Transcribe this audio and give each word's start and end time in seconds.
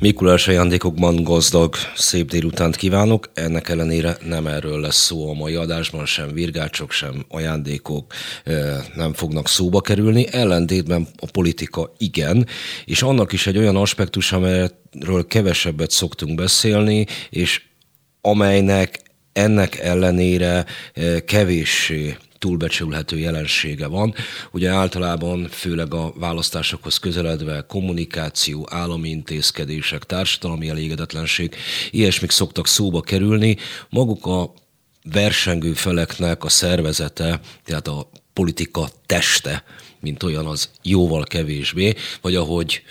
Mikulás 0.00 0.48
ajándékokban 0.48 1.22
gazdag, 1.22 1.74
szép 1.96 2.30
délutánt 2.30 2.76
kívánok. 2.76 3.30
Ennek 3.34 3.68
ellenére 3.68 4.16
nem 4.26 4.46
erről 4.46 4.80
lesz 4.80 4.96
szó 4.96 5.30
a 5.30 5.34
mai 5.34 5.54
adásban, 5.54 6.06
sem 6.06 6.32
virgácsok, 6.32 6.90
sem 6.90 7.24
ajándékok 7.28 8.12
nem 8.94 9.12
fognak 9.12 9.48
szóba 9.48 9.80
kerülni. 9.80 10.26
Ellentétben 10.30 11.06
a 11.16 11.26
politika 11.26 11.92
igen, 11.98 12.46
és 12.84 13.02
annak 13.02 13.32
is 13.32 13.46
egy 13.46 13.58
olyan 13.58 13.76
aspektus, 13.76 14.32
amelyről 14.32 15.26
kevesebbet 15.28 15.90
szoktunk 15.90 16.34
beszélni, 16.34 17.06
és 17.30 17.62
amelynek 18.20 19.00
ennek 19.32 19.78
ellenére 19.78 20.64
kevéssé 21.24 22.16
túlbecsülhető 22.40 23.18
jelensége 23.18 23.86
van. 23.86 24.14
Ugye 24.50 24.70
általában 24.70 25.48
főleg 25.48 25.94
a 25.94 26.12
választásokhoz 26.16 26.98
közeledve 26.98 27.64
kommunikáció, 27.68 28.66
állami 28.70 29.08
intézkedések, 29.08 30.04
társadalmi 30.04 30.68
elégedetlenség, 30.68 31.54
ilyesmik 31.90 32.30
szoktak 32.30 32.66
szóba 32.66 33.00
kerülni. 33.00 33.56
Maguk 33.88 34.26
a 34.26 34.52
versengő 35.02 35.72
feleknek 35.72 36.44
a 36.44 36.48
szervezete, 36.48 37.40
tehát 37.64 37.88
a 37.88 38.10
politika 38.32 38.88
teste, 39.06 39.64
mint 40.00 40.22
olyan 40.22 40.46
az 40.46 40.68
jóval 40.82 41.24
kevésbé, 41.24 41.94
vagy 42.20 42.34
ahogy 42.34 42.82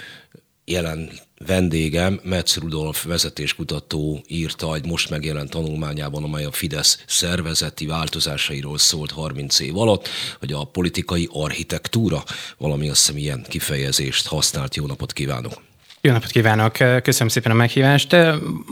jelen 0.65 1.09
vendégem, 1.45 2.19
Metz 2.23 2.57
Rudolf 2.57 3.03
vezetéskutató 3.03 4.23
írta 4.27 4.75
egy 4.75 4.85
most 4.85 5.09
megjelent 5.09 5.49
tanulmányában, 5.49 6.23
amely 6.23 6.45
a 6.45 6.51
Fidesz 6.51 7.03
szervezeti 7.07 7.85
változásairól 7.85 8.77
szólt 8.77 9.11
30 9.11 9.59
év 9.59 9.77
alatt, 9.77 10.07
hogy 10.39 10.53
a 10.53 10.63
politikai 10.63 11.29
architektúra, 11.31 12.23
valami 12.57 12.89
azt 12.89 12.99
hiszem 12.99 13.17
ilyen 13.17 13.45
kifejezést 13.47 14.27
használt. 14.27 14.75
Jó 14.75 14.85
napot 14.85 15.13
kívánok! 15.13 15.68
Jó 16.01 16.11
napot 16.11 16.29
kívánok, 16.29 16.71
köszönöm 17.03 17.27
szépen 17.27 17.51
a 17.51 17.55
meghívást. 17.55 18.15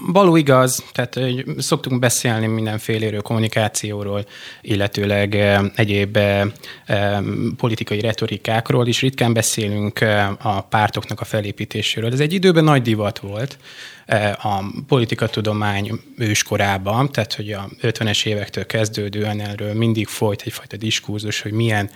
Való 0.08 0.36
igaz, 0.36 0.84
tehát 0.92 1.14
hogy 1.14 1.46
szoktunk 1.58 2.00
beszélni 2.00 2.48
mindenféléről, 2.48 3.22
kommunikációról, 3.22 4.26
illetőleg 4.62 5.36
egyéb 5.76 6.18
politikai 7.58 8.00
retorikákról 8.00 8.88
is. 8.88 9.02
Ritkán 9.02 9.34
beszélünk 9.34 10.00
a 10.42 10.62
pártoknak 10.62 11.22
a 11.22 11.26
felépítéséről. 11.26 12.12
Ez 12.12 12.20
egy 12.20 12.34
időben 12.34 12.64
nagy 12.64 12.82
divat 12.82 13.20
volt 13.20 13.58
a 14.42 14.64
politikatudomány 14.88 15.92
őskorában, 16.18 17.12
tehát 17.12 17.34
hogy 17.34 17.52
a 17.52 17.70
50-es 17.82 18.26
évektől 18.26 18.66
kezdődően 18.66 19.40
erről 19.40 19.74
mindig 19.74 20.08
folyt 20.08 20.42
egyfajta 20.42 20.78
diskurzus, 20.78 21.42
hogy 21.42 21.52
milyen 21.52 21.90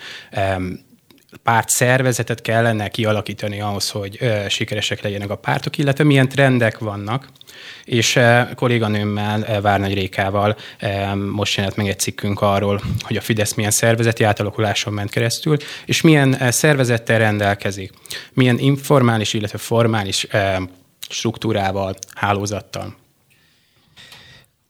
párt 1.44 1.70
szervezetet 1.70 2.42
kellene 2.42 2.88
kialakítani 2.88 3.62
ahhoz, 3.62 3.90
hogy 3.90 4.20
sikeresek 4.50 5.02
legyenek 5.02 5.30
a 5.30 5.36
pártok, 5.36 5.78
illetve 5.78 6.04
milyen 6.04 6.30
trendek 6.30 6.80
vannak. 6.80 7.30
És 7.86 8.20
kolléganőmmel, 8.56 9.62
Várnagy 9.62 9.94
Rékával 9.94 10.58
most 11.32 11.56
jelent 11.56 11.76
meg 11.76 11.88
egy 11.88 12.00
cikkünk 12.00 12.42
arról, 12.42 12.82
hogy 13.02 13.18
a 13.18 13.22
Fidesz 13.22 13.54
milyen 13.54 13.72
szervezeti 13.72 14.24
átalakuláson 14.24 14.94
ment 14.94 15.10
keresztül, 15.10 15.58
és 15.86 16.02
milyen 16.02 16.52
szervezettel 16.52 17.18
rendelkezik, 17.18 17.92
milyen 18.34 18.60
informális, 18.60 19.34
illetve 19.34 19.58
formális 19.58 20.28
struktúrával, 21.10 21.96
hálózattal. 22.16 23.00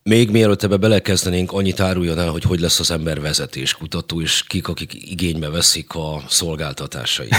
Még 0.04 0.30
mielőtt 0.30 0.62
ebbe 0.62 0.76
belekezdenénk, 0.76 1.52
annyit 1.52 1.80
áruljon 1.80 2.18
el, 2.18 2.28
hogy 2.28 2.42
hogy 2.42 2.60
lesz 2.60 2.80
az 2.80 2.90
ember 2.90 3.20
vezetéskutató, 3.20 4.20
és 4.20 4.44
kik, 4.46 4.68
akik 4.68 5.10
igénybe 5.10 5.48
veszik 5.50 5.94
a 5.94 6.22
szolgáltatásait. 6.28 7.34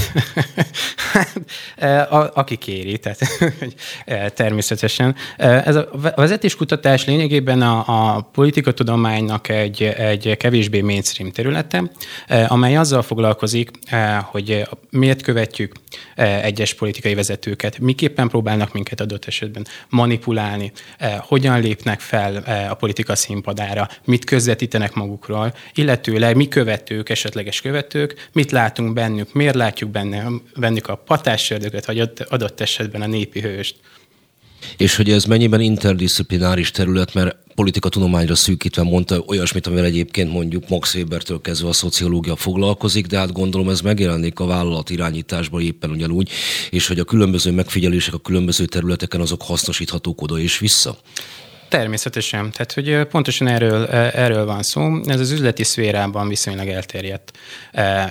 a, 2.09 2.29
aki 2.33 2.55
kéri, 2.55 2.99
tehát 2.99 3.19
e, 4.05 4.29
természetesen. 4.29 5.15
E, 5.37 5.47
ez 5.65 5.75
a 5.75 5.89
vezetéskutatás 6.15 7.05
lényegében 7.05 7.61
a, 7.61 7.83
a 8.15 8.21
politikatudománynak 8.21 9.49
egy, 9.49 9.83
egy 9.83 10.37
kevésbé 10.37 10.81
mainstream 10.81 11.31
területe, 11.31 11.91
e, 12.27 12.45
amely 12.49 12.75
azzal 12.75 13.01
foglalkozik, 13.01 13.71
hogy 14.23 14.67
miért 14.89 15.21
követjük 15.21 15.73
egyes 16.15 16.73
politikai 16.73 17.13
vezetőket, 17.13 17.79
miképpen 17.79 18.27
próbálnak 18.27 18.73
minket 18.73 19.01
adott 19.01 19.25
esetben 19.25 19.65
manipulálni, 19.89 20.71
hogyan 21.27 21.59
lépnek 21.59 21.99
fel 21.99 22.52
a 22.69 22.73
politika 22.73 23.15
színpadára, 23.15 23.89
mit 24.05 24.25
közvetítenek 24.25 24.93
magukról, 24.93 25.53
illetőleg 25.73 26.35
mi 26.35 26.47
követők, 26.47 27.09
esetleges 27.09 27.61
követők, 27.61 28.29
mit 28.31 28.51
látunk 28.51 28.93
bennük, 28.93 29.33
miért 29.33 29.55
látjuk 29.55 29.89
benne, 29.89 30.25
bennük 30.55 30.87
a 30.87 30.95
patássördöket, 30.95 31.85
vagy 31.85 32.09
adott 32.29 32.61
esetben 32.61 33.01
a 33.01 33.07
népi 33.07 33.41
hőst. 33.41 33.75
És 34.77 34.95
hogy 34.95 35.11
ez 35.11 35.25
mennyiben 35.25 35.61
interdisziplináris 35.61 36.71
terület, 36.71 37.13
mert 37.13 37.35
politika 37.55 37.89
tudományra 37.89 38.35
szűkítve 38.35 38.83
mondta 38.83 39.23
olyasmit, 39.27 39.67
amivel 39.67 39.85
egyébként 39.85 40.31
mondjuk 40.31 40.69
Max 40.69 40.95
Webertől 40.95 41.41
kezdve 41.41 41.67
a 41.67 41.73
szociológia 41.73 42.35
foglalkozik, 42.35 43.05
de 43.05 43.17
hát 43.17 43.31
gondolom 43.31 43.69
ez 43.69 43.81
megjelenik 43.81 44.39
a 44.39 44.45
vállalat 44.45 44.89
irányításban 44.89 45.61
éppen 45.61 45.89
ugyanúgy, 45.89 46.29
és 46.69 46.87
hogy 46.87 46.99
a 46.99 47.03
különböző 47.03 47.51
megfigyelések 47.51 48.13
a 48.13 48.17
különböző 48.17 48.65
területeken 48.65 49.21
azok 49.21 49.41
hasznosíthatók 49.41 50.21
oda 50.21 50.39
és 50.39 50.59
vissza. 50.59 50.97
Természetesen. 51.73 52.51
Tehát, 52.51 52.73
hogy 52.73 53.07
pontosan 53.09 53.47
erről, 53.47 53.85
erről 53.85 54.45
van 54.45 54.63
szó. 54.63 54.99
Ez 55.05 55.19
az 55.19 55.31
üzleti 55.31 55.63
szférában 55.63 56.27
viszonylag 56.27 56.67
elterjedt. 56.67 57.31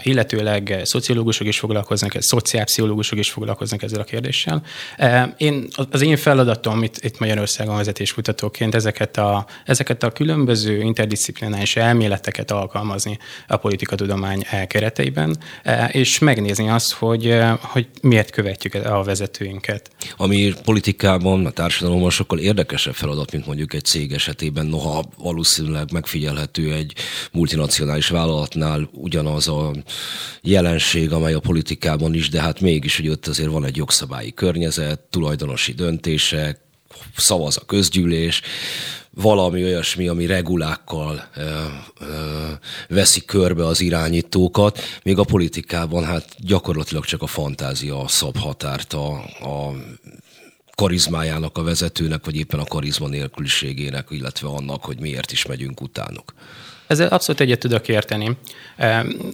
Illetőleg 0.03 0.81
szociológusok 0.85 1.47
is 1.47 1.59
foglalkoznak, 1.59 2.13
szociálpszichológusok 2.19 3.19
is 3.19 3.31
foglalkoznak 3.31 3.83
ezzel 3.83 4.01
a 4.01 4.05
kérdéssel. 4.05 4.63
Én, 5.37 5.69
az 5.91 6.03
én 6.03 6.17
feladatom 6.17 6.83
itt, 6.83 7.05
itt 7.05 7.19
Magyarországon 7.19 7.77
vezetéskutatóként 7.77 8.75
ezeket 8.75 9.17
a, 9.17 9.47
ezeket 9.65 10.03
a 10.03 10.11
különböző 10.11 10.81
interdisziplinális 10.81 11.77
elméleteket 11.77 12.51
alkalmazni 12.51 13.19
a 13.47 13.57
politikatudomány 13.57 14.47
kereteiben, 14.67 15.37
és 15.89 16.19
megnézni 16.19 16.69
azt, 16.69 16.93
hogy, 16.93 17.39
hogy 17.61 17.87
miért 18.01 18.31
követjük 18.31 18.75
a 18.75 19.03
vezetőinket. 19.03 19.91
Ami 20.17 20.53
politikában, 20.65 21.47
a 21.47 21.51
társadalomban 21.51 22.11
sokkal 22.11 22.39
érdekesebb 22.39 22.95
feladat, 22.95 23.33
mint 23.33 23.51
mondjuk 23.53 23.75
egy 23.75 23.85
cég 23.85 24.13
esetében, 24.13 24.67
noha 24.67 25.05
valószínűleg 25.19 25.93
megfigyelhető 25.93 26.73
egy 26.73 26.95
multinacionális 27.33 28.09
vállalatnál 28.09 28.89
ugyanaz 28.93 29.49
a 29.49 29.75
jelenség, 30.43 31.13
amely 31.13 31.33
a 31.33 31.41
politikában 31.41 32.15
is, 32.15 32.29
de 32.29 32.41
hát 32.41 32.61
mégis, 32.61 32.97
hogy 32.97 33.09
ott 33.09 33.27
azért 33.27 33.51
van 33.51 33.65
egy 33.65 33.77
jogszabályi 33.77 34.33
környezet, 34.35 35.01
tulajdonosi 35.11 35.73
döntések, 35.73 36.61
szavaz 37.17 37.57
a 37.57 37.65
közgyűlés, 37.65 38.43
valami 39.11 39.65
olyasmi, 39.65 40.09
ami 40.09 40.27
regulákkal 40.27 41.29
ö, 41.37 41.43
ö, 42.01 42.07
veszi 42.89 43.25
körbe 43.25 43.67
az 43.67 43.81
irányítókat, 43.81 44.81
még 45.03 45.19
a 45.19 45.25
politikában 45.25 46.05
hát 46.05 46.29
gyakorlatilag 46.39 47.05
csak 47.05 47.23
a 47.23 47.27
fantázia 47.27 48.09
szab 48.09 48.37
határt 48.37 48.93
a, 48.93 49.13
a 49.41 49.73
karizmájának 50.75 51.59
a 51.59 51.63
vezetőnek, 51.63 52.25
vagy 52.25 52.37
éppen 52.37 52.61
a 52.61 52.65
karizma 52.65 53.09
nélküliségének, 53.09 54.07
illetve 54.11 54.49
annak, 54.49 54.85
hogy 54.85 55.01
miért 55.01 55.33
is 55.33 55.47
megyünk 55.47 55.81
utánuk. 55.81 56.35
Ezzel 56.93 57.09
abszolút 57.09 57.41
egyet 57.41 57.59
tudok 57.59 57.89
érteni. 57.89 58.37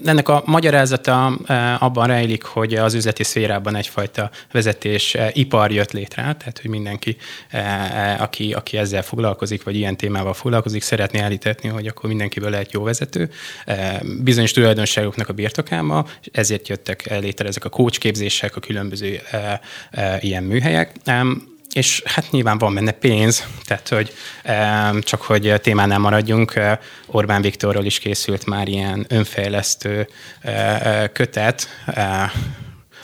Ennek 0.05 0.29
a 0.29 0.43
magyarázata 0.45 1.27
abban 1.79 2.07
rejlik, 2.07 2.43
hogy 2.43 2.75
az 2.75 2.95
üzleti 2.95 3.25
szférában 3.25 3.77
egyfajta 3.77 4.31
vezetés 4.53 5.17
ipar 5.33 5.73
jött 5.73 5.93
létre, 5.93 6.23
tehát 6.23 6.59
hogy 6.63 6.71
mindenki, 6.71 7.17
aki, 8.19 8.53
aki 8.53 8.77
ezzel 8.77 9.03
foglalkozik, 9.03 9.63
vagy 9.63 9.77
ilyen 9.77 9.97
témával 9.97 10.35
foglalkozik, 10.35 10.83
szeretné 10.83 11.19
elítetni, 11.19 11.69
hogy 11.69 11.87
akkor 11.87 12.09
mindenkiből 12.09 12.51
lehet 12.51 12.73
jó 12.73 12.83
vezető, 12.83 13.31
bizonyos 14.23 14.53
tulajdonságoknak 14.53 15.29
a 15.29 15.33
birtokába, 15.33 16.07
ezért 16.33 16.69
jöttek 16.69 17.19
létre 17.21 17.49
ezek 17.49 17.65
a 17.65 17.69
kócsképzések, 17.69 18.57
a 18.57 18.61
különböző 18.61 19.21
ilyen 20.21 20.43
műhelyek 20.43 20.93
és 21.73 22.03
hát 22.05 22.31
nyilván 22.31 22.59
van 22.59 22.75
benne 22.75 22.91
pénz, 22.91 23.47
tehát 23.65 23.89
hogy 23.89 24.13
csak 25.01 25.23
hogy 25.23 25.55
témánál 25.63 25.99
maradjunk, 25.99 26.61
Orbán 27.07 27.43
Viktorról 27.43 27.85
is 27.85 27.99
készült 27.99 28.47
már 28.47 28.69
ilyen 28.69 29.07
önfejlesztő 29.09 30.09
kötet, 31.13 31.69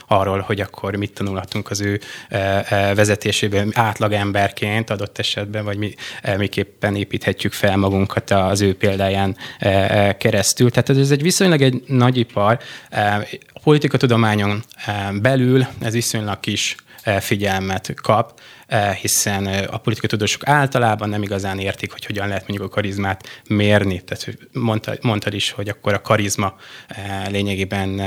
arról, 0.07 0.41
hogy 0.41 0.61
akkor 0.61 0.97
mit 0.97 1.13
tanulhatunk 1.13 1.71
az 1.71 1.81
ő 1.81 2.01
vezetésében 2.95 3.71
átlagemberként 3.75 4.91
adott 4.91 5.19
esetben, 5.19 5.65
vagy 5.65 5.77
mi, 5.77 5.95
miképpen 6.37 6.97
építhetjük 6.97 7.53
fel 7.53 7.77
magunkat 7.77 8.31
az 8.31 8.61
ő 8.61 8.75
példáján 8.77 9.37
keresztül. 10.19 10.71
Tehát 10.71 10.89
ez 10.89 11.11
egy 11.11 11.23
viszonylag 11.23 11.63
egy 11.63 11.83
nagy 11.87 12.17
ipar. 12.17 12.59
A 13.53 13.61
politikatudományon 13.63 14.65
belül 15.13 15.67
ez 15.81 15.93
viszonylag 15.93 16.41
kis 16.41 16.77
figyelmet 17.21 17.95
kap, 18.03 18.41
hiszen 19.01 19.47
eh, 19.47 19.65
a 19.71 19.79
politikai 19.79 20.09
tudósok 20.09 20.49
általában 20.49 21.09
nem 21.09 21.23
igazán 21.23 21.59
értik, 21.59 21.93
hogy 21.93 22.05
hogyan 22.05 22.29
lehet 22.29 22.49
mondjuk 22.49 22.71
a 22.71 22.75
karizmát 22.75 23.43
mérni. 23.49 24.01
Tehát 24.01 24.39
mondta, 24.53 24.95
mondtad 25.01 25.35
is, 25.35 25.51
hogy 25.51 25.69
akkor 25.69 25.93
a 25.93 26.01
karizma 26.01 26.55
eh, 26.89 27.27
lényegében 27.31 28.01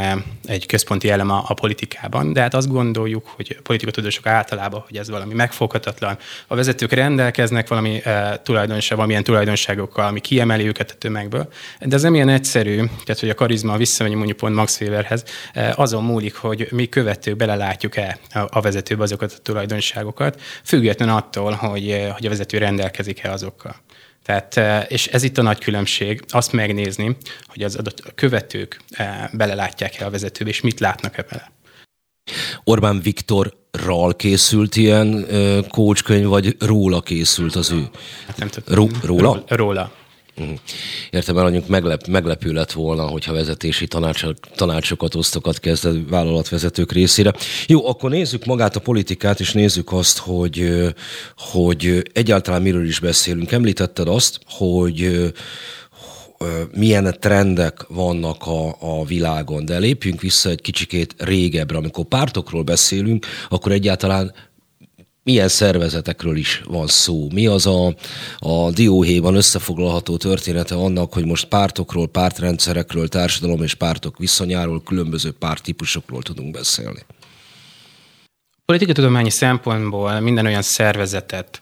egy 0.46 0.66
központi 0.66 1.10
elem 1.10 1.30
a, 1.30 1.44
a 1.48 1.54
politikában, 1.54 2.34
de 2.34 2.42
hát 2.42 2.54
azt 2.54 2.68
gondoljuk, 2.68 3.28
hogy 3.28 3.58
politikai 3.64 3.94
tudósok 3.94 4.26
általában, 4.26 4.84
hogy 4.88 4.98
ez 4.98 5.10
valami 5.10 5.34
megfoghatatlan. 5.34 6.18
A 6.48 6.56
vezetők 6.56 6.92
rendelkeznek 6.92 7.68
valami 7.68 8.02
tulajdonság, 8.44 8.96
valamilyen 8.96 9.24
tulajdonságokkal, 9.24 10.06
ami 10.06 10.20
kiemeli 10.20 10.68
őket 10.68 10.92
a 10.92 10.98
tömegből, 10.98 11.50
de 11.80 11.96
ez 11.96 12.02
nem 12.02 12.16
ilyen 12.16 12.30
egyszerű, 12.30 12.76
tehát 12.78 13.20
hogy 13.20 13.30
a 13.30 13.34
karizma 13.34 13.78
visszamegy 13.78 14.14
mondjuk 14.14 14.38
pont 14.38 14.56
Max 14.56 14.82
Weberhez, 14.82 15.24
azon 15.76 16.04
múlik, 16.04 16.36
hogy 16.36 16.68
mi 16.72 16.90
követők 16.90 17.36
belelátjuk-e 17.36 18.18
a 18.48 18.62
vezetőbe 18.62 19.04
azokat 19.04 19.34
a 19.38 19.42
tulajdonságokat, 19.42 20.42
független 20.64 21.10
attól, 21.10 21.52
hogy, 21.52 21.90
eh, 21.90 22.14
hogy 22.14 22.26
a 22.26 22.30
vezető 22.30 22.58
rendelkezik-e 22.58 23.32
azokkal. 23.32 23.76
Tehát, 24.24 24.58
eh, 24.58 24.86
és 24.88 25.08
ez 25.08 25.24
itt 25.24 25.38
a 25.38 25.42
nagy 25.42 25.60
különbség, 25.60 26.24
azt 26.28 26.52
megnézni, 26.52 27.18
hogy 27.46 27.64
az 27.64 27.76
adott 27.76 28.14
követők 28.16 28.82
eh, 28.90 29.24
belelátják-e 29.34 30.06
a 30.06 30.10
vezetőbe, 30.10 30.50
és 30.50 30.62
mit 30.62 30.80
látnak-e 30.80 31.26
bele. 31.30 31.52
Orbán 32.64 33.02
Viktorral 33.02 34.16
készült 34.16 34.76
ilyen 34.76 35.26
kócskönyv, 35.70 36.26
vagy 36.26 36.56
róla 36.60 37.02
készült 37.02 37.56
az 37.56 37.72
ő? 37.72 37.90
Hát 38.28 38.38
nem 38.38 38.48
tudom. 38.48 38.76
Ró- 38.76 38.90
róla? 39.04 39.44
Róla. 39.48 39.92
Mhm. 40.38 40.54
Értem, 41.10 41.36
mondjuk 41.36 41.68
meglep, 41.68 42.08
meglepő 42.08 42.52
lett 42.52 42.72
volna, 42.72 43.08
hogyha 43.08 43.34
vezetési 43.34 43.88
tanácsok, 43.88 44.38
tanácsokat, 44.56 45.16
osztokat 45.16 45.60
kezd 45.60 46.10
vállalatvezetők 46.10 46.92
részére. 46.92 47.34
Jó, 47.68 47.88
akkor 47.88 48.10
nézzük 48.10 48.46
magát 48.46 48.76
a 48.76 48.80
politikát, 48.80 49.40
és 49.40 49.52
nézzük 49.52 49.92
azt, 49.92 50.18
hogy, 50.18 50.84
hogy 51.38 52.10
egyáltalán 52.14 52.62
miről 52.62 52.86
is 52.86 53.00
beszélünk. 53.00 53.52
Említetted 53.52 54.08
azt, 54.08 54.40
hogy 54.48 55.32
milyen 56.74 57.18
trendek 57.20 57.86
vannak 57.88 58.48
a, 58.48 58.76
a 58.80 59.06
világon, 59.06 59.66
de 59.66 59.78
lépjünk 59.78 60.22
vissza 60.22 60.50
egy 60.50 60.62
kicsikét 60.62 61.16
régebbre. 61.18 61.78
Amikor 61.78 62.06
pártokról 62.06 62.64
beszélünk, 62.64 63.26
akkor 63.50 63.72
egyáltalán 63.72 64.34
milyen 65.28 65.48
szervezetekről 65.48 66.38
is 66.38 66.62
van 66.66 66.88
szó. 66.88 67.28
Mi 67.34 67.48
az 67.48 67.66
a, 67.66 67.96
a 68.40 68.72
dióhéjban 68.72 69.36
összefoglalható 69.36 70.18
története 70.18 70.76
annak, 70.76 71.14
hogy 71.14 71.26
most 71.26 71.48
pártokról, 71.48 72.08
pártrendszerekről, 72.08 73.08
társadalom 73.08 73.64
és 73.64 73.74
pártok 73.74 74.18
viszonyáról, 74.18 74.84
különböző 74.84 75.32
pártípusokról 75.32 76.22
tudunk 76.22 76.52
beszélni? 76.52 77.06
Politikatudományi 78.66 79.30
szempontból 79.30 80.20
minden 80.20 80.46
olyan 80.46 80.62
szervezetet 80.62 81.62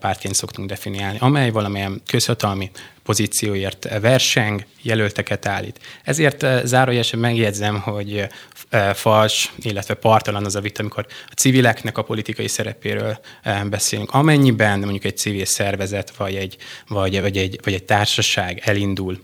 pártként 0.00 0.34
szoktunk 0.34 0.68
definiálni, 0.68 1.18
amely 1.20 1.50
valamilyen 1.50 2.02
közhatalmi 2.06 2.70
pozícióért 3.02 3.98
verseng, 4.00 4.64
jelölteket 4.82 5.46
állít. 5.46 5.80
Ezért 6.04 6.42
eh, 6.42 6.60
zárójelesen 6.64 7.18
megjegyzem, 7.18 7.80
hogy 7.80 8.26
eh, 8.68 8.94
fals, 8.94 9.52
illetve 9.58 9.94
partalan 9.94 10.44
az 10.44 10.56
a 10.56 10.60
vita, 10.60 10.80
amikor 10.80 11.06
a 11.26 11.34
civileknek 11.34 11.98
a 11.98 12.02
politikai 12.02 12.48
szerepéről 12.48 13.18
eh, 13.42 13.64
beszélünk. 13.64 14.10
Amennyiben 14.10 14.78
mondjuk 14.78 15.04
egy 15.04 15.16
civil 15.16 15.44
szervezet, 15.44 16.16
vagy 16.16 16.34
egy, 16.34 16.56
vagy, 16.88 17.20
vagy 17.20 17.36
egy, 17.36 17.60
vagy 17.62 17.74
egy 17.74 17.84
társaság 17.84 18.60
elindul 18.64 19.18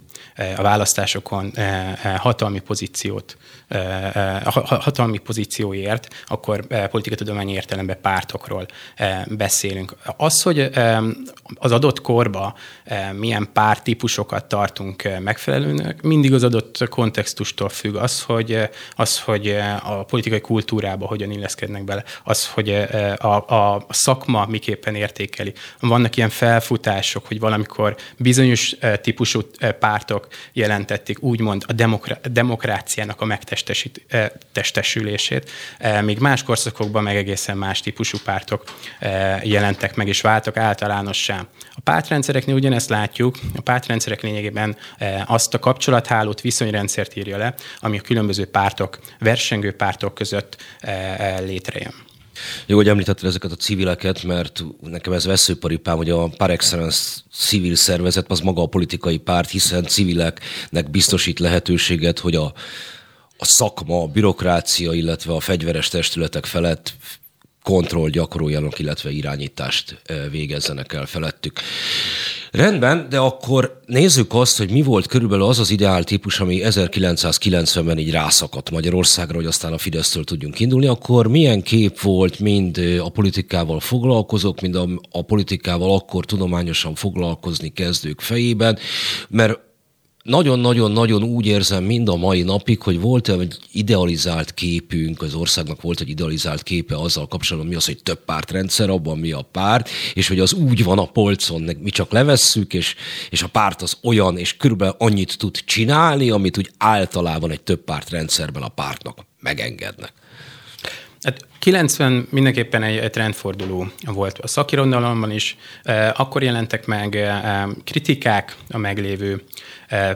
a 0.56 0.62
választásokon 0.62 1.52
hatalmi 2.16 2.58
pozíciót, 2.58 3.36
hatalmi 4.64 5.18
pozícióért, 5.18 6.08
akkor 6.26 6.66
politikatudományi 6.90 7.52
értelemben 7.52 8.00
pártokról 8.00 8.66
beszélünk. 9.26 9.96
Az, 10.16 10.42
hogy 10.42 10.70
az 11.54 11.72
adott 11.72 12.00
korba 12.00 12.54
milyen 13.12 13.48
pártípusokat 13.52 14.44
tartunk 14.44 15.08
megfelelőnek, 15.20 16.02
mindig 16.02 16.34
az 16.34 16.44
adott 16.44 16.88
kontextustól 16.88 17.68
függ. 17.68 17.94
Az, 17.94 18.22
hogy, 18.22 18.68
az, 18.96 19.20
hogy 19.20 19.56
a 19.82 20.04
politikai 20.04 20.40
kultúrába 20.40 21.06
hogyan 21.06 21.30
illeszkednek 21.30 21.84
bele, 21.84 22.04
az, 22.24 22.48
hogy 22.48 22.70
a, 23.16 23.36
a 23.36 23.86
szakma 23.88 24.46
miképpen 24.46 24.94
értékeli. 24.94 25.52
Vannak 25.80 26.16
ilyen 26.16 26.30
felfutások, 26.30 27.26
hogy 27.26 27.40
valamikor 27.40 27.96
bizonyos 28.16 28.76
típusú 29.00 29.40
pártok 29.78 30.27
jelentették 30.52 31.22
úgymond 31.22 31.64
a 31.66 31.72
demokra- 31.72 32.32
demokráciának 32.32 33.20
a 33.20 33.24
megtestesülését, 33.24 35.50
míg 36.02 36.18
más 36.18 36.42
korszakokban 36.42 37.02
meg 37.02 37.16
egészen 37.16 37.56
más 37.56 37.80
típusú 37.80 38.18
pártok 38.24 38.64
jelentek 39.42 39.94
meg 39.94 40.08
és 40.08 40.20
váltak 40.20 40.56
általánossá. 40.56 41.46
A 41.72 41.80
pártrendszereknél 41.84 42.54
ugyanezt 42.54 42.88
látjuk, 42.88 43.38
a 43.56 43.60
pártrendszerek 43.60 44.22
lényegében 44.22 44.76
azt 45.26 45.54
a 45.54 45.58
kapcsolathálót, 45.58 46.40
viszonyrendszert 46.40 47.16
írja 47.16 47.36
le, 47.36 47.54
ami 47.78 47.98
a 47.98 48.02
különböző 48.02 48.44
pártok, 48.44 48.98
versengő 49.18 49.72
pártok 49.72 50.14
között 50.14 50.56
létrejön. 51.40 52.06
Jó, 52.66 52.76
hogy 52.76 52.88
említetted 52.88 53.28
ezeket 53.28 53.52
a 53.52 53.56
civileket, 53.56 54.22
mert 54.22 54.64
nekem 54.80 55.12
ez 55.12 55.24
veszőparipám, 55.24 55.96
hogy 55.96 56.10
a 56.10 56.28
par 56.28 56.50
excellence 56.50 57.20
civil 57.32 57.74
szervezet 57.74 58.30
az 58.30 58.40
maga 58.40 58.62
a 58.62 58.66
politikai 58.66 59.16
párt, 59.16 59.50
hiszen 59.50 59.84
civileknek 59.84 60.90
biztosít 60.90 61.38
lehetőséget, 61.38 62.18
hogy 62.18 62.34
a, 62.34 62.52
a 63.38 63.44
szakma, 63.44 64.02
a 64.02 64.06
bürokrácia, 64.06 64.92
illetve 64.92 65.32
a 65.32 65.40
fegyveres 65.40 65.88
testületek 65.88 66.44
felett 66.44 66.92
kontroll 67.68 68.08
gyakoroljanak, 68.08 68.78
illetve 68.78 69.10
irányítást 69.10 70.02
végezzenek 70.30 70.92
el 70.92 71.06
felettük. 71.06 71.60
Rendben, 72.50 73.06
de 73.10 73.18
akkor 73.18 73.80
nézzük 73.86 74.34
azt, 74.34 74.58
hogy 74.58 74.70
mi 74.70 74.82
volt 74.82 75.06
körülbelül 75.06 75.44
az 75.44 75.58
az 75.58 75.70
ideál 75.70 76.04
típus, 76.04 76.40
ami 76.40 76.60
1990-ben 76.64 77.98
így 77.98 78.10
rászakadt 78.10 78.70
Magyarországra, 78.70 79.36
hogy 79.36 79.46
aztán 79.46 79.72
a 79.72 79.78
Fidesztől 79.78 80.24
tudjunk 80.24 80.60
indulni, 80.60 80.86
akkor 80.86 81.26
milyen 81.26 81.62
kép 81.62 82.00
volt 82.00 82.38
mind 82.38 82.78
a 83.02 83.08
politikával 83.08 83.80
foglalkozók, 83.80 84.60
mind 84.60 84.74
a, 84.74 84.88
a 85.10 85.22
politikával 85.22 85.94
akkor 85.94 86.24
tudományosan 86.24 86.94
foglalkozni 86.94 87.72
kezdők 87.72 88.20
fejében, 88.20 88.78
mert 89.28 89.67
nagyon-nagyon-nagyon 90.28 91.22
úgy 91.22 91.46
érzem 91.46 91.84
mind 91.84 92.08
a 92.08 92.16
mai 92.16 92.42
napig, 92.42 92.82
hogy 92.82 93.00
volt 93.00 93.28
egy 93.28 93.56
idealizált 93.72 94.54
képünk, 94.54 95.22
az 95.22 95.34
országnak 95.34 95.80
volt 95.80 96.00
egy 96.00 96.08
idealizált 96.08 96.62
képe 96.62 96.96
azzal 96.96 97.26
kapcsolatban, 97.26 97.70
mi 97.70 97.76
az, 97.76 97.84
hogy 97.86 98.02
több 98.02 98.24
pártrendszer, 98.24 98.90
abban 98.90 99.18
mi 99.18 99.32
a 99.32 99.42
párt, 99.52 99.88
és 100.14 100.28
hogy 100.28 100.40
az 100.40 100.52
úgy 100.52 100.84
van 100.84 100.98
a 100.98 101.06
polcon, 101.06 101.76
mi 101.82 101.90
csak 101.90 102.12
levesszük, 102.12 102.74
és, 102.74 102.94
és 103.30 103.42
a 103.42 103.48
párt 103.48 103.82
az 103.82 103.96
olyan, 104.02 104.38
és 104.38 104.56
körülbelül 104.56 104.94
annyit 104.98 105.38
tud 105.38 105.56
csinálni, 105.64 106.30
amit 106.30 106.58
úgy 106.58 106.70
általában 106.78 107.50
egy 107.50 107.62
több 107.62 107.80
pártrendszerben 107.80 108.62
a 108.62 108.68
pártnak 108.68 109.26
megengednek. 109.40 110.12
Hát 111.22 111.46
90 111.58 112.26
mindenképpen 112.30 112.82
egy 112.82 113.10
trendforduló 113.10 113.86
volt 114.06 114.38
a 114.38 114.46
szakirodalomban 114.46 115.30
is. 115.30 115.56
Akkor 116.14 116.42
jelentek 116.42 116.86
meg 116.86 117.18
kritikák 117.84 118.56
a 118.70 118.78
meglévő 118.78 119.42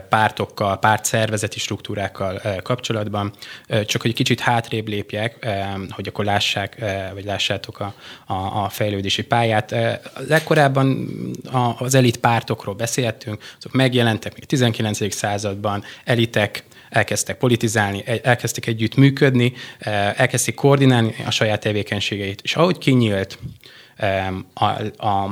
pártokkal, 0.09 0.79
pártszervezeti 0.79 1.59
struktúrákkal 1.59 2.41
kapcsolatban. 2.61 3.31
Csak 3.85 4.01
hogy 4.01 4.13
kicsit 4.13 4.39
hátrébb 4.39 4.87
lépjek, 4.87 5.47
hogy 5.89 6.07
akkor 6.07 6.25
lássák, 6.25 6.83
vagy 7.13 7.25
lássátok 7.25 7.79
a, 7.79 7.93
a, 8.25 8.63
a 8.63 8.69
fejlődési 8.69 9.23
pályát. 9.23 9.75
Legkorábban 10.27 11.09
az 11.77 11.95
elit 11.95 12.17
pártokról 12.17 12.75
beszéltünk, 12.75 13.43
azok 13.57 13.73
megjelentek 13.73 14.33
még 14.33 14.45
19. 14.45 15.13
században, 15.13 15.83
elitek 16.03 16.63
elkezdtek 16.93 17.37
politizálni, 17.37 18.03
elkezdtek 18.23 18.65
együtt 18.65 18.95
működni, 18.95 19.53
elkezdték 20.15 20.55
koordinálni 20.55 21.15
a 21.25 21.31
saját 21.31 21.59
tevékenységeit. 21.59 22.41
És 22.41 22.55
ahogy 22.55 22.77
kinyílt 22.77 23.39
a, 24.53 24.65
a, 25.07 25.29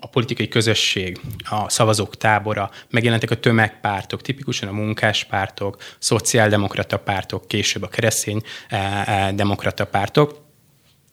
a 0.00 0.06
politikai 0.06 0.48
közösség, 0.48 1.20
a 1.50 1.70
szavazók 1.70 2.16
tábora, 2.16 2.70
megjelentek 2.90 3.30
a 3.30 3.40
tömegpártok, 3.40 4.22
tipikusan 4.22 4.68
a 4.68 4.72
munkáspártok, 4.72 5.76
szociáldemokrata 5.98 6.98
pártok, 6.98 7.48
később 7.48 7.82
a 7.82 7.88
keresztény 7.88 8.42
demokrata 9.34 9.84
pártok, 9.84 10.48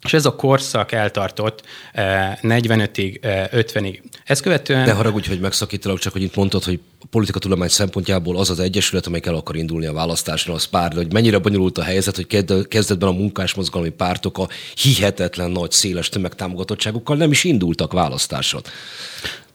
és 0.04 0.14
ez 0.14 0.26
a 0.26 0.36
korszak 0.36 0.92
eltartott 0.92 1.64
45-ig, 1.94 3.20
50-ig. 3.52 4.00
Ezt 4.26 4.42
követően... 4.42 4.86
Ne 4.86 4.92
haragudj, 4.92 5.28
hogy 5.28 5.40
megszakítalak, 5.40 6.00
csak 6.00 6.14
hogy 6.14 6.22
itt 6.22 6.36
mondtad, 6.36 6.64
hogy 6.64 6.80
a 7.00 7.06
politikatudomány 7.10 7.68
szempontjából 7.68 8.38
az 8.38 8.50
az 8.50 8.60
egyesület, 8.60 9.06
amely 9.06 9.22
el 9.24 9.36
akar 9.36 9.56
indulni 9.56 9.86
a 9.86 9.94
választásra, 9.94 10.54
az 10.54 10.66
pár, 10.66 10.94
hogy 10.94 11.14
mennyire 11.14 11.38
bonyolult 11.38 11.78
a 11.78 11.84
helyzet, 11.84 12.16
hogy 12.16 12.28
kezdetben 12.68 13.10
a 13.10 13.12
munkásmozgalmi 13.12 13.90
pártok 13.90 14.38
a 14.38 14.48
hihetetlen 14.76 15.52
nagy 15.52 15.72
széles 15.72 16.10
tömegtámogatottságukkal 16.10 17.16
nem 17.16 17.32
is 17.32 17.44
indultak 17.44 17.94
választásra. 17.94 18.60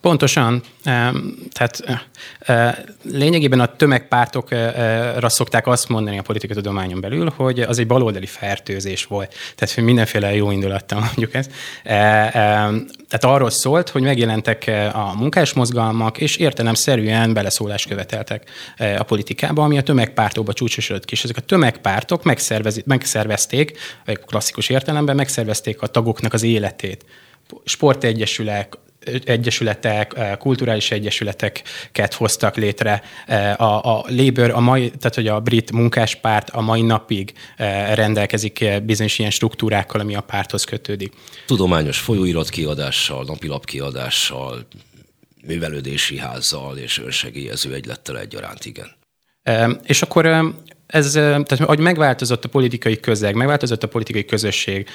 Pontosan. 0.02 0.62
Tehát 1.52 2.02
lényegében 3.02 3.60
a 3.60 3.76
tömegpártokra 3.76 5.28
szokták 5.28 5.66
azt 5.66 5.88
mondani 5.88 6.18
a 6.18 6.22
politikai 6.22 6.56
tudományon 6.56 7.00
belül, 7.00 7.32
hogy 7.36 7.60
az 7.60 7.78
egy 7.78 7.86
baloldali 7.86 8.26
fertőzés 8.26 9.04
volt. 9.04 9.34
Tehát 9.56 9.76
mindenféle 9.76 10.34
jó 10.34 10.50
indulattal 10.50 11.00
mondjuk 11.06 11.34
ezt. 11.34 11.50
Tehát 11.82 13.20
arról 13.20 13.50
szólt, 13.50 13.88
hogy 13.88 14.02
megjelentek 14.02 14.70
a 14.92 15.14
munkásmozgalmak, 15.16 16.18
és 16.18 16.36
értelemszerűen 16.36 17.32
beleszólást 17.32 17.88
követeltek 17.88 18.50
a 18.98 19.02
politikába, 19.02 19.62
ami 19.62 19.78
a 19.78 19.82
tömegpártokba 19.82 20.52
csúcsosodott 20.52 21.04
ki. 21.04 21.14
És 21.14 21.24
ezek 21.24 21.36
a 21.36 21.40
tömegpártok 21.40 22.24
megszervezték, 22.84 23.78
klasszikus 24.26 24.68
értelemben 24.68 25.16
megszervezték 25.16 25.82
a 25.82 25.86
tagoknak 25.86 26.32
az 26.32 26.42
életét 26.42 27.04
sportegyesülek, 27.64 28.78
egyesületek, 29.24 30.12
eh, 30.16 30.36
kulturális 30.36 30.90
egyesületeket 30.90 32.14
hoztak 32.14 32.56
létre. 32.56 33.02
Eh, 33.26 33.60
a, 33.60 33.98
a 33.98 34.04
Labour, 34.08 34.50
a 34.50 34.60
mai, 34.60 34.90
tehát 34.90 35.14
hogy 35.14 35.26
a 35.26 35.40
brit 35.40 35.72
munkáspárt 35.72 36.50
a 36.50 36.60
mai 36.60 36.82
napig 36.82 37.32
eh, 37.56 37.94
rendelkezik 37.94 38.64
bizonyos 38.82 39.18
ilyen 39.18 39.30
struktúrákkal, 39.30 40.00
ami 40.00 40.14
a 40.14 40.20
párthoz 40.20 40.64
kötődik. 40.64 41.12
Tudományos 41.46 41.98
folyóirat 41.98 42.48
kiadással, 42.48 43.24
napilap 43.24 43.64
kiadással, 43.64 44.66
művelődési 45.46 46.18
házzal 46.18 46.76
és 46.76 46.98
önsegélyező 46.98 47.74
egylettel 47.74 48.18
egyaránt, 48.18 48.64
igen. 48.64 48.90
És 49.82 50.02
akkor 50.02 50.54
ez, 50.92 51.12
tehát 51.12 51.60
ahogy 51.60 51.78
megváltozott 51.78 52.44
a 52.44 52.48
politikai 52.48 53.00
közeg, 53.00 53.34
megváltozott 53.34 53.82
a 53.82 53.88
politikai 53.88 54.24
közösség 54.24 54.88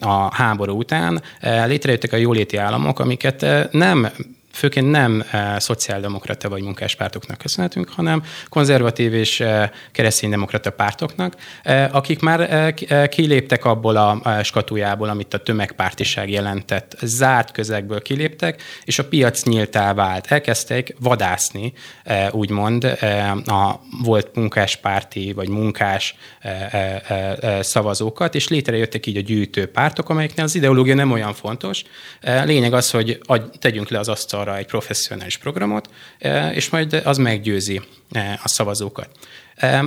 a 0.00 0.34
háború 0.34 0.76
után, 0.76 1.22
létrejöttek 1.40 2.12
a 2.12 2.16
jóléti 2.16 2.56
államok, 2.56 2.98
amiket 2.98 3.46
nem 3.70 4.10
főként 4.52 4.90
nem 4.90 5.24
e, 5.30 5.58
szociáldemokrata 5.58 6.48
vagy 6.48 6.62
munkáspártoknak 6.62 7.38
köszönhetünk, 7.38 7.88
hanem 7.88 8.22
konzervatív 8.48 9.14
és 9.14 9.40
e, 9.40 9.72
kereszténydemokrata 9.92 10.70
pártoknak, 10.70 11.34
e, 11.62 11.88
akik 11.92 12.20
már 12.20 12.40
e, 12.40 12.74
e 12.88 13.08
kiléptek 13.08 13.64
abból 13.64 13.96
a, 13.96 14.20
a 14.22 14.42
skatujából, 14.42 15.08
amit 15.08 15.34
a 15.34 15.38
tömegpártiság 15.38 16.30
jelentett. 16.30 16.96
Zárt 17.02 17.50
közegből 17.50 18.02
kiléptek, 18.02 18.62
és 18.84 18.98
a 18.98 19.04
piac 19.04 19.42
nyíltá 19.42 19.94
vált. 19.94 20.26
Elkezdték 20.26 20.94
vadászni, 21.00 21.72
e, 22.04 22.30
úgymond, 22.32 22.84
e, 22.84 23.30
a 23.30 23.80
volt 24.02 24.34
munkáspárti 24.34 25.32
vagy 25.32 25.48
munkás 25.48 26.14
e, 26.40 26.48
e, 26.48 27.14
e, 27.40 27.62
szavazókat, 27.62 28.34
és 28.34 28.48
létrejöttek 28.48 29.06
így 29.06 29.16
a 29.16 29.20
gyűjtő 29.20 29.66
pártok, 29.66 30.08
amelyeknél 30.08 30.44
az 30.44 30.54
ideológia 30.54 30.94
nem 30.94 31.12
olyan 31.12 31.34
fontos. 31.34 31.82
E, 32.20 32.44
lényeg 32.44 32.72
az, 32.72 32.90
hogy 32.90 33.18
tegyünk 33.58 33.88
le 33.88 33.98
az 33.98 34.08
asztal 34.08 34.39
arra 34.40 34.56
egy 34.56 34.66
professzionális 34.66 35.36
programot, 35.36 35.90
e, 36.18 36.52
és 36.52 36.70
majd 36.70 37.02
az 37.04 37.18
meggyőzi 37.18 37.80
e, 38.12 38.40
a 38.42 38.48
szavazókat. 38.48 39.08
E, 39.54 39.84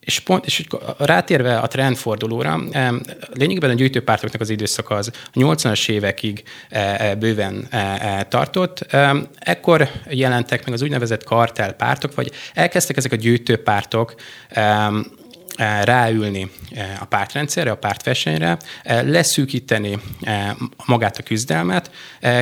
és, 0.00 0.20
pont, 0.20 0.46
és 0.46 0.64
rátérve 0.98 1.58
a 1.58 1.66
trendfordulóra, 1.66 2.60
lényegében 3.32 3.70
a 3.70 3.74
gyűjtőpártoknak 3.74 4.40
az 4.40 4.50
időszaka 4.50 4.94
az 4.94 5.10
a 5.32 5.38
80-as 5.38 5.88
évekig 5.88 6.42
bőven 7.18 7.68
tartott. 8.28 8.86
Ekkor 9.38 9.90
jelentek 10.08 10.64
meg 10.64 10.74
az 10.74 10.82
úgynevezett 10.82 11.24
kartelpártok, 11.24 12.14
vagy 12.14 12.32
elkezdtek 12.54 12.96
ezek 12.96 13.12
a 13.12 13.16
gyűjtőpártok 13.16 14.14
ráülni 15.82 16.50
a 17.00 17.04
pártrendszerre, 17.04 17.70
a 17.70 17.76
pártversenyre, 17.76 18.56
leszűkíteni 18.84 19.98
magát 20.86 21.18
a 21.18 21.22
küzdelmet, 21.22 21.90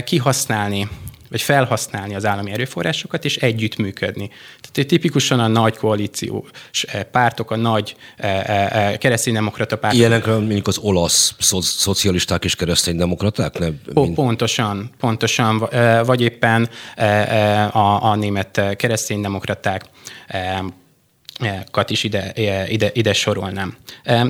kihasználni 0.04 0.88
vagy 1.34 1.42
felhasználni 1.42 2.14
az 2.14 2.24
állami 2.24 2.50
erőforrásokat, 2.50 3.24
és 3.24 3.36
együttműködni. 3.36 4.30
Tehát 4.70 4.88
tipikusan 4.88 5.40
a 5.40 5.46
nagy 5.46 5.76
koalíciós 5.76 6.82
eh, 6.82 7.02
pártok, 7.02 7.50
a 7.50 7.56
nagy 7.56 7.96
eh, 8.16 8.88
eh, 8.88 8.96
kereszténydemokrata 8.96 9.78
pártok. 9.78 9.98
Ilyenek 9.98 10.26
mondjuk 10.26 10.66
az 10.66 10.78
olasz 10.78 11.34
szo- 11.38 11.64
szocialisták 11.64 12.44
és 12.44 12.54
kereszténydemokraták? 12.54 13.58
Ne, 13.58 13.66
mint... 13.94 14.14
Pontosan, 14.14 14.90
pontosan, 14.98 15.68
vagy 16.04 16.20
éppen 16.20 16.68
a, 17.72 18.04
a 18.10 18.14
német 18.14 18.76
kereszténydemokraták 18.76 19.84
kat 21.70 21.90
is 21.90 22.02
ide, 22.02 22.32
ide, 22.68 22.90
ide 22.92 23.12
sorolnám. 23.12 23.76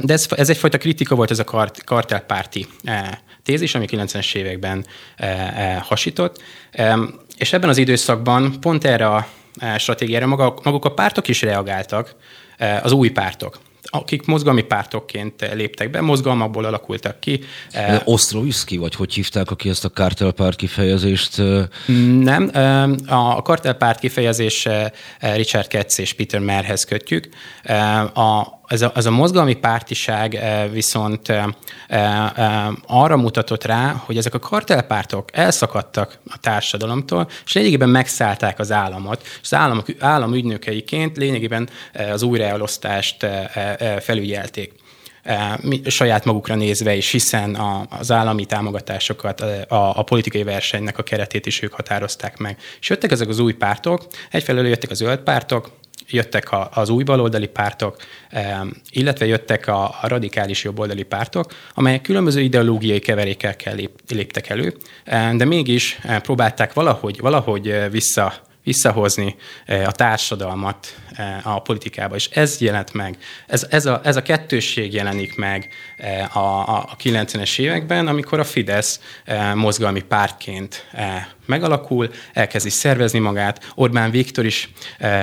De 0.03 0.13
ez, 0.13 0.27
ez 0.37 0.51
egyfajta 0.51 0.79
kritika 0.79 1.15
volt 1.15 1.31
ez 1.31 1.39
a 1.39 1.45
kart, 1.45 1.85
kartelpárti 1.85 2.67
tézis, 3.43 3.75
ami 3.75 3.87
90-es 3.91 4.35
években 4.35 4.87
hasított. 5.81 6.43
És 7.39 7.53
ebben 7.53 7.69
az 7.69 7.79
időszakban 7.79 8.61
pont 8.61 8.85
erre 8.85 9.07
a 9.07 9.27
stratégiára 9.79 10.27
maguk 10.63 10.85
a 10.85 10.95
pártok 10.95 11.29
is 11.29 11.43
reagáltak, 11.43 12.15
az 12.83 12.93
új 12.93 13.11
pártok 13.11 13.59
akik 13.95 14.27
mozgalmi 14.27 14.63
pártokként 14.63 15.51
léptek 15.55 15.91
be, 15.91 16.01
mozgalmakból 16.01 16.65
alakultak 16.65 17.21
ki. 17.21 17.41
Ostrovski, 18.05 18.77
vagy 18.77 18.95
hogy 18.95 19.15
hívták, 19.15 19.51
aki 19.51 19.69
ezt 19.69 19.85
a 19.85 19.89
kártelpárt 19.89 20.57
kifejezést? 20.57 21.43
Nem, 22.21 22.51
a 23.07 23.43
kartelpárt 23.43 23.99
kifejezés 23.99 24.69
Richard 25.19 25.67
Ketz 25.67 25.99
és 25.99 26.13
Peter 26.13 26.41
Merhez 26.41 26.85
kötjük. 26.85 27.29
A, 28.15 28.63
ez 28.67 28.83
a, 28.83 28.93
ez 28.95 29.07
a 29.07 29.11
mozgalmi 29.11 29.55
pártiság 29.55 30.39
viszont 30.73 31.33
arra 32.87 33.17
mutatott 33.17 33.65
rá, 33.65 34.03
hogy 34.05 34.17
ezek 34.17 34.35
a 34.35 34.39
kartelpártok 34.39 35.29
elszakadtak 35.33 36.19
a 36.31 36.39
társadalomtól, 36.41 37.29
és 37.45 37.53
lényegében 37.53 37.89
megszállták 37.89 38.59
az 38.59 38.73
államot, 38.73 39.23
és 39.23 39.39
az 39.43 39.55
állam, 39.55 39.83
állam 39.99 40.35
ügynökeiként 40.35 41.17
lényegében 41.17 41.69
az 42.13 42.23
újraelosztást 42.23 43.27
felügyelték 44.01 44.73
saját 45.87 46.25
magukra 46.25 46.55
nézve 46.55 46.95
is, 46.95 47.11
hiszen 47.11 47.59
az 47.99 48.11
állami 48.11 48.45
támogatásokat, 48.45 49.41
a, 49.41 49.99
a 49.99 50.03
politikai 50.03 50.43
versenynek 50.43 50.99
a 50.99 51.03
keretét 51.03 51.47
is 51.47 51.63
ők 51.63 51.73
határozták 51.73 52.37
meg. 52.37 52.59
És 52.81 52.89
jöttek 52.89 53.11
ezek 53.11 53.29
az 53.29 53.39
új 53.39 53.53
pártok, 53.53 54.07
egyfelől 54.31 54.67
jöttek 54.67 54.91
a 54.91 54.95
zöld 54.95 55.19
pártok, 55.19 55.71
jöttek 56.11 56.53
a, 56.53 56.71
az 56.73 56.89
új 56.89 57.03
baloldali 57.03 57.47
pártok, 57.47 57.97
illetve 58.91 59.27
jöttek 59.27 59.67
a, 59.67 59.85
a 59.85 60.09
radikális 60.09 60.65
jobboldali 60.65 61.03
pártok, 61.03 61.53
amelyek 61.75 62.03
különböző 62.03 62.41
ideológiai 62.41 62.99
keverékekkel 62.99 63.75
lép, 63.75 63.91
léptek 64.09 64.49
elő, 64.49 64.75
de 65.37 65.45
mégis 65.45 65.99
próbálták 66.23 66.73
valahogy, 66.73 67.21
valahogy 67.21 67.91
vissza 67.91 68.33
visszahozni 68.65 69.37
a 69.67 69.93
társadalmat 69.93 70.95
a 71.43 71.63
politikába. 71.63 72.15
És 72.15 72.29
ez 72.29 72.61
jelent 72.61 72.93
meg, 72.93 73.17
ez, 73.47 73.67
ez, 73.71 73.87
a, 73.87 74.01
ez 74.05 74.17
a 74.17 74.23
kettősség 74.23 74.93
jelenik 74.93 75.37
meg 75.37 75.69
a, 76.33 76.39
a, 76.39 76.77
a 76.77 76.97
90-es 77.03 77.59
években, 77.59 78.07
amikor 78.07 78.41
a 78.41 78.45
Fidesz 78.45 79.01
mozgalmi 79.55 80.03
pártként 80.03 80.87
megalakul, 81.47 82.11
elkezdi 82.33 82.71
szervezni 82.71 83.19
magát, 83.19 83.73
Orbán 83.75 84.11
Viktor 84.11 84.45
is 84.45 84.69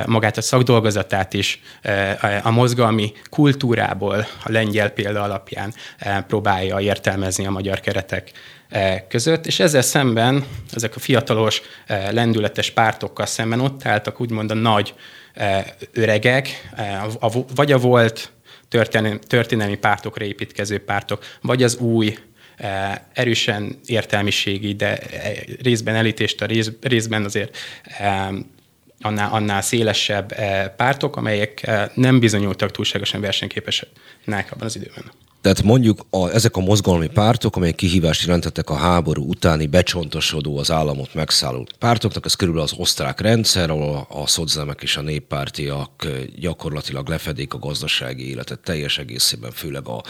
magát 0.05 0.37
a 0.37 0.41
szakdolgozatát 0.41 1.33
is 1.33 1.61
a 2.43 2.51
mozgalmi 2.51 3.11
kultúrából, 3.29 4.27
a 4.43 4.51
lengyel 4.51 4.89
példa 4.89 5.21
alapján 5.21 5.73
próbálja 6.27 6.79
értelmezni 6.79 7.45
a 7.45 7.51
magyar 7.51 7.79
keretek 7.79 8.31
között, 9.07 9.45
és 9.45 9.59
ezzel 9.59 9.81
szemben 9.81 10.45
ezek 10.73 10.95
a 10.95 10.99
fiatalos, 10.99 11.61
lendületes 11.87 12.71
pártokkal 12.71 13.25
szemben 13.25 13.59
ott 13.59 13.85
álltak 13.85 14.21
úgymond 14.21 14.51
a 14.51 14.53
nagy 14.53 14.93
öregek, 15.93 16.69
vagy 17.55 17.71
a 17.71 17.77
volt 17.77 18.31
történelmi, 18.67 19.19
történelmi 19.27 19.77
pártokra 19.77 20.25
építkező 20.25 20.83
pártok, 20.83 21.25
vagy 21.41 21.63
az 21.63 21.75
új 21.77 22.17
erősen 23.13 23.79
értelmiségi, 23.85 24.73
de 24.73 24.99
részben 25.61 25.95
elitést, 25.95 26.41
a 26.41 26.45
rész, 26.45 26.71
részben 26.81 27.23
azért 27.23 27.57
annál, 29.01 29.31
annál 29.31 29.61
szélesebb 29.61 30.33
pártok, 30.75 31.15
amelyek 31.15 31.69
nem 31.93 32.19
bizonyultak 32.19 32.71
túlságosan 32.71 33.21
versenyképesnek 33.21 34.51
abban 34.51 34.65
az 34.65 34.75
időben. 34.75 35.11
Tehát 35.41 35.63
mondjuk 35.63 36.05
a, 36.09 36.29
ezek 36.29 36.55
a 36.57 36.59
mozgalmi 36.59 37.07
pártok, 37.07 37.55
amelyek 37.55 37.75
kihívást 37.75 38.25
jelentettek 38.25 38.69
a 38.69 38.75
háború 38.75 39.29
utáni 39.29 39.65
becsontosodó 39.65 40.57
az 40.57 40.71
államot 40.71 41.13
megszálló 41.13 41.67
pártoknak, 41.79 42.25
ez 42.25 42.33
körülbelül 42.33 42.67
az 42.67 42.77
osztrák 42.77 43.19
rendszer, 43.19 43.69
ahol 43.69 44.07
a, 44.09 44.21
a 44.21 44.27
és 44.79 44.97
a 44.97 45.01
néppártiak 45.01 46.07
gyakorlatilag 46.35 47.07
lefedik 47.07 47.53
a 47.53 47.59
gazdasági 47.59 48.29
életet 48.29 48.59
teljes 48.59 48.97
egészében, 48.97 49.51
főleg 49.51 49.87
a 49.87 50.03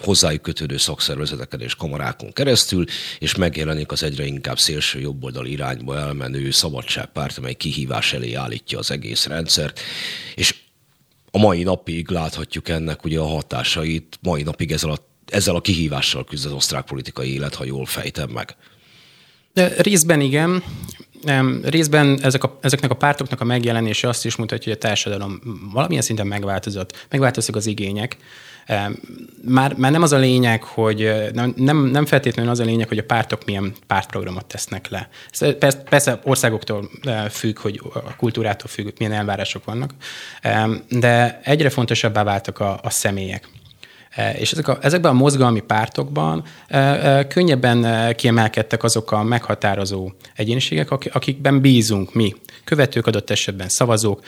hozzájuk 0.00 0.42
kötődő 0.42 0.76
szakszervezeteken 0.76 1.60
és 1.60 1.74
kamarákon 1.74 2.32
keresztül, 2.32 2.84
és 3.18 3.34
megjelenik 3.34 3.92
az 3.92 4.02
egyre 4.02 4.24
inkább 4.24 4.58
szélső 4.58 5.00
jobboldali 5.00 5.50
irányba 5.50 5.96
elmenő 5.98 6.50
szabadságpárt, 6.50 7.38
amely 7.38 7.54
kihívás 7.54 8.12
elé 8.12 8.34
állítja 8.34 8.78
az 8.78 8.90
egész 8.90 9.26
rendszert, 9.26 9.80
és 10.34 10.54
a 11.36 11.38
mai 11.38 11.62
napig 11.62 12.10
láthatjuk 12.10 12.68
ennek 12.68 13.04
ugye 13.04 13.18
a 13.18 13.26
hatásait, 13.26 14.18
mai 14.22 14.42
napig 14.42 14.72
ezzel 14.72 14.90
a, 14.90 14.96
ezzel 15.26 15.54
a 15.54 15.60
kihívással 15.60 16.24
küzd 16.24 16.46
az 16.46 16.52
osztrák 16.52 16.84
politikai 16.84 17.32
élet, 17.32 17.54
ha 17.54 17.64
jól 17.64 17.86
fejtem 17.86 18.30
meg. 18.30 18.56
De 19.52 19.74
részben 19.82 20.20
igen. 20.20 20.62
Részben 21.64 22.18
ezek 22.22 22.44
a, 22.44 22.58
ezeknek 22.60 22.90
a 22.90 22.94
pártoknak 22.94 23.40
a 23.40 23.44
megjelenése 23.44 24.08
azt 24.08 24.24
is 24.24 24.36
mutatja, 24.36 24.72
hogy 24.72 24.80
a 24.82 24.86
társadalom 24.86 25.40
valamilyen 25.72 26.02
szinten 26.02 26.26
megváltozott. 26.26 27.06
Megváltoztak 27.10 27.56
az 27.56 27.66
igények. 27.66 28.16
Már, 29.44 29.74
már 29.76 29.90
nem 29.90 30.02
az 30.02 30.12
a 30.12 30.16
lényeg, 30.16 30.62
hogy 30.62 31.30
nem, 31.32 31.54
nem, 31.56 31.76
nem 31.76 32.06
feltétlenül 32.06 32.50
az 32.50 32.60
a 32.60 32.64
lényeg, 32.64 32.88
hogy 32.88 32.98
a 32.98 33.04
pártok 33.04 33.44
milyen 33.44 33.74
pártprogramot 33.86 34.46
tesznek 34.46 34.88
le. 34.88 35.08
Ez 35.30 35.56
persze, 35.58 35.78
persze 35.78 36.20
országoktól 36.24 36.90
függ, 37.30 37.58
hogy 37.58 37.80
a 37.92 38.16
kultúrától 38.16 38.68
függ, 38.68 38.88
milyen 38.98 39.12
elvárások 39.12 39.64
vannak, 39.64 39.90
de 40.88 41.40
egyre 41.42 41.70
fontosabbá 41.70 42.22
váltak 42.22 42.58
a, 42.58 42.80
a 42.82 42.90
személyek. 42.90 43.48
És 44.38 44.52
ezek 44.52 44.68
a, 44.68 44.78
ezekben 44.80 45.10
a 45.10 45.14
mozgalmi 45.14 45.60
pártokban 45.60 46.44
könnyebben 47.28 48.14
kiemelkedtek 48.14 48.82
azok 48.82 49.12
a 49.12 49.22
meghatározó 49.22 50.10
egyéniségek, 50.34 50.90
akikben 50.90 51.60
bízunk 51.60 52.14
mi, 52.14 52.34
követők 52.64 53.06
adott 53.06 53.30
esetben 53.30 53.68
szavazók. 53.68 54.24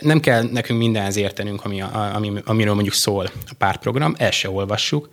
Nem 0.00 0.20
kell 0.20 0.42
nekünk 0.52 0.78
mindenhez 0.78 1.16
értenünk, 1.16 1.64
ami, 1.64 1.82
ami, 2.12 2.32
amiről 2.44 2.74
mondjuk 2.74 2.94
szól 2.94 3.30
a 3.46 3.54
pártprogram, 3.58 4.14
el 4.18 4.30
se 4.30 4.50
olvassuk, 4.50 5.08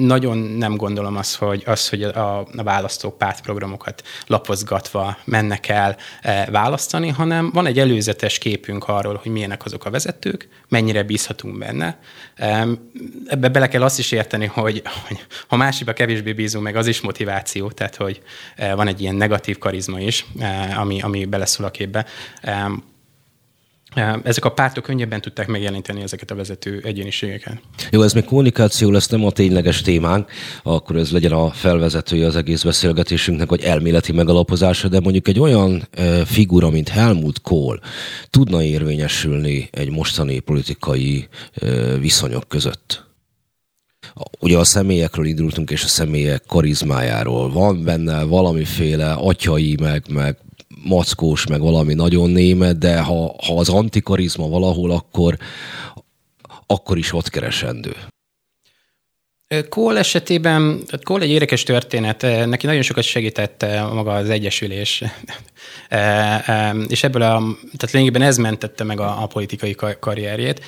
nagyon 0.00 0.38
nem 0.38 0.76
gondolom 0.76 1.16
azt, 1.16 1.36
hogy, 1.36 1.62
az, 1.66 1.88
hogy 1.88 2.02
a, 2.02 2.38
a 2.38 2.62
választók 2.62 3.18
pártprogramokat 3.18 4.02
lapozgatva 4.26 5.16
mennek 5.24 5.68
el 5.68 5.96
választani, 6.50 7.08
hanem 7.08 7.50
van 7.52 7.66
egy 7.66 7.78
előzetes 7.78 8.38
képünk 8.38 8.88
arról, 8.88 9.20
hogy 9.22 9.32
milyenek 9.32 9.64
azok 9.64 9.84
a 9.84 9.90
vezetők, 9.90 10.48
mennyire 10.68 11.02
bízhatunk 11.02 11.58
benne. 11.58 11.98
Ebbe 13.26 13.48
bele 13.48 13.68
kell 13.68 13.82
azt 13.82 13.98
is 13.98 14.12
érteni, 14.12 14.46
hogy, 14.46 14.82
hogy 15.06 15.26
ha 15.48 15.56
másikba 15.56 15.92
kevésbé 15.92 16.32
bízunk 16.32 16.64
meg, 16.64 16.76
az 16.76 16.86
is 16.86 17.00
motiváció, 17.00 17.70
tehát 17.70 17.96
hogy 17.96 18.22
van 18.56 18.86
egy 18.86 19.00
ilyen 19.00 19.14
negatív 19.14 19.58
karizma 19.58 20.00
is, 20.00 20.26
ami, 20.76 21.00
ami 21.00 21.24
beleszól 21.24 21.66
a 21.66 21.70
képbe. 21.70 22.06
Ezek 24.22 24.44
a 24.44 24.48
pártok 24.48 24.84
könnyebben 24.84 25.20
tudták 25.20 25.46
megjelenteni 25.46 26.02
ezeket 26.02 26.30
a 26.30 26.34
vezető 26.34 26.80
egyéniségeket. 26.84 27.60
Jó, 27.90 28.02
ez 28.02 28.12
még 28.12 28.24
kommunikáció 28.24 28.90
lesz, 28.90 29.08
nem 29.08 29.24
a 29.24 29.30
tényleges 29.30 29.80
témánk, 29.80 30.30
akkor 30.62 30.96
ez 30.96 31.10
legyen 31.10 31.32
a 31.32 31.50
felvezetője 31.50 32.26
az 32.26 32.36
egész 32.36 32.62
beszélgetésünknek, 32.62 33.48
vagy 33.48 33.62
elméleti 33.62 34.12
megalapozása, 34.12 34.88
de 34.88 35.00
mondjuk 35.00 35.28
egy 35.28 35.40
olyan 35.40 35.88
figura, 36.24 36.70
mint 36.70 36.88
Helmut 36.88 37.40
Kohl 37.40 37.76
tudna 38.30 38.62
érvényesülni 38.62 39.68
egy 39.72 39.90
mostani 39.90 40.38
politikai 40.38 41.28
viszonyok 42.00 42.48
között? 42.48 43.10
Ugye 44.40 44.58
a 44.58 44.64
személyekről 44.64 45.26
indultunk, 45.26 45.70
és 45.70 45.84
a 45.84 45.88
személyek 45.88 46.42
karizmájáról. 46.46 47.52
Van 47.52 47.84
benne 47.84 48.22
valamiféle 48.22 49.12
atyai, 49.12 49.76
meg, 49.80 50.04
meg 50.10 50.36
mackós, 50.84 51.46
meg 51.46 51.60
valami 51.60 51.94
nagyon 51.94 52.30
német, 52.30 52.78
de 52.78 53.00
ha, 53.00 53.34
ha 53.46 53.58
az 53.58 53.68
antikarizma 53.68 54.48
valahol, 54.48 54.90
akkor, 54.90 55.36
akkor 56.66 56.98
is 56.98 57.12
ott 57.12 57.28
keresendő. 57.28 57.96
Kohl 59.68 59.98
esetében, 59.98 60.84
Kohl 61.02 61.22
egy 61.22 61.30
érdekes 61.30 61.62
történet, 61.62 62.22
neki 62.22 62.66
nagyon 62.66 62.82
sokat 62.82 63.04
segített 63.04 63.66
maga 63.92 64.12
az 64.12 64.30
Egyesülés, 64.30 65.04
és 66.88 67.04
ebből 67.04 67.22
a, 67.22 67.42
tehát 67.76 67.90
lényegében 67.92 68.22
ez 68.22 68.36
mentette 68.36 68.84
meg 68.84 69.00
a, 69.00 69.22
a 69.22 69.26
politikai 69.26 69.76
karrierjét 70.00 70.60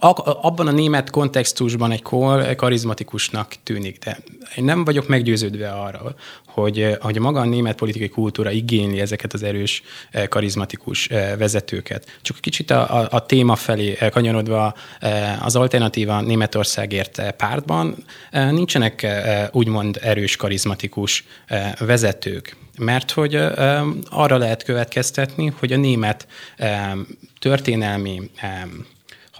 abban 0.00 0.66
a 0.66 0.70
német 0.70 1.10
kontextusban 1.10 1.92
egy 1.92 2.02
kor 2.02 2.54
karizmatikusnak 2.54 3.54
tűnik, 3.62 3.98
de 3.98 4.18
én 4.56 4.64
nem 4.64 4.84
vagyok 4.84 5.08
meggyőződve 5.08 5.70
arról, 5.70 6.14
hogy, 6.46 6.96
hogy 7.00 7.18
maga 7.18 7.40
a 7.40 7.44
német 7.44 7.76
politikai 7.76 8.08
kultúra 8.08 8.50
igényli 8.50 9.00
ezeket 9.00 9.32
az 9.32 9.42
erős, 9.42 9.82
eh, 10.10 10.26
karizmatikus 10.26 11.08
eh, 11.08 11.36
vezetőket. 11.38 12.18
Csak 12.22 12.36
kicsit 12.40 12.70
a, 12.70 13.00
a, 13.00 13.08
a 13.10 13.26
téma 13.26 13.56
felé 13.56 13.96
eh, 13.98 14.10
kanyarodva 14.10 14.74
az 15.40 15.56
alternatíva 15.56 16.20
Németországért 16.20 17.34
pártban 17.36 18.04
nincsenek 18.30 19.06
úgymond 19.52 19.98
erős, 20.02 20.36
karizmatikus 20.36 21.24
vezetők 21.78 22.56
mert 22.78 23.10
hogy 23.10 23.34
arra 24.10 24.36
lehet 24.36 24.62
következtetni, 24.62 25.52
hogy 25.58 25.72
a 25.72 25.76
német 25.76 26.26
történelmi 27.38 28.30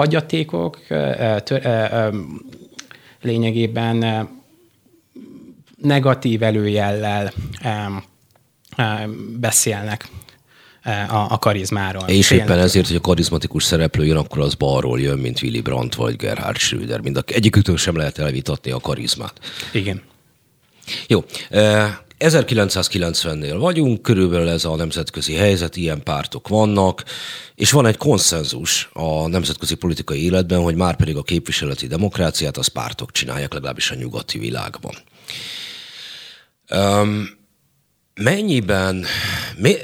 hagyatékok 0.00 0.78
lényegében 3.22 4.28
negatív 5.76 6.42
előjellel 6.42 7.32
beszélnek 9.36 10.08
a, 11.08 11.26
a 11.28 11.38
karizmáról. 11.38 12.08
És 12.08 12.26
Félnek. 12.26 12.46
éppen 12.46 12.58
ezért, 12.58 12.86
hogy 12.86 12.96
a 12.96 13.00
karizmatikus 13.00 13.64
szereplő 13.64 14.04
jön, 14.04 14.16
akkor 14.16 14.38
az 14.38 14.54
balról 14.54 15.00
jön, 15.00 15.18
mint 15.18 15.42
Willy 15.42 15.60
Brandt 15.60 15.94
vagy 15.94 16.16
Gerhard 16.16 16.56
Schröder. 16.56 17.00
Mind 17.00 17.16
a, 17.16 17.22
egyiküktől 17.26 17.76
sem 17.76 17.96
lehet 17.96 18.18
elvitatni 18.18 18.70
a 18.70 18.80
karizmát. 18.80 19.40
Igen. 19.72 20.02
Jó. 21.06 21.24
1990-nél 22.20 23.56
vagyunk, 23.58 24.02
körülbelül 24.02 24.48
ez 24.48 24.64
a 24.64 24.76
nemzetközi 24.76 25.34
helyzet, 25.34 25.76
ilyen 25.76 26.02
pártok 26.02 26.48
vannak, 26.48 27.04
és 27.54 27.70
van 27.70 27.86
egy 27.86 27.96
konszenzus 27.96 28.88
a 28.92 29.28
nemzetközi 29.28 29.74
politikai 29.74 30.24
életben, 30.24 30.62
hogy 30.62 30.74
már 30.74 30.96
pedig 30.96 31.16
a 31.16 31.22
képviseleti 31.22 31.86
demokráciát 31.86 32.56
az 32.56 32.66
pártok 32.66 33.12
csinálják, 33.12 33.52
legalábbis 33.52 33.90
a 33.90 33.94
nyugati 33.94 34.38
világban. 34.38 34.94
Um, 36.70 37.28
mennyiben, 38.14 39.04
mi, 39.56 39.74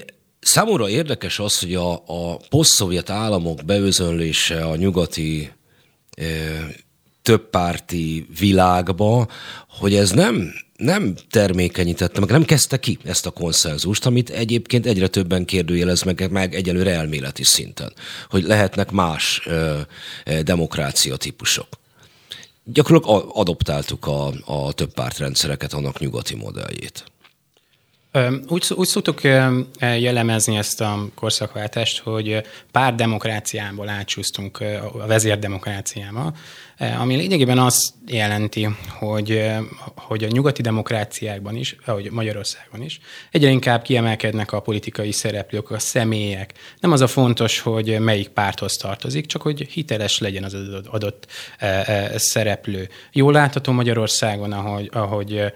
számomra 0.40 0.88
érdekes 0.88 1.38
az, 1.38 1.58
hogy 1.58 1.74
a, 1.74 1.92
a 1.92 2.36
poszt 2.48 3.10
államok 3.10 3.64
beözönlése 3.64 4.64
a 4.64 4.76
nyugati 4.76 5.52
e, 6.16 6.24
többpárti 7.22 8.26
világba, 8.38 9.28
hogy 9.68 9.94
ez 9.94 10.10
nem 10.10 10.52
nem 10.76 11.14
termékenyítette, 11.30 12.20
meg 12.20 12.28
nem 12.28 12.44
kezdte 12.44 12.78
ki 12.78 12.98
ezt 13.04 13.26
a 13.26 13.30
konszenzust, 13.30 14.06
amit 14.06 14.30
egyébként 14.30 14.86
egyre 14.86 15.08
többen 15.08 15.44
kérdőjelez 15.44 16.02
meg, 16.02 16.30
meg 16.30 16.54
egyelőre 16.54 16.90
elméleti 16.90 17.44
szinten, 17.44 17.92
hogy 18.28 18.42
lehetnek 18.42 18.90
más 18.90 19.42
ö, 19.44 19.80
demokrácia 20.42 21.16
típusok. 21.16 21.68
Gyakorlatilag 22.64 23.30
adoptáltuk 23.34 24.06
a, 24.06 24.32
a 24.44 24.72
több 24.72 24.92
pártrendszereket, 24.92 25.72
annak 25.72 25.98
nyugati 25.98 26.34
modelljét. 26.34 27.04
Úgy, 28.48 28.66
úgy 28.74 28.86
szoktuk 28.86 29.22
jellemezni 29.80 30.56
ezt 30.56 30.80
a 30.80 31.08
korszakváltást, 31.14 31.98
hogy 31.98 32.42
pár 32.72 32.94
demokráciából 32.94 33.88
átsúsztunk 33.88 34.60
a 34.92 35.06
vezérdemokráciába, 35.06 36.34
ami 36.98 37.16
lényegében 37.16 37.58
azt 37.58 37.94
jelenti, 38.06 38.68
hogy, 38.98 39.30
eh, 39.30 39.58
hogy 39.94 40.24
a 40.24 40.28
nyugati 40.28 40.62
demokráciákban 40.62 41.56
is, 41.56 41.76
ahogy 41.84 42.10
Magyarországon 42.10 42.82
is, 42.82 43.00
egyre 43.30 43.48
inkább 43.48 43.82
kiemelkednek 43.82 44.52
a 44.52 44.60
politikai 44.60 45.12
szereplők, 45.12 45.70
a 45.70 45.78
személyek. 45.78 46.52
Nem 46.80 46.92
az 46.92 47.00
a 47.00 47.06
fontos, 47.06 47.60
hogy 47.60 47.98
melyik 47.98 48.28
párthoz 48.28 48.76
tartozik, 48.76 49.26
csak 49.26 49.42
hogy 49.42 49.66
hiteles 49.70 50.18
legyen 50.18 50.44
az 50.44 50.56
adott 50.90 51.26
eh, 51.58 52.12
szereplő. 52.16 52.88
Jól 53.12 53.32
látható 53.32 53.72
Magyarországon, 53.72 54.52
ahogy, 54.52 54.90
ahogy 54.92 55.52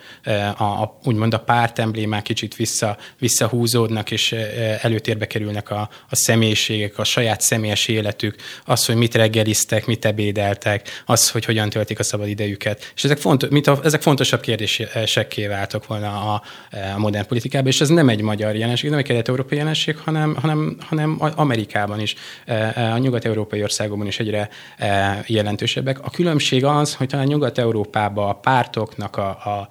a, 0.56 0.62
a, 0.62 0.98
úgymond 1.04 1.34
a 1.34 1.38
párt 1.38 1.78
emblémák 1.78 2.22
kicsit 2.22 2.50
kicsit 2.50 2.56
vissza, 2.56 2.96
visszahúzódnak, 3.18 4.10
és 4.10 4.32
előtérbe 4.80 5.26
kerülnek 5.26 5.70
a, 5.70 5.88
a 6.08 6.16
személyiségek, 6.16 6.98
a 6.98 7.04
saját 7.04 7.40
személyes 7.40 7.88
életük, 7.88 8.36
az, 8.64 8.86
hogy 8.86 8.96
mit 8.96 9.14
reggeliztek, 9.14 9.86
mit 9.86 10.04
ebédeltek, 10.04 11.02
az, 11.10 11.30
hogy 11.30 11.44
hogyan 11.44 11.70
töltik 11.70 11.98
a 11.98 12.02
szabad 12.02 12.28
idejüket. 12.28 12.92
És 12.94 13.04
ezek, 13.04 13.18
fontos, 13.18 13.48
mint 13.48 13.66
a, 13.66 13.80
ezek 13.84 14.02
fontosabb 14.02 14.40
kérdésekké 14.40 15.46
váltak 15.46 15.86
volna 15.86 16.34
a, 16.34 16.42
a 16.94 16.98
modern 16.98 17.26
politikában, 17.26 17.68
és 17.68 17.80
ez 17.80 17.88
nem 17.88 18.08
egy 18.08 18.20
magyar 18.20 18.56
jelenség, 18.56 18.90
nem 18.90 18.98
egy 18.98 19.04
kelet-európai 19.04 19.58
jelenség, 19.58 19.96
hanem, 19.96 20.34
hanem, 20.34 20.76
hanem 20.80 21.16
Amerikában 21.36 22.00
is, 22.00 22.14
a 22.74 22.98
nyugat-európai 22.98 23.62
országokban 23.62 24.06
is 24.06 24.18
egyre 24.18 24.48
jelentősebbek. 25.26 26.00
A 26.00 26.10
különbség 26.10 26.64
az, 26.64 26.94
hogy 26.94 27.08
talán 27.08 27.26
Nyugat-Európában 27.26 28.28
a 28.28 28.32
pártoknak 28.32 29.16
a, 29.16 29.28
a 29.28 29.68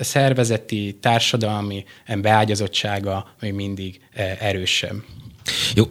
szervezeti, 0.00 0.98
társadalmi 1.00 1.84
beágyazottsága 2.20 3.34
még 3.40 3.52
mindig 3.52 4.00
erősebb. 4.40 4.96
Jó, 5.74 5.84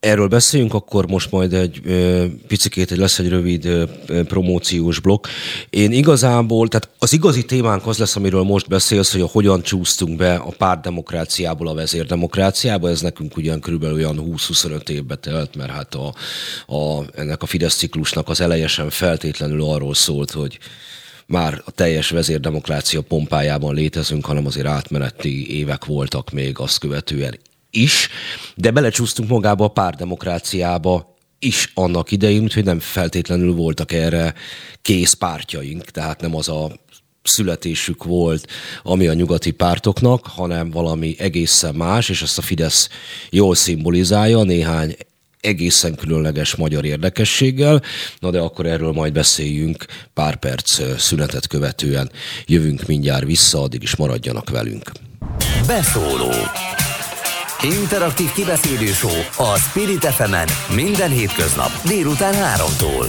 Erről 0.00 0.28
beszéljünk, 0.28 0.74
akkor 0.74 1.06
most 1.06 1.30
majd 1.30 1.52
egy 1.52 1.80
picikét, 2.46 2.90
egy 2.90 2.98
lesz 2.98 3.18
egy 3.18 3.28
rövid 3.28 3.68
promóciós 4.06 4.98
blokk. 4.98 5.26
Én 5.70 5.92
igazából, 5.92 6.68
tehát 6.68 6.88
az 6.98 7.12
igazi 7.12 7.44
témánk 7.44 7.86
az 7.86 7.98
lesz, 7.98 8.16
amiről 8.16 8.42
most 8.42 8.68
beszélsz, 8.68 9.12
hogy 9.12 9.20
a 9.20 9.26
hogyan 9.26 9.62
csúsztunk 9.62 10.16
be 10.16 10.34
a 10.34 10.54
pártdemokráciából 10.58 11.68
a 11.68 11.74
vezérdemokráciába. 11.74 12.88
Ez 12.88 13.00
nekünk 13.00 13.36
ugyan 13.36 13.60
körülbelül 13.60 13.96
olyan 13.96 14.24
20-25 14.26 14.88
évbe 14.88 15.16
telt, 15.16 15.56
mert 15.56 15.70
hát 15.70 15.94
a, 15.94 16.14
a, 16.66 17.04
ennek 17.14 17.42
a 17.42 17.46
Fidesz 17.46 17.76
ciklusnak 17.76 18.28
az 18.28 18.40
eleje 18.40 18.68
feltétlenül 18.88 19.62
arról 19.62 19.94
szólt, 19.94 20.30
hogy 20.30 20.58
már 21.26 21.62
a 21.64 21.70
teljes 21.70 22.10
vezérdemokrácia 22.10 23.00
pompájában 23.00 23.74
létezünk, 23.74 24.26
hanem 24.26 24.46
azért 24.46 24.66
átmeneti 24.66 25.58
évek 25.58 25.84
voltak 25.84 26.30
még 26.30 26.58
azt 26.58 26.78
követően 26.78 27.38
is, 27.70 28.08
de 28.54 28.70
belecsúsztunk 28.70 29.28
magába 29.28 29.64
a 29.64 29.68
párdemokráciába 29.68 31.16
is 31.38 31.70
annak 31.74 32.10
idején, 32.10 32.42
úgyhogy 32.42 32.64
nem 32.64 32.78
feltétlenül 32.78 33.54
voltak 33.54 33.92
erre 33.92 34.34
kész 34.82 35.12
pártjaink, 35.12 35.84
tehát 35.84 36.20
nem 36.20 36.36
az 36.36 36.48
a 36.48 36.70
születésük 37.22 38.04
volt, 38.04 38.46
ami 38.82 39.06
a 39.06 39.14
nyugati 39.14 39.50
pártoknak, 39.50 40.26
hanem 40.26 40.70
valami 40.70 41.14
egészen 41.18 41.74
más, 41.74 42.08
és 42.08 42.22
ezt 42.22 42.38
a 42.38 42.42
Fidesz 42.42 42.88
jól 43.30 43.54
szimbolizálja, 43.54 44.42
néhány 44.42 44.96
egészen 45.40 45.94
különleges 45.94 46.54
magyar 46.54 46.84
érdekességgel. 46.84 47.82
Na 48.18 48.30
de 48.30 48.38
akkor 48.38 48.66
erről 48.66 48.92
majd 48.92 49.12
beszéljünk 49.12 49.84
pár 50.14 50.36
perc 50.36 50.98
szünetet 51.00 51.46
követően. 51.46 52.10
Jövünk 52.46 52.86
mindjárt 52.86 53.24
vissza, 53.24 53.62
addig 53.62 53.82
is 53.82 53.96
maradjanak 53.96 54.50
velünk. 54.50 54.90
Beszóló 55.66 56.30
Interaktív 57.62 58.32
kibeszélő 58.32 58.90
a 59.36 59.58
Spirit 59.58 60.04
fm 60.04 60.34
minden 60.74 61.10
hétköznap 61.10 61.70
délután 61.86 62.34
3-tól. 62.34 63.06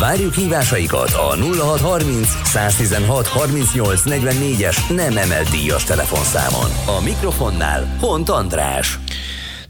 Várjuk 0.00 0.34
hívásaikat 0.34 1.10
a 1.12 1.36
0630 1.36 2.28
116 2.44 3.26
38 3.26 4.02
44-es 4.04 4.94
nem 4.96 5.16
emelt 5.16 5.50
díjas 5.50 5.84
telefonszámon. 5.84 6.70
A 6.98 7.02
mikrofonnál 7.04 7.96
Hont 8.00 8.28
András. 8.28 8.98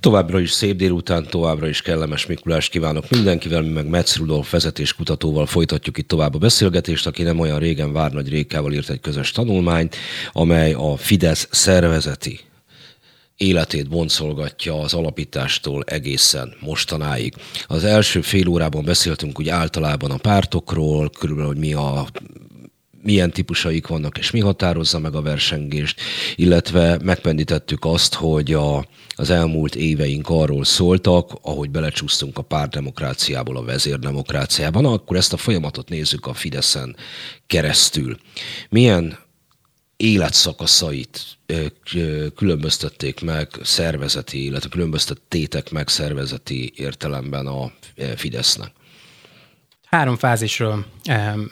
Továbbra 0.00 0.40
is 0.40 0.50
szép 0.50 0.76
délután, 0.76 1.26
továbbra 1.30 1.68
is 1.68 1.82
kellemes 1.82 2.26
Mikulás 2.26 2.68
kívánok 2.68 3.10
mindenkivel, 3.10 3.62
mi 3.62 3.68
meg 3.68 3.86
Metz 3.88 4.16
Rudolf 4.16 4.50
vezetéskutatóval 4.50 5.46
folytatjuk 5.46 5.98
itt 5.98 6.08
tovább 6.08 6.34
a 6.34 6.38
beszélgetést, 6.38 7.06
aki 7.06 7.22
nem 7.22 7.38
olyan 7.38 7.58
régen 7.58 7.92
Várnagy 7.92 8.28
Rékával 8.28 8.72
írt 8.72 8.90
egy 8.90 9.00
közös 9.00 9.30
tanulmányt, 9.30 9.96
amely 10.32 10.72
a 10.72 10.96
Fidesz 10.96 11.48
szervezeti 11.50 12.40
életét 13.36 13.88
boncolgatja 13.88 14.80
az 14.80 14.94
alapítástól 14.94 15.82
egészen 15.86 16.54
mostanáig. 16.60 17.34
Az 17.66 17.84
első 17.84 18.20
fél 18.20 18.48
órában 18.48 18.84
beszéltünk 18.84 19.38
úgy 19.38 19.48
általában 19.48 20.10
a 20.10 20.16
pártokról, 20.16 21.10
körülbelül, 21.10 21.50
hogy 21.50 21.60
mi 21.60 21.72
a 21.72 22.06
milyen 23.04 23.30
típusaik 23.30 23.86
vannak, 23.86 24.18
és 24.18 24.30
mi 24.30 24.40
határozza 24.40 24.98
meg 24.98 25.14
a 25.14 25.22
versengést, 25.22 26.00
illetve 26.36 26.98
megpendítettük 27.02 27.84
azt, 27.84 28.14
hogy 28.14 28.52
a, 28.52 28.86
az 29.08 29.30
elmúlt 29.30 29.74
éveink 29.74 30.28
arról 30.28 30.64
szóltak, 30.64 31.38
ahogy 31.42 31.70
belecsúsztunk 31.70 32.38
a 32.38 32.42
párdemokráciából 32.42 33.56
a 33.56 33.64
vezérdemokráciában, 33.64 34.84
akkor 34.84 35.16
ezt 35.16 35.32
a 35.32 35.36
folyamatot 35.36 35.88
nézzük 35.88 36.26
a 36.26 36.34
Fideszen 36.34 36.96
keresztül. 37.46 38.16
Milyen 38.68 39.18
életszakaszait 39.96 41.20
különböztették 42.34 43.20
meg 43.20 43.48
szervezeti, 43.62 44.44
illetve 44.44 44.68
különböztettétek 44.68 45.70
meg 45.70 45.88
szervezeti 45.88 46.72
értelemben 46.76 47.46
a 47.46 47.72
Fidesznek. 48.16 48.72
Három 49.84 50.16
fázisról 50.16 50.86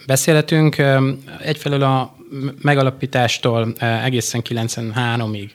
beszélhetünk. 0.05 0.75
Egyfelől 1.39 1.83
a 1.83 2.15
megalapítástól 2.61 3.73
egészen 3.79 4.41
93-ig 4.49 5.49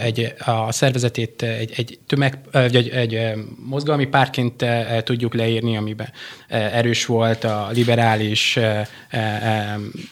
egy, 0.00 0.34
a 0.44 0.72
szervezetét 0.72 1.42
egy, 1.42 1.72
egy 1.76 1.98
tömeg, 2.06 2.38
egy, 2.52 2.88
egy 2.88 3.20
mozgalmi 3.66 4.06
párként 4.06 4.64
tudjuk 5.04 5.34
leírni, 5.34 5.76
amiben 5.76 6.08
erős 6.48 7.06
volt 7.06 7.44
a 7.44 7.68
liberális, 7.72 8.58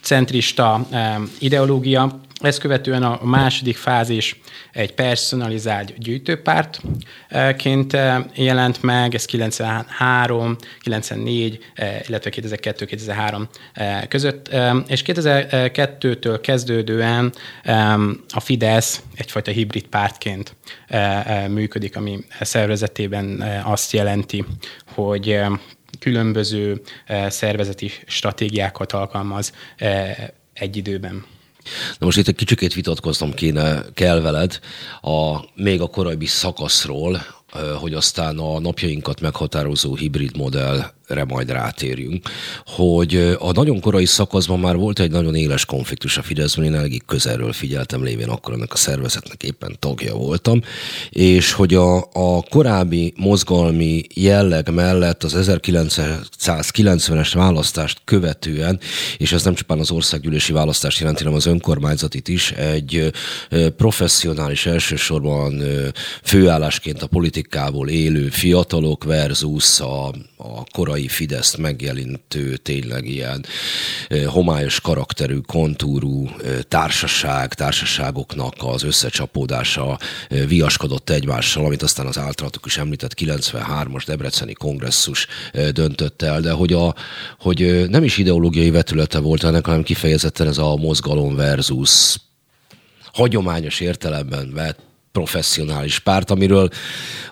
centrista 0.01 0.87
ideológia, 1.39 2.21
ezt 2.47 2.59
követően 2.59 3.03
a 3.03 3.21
második 3.23 3.77
fázis 3.77 4.41
egy 4.73 4.95
personalizált 4.95 5.99
gyűjtőpártként 5.99 7.93
eh, 7.93 8.25
jelent 8.35 8.83
meg, 8.83 9.15
ez 9.15 9.25
93, 9.25 10.57
94, 10.81 11.59
eh, 11.75 12.01
illetve 12.09 12.31
2002-2003 12.35 13.43
eh, 13.73 14.03
között, 14.09 14.49
és 14.87 15.03
2002-től 15.07 16.39
kezdődően 16.43 17.33
a 18.29 18.41
Fidesz 18.41 19.03
egyfajta 19.15 19.51
hibrid 19.51 19.87
pártként 19.87 20.57
működik, 21.49 21.97
ami 21.97 22.19
szervezetében 22.41 23.45
azt 23.65 23.93
jelenti, 23.93 24.45
hogy 24.95 25.41
különböző 25.99 26.81
szervezeti 27.29 27.91
stratégiákat 28.07 28.93
alkalmaz 28.93 29.53
egy 30.53 30.77
időben. 30.77 31.25
Na 31.99 32.07
most 32.07 32.19
itt 32.19 32.29
egy 32.29 32.35
kicsikét 32.35 32.75
vitatkoznom 32.75 33.35
kéne, 33.35 33.85
kell 33.95 34.21
veled 34.21 34.59
a, 35.01 35.39
még 35.55 35.81
a 35.81 35.87
korai 35.87 36.27
szakaszról, 36.27 37.23
hogy 37.81 37.95
aztán 37.95 38.39
a 38.39 38.61
napjainkat 38.61 39.21
meghatározó 39.21 39.95
hibrid 39.95 40.37
modell 40.37 40.93
re 41.07 41.25
majd 41.25 41.51
rátérjünk, 41.51 42.29
hogy 42.67 43.37
a 43.39 43.53
nagyon 43.53 43.81
korai 43.81 44.05
szakaszban 44.05 44.61
már 44.61 44.77
volt 44.77 44.99
egy 44.99 45.11
nagyon 45.11 45.35
éles 45.35 45.65
konfliktus 45.65 46.19
a 46.19 46.23
Fideszben, 46.23 46.65
én 46.65 46.75
elég 46.75 47.03
közelről 47.07 47.53
figyeltem 47.53 48.03
lévén, 48.05 48.29
akkor 48.29 48.55
ennek 48.55 48.73
a 48.73 48.77
szervezetnek 48.77 49.43
éppen 49.43 49.77
tagja 49.79 50.15
voltam, 50.15 50.61
és 51.11 51.53
hogy 51.53 51.75
a, 51.75 51.97
a 52.13 52.43
korábbi 52.51 53.13
mozgalmi 53.17 54.03
jelleg 54.15 54.73
mellett 54.73 55.25
az 55.25 55.35
1990-es 55.37 57.31
választást 57.35 58.01
követően, 58.05 58.81
és 59.19 59.33
ez 59.33 59.45
nem 59.45 59.55
csupán 59.55 59.79
az 59.79 59.91
országgyűlési 59.91 60.53
választást 60.53 60.99
jelenti, 60.99 61.23
hanem 61.23 61.39
az 61.39 61.47
önkormányzatit 61.47 62.29
is, 62.29 62.51
egy 62.51 63.13
professzionális 63.77 64.67
elsősorban 64.67 65.63
főállásként 66.23 67.03
a 67.03 67.07
politikából 67.07 67.89
élő 67.89 68.29
fiatalok 68.29 69.05
versus 69.05 69.81
a, 69.81 70.07
a 70.37 70.65
korai 70.73 70.94
korai 70.95 71.09
Fideszt 71.09 71.57
megjelentő, 71.57 72.57
tényleg 72.57 73.07
ilyen 73.07 73.45
homályos 74.27 74.81
karakterű, 74.81 75.39
kontúrú 75.39 76.31
társaság, 76.69 77.55
társaságoknak 77.55 78.55
az 78.59 78.83
összecsapódása 78.83 79.99
viaskodott 80.29 81.11
egymással, 81.11 81.65
amit 81.65 81.83
aztán 81.83 82.07
az 82.07 82.19
általatok 82.19 82.67
is 82.67 82.79
említett 82.79 83.15
93-as 83.21 84.03
Debreceni 84.07 84.53
kongresszus 84.53 85.27
döntött 85.73 86.23
el, 86.23 86.41
de 86.41 86.53
hogy, 86.53 86.73
a, 86.73 86.95
hogy 87.39 87.89
nem 87.89 88.05
is 88.05 88.19
ideológiai 88.19 88.71
vetülete 88.71 89.19
volt 89.19 89.45
ennek, 89.45 89.67
hanem 89.67 89.83
kifejezetten 89.83 90.47
ez 90.47 90.59
a 90.59 90.77
mozgalom 90.77 91.37
versus 91.37 92.17
hagyományos 93.13 93.81
értelemben 93.81 94.53
vett 94.53 94.94
professzionális 95.15 95.99
párt, 95.99 96.31
amiről 96.31 96.69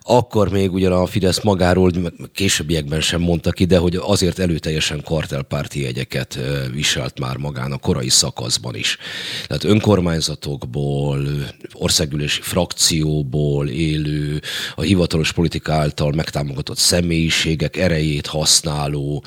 akkor 0.01 0.49
még 0.49 0.73
ugyan 0.73 0.93
a 0.93 1.07
Fidesz 1.07 1.43
magáról 1.43 1.91
későbbiekben 2.35 3.01
sem 3.01 3.21
mondta 3.21 3.51
ki, 3.51 3.65
de 3.65 3.79
hogy 3.79 3.97
azért 3.97 4.39
előteljesen 4.39 5.03
kartelpárti 5.05 5.83
jegyeket 5.83 6.39
viselt 6.73 7.19
már 7.19 7.37
magán 7.37 7.73
a 7.73 7.79
korai 7.79 8.09
szakaszban 8.09 8.75
is. 8.75 8.99
Tehát 9.47 9.65
önkormányzatokból, 9.65 11.29
országgyűlési 11.73 12.41
frakcióból 12.41 13.69
élő, 13.69 14.41
a 14.75 14.83
hivatalos 14.83 15.33
politika 15.33 15.73
által 15.73 16.13
megtámogatott 16.13 16.79
személyiségek 16.79 17.77
erejét 17.77 18.27
használó 18.27 19.25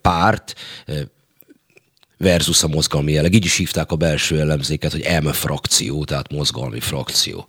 párt 0.00 0.54
versus 2.18 2.62
a 2.62 2.68
mozgalmi 2.68 3.12
jelleg. 3.12 3.34
Így 3.34 3.44
is 3.44 3.56
hívták 3.56 3.92
a 3.92 3.96
belső 3.96 4.40
ellenzéket, 4.40 4.92
hogy 4.92 5.06
M 5.22 5.26
frakció, 5.28 6.04
tehát 6.04 6.32
mozgalmi 6.32 6.80
frakció. 6.80 7.46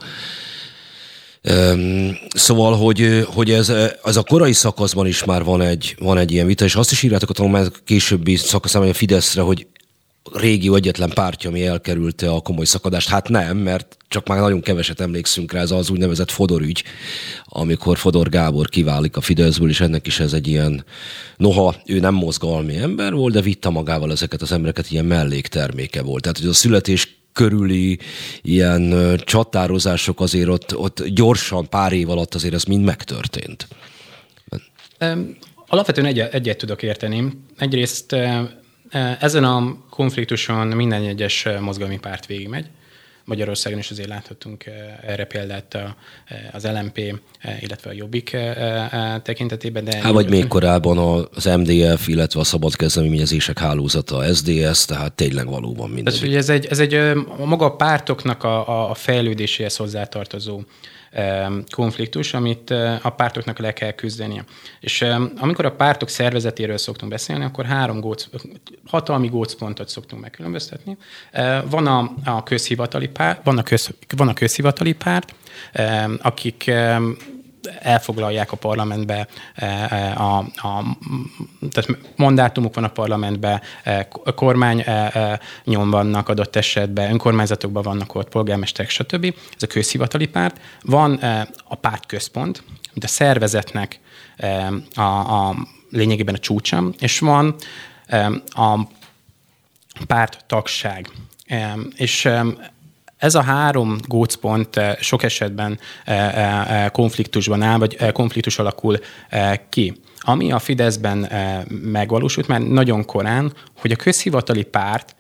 Szóval, 2.29 2.77
hogy, 2.77 3.25
hogy 3.34 3.51
ez, 3.51 3.69
ez 4.03 4.15
a 4.15 4.23
korai 4.23 4.53
szakaszban 4.53 5.08
is 5.08 5.23
már 5.23 5.43
van 5.43 5.62
egy, 5.62 5.95
van 5.99 6.17
egy 6.17 6.32
ilyen 6.32 6.45
vita, 6.45 6.65
és 6.65 6.75
azt 6.75 6.91
is 6.91 7.03
írjátok 7.03 7.29
a 7.29 7.34
tanulmány 7.34 7.67
későbbi 7.86 8.36
szakaszában 8.36 8.89
a 8.89 8.93
Fideszre, 8.93 9.41
hogy 9.41 9.67
régió 10.34 10.75
egyetlen 10.75 11.10
pártja, 11.10 11.49
ami 11.49 11.65
elkerülte 11.65 12.29
a 12.32 12.39
komoly 12.39 12.65
szakadást. 12.65 13.10
Hát 13.10 13.29
nem, 13.29 13.58
mert 13.58 13.97
csak 14.08 14.27
már 14.27 14.39
nagyon 14.39 14.62
keveset 14.62 14.99
emlékszünk 14.99 15.51
rá, 15.51 15.62
ez 15.62 15.71
az 15.71 15.89
úgynevezett 15.89 16.32
Fodor 16.32 16.62
ügy, 16.62 16.84
amikor 17.45 17.97
Fodor 17.97 18.29
Gábor 18.29 18.69
kiválik 18.69 19.17
a 19.17 19.21
Fideszből, 19.21 19.69
és 19.69 19.82
ennek 19.82 20.08
is 20.08 20.19
ez 20.19 20.34
egy 20.34 20.47
ilyen, 20.47 20.86
noha 21.38 21.75
ő 21.86 21.99
nem 21.99 22.13
mozgalmi 22.13 22.77
ember 22.77 23.13
volt, 23.13 23.34
de 23.34 23.41
vitte 23.41 23.69
magával 23.69 24.12
ezeket 24.12 24.41
az 24.41 24.51
embereket, 24.51 24.91
ilyen 24.91 25.05
mellékterméke 25.05 26.01
volt. 26.01 26.21
Tehát, 26.21 26.38
hogy 26.38 26.47
a 26.47 26.53
születés 26.53 27.17
körüli 27.34 27.99
ilyen 28.41 28.93
csatározások 29.23 30.21
azért 30.21 30.49
ott, 30.49 30.77
ott 30.77 31.03
gyorsan, 31.03 31.69
pár 31.69 31.93
év 31.93 32.10
alatt 32.10 32.36
azért 32.36 32.53
ez 32.53 32.63
mind 32.63 32.84
megtörtént. 32.84 33.67
Alapvetően 35.67 36.08
egyet, 36.08 36.34
egyet 36.34 36.58
tudok 36.58 36.84
érteni. 36.84 37.32
Egyrészt 37.58 38.15
ezen 39.19 39.43
a 39.43 39.78
konfliktuson 39.89 40.67
minden 40.67 41.04
egyes 41.04 41.47
mozgalmi 41.60 41.99
párt 41.99 42.25
végigmegy. 42.25 42.65
Magyarországon 43.30 43.80
is 43.80 43.91
azért 43.91 44.08
láthatunk 44.08 44.65
erre 45.02 45.25
példát 45.25 45.78
az 46.52 46.63
LMP, 46.63 47.19
illetve 47.60 47.89
a 47.89 47.93
Jobbik 47.93 48.38
tekintetében. 49.23 49.84
De 49.84 50.02
Há, 50.02 50.12
vagy 50.12 50.30
még 50.30 50.47
korábban 50.47 51.28
az 51.34 51.45
MDF, 51.45 52.08
illetve 52.08 52.39
a 52.39 52.43
szabad 52.43 52.75
kezdeményezések 52.75 53.60
hálózata, 53.60 54.17
a 54.17 54.34
SDS, 54.34 54.86
tehát 54.86 55.13
tényleg 55.13 55.47
valóban 55.47 55.89
minden. 55.89 56.13
Tehát, 56.13 56.36
ez 56.36 56.49
egy, 56.49 56.65
ez 56.65 56.80
egy 56.80 56.93
a 56.93 57.45
maga 57.45 57.65
a 57.65 57.75
pártoknak 57.75 58.43
a, 58.43 58.89
a 58.89 58.93
fejlődéséhez 58.93 59.75
hozzátartozó 59.75 60.62
konfliktus, 61.71 62.33
amit 62.33 62.69
a 63.01 63.09
pártoknak 63.09 63.59
le 63.59 63.73
kell 63.73 63.91
küzdenie. 63.91 64.43
És 64.79 65.05
amikor 65.37 65.65
a 65.65 65.71
pártok 65.71 66.09
szervezetéről 66.09 66.77
szoktunk 66.77 67.11
beszélni, 67.11 67.43
akkor 67.43 67.65
három 67.65 67.99
góc, 67.99 68.27
hatalmi 68.85 69.27
gócpontot 69.27 69.89
szoktunk 69.89 70.21
megkülönböztetni. 70.21 70.97
Van 71.69 71.87
a, 71.87 72.11
a 72.25 72.43
közhivatali 72.43 73.07
párt, 73.07 73.43
van 73.43 73.57
a, 73.57 73.63
köz, 73.63 73.89
van 74.15 74.27
a 74.27 74.33
közhivatali 74.33 74.93
párt, 74.93 75.33
akik 76.21 76.71
elfoglalják 77.79 78.51
a 78.51 78.57
parlamentbe, 78.57 79.27
e, 79.55 79.65
e, 79.65 80.13
a, 80.17 80.37
a, 80.37 80.97
tehát 81.71 81.99
mandátumuk 82.15 82.75
van 82.75 82.83
a 82.83 82.89
parlamentbe, 82.89 83.61
a 84.23 84.33
kormány 84.33 84.83
nyom 85.63 85.89
vannak 85.89 86.29
adott 86.29 86.55
esetben, 86.55 87.11
önkormányzatokban 87.11 87.83
vannak 87.83 88.15
ott, 88.15 88.29
polgármesterek, 88.29 88.89
stb. 88.89 89.23
Ez 89.55 89.63
a 89.63 89.67
közhivatali 89.67 90.27
párt. 90.27 90.59
Van 90.81 91.13
a 91.63 91.75
pártközpont, 91.75 92.63
mint 92.93 93.03
a 93.03 93.07
szervezetnek 93.07 93.99
a, 94.95 95.01
a 95.01 95.55
lényegében 95.89 96.35
a 96.35 96.39
csúcsa, 96.39 96.83
és 96.99 97.19
van 97.19 97.55
a 98.47 98.79
párt 100.07 100.43
tagság. 100.47 101.09
És 101.95 102.29
ez 103.19 103.36
a 103.36 103.41
három 103.41 103.97
gócpont 104.08 104.75
eh, 104.75 104.95
sok 104.99 105.23
esetben 105.23 105.79
eh, 106.05 106.84
eh, 106.84 106.89
konfliktusban 106.89 107.62
áll, 107.62 107.77
vagy 107.77 108.12
konfliktus 108.12 108.60
alakul 108.60 108.97
ki. 109.69 110.01
Ami 110.19 110.51
a 110.51 110.60
Fideszben 110.60 111.32
megvalósult 111.69 112.47
már 112.47 112.62
nagyon 112.62 113.05
korán, 113.05 113.53
hogy 113.77 113.91
a 113.91 113.95
közhivatali 113.95 114.63
párt 114.63 115.15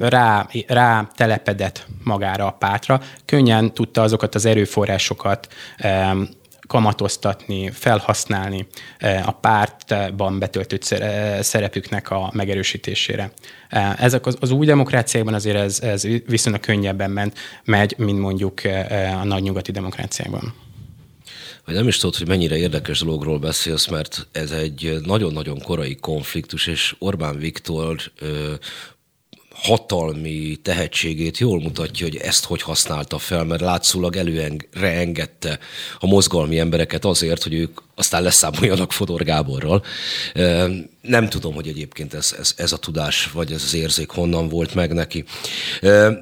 rá, 0.00 0.46
rá 0.66 1.08
telepedett 1.14 1.86
magára 2.04 2.46
a 2.46 2.50
pártra, 2.50 3.00
könnyen 3.24 3.74
tudta 3.74 4.02
azokat 4.02 4.34
az 4.34 4.44
erőforrásokat 4.44 5.48
kamatoztatni, 6.66 7.70
felhasználni 7.70 8.66
a 9.24 9.32
pártban 9.32 10.38
betöltött 10.38 10.82
szerepüknek 11.40 12.10
a 12.10 12.30
megerősítésére. 12.34 13.32
Ezek 13.98 14.26
az, 14.26 14.36
az 14.40 14.50
új 14.50 14.66
demokráciákban 14.66 15.34
azért 15.34 15.56
ez, 15.56 15.80
ez 15.80 16.02
viszonylag 16.26 16.60
könnyebben 16.60 17.10
ment, 17.10 17.38
megy, 17.64 17.94
mint 17.98 18.18
mondjuk 18.18 18.60
a 19.20 19.24
nagy 19.24 19.42
nyugati 19.42 19.72
demokráciákban 19.72 20.54
vagy 21.64 21.74
nem 21.74 21.88
is 21.88 21.98
tudod, 21.98 22.16
hogy 22.16 22.28
mennyire 22.28 22.56
érdekes 22.56 22.98
dologról 22.98 23.38
beszélsz, 23.38 23.86
mert 23.86 24.26
ez 24.32 24.50
egy 24.50 24.98
nagyon-nagyon 25.04 25.60
korai 25.60 25.96
konfliktus, 25.96 26.66
és 26.66 26.94
Orbán 26.98 27.38
Viktor 27.38 27.96
hatalmi 29.62 30.56
tehetségét 30.62 31.38
jól 31.38 31.60
mutatja, 31.60 32.06
hogy 32.06 32.16
ezt 32.16 32.44
hogy 32.44 32.62
használta 32.62 33.18
fel, 33.18 33.44
mert 33.44 33.60
látszólag 33.60 34.16
előre 34.16 34.92
engedte 34.92 35.58
a 35.98 36.06
mozgalmi 36.06 36.58
embereket 36.58 37.04
azért, 37.04 37.42
hogy 37.42 37.54
ők 37.54 37.80
aztán 37.94 38.22
leszámoljanak 38.22 38.92
Fodor 38.92 39.22
Gáborral. 39.22 39.84
Nem 41.00 41.28
tudom, 41.28 41.54
hogy 41.54 41.68
egyébként 41.68 42.14
ez, 42.14 42.34
ez, 42.38 42.54
ez 42.56 42.72
a 42.72 42.76
tudás, 42.76 43.30
vagy 43.32 43.52
ez 43.52 43.62
az 43.64 43.74
érzék 43.74 44.10
honnan 44.10 44.48
volt 44.48 44.74
meg 44.74 44.92
neki. 44.92 45.24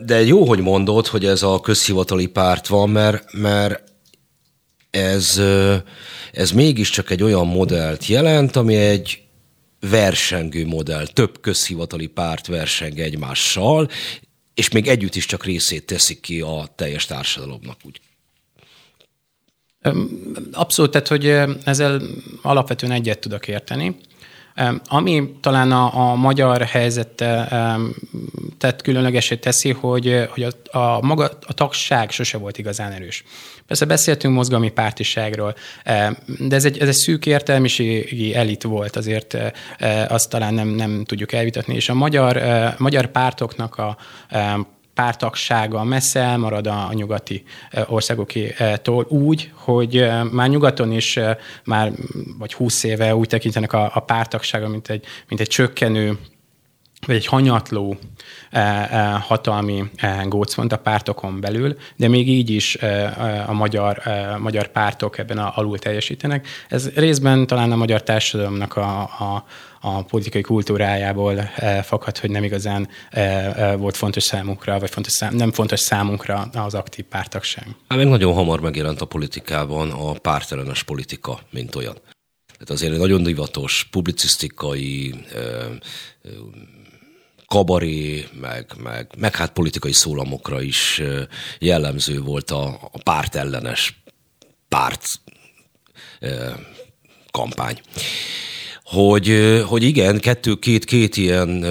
De 0.05 0.25
jó, 0.25 0.45
hogy 0.45 0.61
mondod, 0.61 1.07
hogy 1.07 1.25
ez 1.25 1.43
a 1.43 1.61
közhivatali 1.61 2.27
párt 2.27 2.67
van, 2.67 2.91
mert, 2.91 3.33
mert 3.33 3.83
ez, 4.91 5.41
ez 6.33 6.51
mégiscsak 6.51 7.11
egy 7.11 7.23
olyan 7.23 7.47
modellt 7.47 8.07
jelent, 8.07 8.57
ami 8.57 8.77
egy 8.77 9.23
versengő 9.81 10.67
modell, 10.67 11.07
több 11.07 11.41
közhivatali 11.41 12.07
párt 12.07 12.47
verseng 12.47 12.99
egymással, 12.99 13.89
és 14.55 14.69
még 14.69 14.89
együtt 14.89 15.15
is 15.15 15.27
csak 15.27 15.45
részét 15.45 15.87
teszik 15.87 16.21
ki 16.21 16.41
a 16.41 16.69
teljes 16.75 17.07
társadalomnak. 17.07 17.79
Úgy. 17.85 18.01
Abszolút, 20.53 20.91
tehát 20.91 21.09
hogy 21.09 21.27
ezzel 21.65 22.03
alapvetően 22.43 22.93
egyet 22.93 23.19
tudok 23.19 23.49
érteni. 23.49 23.97
Ami 24.87 25.33
talán 25.41 25.73
a, 25.73 26.11
a 26.11 26.15
magyar 26.15 26.69
tett 28.59 28.83
különlegesé 28.83 29.37
teszi, 29.37 29.73
hogy, 29.73 30.29
hogy 30.31 30.43
a, 30.43 30.79
a 30.79 31.01
maga 31.01 31.31
a 31.47 31.53
tagság 31.53 32.11
sose 32.11 32.39
volt 32.39 32.59
igazán 32.59 32.93
erős. 32.93 33.25
Persze 33.67 33.85
beszéltünk 33.85 34.35
mozgalmi 34.35 34.71
pártiságról, 34.71 35.55
de 36.39 36.57
ez 36.57 36.65
egy, 36.65 36.79
ez 36.79 36.89
egy 36.89 36.95
szűk 36.95 37.27
értelmiségi 37.27 38.35
elit 38.35 38.63
volt, 38.63 38.97
azért 38.97 39.37
azt 40.09 40.31
talán 40.31 40.55
nem, 40.55 40.69
nem 40.69 41.05
tudjuk 41.05 41.33
elvitatni, 41.33 41.75
és 41.75 41.89
a 41.89 41.95
magyar, 41.95 42.43
magyar 42.79 43.07
pártoknak 43.07 43.77
a 43.77 43.97
pártagsága 45.01 45.85
messze 45.85 46.21
elmarad 46.21 46.67
a, 46.67 46.89
a 46.89 46.93
nyugati 46.93 47.43
országokétól 47.87 49.05
úgy, 49.09 49.53
hogy 49.55 50.09
már 50.31 50.49
nyugaton 50.49 50.93
is 50.93 51.19
már 51.65 51.93
vagy 52.39 52.53
20 52.53 52.83
éve 52.83 53.15
úgy 53.15 53.29
tekintenek 53.29 53.73
a, 53.73 53.91
a 53.95 54.01
pártagsága, 54.01 54.69
mint 54.69 54.89
egy, 54.89 55.05
mint 55.29 55.41
egy 55.41 55.49
csökkenő 55.49 56.19
vagy 57.07 57.17
egy 57.17 57.27
hanyatló 57.27 57.97
hatalmi 59.21 59.85
gócpont 60.25 60.73
a 60.73 60.77
pártokon 60.77 61.41
belül, 61.41 61.77
de 61.97 62.09
még 62.09 62.29
így 62.29 62.51
is 62.51 62.79
a 63.47 63.53
magyar, 63.53 64.03
magyar 64.39 64.69
pártok 64.69 65.19
ebben 65.19 65.39
alul 65.39 65.79
teljesítenek. 65.79 66.47
Ez 66.69 66.91
részben 66.95 67.47
talán 67.47 67.73
a 67.73 67.77
magyar 67.77 68.03
társadalomnak 68.03 68.77
a, 68.77 69.01
a, 69.01 69.45
a 69.81 70.03
politikai 70.03 70.41
kultúrájából 70.41 71.51
fakad, 71.83 72.19
hogy 72.19 72.31
nem 72.31 72.45
igazán 72.45 72.89
volt 73.77 73.97
fontos 73.97 74.23
számukra, 74.23 74.79
vagy 74.79 74.91
fontos 74.91 75.13
szám, 75.13 75.35
nem 75.35 75.53
fontos 75.53 75.81
számunkra 75.81 76.49
az 76.53 76.75
aktív 76.75 77.05
pártagság. 77.05 77.67
Hát 77.89 77.99
még 77.99 78.07
nagyon 78.07 78.35
hamar 78.35 78.61
megjelent 78.61 79.01
a 79.01 79.07
politikában 79.07 79.91
a 79.91 80.13
pártelenes 80.13 80.83
politika, 80.83 81.39
mint 81.51 81.75
olyan. 81.75 81.97
Tehát 82.53 82.83
azért 82.83 82.99
nagyon 82.99 83.23
divatos, 83.23 83.89
publicisztikai, 83.91 85.15
kabaré, 87.55 88.29
meg, 88.41 88.73
meg, 88.83 89.11
meg 89.19 89.37
hát 89.37 89.53
politikai 89.53 89.93
szólamokra 89.93 90.63
is 90.63 91.03
jellemző 91.59 92.21
volt 92.21 92.51
a, 92.51 92.79
a 92.93 92.99
párt 93.03 93.35
ellenes 93.35 94.03
párt 94.69 95.05
kampány 97.31 97.81
hogy, 98.91 99.61
hogy 99.67 99.83
igen, 99.83 100.21
kettő, 100.21 100.55
két, 100.55 100.85
két 100.85 101.17
ilyen, 101.17 101.67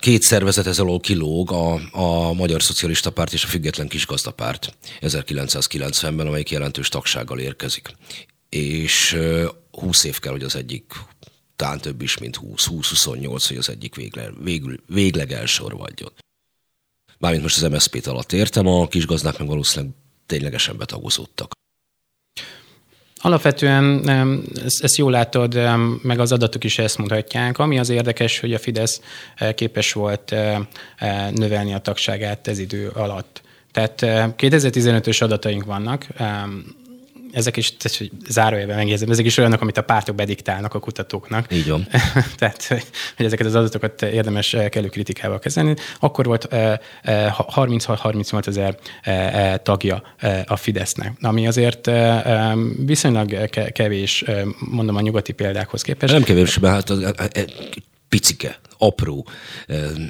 két 0.00 0.22
szervezet 0.22 0.66
ez 0.66 0.78
alól 0.78 1.00
kilóg 1.00 1.52
a, 1.52 1.80
a 1.92 2.32
Magyar 2.32 2.62
Szocialista 2.62 3.10
Párt 3.10 3.32
és 3.32 3.44
a 3.44 3.48
Független 3.48 3.88
Kisgazdapárt 3.88 4.76
1990-ben, 5.00 6.26
amelyik 6.26 6.50
jelentős 6.50 6.88
tagsággal 6.88 7.38
érkezik. 7.38 7.94
És 8.48 9.18
20 9.70 10.04
év 10.04 10.18
kell, 10.18 10.32
hogy 10.32 10.42
az 10.42 10.56
egyik 10.56 10.84
talán 11.62 11.80
több 11.80 12.02
is, 12.02 12.18
mint 12.18 12.40
20-20-28, 12.42 13.44
hogy 13.48 13.56
az 13.56 13.68
egyik 13.68 13.94
végle, 13.94 14.30
végül, 14.42 14.76
végleg 14.86 15.32
elsorvadjon. 15.32 16.12
Mármint 17.18 17.42
most 17.42 17.62
az 17.62 17.70
MSZP-t 17.70 18.06
alatt 18.06 18.32
értem, 18.32 18.66
a 18.66 18.88
kisgazdák 18.88 19.38
meg 19.38 19.48
valószínűleg 19.48 19.94
ténylegesen 20.26 20.76
betagozódtak. 20.76 21.52
Alapvetően 23.16 24.08
ezt, 24.64 24.82
ezt 24.84 24.96
jól 24.96 25.10
látod, 25.10 25.58
meg 26.02 26.18
az 26.18 26.32
adatok 26.32 26.64
is 26.64 26.78
ezt 26.78 26.98
mutatják. 26.98 27.58
Ami 27.58 27.78
az 27.78 27.88
érdekes, 27.88 28.40
hogy 28.40 28.54
a 28.54 28.58
Fidesz 28.58 29.00
képes 29.54 29.92
volt 29.92 30.34
növelni 31.30 31.74
a 31.74 31.78
tagságát 31.78 32.48
ez 32.48 32.58
idő 32.58 32.88
alatt. 32.88 33.42
Tehát 33.72 33.98
2015-ös 34.02 35.22
adataink 35.22 35.64
vannak, 35.64 36.06
ezek 37.32 37.56
is, 37.56 37.76
tehát, 37.76 37.98
hogy 37.98 38.10
zárójelben 38.28 38.76
megjegyzem, 38.76 39.10
ezek 39.10 39.24
is 39.24 39.36
olyanok, 39.36 39.60
amit 39.60 39.76
a 39.76 39.82
pártok 39.82 40.14
bediktálnak 40.14 40.74
a 40.74 40.78
kutatóknak. 40.78 41.52
Így 41.52 41.68
van. 41.68 41.86
tehát, 42.38 42.66
hogy 43.16 43.26
ezeket 43.26 43.46
az 43.46 43.54
adatokat 43.54 44.02
érdemes 44.02 44.56
kellő 44.70 44.88
kritikával 44.88 45.38
kezelni. 45.38 45.74
Akkor 46.00 46.24
volt 46.24 46.48
36-38 47.04 48.46
ezer 48.46 48.76
tagja 49.62 50.02
a 50.46 50.56
Fidesznek, 50.56 51.12
ami 51.20 51.46
azért 51.46 51.90
viszonylag 52.86 53.50
kevés, 53.72 54.24
mondom 54.58 54.96
a 54.96 55.00
nyugati 55.00 55.32
példákhoz 55.32 55.82
képest. 55.82 56.12
Nem 56.12 56.22
kevés, 56.22 56.58
mert 56.58 56.88
hát 56.88 57.50
picike, 58.12 58.60
apró, 58.78 59.26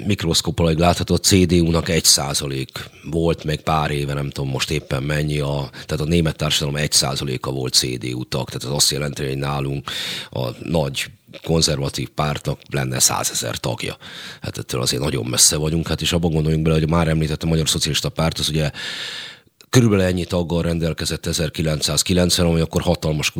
mikroszkópolai 0.06 0.78
látható 0.78 1.16
CDU-nak 1.16 1.88
egy 1.88 2.04
százalék 2.04 2.90
volt 3.10 3.44
még 3.44 3.60
pár 3.60 3.90
éve, 3.90 4.14
nem 4.14 4.30
tudom 4.30 4.50
most 4.50 4.70
éppen 4.70 5.02
mennyi, 5.02 5.38
a, 5.38 5.70
tehát 5.72 6.04
a 6.04 6.08
német 6.08 6.36
társadalom 6.36 6.76
egy 6.76 6.92
százaléka 6.92 7.50
volt 7.50 7.74
CDU 7.74 8.24
tag, 8.24 8.46
tehát 8.46 8.64
az 8.64 8.72
azt 8.72 8.90
jelenti, 8.90 9.26
hogy 9.26 9.36
nálunk 9.36 9.90
a 10.30 10.48
nagy 10.62 11.04
konzervatív 11.42 12.08
pártnak 12.08 12.60
lenne 12.70 12.98
százezer 12.98 13.56
tagja. 13.56 13.96
Hát 14.40 14.58
ettől 14.58 14.80
azért 14.80 15.02
nagyon 15.02 15.26
messze 15.26 15.56
vagyunk, 15.56 15.88
hát 15.88 16.00
és 16.00 16.12
abban 16.12 16.32
gondoljunk 16.32 16.64
bele, 16.64 16.78
hogy 16.78 16.88
már 16.88 17.08
említett 17.08 17.42
a 17.42 17.46
Magyar 17.46 17.68
Szocialista 17.68 18.08
Párt, 18.08 18.38
az 18.38 18.48
ugye 18.48 18.70
Körülbelül 19.70 20.04
ennyi 20.04 20.24
taggal 20.24 20.62
rendelkezett 20.62 21.26
1990, 21.26 22.46
ami 22.46 22.60
akkor 22.60 22.82
hatalmas 22.82 23.32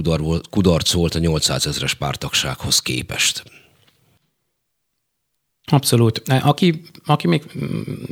kudarc 0.51 0.93
volt 0.93 1.15
a 1.15 1.19
800 1.19 1.67
ezeres 1.67 1.95
pártagsághoz 1.95 2.79
képest. 2.79 3.43
Abszolút. 5.73 6.23
Aki, 6.43 6.83
aki 7.07 7.27
még 7.27 7.43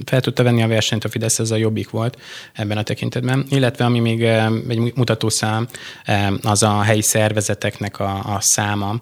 fel 0.05 0.21
tudta 0.21 0.43
venni 0.43 0.63
a 0.63 0.69
versenyt 0.69 1.05
a 1.05 1.09
Fidesz, 1.09 1.39
ez 1.39 1.51
a 1.51 1.57
Jobbik 1.57 1.91
volt 1.91 2.19
ebben 2.53 2.79
a 2.79 2.83
tekintetben. 2.83 3.47
Illetve 3.49 3.85
ami 3.85 3.99
még 3.99 4.23
eh, 4.23 4.47
egy 4.69 4.93
mutatószám, 4.95 5.69
eh, 6.05 6.33
az 6.43 6.63
a 6.63 6.83
helyi 6.83 7.03
szervezeteknek 7.03 7.99
a, 7.99 8.35
a 8.35 8.39
száma, 8.41 9.01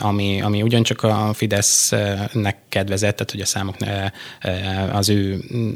ami, 0.00 0.42
ami 0.42 0.62
ugyancsak 0.62 1.02
a 1.02 1.30
Fidesznek 1.32 2.58
kedvezett, 2.68 3.16
tehát 3.16 3.30
hogy 3.30 3.40
a 3.40 3.46
számok 3.46 3.76
az 4.92 5.08
ő 5.08 5.44
mm, 5.54 5.70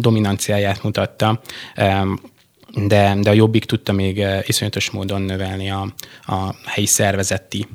dominanciáját 0.00 0.82
mutatta 0.82 1.40
de, 2.74 3.16
de 3.20 3.30
a 3.30 3.32
Jobbik 3.32 3.64
tudta 3.64 3.92
még 3.92 4.24
iszonyatos 4.46 4.90
módon 4.90 5.22
növelni 5.22 5.70
a, 5.70 5.94
a 6.26 6.54
helyi 6.64 6.86
szervezeti 6.86 7.66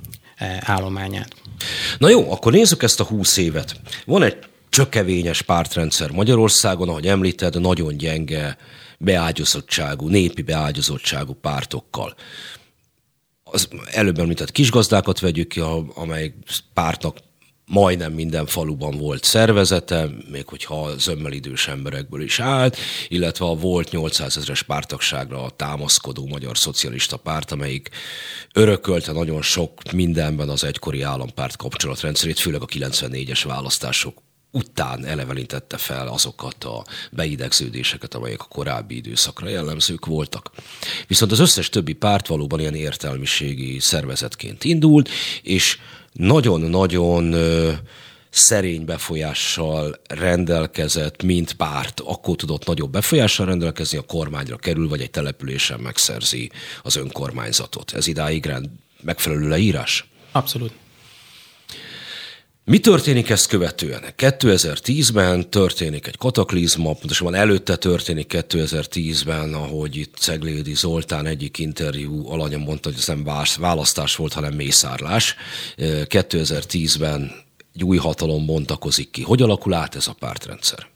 állományát. 0.60 1.44
Na 1.97 2.09
jó, 2.09 2.31
akkor 2.31 2.51
nézzük 2.51 2.83
ezt 2.83 2.99
a 2.99 3.03
húsz 3.03 3.37
évet. 3.37 3.79
Van 4.05 4.23
egy 4.23 4.37
csökevényes 4.69 5.41
pártrendszer 5.41 6.11
Magyarországon, 6.11 6.89
ahogy 6.89 7.07
említed, 7.07 7.61
nagyon 7.61 7.97
gyenge 7.97 8.57
beágyazottságú, 8.97 10.07
népi 10.07 10.41
beágyazottságú 10.41 11.33
pártokkal. 11.33 12.15
Az 13.43 13.67
előbb 13.91 14.19
említett 14.19 14.51
kisgazdákat 14.51 15.19
vegyük 15.19 15.47
ki, 15.47 15.61
amely 15.93 16.33
pártnak 16.73 17.17
majdnem 17.65 18.13
minden 18.13 18.45
faluban 18.45 18.97
volt 18.97 19.23
szervezete, 19.23 20.10
még 20.32 20.47
hogyha 20.47 20.97
zömmel 20.97 21.32
idős 21.32 21.67
emberekből 21.67 22.21
is 22.21 22.39
állt, 22.39 22.78
illetve 23.08 23.45
a 23.45 23.56
volt 23.56 23.91
800 23.91 24.38
ezeres 24.38 24.63
pártagságra 24.63 25.49
támaszkodó 25.56 26.28
Magyar 26.28 26.58
Szocialista 26.58 27.17
Párt, 27.17 27.51
amelyik 27.51 27.89
örökölte 28.54 29.12
nagyon 29.12 29.41
sok 29.41 29.91
mindenben 29.91 30.49
az 30.49 30.63
egykori 30.63 31.01
állampárt 31.01 31.56
kapcsolatrendszerét, 31.56 32.39
főleg 32.39 32.62
a 32.62 32.65
94-es 32.65 33.41
választások 33.43 34.23
után 34.51 35.06
elevenítette 35.06 35.78
fel 35.78 36.08
azokat 36.08 36.63
a 36.63 36.84
beidegződéseket, 37.12 38.13
amelyek 38.13 38.41
a 38.41 38.47
korábbi 38.49 38.95
időszakra 38.95 39.49
jellemzők 39.49 40.06
voltak. 40.06 40.51
Viszont 41.08 41.32
az 41.32 41.39
összes 41.39 41.69
többi 41.69 41.93
párt 41.93 42.28
valóban 42.28 42.60
ilyen 42.60 42.75
értelmiségi 42.75 43.80
szervezetként 43.80 44.63
indult, 44.63 45.10
és 45.41 45.78
nagyon-nagyon 46.17 47.36
szerény 48.30 48.86
befolyással 48.86 49.99
rendelkezett, 50.08 51.23
mint 51.23 51.54
párt, 51.54 51.99
akkor 51.99 52.36
tudott 52.36 52.65
nagyobb 52.65 52.91
befolyással 52.91 53.45
rendelkezni, 53.45 53.97
a 53.97 54.01
kormányra 54.01 54.56
kerül, 54.56 54.88
vagy 54.88 55.01
egy 55.01 55.12
településen 55.12 55.80
megszerzi 55.80 56.51
az 56.84 56.95
önkormányzatot. 56.95 57.93
Ez 57.93 58.08
idáig 58.08 58.45
rend, 58.45 58.69
megfelelő 59.01 59.47
leírás? 59.47 60.08
Abszolút. 60.32 60.71
Mi 62.67 62.80
történik 62.80 63.30
ezt 63.30 63.47
követően? 63.47 64.04
2010-ben 64.17 65.49
történik 65.49 66.08
egy 66.08 66.17
kataklizma, 66.17 66.93
pontosabban 66.93 67.36
előtte 67.36 67.75
történik 67.75 68.34
2010-ben, 68.49 69.54
ahogy 69.54 69.95
itt 69.95 70.15
Ceglédi 70.17 70.73
Zoltán 70.73 71.25
egyik 71.25 71.58
interjú 71.58 72.30
alanya 72.30 72.58
mondta, 72.58 72.89
hogy 72.89 72.97
ez 72.97 73.08
nem 73.08 73.23
választás 73.60 74.15
volt, 74.15 74.34
hanem 74.34 74.54
mészárlás. 74.54 75.36
2010-ben 75.78 77.32
egy 77.75 77.84
új 77.84 77.97
hatalom 77.97 78.45
bontakozik 78.45 79.12
ki. 79.12 79.21
Hogy 79.21 79.41
alakul 79.41 79.73
át 79.73 79.95
ez 79.95 80.08
a 80.08 80.15
pártrendszer? 80.19 80.94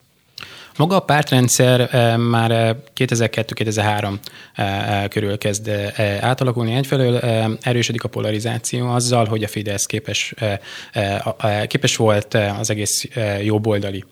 Maga 0.79 0.95
a 0.95 0.99
pártrendszer 0.99 1.79
eh, 1.91 2.17
már 2.17 2.75
2002-2003 2.95 4.13
eh, 4.53 5.03
eh, 5.03 5.07
körül 5.07 5.37
kezd 5.37 5.69
átalakulni. 6.21 6.75
Egyfelől 6.75 7.17
erősödik 7.61 8.03
a 8.03 8.07
polarizáció 8.07 8.87
azzal, 8.87 9.25
hogy 9.25 9.43
a 9.43 9.47
Fidesz 9.47 9.85
képes, 9.85 10.33
képes 11.67 11.95
volt 11.95 12.33
az 12.33 12.69
egész 12.69 13.07
jobboldali 13.43 14.03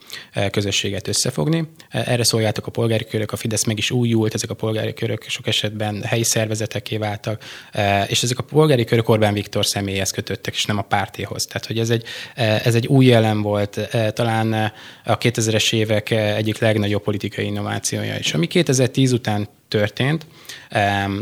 közösséget 0.52 1.08
összefogni. 1.08 1.70
Erre 1.90 2.24
szolgáltak 2.24 2.68
a 2.68 2.72
polgári 2.72 3.06
körök, 3.06 3.32
a 3.32 3.36
Fidesz 3.36 3.64
meg 3.64 3.78
is 3.78 3.92
újult, 3.92 4.34
ezek 4.34 4.50
a 4.50 4.54
polgári 4.54 4.94
körök 4.94 5.24
sok 5.28 5.48
esetben 5.48 6.04
helyi 6.04 6.24
szervezeteké 6.24 6.98
váltak, 6.98 7.44
és 8.08 8.24
ezek 8.24 8.40
a 8.40 8.44
polgári 8.44 8.84
körök 8.84 9.10
Orbán 9.10 9.34
Viktor 9.34 9.66
személyhez 9.66 10.12
kötöttek, 10.12 10.54
és 10.54 10.66
nem 10.66 10.78
a 10.78 10.82
pártéhoz. 10.82 11.46
Tehát, 11.46 11.66
hogy 11.66 11.80
ez 11.80 11.90
egy, 11.90 12.04
ez 12.36 12.76
egy 12.76 12.88
új 12.88 13.06
jelen 13.06 13.42
volt, 13.42 13.90
talán 14.14 14.72
a 15.06 15.18
2000-es 15.18 15.74
évek 15.74 16.12
egyik 16.12 16.57
egyik 16.58 16.76
legnagyobb 16.76 17.04
politikai 17.04 17.46
innovációja. 17.46 18.16
És 18.16 18.34
ami 18.34 18.48
2010 18.48 19.12
után 19.12 19.48
történt, 19.68 20.26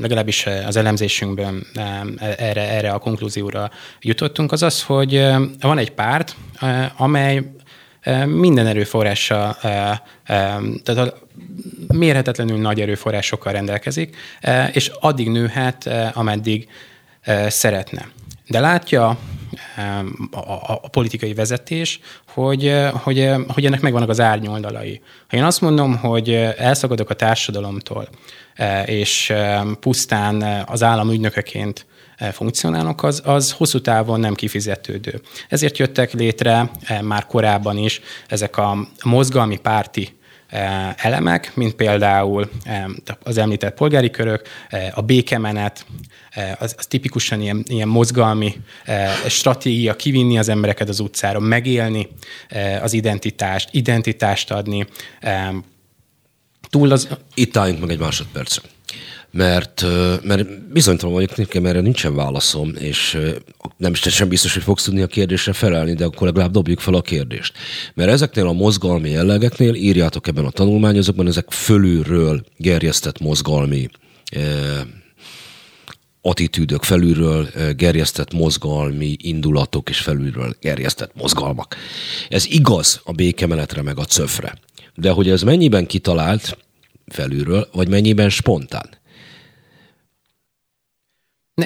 legalábbis 0.01 0.45
az 0.45 0.75
elemzésünkben 0.75 1.67
erre, 2.37 2.69
erre 2.69 2.91
a 2.91 2.99
konklúzióra 2.99 3.71
jutottunk, 4.01 4.51
az 4.51 4.63
az, 4.63 4.83
hogy 4.83 5.25
van 5.59 5.77
egy 5.77 5.91
párt, 5.91 6.35
amely 6.97 7.43
minden 8.25 8.67
erőforrással, 8.67 9.57
tehát 10.83 10.97
a 10.97 11.13
mérhetetlenül 11.87 12.57
nagy 12.57 12.81
erőforrásokkal 12.81 13.53
rendelkezik, 13.53 14.15
és 14.71 14.91
addig 14.99 15.29
nőhet, 15.29 15.89
ameddig 16.13 16.67
szeretne. 17.47 18.07
De 18.47 18.59
látja 18.59 19.17
a, 20.31 20.39
a, 20.81 20.87
politikai 20.91 21.33
vezetés, 21.33 21.99
hogy, 22.27 22.73
hogy, 22.93 23.29
hogy 23.47 23.65
ennek 23.65 23.81
megvannak 23.81 24.09
az 24.09 24.19
árnyoldalai. 24.19 25.01
Ha 25.27 25.37
én 25.37 25.43
azt 25.43 25.61
mondom, 25.61 25.97
hogy 25.97 26.33
elszakadok 26.57 27.09
a 27.09 27.13
társadalomtól, 27.13 28.09
és 28.85 29.33
pusztán 29.79 30.63
az 30.67 30.83
állam 30.83 31.09
ügynökeként 31.11 31.85
funkcionálnak, 32.31 33.03
az, 33.03 33.21
az 33.25 33.51
hosszú 33.51 33.81
távon 33.81 34.19
nem 34.19 34.33
kifizetődő. 34.33 35.21
Ezért 35.49 35.77
jöttek 35.77 36.13
létre 36.13 36.71
már 37.01 37.25
korábban 37.25 37.77
is 37.77 38.01
ezek 38.27 38.57
a 38.57 38.87
mozgalmi 39.03 39.57
párti 39.57 40.17
elemek, 40.95 41.55
mint 41.55 41.73
például 41.73 42.49
az 43.23 43.37
említett 43.37 43.75
polgári 43.75 44.09
körök, 44.09 44.47
a 44.93 45.01
békemenet, 45.01 45.85
az, 46.59 46.75
az 46.77 46.85
tipikusan 46.85 47.41
ilyen, 47.41 47.63
ilyen 47.67 47.87
mozgalmi 47.87 48.53
stratégia, 49.27 49.95
kivinni 49.95 50.37
az 50.37 50.49
embereket 50.49 50.89
az 50.89 50.99
utcára, 50.99 51.39
megélni 51.39 52.07
az 52.81 52.93
identitást, 52.93 53.69
identitást 53.71 54.51
adni. 54.51 54.87
Túl 56.69 56.91
az... 56.91 57.07
Itt 57.33 57.57
álljunk 57.57 57.79
meg 57.81 57.89
egy 57.89 57.99
másodpercre 57.99 58.61
mert, 59.35 59.85
mert 60.23 60.71
bizonytalan 60.71 61.13
vagyok, 61.13 61.35
nekem 61.35 61.65
erre 61.65 61.79
nincsen 61.79 62.15
válaszom, 62.15 62.73
és 62.79 63.17
nem 63.77 63.91
is 63.91 63.99
sem 63.99 64.27
biztos, 64.27 64.53
hogy 64.53 64.63
fogsz 64.63 64.83
tudni 64.83 65.01
a 65.01 65.07
kérdésre 65.07 65.53
felelni, 65.53 65.93
de 65.93 66.05
akkor 66.05 66.27
legalább 66.27 66.51
dobjuk 66.51 66.79
fel 66.79 66.93
a 66.93 67.01
kérdést. 67.01 67.53
Mert 67.93 68.11
ezeknél 68.11 68.47
a 68.47 68.53
mozgalmi 68.53 69.09
jellegeknél 69.09 69.73
írjátok 69.73 70.27
ebben 70.27 70.45
a 70.45 70.49
tanulmányozókban, 70.49 71.27
ezek 71.27 71.51
fölülről 71.51 72.45
gerjesztett 72.57 73.19
mozgalmi 73.19 73.89
attitűdök, 76.21 76.83
felülről 76.83 77.49
gerjesztett 77.75 78.33
mozgalmi 78.33 79.15
indulatok 79.21 79.89
és 79.89 79.99
felülről 79.99 80.55
gerjesztett 80.61 81.15
mozgalmak. 81.15 81.75
Ez 82.29 82.45
igaz 82.45 83.01
a 83.03 83.11
békemenetre 83.11 83.81
meg 83.81 83.97
a 83.99 84.05
cöfre. 84.05 84.57
De 84.95 85.09
hogy 85.09 85.29
ez 85.29 85.41
mennyiben 85.41 85.85
kitalált 85.85 86.57
felülről, 87.07 87.69
vagy 87.73 87.87
mennyiben 87.87 88.29
spontán? 88.29 89.03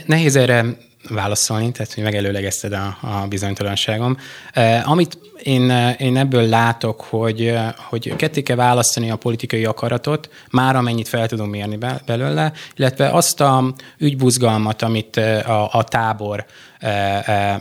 Nehéz 0.06 0.36
erre 0.36 0.66
válaszolni, 1.10 1.72
tehát 1.72 1.94
hogy 1.94 2.04
megelőlegezted 2.04 2.74
a, 2.74 2.98
a 3.02 3.28
bizonytalanságom. 3.28 4.18
Eh, 4.54 4.90
amit 4.92 5.18
én, 5.44 5.70
én 5.98 6.18
ebből 6.18 6.48
látok, 6.48 7.02
hogy, 7.02 7.58
hogy 7.76 8.16
ketté 8.16 8.42
kell 8.42 8.56
választani 8.56 9.12
a 9.12 9.16
politikai 9.16 9.66
akaratot, 9.66 10.30
már 10.52 10.76
amennyit 10.76 11.08
fel 11.08 11.28
tudunk 11.28 11.52
mérni 11.52 11.78
belőle, 12.06 12.52
illetve 12.76 13.10
azt 13.10 13.42
a 13.42 13.74
ügybuzgalmat, 13.98 14.82
amit 14.82 15.18
a, 15.18 15.70
a 15.72 15.84
tábor 15.84 16.46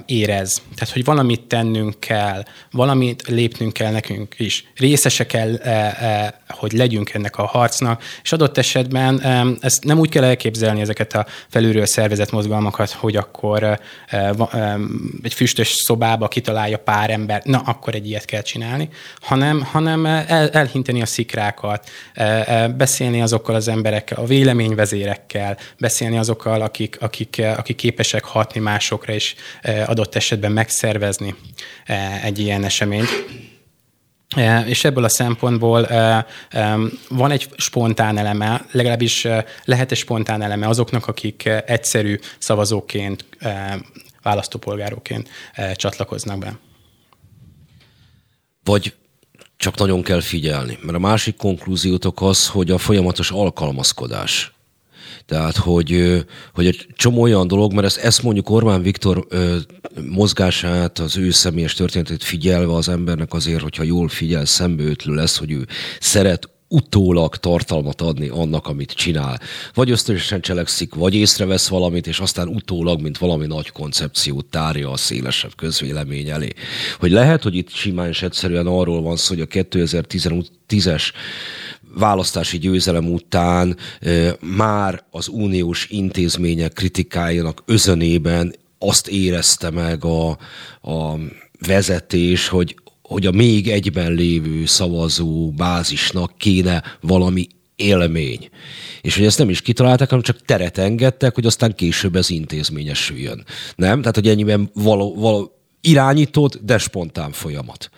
érez. 0.06 0.62
Tehát, 0.74 0.92
hogy 0.92 1.04
valamit 1.04 1.40
tennünk 1.40 2.00
kell, 2.00 2.42
valamit 2.70 3.22
lépnünk 3.28 3.72
kell 3.72 3.92
nekünk 3.92 4.34
is. 4.38 4.64
Részese 4.76 5.26
kell, 5.26 5.58
hogy 6.48 6.72
legyünk 6.72 7.14
ennek 7.14 7.36
a 7.36 7.46
harcnak, 7.46 8.02
és 8.22 8.32
adott 8.32 8.58
esetben 8.58 9.20
ezt 9.60 9.84
nem 9.84 9.98
úgy 9.98 10.08
kell 10.08 10.24
elképzelni 10.24 10.80
ezeket 10.80 11.14
a 11.14 11.26
felülről 11.48 11.86
szervezett 11.86 12.30
mozgalmakat, 12.30 12.90
hogy 12.90 13.16
akkor 13.16 13.80
egy 15.22 15.34
füstös 15.34 15.68
szobába 15.68 16.28
kitalálja 16.28 16.78
pár 16.78 17.10
ember, 17.10 17.42
na, 17.44 17.58
akkor 17.68 17.94
egy 17.94 18.06
ilyet 18.06 18.24
kell 18.24 18.42
csinálni, 18.42 18.88
hanem, 19.20 19.62
hanem 19.62 20.06
el, 20.06 20.48
elhinteni 20.48 21.02
a 21.02 21.06
szikrákat, 21.06 21.90
beszélni 22.76 23.22
azokkal 23.22 23.54
az 23.54 23.68
emberekkel, 23.68 24.18
a 24.18 24.26
véleményvezérekkel, 24.26 25.58
beszélni 25.78 26.18
azokkal, 26.18 26.60
akik, 26.60 26.96
akik, 27.00 27.42
akik 27.56 27.76
képesek 27.76 28.24
hatni 28.24 28.60
másokra, 28.60 28.86
másokra 28.88 29.14
is 29.14 29.34
adott 29.86 30.14
esetben 30.14 30.52
megszervezni 30.52 31.34
egy 32.22 32.38
ilyen 32.38 32.64
eseményt. 32.64 33.08
És 34.66 34.84
ebből 34.84 35.04
a 35.04 35.08
szempontból 35.08 35.88
van 37.08 37.30
egy 37.30 37.48
spontán 37.56 38.18
eleme, 38.18 38.64
legalábbis 38.72 39.26
lehet 39.64 39.90
egy 39.90 39.98
spontán 39.98 40.42
eleme 40.42 40.68
azoknak, 40.68 41.06
akik 41.06 41.50
egyszerű 41.66 42.18
szavazóként, 42.38 43.24
választópolgároként 44.22 45.28
csatlakoznak 45.74 46.38
be. 46.38 46.58
Vagy 48.68 48.94
csak 49.56 49.76
nagyon 49.76 50.02
kell 50.02 50.20
figyelni, 50.20 50.78
mert 50.82 50.96
a 50.96 51.00
másik 51.00 51.36
konklúziótok 51.36 52.22
az, 52.22 52.48
hogy 52.48 52.70
a 52.70 52.78
folyamatos 52.78 53.30
alkalmazkodás. 53.30 54.52
Tehát, 55.26 55.56
hogy, 55.56 56.22
hogy 56.54 56.66
egy 56.66 56.86
csomó 56.94 57.20
olyan 57.20 57.46
dolog, 57.46 57.72
mert 57.72 57.86
ezt, 57.86 57.96
ezt 57.96 58.22
mondjuk 58.22 58.50
Orbán 58.50 58.82
Viktor 58.82 59.26
mozgását, 60.08 60.98
az 60.98 61.16
ő 61.16 61.30
személyes 61.30 61.74
történetét 61.74 62.22
figyelve 62.22 62.72
az 62.74 62.88
embernek 62.88 63.32
azért, 63.32 63.62
hogyha 63.62 63.82
jól 63.82 64.08
figyel, 64.08 64.44
szembeötlő 64.44 65.14
lesz, 65.14 65.38
hogy 65.38 65.50
ő 65.50 65.66
szeret 66.00 66.48
utólag 66.68 67.36
tartalmat 67.36 68.00
adni 68.00 68.28
annak, 68.28 68.66
amit 68.66 68.92
csinál. 68.92 69.40
Vagy 69.74 69.90
ösztönösen 69.90 70.40
cselekszik, 70.40 70.94
vagy 70.94 71.14
észrevesz 71.14 71.68
valamit, 71.68 72.06
és 72.06 72.18
aztán 72.18 72.48
utólag, 72.48 73.00
mint 73.00 73.18
valami 73.18 73.46
nagy 73.46 73.70
koncepciót 73.70 74.46
tárja 74.46 74.90
a 74.90 74.96
szélesebb 74.96 75.54
közvélemény 75.56 76.28
elé. 76.28 76.48
Hogy 76.98 77.10
lehet, 77.10 77.42
hogy 77.42 77.54
itt 77.54 77.70
simán 77.70 78.08
és 78.08 78.22
egyszerűen 78.22 78.66
arról 78.66 79.02
van 79.02 79.16
szó, 79.16 79.34
hogy 79.34 79.46
a 79.50 79.64
2010-es 79.64 81.12
választási 81.94 82.58
győzelem 82.58 83.12
után 83.12 83.76
már 84.40 85.04
az 85.10 85.28
uniós 85.28 85.86
intézmények 85.90 86.72
kritikájának 86.72 87.62
özönében 87.66 88.54
azt 88.78 89.08
érezte 89.08 89.70
meg 89.70 90.04
a, 90.04 90.30
a 90.80 91.18
vezetés, 91.66 92.48
hogy, 92.48 92.76
hogy 93.08 93.26
a 93.26 93.30
még 93.30 93.68
egyben 93.68 94.12
lévő 94.12 94.66
szavazó 94.66 95.50
bázisnak 95.50 96.32
kéne 96.36 96.82
valami 97.00 97.46
élmény. 97.76 98.48
És 99.00 99.16
hogy 99.16 99.24
ezt 99.24 99.38
nem 99.38 99.50
is 99.50 99.62
kitalálták, 99.62 100.08
hanem 100.08 100.24
csak 100.24 100.44
teret 100.44 100.78
engedtek, 100.78 101.34
hogy 101.34 101.46
aztán 101.46 101.74
később 101.74 102.16
ez 102.16 102.30
intézményesüljön. 102.30 103.44
Nem? 103.76 103.98
Tehát, 104.00 104.14
hogy 104.14 104.28
ennyiben 104.28 104.70
való, 104.74 105.14
való 105.14 105.52
irányított, 105.80 106.58
de 106.64 106.78
spontán 106.78 107.32
folyamat. 107.32 107.90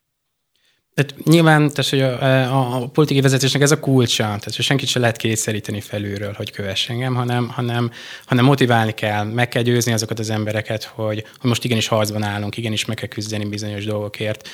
Tehát 1.01 1.25
nyilván, 1.25 1.71
tehát, 1.71 1.91
hogy 1.91 2.01
a, 2.01 2.83
a 2.83 2.87
politikai 2.87 3.23
vezetésnek 3.23 3.63
ez 3.63 3.71
a 3.71 3.81
kulcsa, 3.81 4.23
tehát 4.23 4.55
hogy 4.57 4.65
senkit 4.65 4.89
se 4.89 4.99
lehet 4.99 5.17
kényszeríteni 5.17 5.81
felülről, 5.81 6.33
hogy 6.33 6.51
kövess 6.51 6.89
engem, 6.89 7.15
hanem, 7.15 7.49
hanem, 7.49 7.91
hanem 8.27 8.45
motiválni 8.45 8.95
kell, 8.95 9.25
meg 9.25 9.49
kell 9.49 9.63
győzni 9.63 9.93
azokat 9.93 10.19
az 10.19 10.31
embereket, 10.31 10.85
hogy, 10.85 11.25
hogy 11.39 11.49
most 11.49 11.65
igenis 11.65 11.87
harcban 11.87 12.23
állunk, 12.23 12.57
igenis 12.57 12.85
meg 12.85 12.97
kell 12.97 13.09
küzdeni 13.09 13.45
bizonyos 13.45 13.85
dolgokért, 13.85 14.49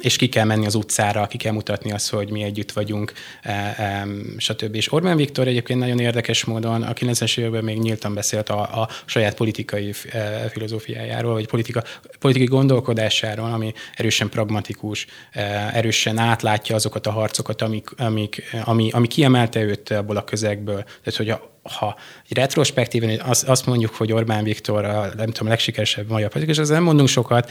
és 0.00 0.16
ki 0.16 0.28
kell 0.28 0.44
menni 0.44 0.66
az 0.66 0.74
utcára, 0.74 1.26
ki 1.26 1.36
kell 1.36 1.52
mutatni 1.52 1.92
azt, 1.92 2.10
hogy 2.10 2.30
mi 2.30 2.42
együtt 2.42 2.72
vagyunk, 2.72 3.12
stb. 4.36 4.74
És 4.74 4.92
Orbán 4.92 5.16
Viktor 5.16 5.46
egyébként 5.46 5.78
nagyon 5.78 5.98
érdekes 5.98 6.44
módon 6.44 6.82
a 6.82 6.92
90-es 6.92 7.38
években 7.38 7.64
még 7.64 7.78
nyíltan 7.78 8.14
beszélt 8.14 8.48
a, 8.48 8.60
a 8.60 8.88
saját 9.04 9.34
politikai 9.34 9.92
filozófiájáról, 10.52 11.32
vagy 11.32 11.46
politika, 11.46 11.82
politikai 12.18 12.48
gondolkodásáról, 12.48 13.52
ami 13.52 13.72
erősen 13.94 14.28
pragmatikus, 14.28 15.06
erősen 15.72 16.18
átlátja 16.18 16.74
azokat 16.74 17.06
a 17.06 17.10
harcokat, 17.10 17.62
amik, 17.62 17.90
amik, 17.96 18.42
ami, 18.64 18.90
ami 18.90 19.06
kiemelte 19.06 19.62
őt 19.62 19.90
abból 19.90 20.16
a 20.16 20.24
közegből. 20.24 20.82
Tehát, 20.82 21.16
hogy 21.16 21.28
a, 21.30 21.50
ha 21.62 21.96
retrospektíven 22.28 23.20
azt, 23.20 23.48
azt 23.48 23.66
mondjuk, 23.66 23.94
hogy 23.94 24.12
Orbán 24.12 24.44
Viktor 24.44 24.84
a, 24.84 25.10
nem 25.16 25.30
tudom, 25.30 25.48
legsikeresebb 25.48 26.08
magyar 26.08 26.30
politikus, 26.30 26.58
az 26.58 26.68
nem 26.68 26.82
mondunk 26.82 27.08
sokat, 27.08 27.50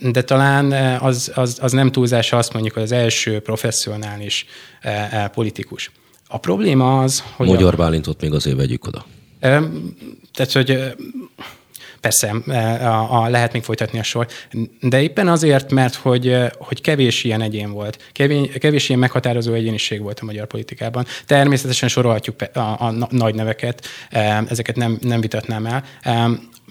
de 0.00 0.22
talán 0.22 0.72
az, 1.00 1.32
az, 1.34 1.58
az 1.60 1.72
nem 1.72 1.92
túlzása 1.92 2.36
azt 2.36 2.52
mondjuk, 2.52 2.74
hogy 2.74 2.82
az 2.82 2.92
első 2.92 3.40
professzionális 3.40 4.46
politikus. 5.32 5.90
A 6.28 6.38
probléma 6.38 7.02
az, 7.02 7.22
hogy... 7.36 7.46
Magyar 7.46 7.72
a, 7.74 7.76
Bálintot 7.76 8.20
még 8.20 8.32
azért 8.32 8.56
vegyük 8.56 8.86
oda. 8.86 9.06
Tehát, 9.40 10.52
hogy 10.52 10.94
Persze, 12.00 12.34
e, 12.46 12.88
a, 12.88 13.22
a, 13.22 13.28
lehet 13.28 13.52
még 13.52 13.62
folytatni 13.62 13.98
a 13.98 14.02
sor, 14.02 14.26
de 14.80 15.02
éppen 15.02 15.28
azért, 15.28 15.72
mert 15.72 15.94
hogy, 15.94 16.28
e, 16.28 16.52
hogy 16.58 16.80
kevés 16.80 17.24
ilyen 17.24 17.40
egyén 17.40 17.70
volt, 17.72 17.98
kevés, 18.12 18.48
kevés 18.58 18.88
ilyen 18.88 19.00
meghatározó 19.00 19.52
egyéniség 19.52 20.02
volt 20.02 20.20
a 20.20 20.24
magyar 20.24 20.46
politikában. 20.46 21.06
Természetesen 21.26 21.88
sorolhatjuk 21.88 22.34
a, 22.54 22.58
a, 22.58 23.06
nagy 23.10 23.34
neveket, 23.34 23.86
e, 24.10 24.44
ezeket 24.48 24.76
nem, 24.76 24.98
nem 25.00 25.20
vitatnám 25.20 25.66
el. 25.66 25.84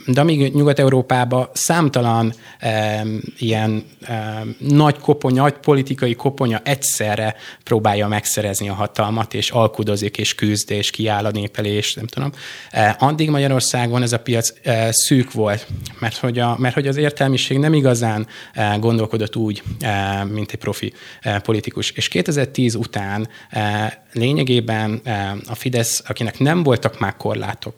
De 0.07 0.21
amíg 0.21 0.53
Nyugat-Európában 0.53 1.49
számtalan 1.53 2.33
e, 2.59 3.03
ilyen 3.37 3.83
e, 4.01 4.43
nagy 4.57 4.97
koponya, 4.97 5.41
nagy 5.41 5.53
politikai 5.53 6.15
koponya 6.15 6.61
egyszerre 6.63 7.35
próbálja 7.63 8.07
megszerezni 8.07 8.69
a 8.69 8.73
hatalmat, 8.73 9.33
és 9.33 9.49
alkudozik, 9.49 10.17
és 10.17 10.35
küzd, 10.35 10.71
és 10.71 10.89
kiáll 10.89 11.25
a 11.25 11.31
népelés, 11.31 11.93
nem 11.93 12.05
tudom. 12.05 12.31
E, 12.71 12.95
addig 12.99 13.29
Magyarországon 13.29 14.01
ez 14.01 14.13
a 14.13 14.19
piac 14.19 14.53
e, 14.63 14.91
szűk 14.91 15.31
volt, 15.31 15.67
mert 15.99 16.17
hogy, 16.17 16.39
a, 16.39 16.55
mert 16.57 16.73
hogy 16.73 16.87
az 16.87 16.97
értelmiség 16.97 17.57
nem 17.57 17.73
igazán 17.73 18.27
e, 18.53 18.75
gondolkodott 18.79 19.35
úgy, 19.35 19.63
e, 19.79 20.23
mint 20.23 20.51
egy 20.51 20.59
profi 20.59 20.93
e, 21.21 21.39
politikus. 21.39 21.91
És 21.91 22.07
2010 22.07 22.75
után 22.75 23.27
e, 23.49 24.03
lényegében 24.13 25.01
e, 25.03 25.35
a 25.47 25.55
Fidesz, 25.55 26.03
akinek 26.07 26.39
nem 26.39 26.63
voltak 26.63 26.99
már 26.99 27.15
korlátok, 27.15 27.75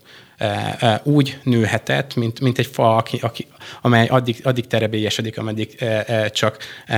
úgy 1.03 1.39
nőhetett, 1.43 2.15
mint, 2.15 2.39
mint 2.39 2.57
egy 2.57 2.65
fa, 2.65 2.95
aki, 2.95 3.17
aki, 3.21 3.47
amely 3.81 4.07
addig, 4.07 4.39
addig 4.43 4.67
terebélyesedik, 4.67 5.37
ameddig 5.37 5.83
csak 6.31 6.57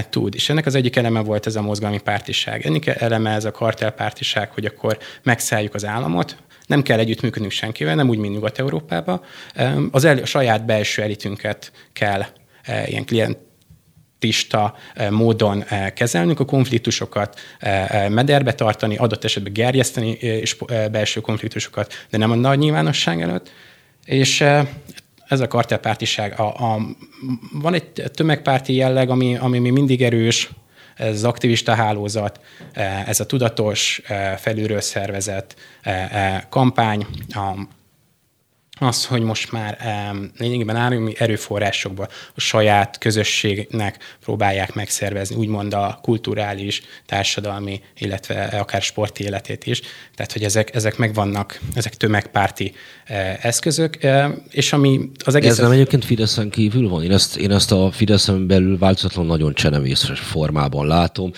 tud. 0.09 0.35
És 0.35 0.49
ennek 0.49 0.65
az 0.65 0.75
egyik 0.75 0.95
eleme 0.95 1.19
volt 1.19 1.45
ez 1.45 1.55
a 1.55 1.61
mozgalmi 1.61 1.99
pártiság. 1.99 2.65
Ennek 2.65 2.87
eleme 2.87 3.31
ez 3.31 3.45
a 3.45 3.51
kartelpártiság, 3.51 4.51
hogy 4.51 4.65
akkor 4.65 4.97
megszálljuk 5.23 5.73
az 5.73 5.85
államot, 5.85 6.37
nem 6.65 6.81
kell 6.81 6.99
együttműködnünk 6.99 7.51
senkivel, 7.51 7.95
nem 7.95 8.09
úgy, 8.09 8.17
mint 8.17 8.33
Nyugat-Európában. 8.33 9.21
Az 9.91 10.05
el, 10.05 10.17
a 10.17 10.25
saját 10.25 10.65
belső 10.65 11.01
elitünket 11.01 11.71
kell 11.93 12.25
ilyen 12.85 13.05
klient 13.05 13.37
konfliktista 14.21 14.75
eh, 14.93 15.09
módon 15.09 15.63
eh, 15.63 15.89
kezelnünk, 15.89 16.39
a 16.39 16.45
konfliktusokat 16.45 17.39
eh, 17.59 18.09
mederbe 18.09 18.53
tartani, 18.53 18.97
adott 18.97 19.23
esetben 19.23 19.53
gerjeszteni 19.53 20.11
és 20.11 20.57
belső 20.91 21.21
konfliktusokat, 21.21 21.93
de 22.09 22.17
nem 22.17 22.31
a 22.31 22.35
nagy 22.35 22.57
nyilvánosság 22.57 23.21
előtt. 23.21 23.51
És 24.05 24.41
ez 25.27 25.39
a 25.39 25.47
kartelpártiság. 25.47 26.39
A, 26.39 26.73
a, 26.73 26.79
van 27.51 27.73
egy 27.73 27.91
tömegpárti 28.13 28.73
jelleg, 28.73 29.09
ami, 29.09 29.37
ami 29.37 29.59
még 29.59 29.71
mindig 29.71 30.01
erős, 30.01 30.49
ez 30.95 31.13
az 31.13 31.23
aktivista 31.23 31.75
hálózat, 31.75 32.39
ez 33.05 33.19
a 33.19 33.25
tudatos, 33.25 34.01
felülről 34.37 34.81
szervezett 34.81 35.55
kampány, 36.49 37.05
a 37.29 37.67
az, 38.81 39.05
hogy 39.05 39.21
most 39.21 39.51
már 39.51 39.77
um, 40.11 40.31
lényegében 40.37 40.75
állami 40.75 41.13
erőforrásokból 41.17 42.07
a 42.35 42.39
saját 42.39 42.97
közösségnek 42.97 44.17
próbálják 44.19 44.73
megszervezni, 44.73 45.35
úgymond 45.35 45.73
a 45.73 45.99
kulturális, 46.01 46.81
társadalmi, 47.05 47.81
illetve 47.97 48.43
akár 48.43 48.81
sporti 48.81 49.23
életét 49.23 49.65
is. 49.65 49.81
Tehát, 50.15 50.31
hogy 50.31 50.43
ezek, 50.43 50.75
ezek 50.75 50.97
megvannak, 50.97 51.59
ezek 51.75 51.95
tömegpárti 51.95 52.73
uh, 53.09 53.45
eszközök, 53.45 53.97
uh, 54.03 54.25
és 54.49 54.73
ami 54.73 55.09
az 55.25 55.35
egész... 55.35 55.49
Ez 55.49 55.57
nem 55.57 55.71
egyébként 55.71 56.05
Fideszen 56.05 56.49
kívül 56.49 56.89
van? 56.89 57.03
Én 57.03 57.11
ezt, 57.11 57.37
én 57.37 57.51
ezt 57.51 57.71
a 57.71 57.91
Fideszen 57.91 58.47
belül 58.47 58.77
változatlan 58.77 59.25
nagyon 59.25 59.53
csenevészes 59.53 60.19
formában 60.19 60.87
látom, 60.87 61.31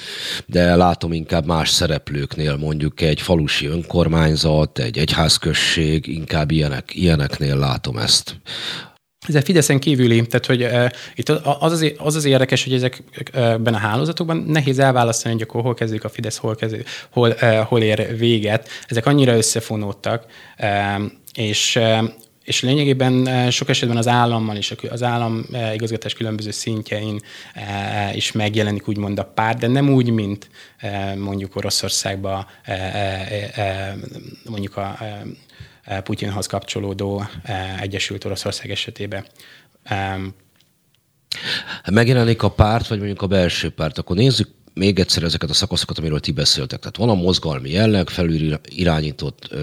de 0.46 0.76
látom 0.76 1.14
inkább 1.14 1.46
más 1.46 1.70
szereplőknél, 1.70 2.56
mondjuk 2.58 3.02
egy 3.02 3.22
falusi 3.22 3.66
önkormányzat, 3.66 4.80
egy 4.80 4.98
egyházközség, 4.98 6.08
inkább 6.08 6.52
ilyenek, 6.52 6.96
ilyenek 6.96 7.33
zöldeknél 7.34 7.68
látom 7.68 7.98
ezt. 7.98 8.36
Ez 9.28 9.36
a 9.36 9.42
Fideszen 9.42 9.80
kívüli, 9.80 10.28
tehát 10.28 10.46
hogy 10.46 10.64
uh, 10.64 10.90
itt 11.16 11.30
az 11.30 11.72
az, 11.72 11.92
az 11.98 12.16
az 12.16 12.26
érdekes, 12.26 12.64
hogy 12.64 12.74
ezekben 12.74 13.74
a 13.74 13.78
hálózatokban 13.78 14.38
nehéz 14.38 14.80
elválasztani, 14.80 15.34
hogy 15.34 15.44
akkor 15.44 15.62
hol 15.62 15.74
kezdődik 15.74 16.04
a 16.04 16.10
Fidesz, 16.10 16.38
hol, 16.38 16.56
kezdődik, 16.56 16.88
hol, 17.10 17.30
uh, 17.30 17.58
hol 17.58 17.82
ér 17.82 18.18
véget. 18.18 18.70
Ezek 18.88 19.06
annyira 19.06 19.36
összefonódtak, 19.36 20.26
uh, 20.60 21.12
és 21.34 21.80
és 22.44 22.62
lényegében 22.62 23.52
sok 23.52 23.70
esetben 23.70 23.98
az 23.98 24.08
állammal 24.08 24.56
és 24.56 24.76
az 24.90 25.04
állam 25.04 25.46
igazgatás 25.74 26.14
különböző 26.14 26.52
szintjein 26.52 27.20
is 28.14 28.32
megjelenik 28.32 28.88
úgymond 28.88 29.20
a 29.20 29.24
párt, 29.24 29.60
de 29.60 29.68
nem 29.68 29.90
úgy, 29.90 30.10
mint 30.10 30.50
mondjuk 31.16 31.56
Oroszországban 31.56 32.46
mondjuk 34.50 34.78
a 34.78 34.98
Putyinhoz 36.04 36.46
kapcsolódó 36.46 37.24
Egyesült 37.80 38.26
Oroszország 38.26 38.72
esetében. 38.72 39.26
Megjelenik 41.92 42.44
a 42.44 42.52
párt, 42.52 42.88
vagy 42.88 42.98
mondjuk 42.98 43.22
a 43.22 43.28
belső 43.28 43.70
párt, 43.70 43.98
akkor 43.98 44.16
nézzük 44.16 44.50
még 44.74 45.00
egyszer 45.00 45.24
ezeket 45.24 45.50
a 45.50 45.54
szakaszokat, 45.54 45.98
amiről 45.98 46.20
ti 46.20 46.32
beszéltek. 46.32 46.80
Tehát 46.80 46.98
van 46.98 47.10
a 47.10 47.14
mozgalmi 47.14 47.70
jelleg, 47.70 48.10
felül 48.10 48.60
irányított 48.66 49.56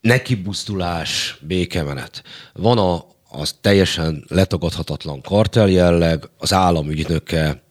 nekibuzdulás, 0.00 1.38
békemenet. 1.40 2.22
Van 2.52 2.78
a, 2.78 3.04
az 3.28 3.54
teljesen 3.60 4.24
letagadhatatlan 4.28 5.20
kartel 5.20 5.68
jelleg, 5.68 6.28
az 6.38 6.52
államügynöke, 6.52 7.63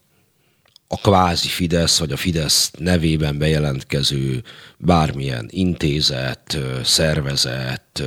a 0.93 0.97
kvázi 1.01 1.47
Fidesz, 1.47 1.99
vagy 1.99 2.11
a 2.11 2.17
Fidesz 2.17 2.71
nevében 2.77 3.37
bejelentkező 3.37 4.43
bármilyen 4.77 5.47
intézet, 5.49 6.57
szervezet, 6.83 8.03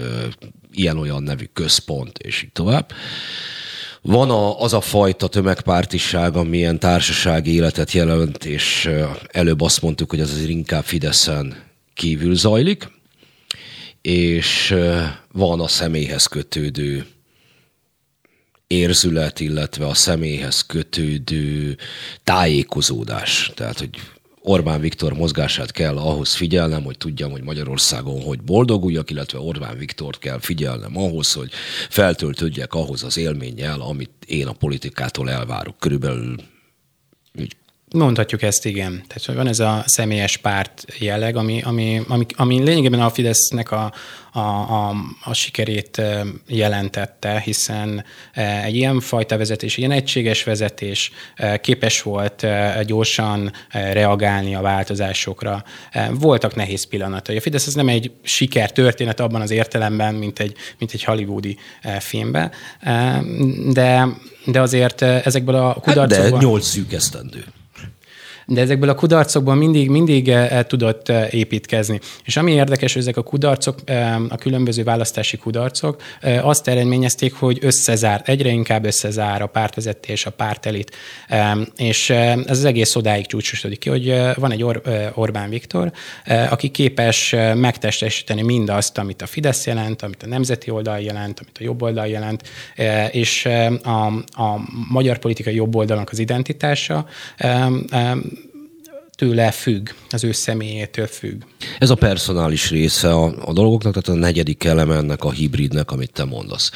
ilyen-olyan 0.73 1.23
nevű 1.23 1.45
központ, 1.53 2.19
és 2.19 2.43
így 2.43 2.53
tovább. 2.53 2.93
Van 4.03 4.31
a, 4.31 4.61
az 4.61 4.73
a 4.73 4.81
fajta 4.81 5.29
tömegpártiság, 5.29 6.37
ami 6.37 6.57
ilyen 6.57 6.79
társasági 6.79 7.55
életet 7.55 7.93
jelent, 7.93 8.45
és 8.45 8.91
előbb 9.33 9.61
azt 9.61 9.83
mondtuk, 9.83 10.11
hogy 10.11 10.21
ez 10.21 10.31
azért 10.31 10.49
inkább 10.49 10.85
Fideszen 10.85 11.65
kívül 11.95 12.35
zajlik 12.35 12.95
és 14.07 14.75
van 15.33 15.61
a 15.61 15.69
személyhez 15.69 16.27
kötődő 16.27 17.07
érzület, 18.67 19.41
illetve 19.41 19.87
a 19.87 19.95
személyhez 19.95 20.67
kötődő 20.67 21.77
tájékozódás. 22.25 23.53
Tehát, 23.55 23.79
hogy 23.79 23.91
Orbán 24.41 24.81
Viktor 24.81 25.13
mozgását 25.13 25.71
kell 25.71 25.97
ahhoz 25.97 26.35
figyelnem, 26.35 26.83
hogy 26.83 26.99
tudjam, 26.99 27.31
hogy 27.31 27.43
Magyarországon 27.43 28.23
hogy 28.23 28.43
boldoguljak, 28.43 29.11
illetve 29.11 29.39
Orbán 29.39 29.79
Viktort 29.79 30.19
kell 30.19 30.39
figyelnem 30.41 30.97
ahhoz, 30.97 31.33
hogy 31.33 31.51
feltöltődjek 31.89 32.75
ahhoz 32.75 33.03
az 33.03 33.17
élménnyel, 33.17 33.81
amit 33.81 34.11
én 34.27 34.47
a 34.47 34.53
politikától 34.53 35.31
elvárok. 35.31 35.79
Körülbelül 35.79 36.37
Mondhatjuk 37.97 38.43
ezt, 38.43 38.65
igen. 38.65 38.93
Tehát 38.93 39.25
hogy 39.25 39.35
van 39.35 39.47
ez 39.47 39.59
a 39.59 39.83
személyes 39.87 40.37
párt 40.37 40.85
jelleg, 40.99 41.37
ami, 41.37 41.63
ami, 41.63 42.03
ami, 42.09 42.27
ami 42.37 42.63
lényegében 42.63 43.01
a 43.01 43.11
Fidesznek 43.11 43.71
a, 43.71 43.93
a, 44.33 44.41
a, 44.41 44.95
a 45.25 45.35
sikerét 45.35 46.03
jelentette, 46.47 47.41
hiszen 47.41 48.05
egy 48.65 48.75
ilyen 48.75 49.01
fajta 49.01 49.37
vezetés, 49.37 49.77
ilyen 49.77 49.91
egységes 49.91 50.45
vezetés 50.45 51.11
képes 51.61 52.03
volt 52.03 52.47
gyorsan 52.85 53.53
reagálni 53.71 54.55
a 54.55 54.61
változásokra. 54.61 55.65
Voltak 56.11 56.55
nehéz 56.55 56.87
pillanatai. 56.87 57.37
A 57.37 57.41
Fidesz 57.41 57.67
ez 57.67 57.75
nem 57.75 57.89
egy 57.89 58.11
siker 58.23 58.73
történet 58.73 59.21
abban 59.21 59.41
az 59.41 59.51
értelemben, 59.51 60.15
mint 60.15 60.39
egy, 60.39 60.57
mint 60.79 60.93
egy 60.93 61.05
hollywoodi 61.05 61.57
filmben, 61.99 62.53
de, 63.73 64.09
de 64.45 64.61
azért 64.61 65.03
ezekből 65.03 65.55
a 65.55 65.75
kudarcokból... 65.75 66.31
Hát 66.31 66.41
de 66.41 66.47
nyolc 66.47 66.67
szűk 66.67 66.93
esztendő 66.93 67.45
de 68.47 68.61
ezekből 68.61 68.89
a 68.89 68.95
kudarcokból 68.95 69.55
mindig, 69.55 69.91
mindig 69.91 70.29
eh, 70.29 70.63
tudott 70.63 71.09
eh, 71.09 71.35
építkezni. 71.35 72.01
És 72.25 72.37
ami 72.37 72.53
érdekes, 72.53 72.93
hogy 72.93 73.03
ezek 73.03 73.17
a 73.17 73.23
kudarcok, 73.23 73.79
eh, 73.85 74.23
a 74.29 74.37
különböző 74.37 74.83
választási 74.83 75.37
kudarcok 75.37 76.03
azt 76.43 76.69
eredményezték, 76.69 77.35
hogy 77.35 77.59
összezár, 77.61 78.23
egyre 78.25 78.49
inkább 78.49 78.85
összezár 78.85 79.43
a 79.43 79.47
pártvezetés, 79.47 80.27
a 80.27 80.31
pártelit, 80.31 80.97
és 81.77 82.11
ez 82.11 82.59
az 82.59 82.65
egész 82.65 82.97
odáig 82.97 83.27
csúcsosodik 83.27 83.79
ki, 83.79 83.89
hogy 83.89 84.23
van 84.35 84.53
egy 84.53 84.63
Or- 84.63 84.89
Orbán 85.15 85.49
Viktor, 85.49 85.93
aki 86.51 86.69
képes 86.69 87.35
megtestesíteni 87.55 88.43
mindazt, 88.43 88.99
amit 88.99 89.23
a 89.23 89.27
Fidesz 89.27 89.67
jelent, 89.67 90.03
amit 90.03 90.23
a 90.23 90.27
nemzeti 90.27 90.71
oldal 90.71 91.01
jelent, 91.01 91.41
amit 91.41 91.57
a 91.61 91.65
jobb 91.65 91.83
oldal 91.83 92.07
jelent, 92.07 92.43
és 93.11 93.49
a, 93.83 94.07
a 94.43 94.61
magyar 94.89 95.19
politikai 95.19 95.55
jobb 95.55 95.77
oldalnak 95.77 96.11
az 96.11 96.19
identitása 96.19 97.07
tőle 99.17 99.51
függ, 99.51 99.89
az 100.11 100.25
ő 100.25 100.33
személyétől 100.33 101.07
függ. 101.07 101.43
Ez 101.79 101.91
a 101.91 101.95
personális 101.95 102.71
része 102.71 103.15
a, 103.15 103.35
a 103.45 103.53
dolgoknak, 103.53 103.95
tehát 103.95 104.21
a 104.21 104.25
negyedik 104.27 104.65
eleme 104.65 104.97
ennek 104.97 105.25
a 105.25 105.31
hibridnek, 105.31 105.91
amit 105.91 106.13
te 106.13 106.25
mondasz. 106.25 106.71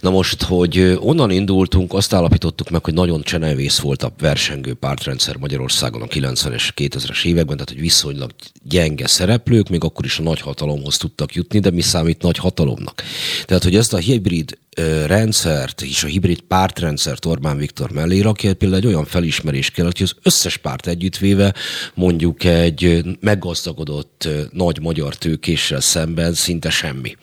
Na 0.00 0.10
most, 0.10 0.42
hogy 0.42 0.96
onnan 1.00 1.30
indultunk, 1.30 1.92
azt 1.92 2.12
állapítottuk 2.12 2.70
meg, 2.70 2.84
hogy 2.84 2.94
nagyon 2.94 3.22
csenevész 3.22 3.78
volt 3.78 4.02
a 4.02 4.12
versengő 4.18 4.74
pártrendszer 4.74 5.36
Magyarországon 5.36 6.02
a 6.02 6.06
90-es, 6.06 6.68
2000-es 6.76 7.24
években, 7.24 7.56
tehát 7.56 7.70
hogy 7.70 7.80
viszonylag 7.80 8.30
gyenge 8.62 9.06
szereplők, 9.06 9.68
még 9.68 9.84
akkor 9.84 10.04
is 10.04 10.18
a 10.18 10.22
nagy 10.22 10.40
hatalomhoz 10.40 10.96
tudtak 10.96 11.34
jutni, 11.34 11.58
de 11.58 11.70
mi 11.70 11.80
számít 11.80 12.22
nagy 12.22 12.36
hatalomnak? 12.36 13.02
Tehát, 13.44 13.62
hogy 13.62 13.76
ezt 13.76 13.92
a 13.92 13.98
hibrid 13.98 14.58
rendszert 15.06 15.82
és 15.82 16.04
a 16.04 16.06
hibrid 16.06 16.40
pártrendszert 16.40 17.24
Orbán 17.24 17.56
Viktor 17.56 17.90
mellé 17.90 18.20
rakja, 18.20 18.54
például 18.54 18.80
egy 18.82 18.86
olyan 18.86 19.04
felismerés 19.04 19.70
kell, 19.70 19.84
hogy 19.84 20.02
az 20.02 20.14
összes 20.22 20.56
párt 20.56 20.86
együttvéve 20.86 21.54
mondjuk 21.94 22.44
egy 22.44 23.04
meggazdagodott 23.20 24.28
nagy 24.50 24.80
magyar 24.80 25.14
tőkéssel 25.14 25.80
szemben 25.80 26.34
szinte 26.34 26.70
semmi. 26.70 27.16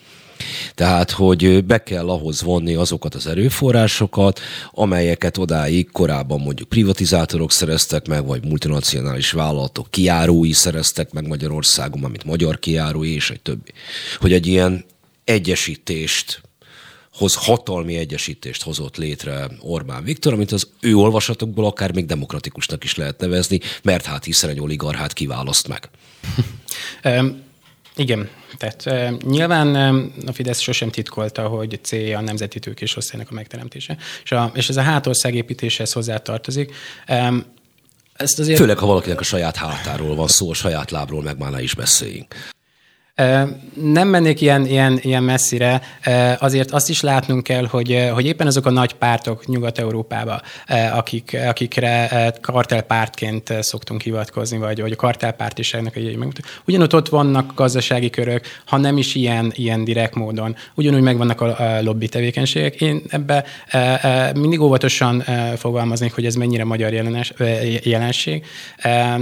Tehát, 0.74 1.10
hogy 1.10 1.64
be 1.64 1.82
kell 1.82 2.08
ahhoz 2.08 2.42
vonni 2.42 2.74
azokat 2.74 3.14
az 3.14 3.26
erőforrásokat, 3.26 4.40
amelyeket 4.70 5.38
odáig 5.38 5.90
korábban 5.90 6.40
mondjuk 6.40 6.68
privatizátorok 6.68 7.52
szereztek 7.52 8.06
meg, 8.06 8.26
vagy 8.26 8.44
multinacionális 8.44 9.30
vállalatok 9.30 9.90
kiárói 9.90 10.52
szereztek 10.52 11.12
meg 11.12 11.26
Magyarországon, 11.26 12.04
amit 12.04 12.24
magyar 12.24 12.58
kiárói, 12.58 13.14
és 13.14 13.30
egy 13.30 13.40
többi. 13.40 13.72
Hogy 14.18 14.32
egy 14.32 14.46
ilyen 14.46 14.84
egyesítést 15.24 16.40
hoz 17.12 17.34
hatalmi 17.34 17.96
egyesítést 17.96 18.62
hozott 18.62 18.96
létre 18.96 19.48
Orbán 19.60 20.04
Viktor, 20.04 20.32
amit 20.32 20.52
az 20.52 20.68
ő 20.80 20.94
olvasatokból 20.94 21.64
akár 21.64 21.94
még 21.94 22.06
demokratikusnak 22.06 22.84
is 22.84 22.94
lehet 22.94 23.20
nevezni, 23.20 23.60
mert 23.82 24.04
hát 24.04 24.24
hiszen 24.24 24.50
egy 24.50 24.60
oligarchát 24.60 25.12
kiválaszt 25.12 25.68
meg. 25.68 25.88
Igen, 27.96 28.28
tehát 28.56 28.86
e, 28.86 29.14
nyilván 29.22 29.74
a 30.26 30.32
Fidesz 30.32 30.60
sosem 30.60 30.90
titkolta, 30.90 31.48
hogy 31.48 31.78
célja 31.82 32.18
a 32.18 32.20
nemzeti 32.20 32.58
tőkés 32.58 32.96
osztálynak 32.96 33.30
a 33.30 33.34
megteremtése, 33.34 33.96
és, 34.24 34.32
a, 34.32 34.50
és 34.54 34.68
ez 34.68 34.76
a 34.76 34.82
hátország 34.82 35.34
építéshez 35.34 35.92
hozzá 35.92 36.16
tartozik. 36.16 36.74
E, 37.06 37.32
ezt 38.12 38.38
azért... 38.38 38.58
Főleg, 38.58 38.78
ha 38.78 38.86
valakinek 38.86 39.20
a 39.20 39.24
saját 39.24 39.56
hátáról 39.56 40.14
van 40.14 40.28
szó, 40.28 40.50
a 40.50 40.54
saját 40.54 40.90
lábról 40.90 41.22
meg 41.22 41.38
már 41.38 41.50
ne 41.50 41.62
is 41.62 41.74
beszéljünk. 41.74 42.34
Nem 43.74 44.08
mennék 44.08 44.40
ilyen, 44.40 44.66
ilyen, 44.66 44.98
ilyen 45.02 45.22
messzire, 45.22 45.80
azért 46.38 46.70
azt 46.70 46.88
is 46.88 47.00
látnunk 47.00 47.42
kell, 47.42 47.66
hogy, 47.66 48.08
hogy 48.12 48.26
éppen 48.26 48.46
azok 48.46 48.66
a 48.66 48.70
nagy 48.70 48.92
pártok 48.92 49.46
Nyugat-Európában, 49.46 50.42
akik, 50.92 51.36
akikre 51.46 52.08
kartelpártként 52.40 53.54
szoktunk 53.60 54.00
hivatkozni, 54.00 54.58
vagy, 54.58 54.80
vagy 54.80 54.92
a 54.92 54.96
kartelpártiságnak 54.96 55.96
egy 55.96 56.18
ugyanott 56.66 56.94
ott 56.94 57.08
vannak 57.08 57.54
gazdasági 57.54 58.10
körök, 58.10 58.44
ha 58.66 58.76
nem 58.76 58.98
is 58.98 59.14
ilyen, 59.14 59.52
ilyen 59.54 59.84
direkt 59.84 60.14
módon, 60.14 60.56
ugyanúgy 60.74 61.02
megvannak 61.02 61.40
a 61.40 61.78
lobby 61.82 62.08
tevékenységek. 62.08 62.80
Én 62.80 63.02
ebbe 63.08 63.44
mindig 64.34 64.60
óvatosan 64.60 65.24
fogalmaznék, 65.56 66.14
hogy 66.14 66.26
ez 66.26 66.34
mennyire 66.34 66.64
magyar 66.64 66.92
jelenes, 66.92 67.32
jelenség. 67.82 68.46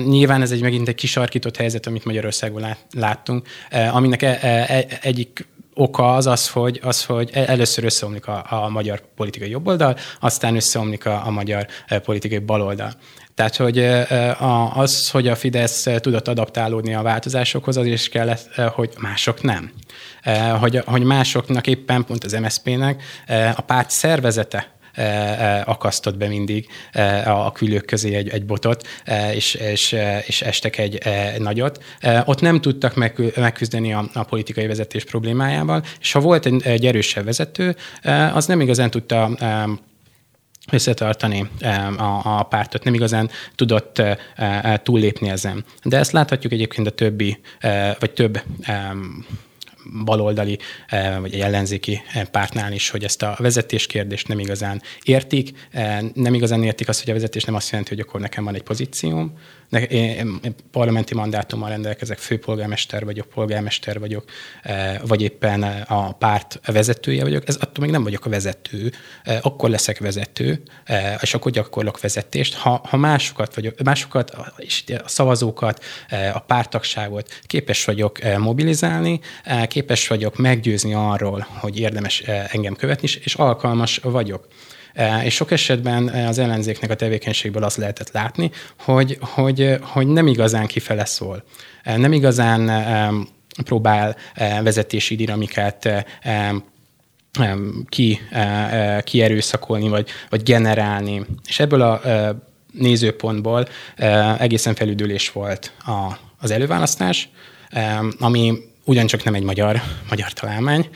Nyilván 0.07 0.43
ez 0.43 0.51
egy 0.51 0.63
megint 0.63 0.89
egy 0.89 0.95
kisarkított 0.95 1.57
helyzet, 1.57 1.87
amit 1.87 2.05
Magyarországon 2.05 2.67
láttunk, 2.97 3.47
aminek 3.89 4.23
e, 4.23 4.39
e, 4.43 4.49
e, 4.49 4.87
egyik 5.03 5.47
oka 5.75 6.15
az 6.15 6.27
az, 6.27 6.49
hogy, 6.49 6.81
az, 6.83 7.05
hogy 7.05 7.31
először 7.33 7.85
összeomlik 7.85 8.27
a, 8.27 8.47
a 8.49 8.69
magyar 8.69 9.03
politikai 9.17 9.51
jobboldal, 9.51 9.97
aztán 10.21 10.57
összeomlik 10.57 11.07
a, 11.07 11.27
a 11.27 11.31
magyar 11.31 11.67
politikai 12.05 12.39
baloldal. 12.39 12.93
Tehát, 13.35 13.57
hogy 13.57 13.79
az, 14.75 15.11
hogy 15.11 15.29
a 15.29 15.37
Fidesz 15.37 15.87
tudott 16.01 16.29
adaptálódni 16.29 16.95
a 16.95 17.03
változásokhoz, 17.03 17.77
az 17.77 17.87
is 17.87 18.09
kellett, 18.09 18.55
hogy 18.55 18.93
mások 18.99 19.43
nem. 19.43 19.71
Hogy, 20.61 20.83
hogy 20.87 21.03
másoknak 21.03 21.67
éppen, 21.67 22.05
pont 22.05 22.25
az 22.25 22.33
MSZP-nek 22.33 23.03
a 23.57 23.61
párt 23.61 23.91
szervezete 23.91 24.78
akasztott 25.65 26.17
be 26.17 26.29
mindig 26.29 26.67
a 27.25 27.53
külők 27.53 27.85
közé 27.85 28.15
egy, 28.15 28.29
egy 28.29 28.45
botot, 28.45 28.89
és, 29.35 29.55
és, 29.55 29.97
és 30.27 30.43
estek 30.43 30.79
egy, 30.79 30.97
egy 30.97 31.41
nagyot. 31.41 31.83
Ott 32.25 32.41
nem 32.41 32.61
tudtak 32.61 32.95
megküzdeni 33.37 33.93
a, 33.93 34.09
a 34.15 34.23
politikai 34.23 34.67
vezetés 34.67 35.05
problémájával, 35.05 35.83
és 36.01 36.13
ha 36.13 36.21
volt 36.21 36.47
egy, 36.47 36.67
egy 36.67 36.87
erősebb 36.87 37.25
vezető, 37.25 37.77
az 38.33 38.47
nem 38.47 38.61
igazán 38.61 38.91
tudta 38.91 39.31
összetartani 40.73 41.51
a, 41.97 42.39
a 42.39 42.43
pártot, 42.43 42.85
nem 42.85 42.95
igazán 42.95 43.31
tudott 43.55 44.03
túllépni 44.83 45.29
ezen. 45.29 45.65
De 45.83 45.99
ezt 45.99 46.13
láthatjuk 46.13 46.53
egyébként 46.53 46.87
a 46.87 46.91
többi, 46.91 47.41
vagy 47.99 48.11
több 48.11 48.41
baloldali 50.05 50.59
vagy 51.21 51.35
egy 51.35 51.41
ellenzéki 51.41 52.03
pártnál 52.31 52.73
is, 52.73 52.91
hogy 52.91 53.05
ezt 53.05 53.23
a 53.23 53.37
vezetés 53.39 53.87
kérdést 53.87 54.29
nem 54.29 54.39
igazán 54.39 54.83
értik. 55.03 55.69
Nem 56.15 56.35
igazán 56.35 56.63
értik 56.63 56.89
azt, 56.89 57.01
hogy 57.01 57.11
a 57.11 57.15
vezetés 57.15 57.45
nem 57.45 57.55
azt 57.55 57.71
jelenti, 57.71 57.95
hogy 57.95 58.05
akkor 58.07 58.21
nekem 58.21 58.45
van 58.45 58.55
egy 58.55 58.63
pozícióm, 58.63 59.33
én 59.89 60.41
parlamenti 60.71 61.15
mandátummal 61.15 61.69
rendelkezek, 61.69 62.19
főpolgármester 62.19 63.05
vagyok, 63.05 63.27
polgármester 63.27 63.99
vagyok, 63.99 64.25
e, 64.63 65.01
vagy 65.07 65.23
éppen 65.23 65.63
a 65.63 66.13
párt 66.13 66.61
vezetője 66.67 67.23
vagyok, 67.23 67.49
ez 67.49 67.57
attól 67.57 67.85
még 67.85 67.91
nem 67.91 68.03
vagyok 68.03 68.25
a 68.25 68.31
vezető, 68.31 68.93
e, 69.25 69.39
akkor 69.43 69.71
leszek 69.71 69.99
vezető, 69.99 70.63
e, 70.85 71.19
és 71.23 71.35
akkor 71.35 71.53
gyakorlok 71.53 72.01
vezetést. 72.01 72.55
Ha, 72.55 72.81
ha 72.89 72.97
másokat, 72.97 73.55
vagyok, 73.55 73.83
másokat, 73.83 74.37
és 74.57 74.85
a 75.05 75.09
szavazókat, 75.09 75.85
a 76.33 76.39
pártagságot 76.39 77.41
képes 77.43 77.85
vagyok 77.85 78.19
mobilizálni, 78.39 79.21
képes 79.67 80.09
vagyok 80.09 80.37
meggyőzni 80.37 80.95
arról, 80.95 81.47
hogy 81.51 81.79
érdemes 81.79 82.21
engem 82.51 82.77
követni, 82.77 83.09
és 83.23 83.35
alkalmas 83.35 83.97
vagyok. 83.97 84.47
E, 84.99 85.25
és 85.25 85.35
sok 85.35 85.51
esetben 85.51 86.09
e, 86.11 86.29
az 86.29 86.39
ellenzéknek 86.39 86.91
a 86.91 86.95
tevékenységből 86.95 87.63
azt 87.63 87.77
lehetett 87.77 88.11
látni, 88.11 88.51
hogy, 88.79 89.19
hogy, 89.21 89.77
hogy 89.81 90.07
nem 90.07 90.27
igazán 90.27 90.67
kifele 90.67 91.05
szól. 91.05 91.45
E, 91.83 91.97
nem 91.97 92.13
igazán 92.13 92.71
próbál 93.65 94.17
vezetési 94.63 95.17
dinamikát 95.17 96.07
ki, 97.89 98.21
kierőszakolni, 99.01 99.89
vagy, 99.89 100.09
vagy 100.31 100.43
generálni. 100.43 101.25
És 101.47 101.61
ebből 101.61 101.83
a 101.83 102.01
nézőpontból 102.73 103.69
egészen 104.39 104.75
felüdülés 104.75 105.33
volt 105.33 105.73
az 106.39 106.51
előválasztás, 106.51 107.29
ami 108.19 108.59
ugyancsak 108.85 109.25
nem 109.25 109.35
egy 109.35 109.43
magyar, 109.43 109.83
magyar 110.09 110.33
találmány, 110.33 110.89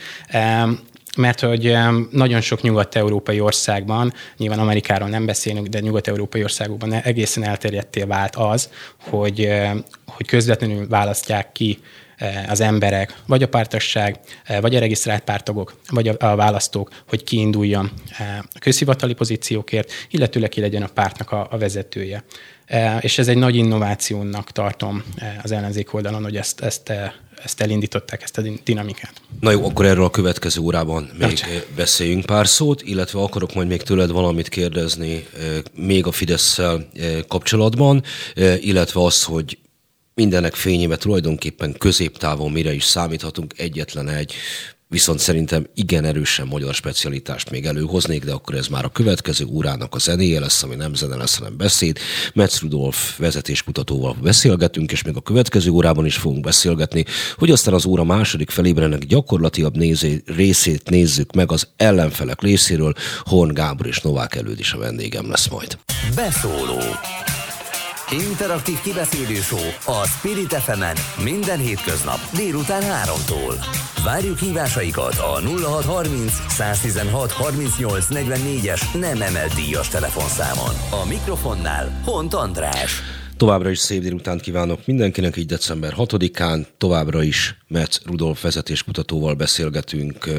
mert 1.17 1.39
hogy 1.39 1.77
nagyon 2.11 2.41
sok 2.41 2.61
nyugat-európai 2.61 3.39
országban, 3.39 4.13
nyilván 4.37 4.59
Amerikáról 4.59 5.09
nem 5.09 5.25
beszélünk, 5.25 5.67
de 5.67 5.79
nyugat-európai 5.79 6.43
országokban 6.43 6.93
egészen 6.93 7.43
elterjedté 7.43 8.01
vált 8.01 8.35
az, 8.35 8.69
hogy, 8.97 9.49
hogy 10.07 10.27
közvetlenül 10.27 10.87
választják 10.87 11.51
ki 11.51 11.79
az 12.47 12.59
emberek, 12.59 13.15
vagy 13.25 13.43
a 13.43 13.47
pártosság, 13.47 14.19
vagy 14.61 14.75
a 14.75 14.79
regisztrált 14.79 15.23
pártagok, 15.23 15.79
vagy 15.89 16.07
a 16.07 16.35
választók, 16.35 16.89
hogy 17.07 17.23
kiinduljon 17.23 17.91
a 18.53 18.59
közhivatali 18.59 19.13
pozíciókért, 19.13 19.91
illetőleg 20.09 20.49
ki 20.49 20.61
legyen 20.61 20.83
a 20.83 20.89
pártnak 20.93 21.31
a 21.31 21.57
vezetője. 21.59 22.23
És 22.99 23.17
ez 23.17 23.27
egy 23.27 23.37
nagy 23.37 23.55
innovációnak 23.55 24.51
tartom 24.51 25.03
az 25.43 25.51
ellenzék 25.51 25.93
oldalon, 25.93 26.23
hogy 26.23 26.35
ezt, 26.35 26.61
ezt 26.61 26.93
ezt 27.43 27.61
elindították, 27.61 28.21
ezt 28.21 28.37
a 28.37 28.41
dinamikát. 28.63 29.21
Na 29.39 29.51
jó, 29.51 29.65
akkor 29.65 29.85
erről 29.85 30.03
a 30.03 30.09
következő 30.09 30.61
órában 30.61 31.09
még 31.11 31.19
Tartsa. 31.19 31.45
beszéljünk 31.75 32.25
pár 32.25 32.47
szót, 32.47 32.81
illetve 32.81 33.19
akarok 33.19 33.53
majd 33.53 33.67
még 33.67 33.81
tőled 33.81 34.11
valamit 34.11 34.49
kérdezni 34.49 35.27
eh, 35.37 35.57
még 35.75 36.05
a 36.05 36.11
fidesz 36.11 36.59
eh, 36.59 36.79
kapcsolatban, 37.27 38.03
eh, 38.35 38.65
illetve 38.65 39.03
az, 39.03 39.23
hogy 39.23 39.57
mindenek 40.13 40.53
fényében 40.55 40.99
tulajdonképpen 40.99 41.75
középtávon 41.77 42.51
mire 42.51 42.73
is 42.73 42.83
számíthatunk, 42.83 43.53
egyetlen 43.57 44.09
egy 44.09 44.33
viszont 44.87 45.19
szerintem 45.19 45.67
igen 45.75 46.05
erősen 46.05 46.47
magyar 46.47 46.73
specialitást 46.73 47.49
még 47.49 47.65
előhoznék, 47.65 48.23
de 48.23 48.31
akkor 48.31 48.55
ez 48.55 48.67
már 48.67 48.85
a 48.85 48.89
következő 48.89 49.45
órának 49.45 49.95
a 49.95 49.99
zenéje 49.99 50.39
lesz, 50.39 50.63
ami 50.63 50.75
nem 50.75 50.93
zene 50.93 51.15
lesz, 51.15 51.37
hanem 51.37 51.57
beszéd. 51.57 51.97
Metz 52.33 52.59
Rudolf 52.59 53.17
vezetéskutatóval 53.17 54.15
beszélgetünk, 54.21 54.91
és 54.91 55.03
még 55.03 55.15
a 55.15 55.21
következő 55.21 55.69
órában 55.69 56.05
is 56.05 56.15
fogunk 56.15 56.43
beszélgetni, 56.43 57.05
hogy 57.37 57.51
aztán 57.51 57.73
az 57.73 57.85
óra 57.85 58.03
második 58.03 58.49
felében 58.49 58.83
ennek 58.83 59.05
gyakorlatilag 59.05 59.75
nézé, 59.75 60.23
részét 60.25 60.89
nézzük 60.89 61.33
meg 61.33 61.51
az 61.51 61.67
ellenfelek 61.77 62.41
részéről. 62.41 62.93
Horn 63.19 63.53
Gábor 63.53 63.87
és 63.87 64.01
Novák 64.01 64.35
Előd 64.35 64.59
is 64.59 64.73
a 64.73 64.77
vendégem 64.77 65.29
lesz 65.29 65.47
majd. 65.47 65.77
Beszóló 66.15 66.79
Interaktív 68.13 68.81
kibeszélő 68.81 69.39
a 69.85 70.07
Spirit 70.07 70.53
fm 70.53 70.83
minden 71.23 71.59
hétköznap 71.59 72.17
délután 72.35 72.81
3-tól. 72.81 73.65
Várjuk 74.03 74.37
hívásaikat 74.37 75.17
a 75.17 75.39
0630 75.39 76.31
116 76.49 77.31
38 77.31 78.05
44-es 78.09 78.99
nem 78.99 79.21
emelt 79.21 79.53
díjas 79.53 79.87
telefonszámon. 79.87 81.03
A 81.03 81.07
mikrofonnál 81.07 82.01
Hont 82.05 82.33
András. 82.33 83.01
Továbbra 83.37 83.69
is 83.69 83.79
szép 83.79 84.01
délutánt 84.01 84.41
kívánok 84.41 84.85
mindenkinek, 84.85 85.37
így 85.37 85.45
december 85.45 85.93
6-án. 85.97 86.65
Továbbra 86.77 87.23
is 87.23 87.57
Metz 87.67 88.01
Rudolf 88.05 88.41
vezetéskutatóval 88.41 89.33
beszélgetünk 89.33 90.29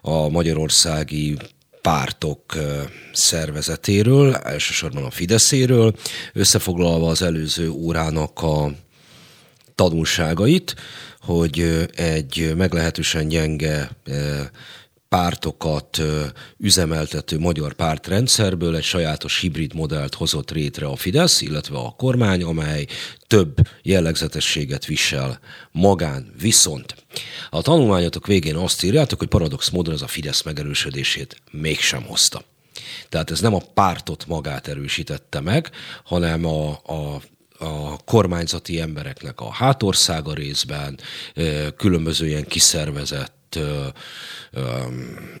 a 0.00 0.28
magyarországi 0.28 1.36
pártok 1.82 2.42
szervezetéről, 3.12 4.34
elsősorban 4.34 5.04
a 5.04 5.10
Fideszéről, 5.10 5.94
összefoglalva 6.32 7.08
az 7.08 7.22
előző 7.22 7.70
órának 7.70 8.42
a 8.42 8.70
tanulságait, 9.74 10.74
hogy 11.20 11.88
egy 11.94 12.52
meglehetősen 12.56 13.28
gyenge 13.28 13.90
pártokat 15.12 16.02
üzemeltető 16.58 17.38
magyar 17.38 17.72
pártrendszerből 17.72 18.76
egy 18.76 18.82
sajátos 18.82 19.40
hibrid 19.40 19.74
modellt 19.74 20.14
hozott 20.14 20.50
rétre 20.50 20.86
a 20.86 20.96
Fidesz, 20.96 21.40
illetve 21.40 21.76
a 21.78 21.94
kormány, 21.96 22.42
amely 22.42 22.86
több 23.26 23.56
jellegzetességet 23.82 24.86
visel 24.86 25.40
magán. 25.70 26.32
Viszont 26.38 26.94
a 27.50 27.62
tanulmányotok 27.62 28.26
végén 28.26 28.56
azt 28.56 28.82
írjátok, 28.82 29.18
hogy 29.18 29.28
paradox 29.28 29.68
módon 29.68 29.94
ez 29.94 30.02
a 30.02 30.06
Fidesz 30.06 30.42
megerősödését 30.42 31.42
mégsem 31.50 32.02
hozta. 32.02 32.42
Tehát 33.08 33.30
ez 33.30 33.40
nem 33.40 33.54
a 33.54 33.62
pártot 33.74 34.26
magát 34.26 34.68
erősítette 34.68 35.40
meg, 35.40 35.70
hanem 36.04 36.44
a, 36.44 36.70
a 36.70 37.20
a 37.58 37.96
kormányzati 38.04 38.80
embereknek 38.80 39.40
a 39.40 39.52
hátországa 39.52 40.34
részben, 40.34 40.98
különböző 41.76 42.26
ilyen 42.26 42.46
kiszervezett 42.46 43.41
ö, 43.56 43.86
ö, 44.50 44.60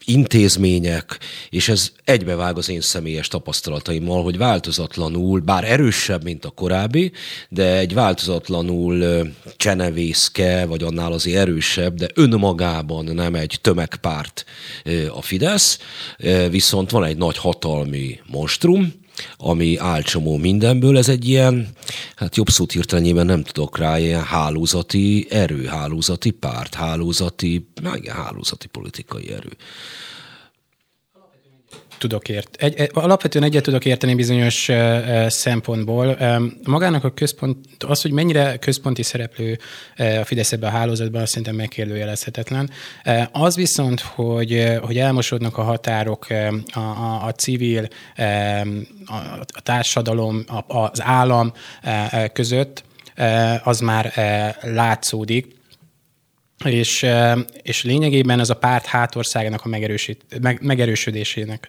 intézmények, 0.04 1.18
és 1.50 1.68
ez 1.68 1.92
egybevág 2.04 2.56
az 2.56 2.68
én 2.68 2.80
személyes 2.80 3.28
tapasztalataimmal, 3.28 4.22
hogy 4.22 4.36
változatlanul, 4.36 5.40
bár 5.40 5.64
erősebb, 5.64 6.24
mint 6.24 6.44
a 6.44 6.50
korábbi, 6.50 7.12
de 7.48 7.76
egy 7.76 7.94
változatlanul 7.94 9.26
csenevészke, 9.56 10.66
vagy 10.66 10.82
annál 10.82 11.12
azért 11.12 11.38
erősebb, 11.38 11.94
de 11.94 12.08
önmagában 12.14 13.04
nem 13.04 13.34
egy 13.34 13.58
tömegpárt 13.60 14.44
a 15.14 15.22
Fidesz, 15.22 15.78
viszont 16.50 16.90
van 16.90 17.04
egy 17.04 17.16
nagy 17.16 17.36
hatalmi 17.36 18.20
monstrum, 18.26 19.01
ami 19.36 19.76
álcsomó 19.76 20.36
mindenből, 20.36 20.98
ez 20.98 21.08
egy 21.08 21.28
ilyen, 21.28 21.68
hát 22.16 22.36
jobb 22.36 22.48
szót 22.48 22.72
hirtelenjében 22.72 23.26
nem 23.26 23.42
tudok 23.42 23.78
rá, 23.78 23.98
ilyen 23.98 24.24
hálózati 24.24 25.26
erő, 25.30 25.64
hálózati 25.64 26.30
párt, 26.30 26.74
hálózati, 26.74 27.68
igen, 27.94 28.14
hálózati 28.14 28.66
politikai 28.66 29.30
erő 29.32 29.50
tudok 32.02 32.28
ért. 32.28 32.56
Egy, 32.56 32.90
alapvetően 32.92 33.44
egyet 33.44 33.62
tudok 33.62 33.84
érteni 33.84 34.14
bizonyos 34.14 34.70
szempontból. 35.26 36.16
Magának 36.64 37.04
a 37.04 37.10
központ, 37.10 37.58
az, 37.86 38.02
hogy 38.02 38.10
mennyire 38.10 38.56
központi 38.56 39.02
szereplő 39.02 39.58
a 39.96 40.24
Fidesz 40.24 40.52
ebben 40.52 40.70
a 40.70 40.72
hálózatban, 40.72 41.22
azt 41.22 41.30
szerintem 41.30 41.54
megkérdőjelezhetetlen. 41.54 42.70
Az 43.32 43.56
viszont, 43.56 44.00
hogy, 44.00 44.78
hogy 44.82 44.98
elmosodnak 44.98 45.58
a 45.58 45.62
határok 45.62 46.26
a, 46.30 46.78
a, 46.78 47.26
a 47.26 47.32
civil, 47.32 47.88
a, 49.04 49.12
a 49.46 49.60
társadalom, 49.62 50.44
a, 50.46 50.76
az 50.78 51.02
állam 51.02 51.52
között, 52.32 52.84
az 53.62 53.80
már 53.80 54.12
látszódik 54.62 55.60
és, 56.64 57.06
és 57.62 57.82
lényegében 57.82 58.40
ez 58.40 58.50
a 58.50 58.56
párt 58.56 58.86
hátországának 58.86 59.64
a 59.64 59.68
megerősít, 59.68 60.40
meg, 60.40 60.62
megerősödésének 60.62 61.68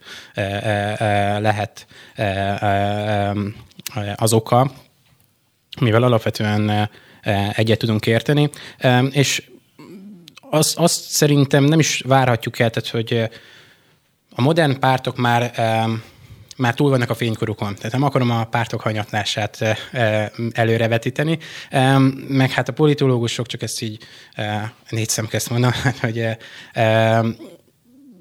lehet 1.39 1.87
az 4.15 4.33
oka, 4.33 4.71
mivel 5.79 6.03
alapvetően 6.03 6.89
egyet 7.53 7.79
tudunk 7.79 8.05
érteni, 8.05 8.49
és 9.11 9.43
azt, 10.49 10.77
azt 10.77 11.01
szerintem 11.01 11.63
nem 11.63 11.79
is 11.79 12.01
várhatjuk 12.05 12.59
el, 12.59 12.69
tehát 12.69 12.89
hogy 12.89 13.29
a 14.35 14.41
modern 14.41 14.79
pártok 14.79 15.17
már 15.17 15.51
már 16.58 16.74
túl 16.74 16.89
vannak 16.89 17.10
a 17.10 17.14
fénykorukon. 17.14 17.76
Tehát 17.76 17.91
nem 17.91 18.04
akarom 18.04 18.32
a 18.32 18.43
pártok 18.43 18.82
hanyatlását 18.82 19.78
előrevetíteni, 20.51 21.38
meg 22.28 22.51
hát 22.51 22.70
a 22.70 22.74
politológusok 22.74 23.47
csak 23.47 23.62
ezt 23.62 23.82
így 23.82 24.04
négy 24.89 25.10
szemkezt 25.10 25.49
mondanak, 25.49 25.76
hogy 26.01 26.28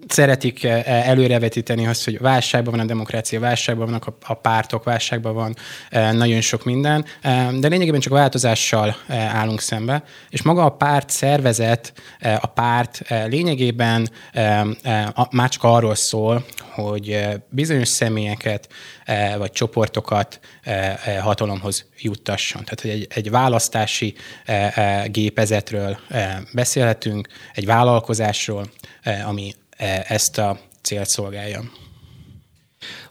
szeretik 0.09 0.64
eh, 0.64 0.82
eh, 0.86 1.09
előrevetíteni 1.09 1.86
azt, 1.86 2.05
hogy 2.05 2.18
válságban 2.18 2.72
van 2.72 2.82
a 2.82 2.86
demokrácia, 2.86 3.40
válságban 3.40 3.84
vannak 3.86 4.14
a, 4.26 4.34
pártok, 4.34 4.84
válságban 4.84 5.34
van 5.34 5.57
eh, 5.90 6.12
nagyon 6.12 6.40
sok 6.40 6.64
minden, 6.64 7.05
de 7.61 7.68
lényegében 7.68 8.00
csak 8.00 8.12
változással 8.12 8.96
állunk 9.09 9.61
szembe, 9.61 10.05
és 10.30 10.42
maga 10.42 10.64
a 10.64 10.68
párt 10.68 11.11
szervezet, 11.11 11.92
a 12.40 12.46
párt 12.46 13.03
lényegében 13.26 14.11
már 15.30 15.48
csak 15.48 15.62
arról 15.62 15.94
szól, 15.94 16.44
hogy 16.70 17.26
bizonyos 17.48 17.88
személyeket 17.88 18.68
vagy 19.38 19.50
csoportokat 19.50 20.40
hatalomhoz 21.20 21.84
juttasson. 21.98 22.64
Tehát, 22.64 22.80
hogy 22.80 22.90
egy, 22.90 23.07
egy 23.14 23.30
választási 23.30 24.14
gépezetről 25.07 25.98
beszélhetünk, 26.53 27.28
egy 27.55 27.66
vállalkozásról, 27.66 28.70
ami 29.26 29.55
ezt 30.09 30.39
a 30.39 30.61
célt 30.83 31.09
szolgálja. 31.09 31.70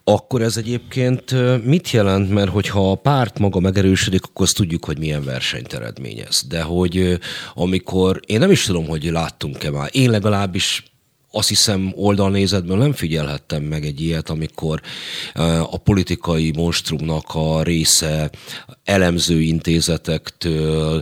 Akkor 0.04 0.42
ez 0.42 0.58
egyébként 0.58 1.34
mit 1.66 1.92
jelent? 1.92 2.30
Mert 2.30 2.50
hogyha 2.50 2.92
a 2.92 2.96
párt 2.96 3.40
maga 3.40 3.60
megerősödik, 3.60 4.24
akkor 4.24 4.46
azt 4.46 4.56
tudjuk, 4.56 4.86
hogy 4.86 4.98
milyen 4.98 5.24
versenyt 5.24 5.74
eredményez. 5.74 6.44
De 6.48 6.62
hogy 6.62 7.20
amikor, 7.54 8.20
én 8.26 8.40
nem 8.40 8.52
is 8.52 8.66
tudom, 8.66 8.88
hogy 8.88 9.04
láttunk-e 9.04 9.70
már, 9.70 9.90
én 9.92 10.10
legalábbis 10.10 10.84
azt 11.32 11.48
hiszem 11.48 11.94
oldalnézetből 11.96 12.78
nem 12.78 12.94
figyelhettem 12.94 13.64
meg 13.64 13.86
egy 13.86 14.02
ilyet, 14.02 14.30
amikor 14.30 14.82
a 15.70 15.78
politikai 15.78 16.52
monstrumnak 16.56 17.26
a 17.28 17.64
része 17.64 18.30
elemző 18.84 19.42
intézetektől 19.42 21.02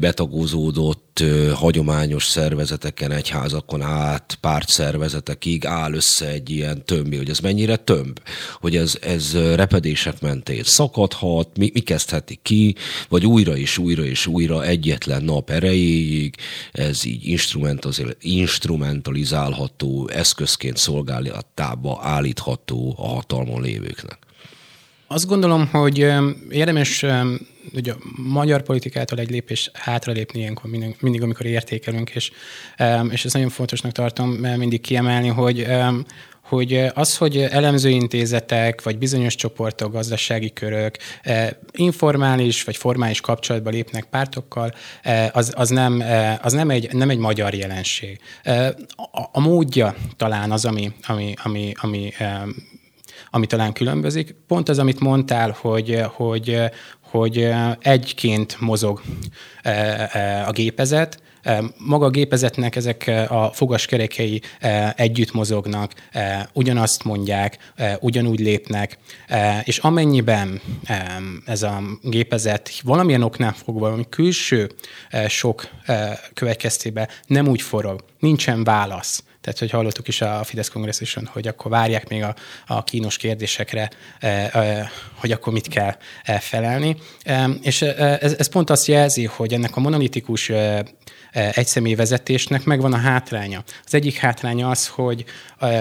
betagozódott 0.00 1.09
hagyományos 1.54 2.24
szervezeteken, 2.24 3.10
egyházakon 3.10 3.82
át, 3.82 4.38
pártszervezetekig 4.40 5.66
áll 5.66 5.92
össze 5.92 6.28
egy 6.28 6.50
ilyen 6.50 6.84
tömbi, 6.84 7.16
hogy 7.16 7.30
ez 7.30 7.38
mennyire 7.38 7.76
tömb, 7.76 8.20
hogy 8.60 8.76
ez, 8.76 8.98
ez 9.00 9.36
repedések 9.54 10.20
mentén 10.20 10.62
szakadhat, 10.62 11.56
mi, 11.56 11.70
mi 11.72 11.80
kezdheti 11.80 12.38
ki, 12.42 12.74
vagy 13.08 13.26
újra 13.26 13.56
és 13.56 13.78
újra 13.78 14.04
és 14.04 14.26
újra 14.26 14.64
egyetlen 14.64 15.22
nap 15.22 15.50
erejéig 15.50 16.34
ez 16.72 17.04
így 17.04 17.38
instrumentalizálható, 18.20 20.08
eszközként 20.08 20.76
szolgálatába 20.76 22.00
állítható 22.02 22.94
a 22.98 23.06
hatalmon 23.06 23.62
lévőknek. 23.62 24.18
Azt 25.06 25.26
gondolom, 25.26 25.66
hogy 25.66 25.98
érdemes 26.50 27.04
ugye 27.74 27.92
a 27.92 27.96
magyar 28.16 28.62
politikától 28.62 29.18
egy 29.18 29.30
lépés 29.30 29.70
hátralépni 29.72 30.40
ilyenkor 30.40 30.70
mindig, 30.70 30.96
mindig, 31.00 31.22
amikor 31.22 31.46
értékelünk, 31.46 32.10
és, 32.10 32.30
és 33.10 33.24
ezt 33.24 33.34
nagyon 33.34 33.48
fontosnak 33.48 33.92
tartom 33.92 34.30
mindig 34.30 34.80
kiemelni, 34.80 35.28
hogy 35.28 35.66
hogy 36.50 36.90
az, 36.94 37.16
hogy 37.16 37.36
elemzőintézetek, 37.36 38.82
vagy 38.82 38.98
bizonyos 38.98 39.34
csoportok, 39.34 39.92
gazdasági 39.92 40.52
körök 40.52 40.96
informális 41.72 42.64
vagy 42.64 42.76
formális 42.76 43.20
kapcsolatba 43.20 43.70
lépnek 43.70 44.04
pártokkal, 44.04 44.74
az, 45.32 45.52
az, 45.56 45.68
nem, 45.68 46.02
az 46.42 46.52
nem, 46.52 46.70
egy, 46.70 46.92
nem 46.92 47.10
egy 47.10 47.18
magyar 47.18 47.54
jelenség. 47.54 48.20
A, 49.12 49.20
a 49.32 49.40
módja 49.40 49.94
talán 50.16 50.50
az, 50.50 50.64
ami, 50.64 50.92
ami, 51.06 51.34
ami, 51.42 51.72
ami 51.80 52.12
ami 53.30 53.46
talán 53.46 53.72
különbözik. 53.72 54.34
Pont 54.46 54.68
az, 54.68 54.78
amit 54.78 55.00
mondtál, 55.00 55.56
hogy, 55.60 56.02
hogy, 56.12 56.58
hogy 57.10 57.50
egyként 57.80 58.60
mozog 58.60 59.02
a 60.46 60.50
gépezet, 60.50 61.22
maga 61.78 62.06
a 62.06 62.10
gépezetnek 62.10 62.76
ezek 62.76 63.10
a 63.28 63.50
fogaskerekei 63.52 64.42
együtt 64.94 65.32
mozognak, 65.32 65.92
ugyanazt 66.52 67.04
mondják, 67.04 67.72
ugyanúgy 68.00 68.40
lépnek, 68.40 68.98
és 69.64 69.78
amennyiben 69.78 70.60
ez 71.46 71.62
a 71.62 71.82
gépezet 72.02 72.70
valamilyen 72.82 73.22
oknál 73.22 73.52
fogva, 73.52 73.80
valami 73.80 74.06
külső 74.08 74.70
sok 75.28 75.68
következtében 76.34 77.08
nem 77.26 77.48
úgy 77.48 77.62
forog, 77.62 78.04
nincsen 78.18 78.64
válasz, 78.64 79.24
tehát, 79.40 79.58
hogy 79.58 79.70
hallottuk 79.70 80.08
is 80.08 80.20
a 80.20 80.44
Fidesz 80.44 80.68
kongresszuson, 80.68 81.28
hogy 81.32 81.48
akkor 81.48 81.70
várják 81.70 82.08
még 82.08 82.22
a, 82.22 82.34
a 82.66 82.84
kínos 82.84 83.16
kérdésekre, 83.16 83.90
e, 84.20 84.28
e, 84.28 84.90
hogy 85.14 85.32
akkor 85.32 85.52
mit 85.52 85.68
kell 85.68 85.96
e, 86.22 86.38
felelni. 86.38 86.96
És 87.62 87.82
ez, 87.82 88.34
ez 88.38 88.48
pont 88.48 88.70
azt 88.70 88.86
jelzi, 88.86 89.24
hogy 89.24 89.52
ennek 89.52 89.76
a 89.76 89.80
monolitikus 89.80 90.52
egyszemély 91.32 91.94
vezetésnek 91.94 92.64
megvan 92.64 92.92
a 92.92 92.96
hátránya. 92.96 93.64
Az 93.84 93.94
egyik 93.94 94.16
hátránya 94.16 94.68
az, 94.70 94.86
hogy, 94.86 95.24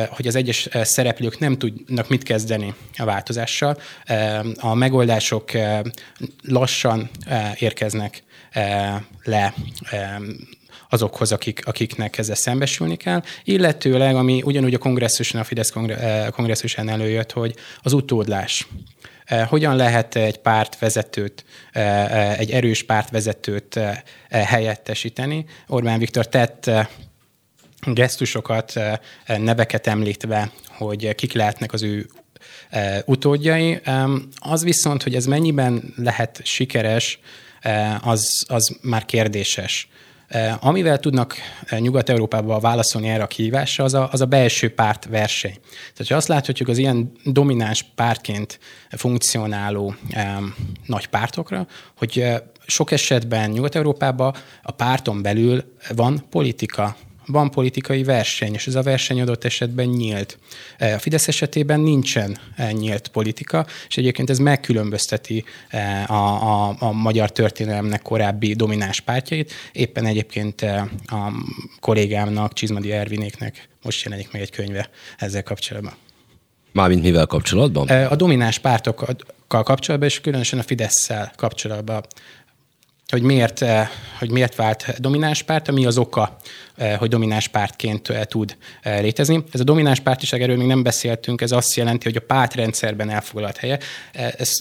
hogy 0.10 0.28
az 0.28 0.36
egyes 0.36 0.70
szereplők 0.84 1.40
nem 1.40 1.58
tudnak 1.58 2.10
mit 2.10 2.24
kezdeni 2.24 2.74
a 2.98 3.06
változással. 3.06 3.78
A 4.56 4.74
megoldások 4.74 5.52
lassan 6.42 7.10
érkeznek 7.60 8.24
le 9.24 9.54
azokhoz, 10.90 11.32
akik, 11.32 11.66
akiknek 11.66 12.18
ezzel 12.18 12.36
szembesülni 12.36 12.96
kell, 12.96 13.22
illetőleg, 13.44 14.16
ami 14.16 14.42
ugyanúgy 14.46 14.74
a 14.74 14.78
kongresszuson, 14.78 15.42
a 15.42 15.44
Fidesz 15.44 15.74
eh, 15.76 16.28
kongresszuson 16.30 16.90
előjött, 16.90 17.32
hogy 17.32 17.56
az 17.82 17.94
utódlás. 17.94 18.68
Eh, 19.26 19.48
hogyan 19.48 19.76
lehet 19.76 20.16
egy 20.16 20.38
pártvezetőt, 20.38 21.46
eh, 21.72 22.40
egy 22.40 22.52
erős 22.52 22.84
pártvezetőt 22.84 23.80
helyettesíteni? 24.30 25.46
Orbán 25.68 26.00
Viktor 26.00 26.28
tett 26.28 26.70
gesztusokat, 27.82 28.74
neveket 29.26 29.88
említve, 29.88 30.52
hogy 30.68 31.16
kik 31.16 31.34
lehetnek 31.34 31.74
az 31.74 31.84
ő 31.84 32.10
utódjai. 33.06 33.80
Az 34.36 34.64
viszont, 34.64 35.04
hogy 35.04 35.16
ez 35.16 35.26
mennyiben 35.26 35.94
lehet 35.96 36.42
sikeres, 36.44 37.20
az, 38.02 38.46
az 38.48 38.78
már 38.82 39.06
kérdéses. 39.06 39.88
Eh, 40.30 40.66
amivel 40.66 41.00
tudnak 41.00 41.36
eh, 41.66 41.80
Nyugat-Európában 41.80 42.60
válaszolni 42.60 43.08
erre 43.08 43.24
a 43.24 43.28
kihívásra, 43.28 43.84
az 43.84 43.94
a, 43.94 44.10
az 44.12 44.22
a 44.22 44.26
belső 44.26 44.74
párt 44.74 45.06
verseny. 45.06 45.58
Tehát, 45.94 46.08
ha 46.08 46.16
azt 46.16 46.28
láthatjuk 46.28 46.70
az 46.70 46.78
ilyen 46.78 47.12
domináns 47.24 47.86
pártként 47.96 48.60
funkcionáló 48.90 49.96
nagy 50.86 51.08
pártokra, 51.08 51.68
hogy 51.98 52.26
sok 52.66 52.92
esetben 52.92 53.50
Nyugat-Európában 53.50 54.36
a 54.64 54.72
párton 54.72 55.22
belül 55.22 55.64
van 55.96 56.26
politika, 56.30 56.96
van 57.32 57.52
politikai 57.52 58.04
verseny, 58.04 58.54
és 58.54 58.68
ez 58.68 58.76
a 58.76 58.82
verseny 58.82 59.22
adott 59.22 59.44
esetben 59.44 59.88
nyílt. 59.88 60.38
E, 60.78 60.94
a 60.94 61.00
Fidesz 61.00 61.28
esetében 61.28 61.80
nincsen 61.80 62.38
e, 62.56 62.72
nyílt 62.72 63.08
politika, 63.08 63.66
és 63.88 63.98
egyébként 63.98 64.30
ez 64.30 64.40
megkülönbözteti 64.40 65.44
e, 65.70 66.06
a, 66.08 66.68
a, 66.70 66.76
a 66.80 66.92
magyar 66.92 67.32
történelemnek 67.32 68.02
korábbi 68.02 68.54
domináns 68.54 69.00
pártjait. 69.00 69.54
Éppen 69.72 70.06
egyébként 70.06 70.62
a 71.06 71.32
kollégámnak, 71.80 72.54
Csizmadi 72.54 72.92
Ervinéknek 72.92 73.70
most 73.82 74.04
jelenik 74.04 74.32
meg 74.32 74.42
egy 74.42 74.52
könyve 74.52 74.90
ezzel 75.18 75.44
kapcsolatban. 75.44 75.94
Mármint 76.72 77.02
mivel 77.02 77.26
kapcsolatban? 77.26 77.88
A 77.88 78.16
domináns 78.16 78.60
pártokkal 78.60 79.64
kapcsolatban, 79.64 80.10
és 80.10 80.22
különösen 80.22 80.60
a 80.60 80.64
Fidesz-szel 80.64 81.32
kapcsolatban 81.36 82.06
hogy 83.10 83.22
miért, 83.22 83.62
eh, 83.62 83.90
hogy 84.20 84.32
miért 84.32 84.56
vált 84.56 85.02
domináns 85.02 85.44
párt, 85.44 85.68
ami 85.68 85.86
az 85.86 85.98
oka, 85.98 86.38
eh, 86.76 86.98
hogy 86.98 87.10
domináns 87.10 87.48
pártként 87.48 88.10
eh, 88.10 88.24
tud 88.24 88.58
létezni. 88.84 89.44
Ez 89.52 89.60
a 89.60 89.64
domináns 89.64 90.00
pártiság, 90.00 90.42
erről 90.42 90.58
még 90.58 90.68
nem 90.68 90.84
beszéltünk, 90.84 91.42
ez 91.42 91.52
azt 91.52 91.76
jelenti, 91.76 92.04
hogy 92.04 92.16
a 92.16 92.26
pártrendszerben 92.26 93.10
elfoglalt 93.10 93.58
helye. 93.58 93.80
Ez 94.14 94.52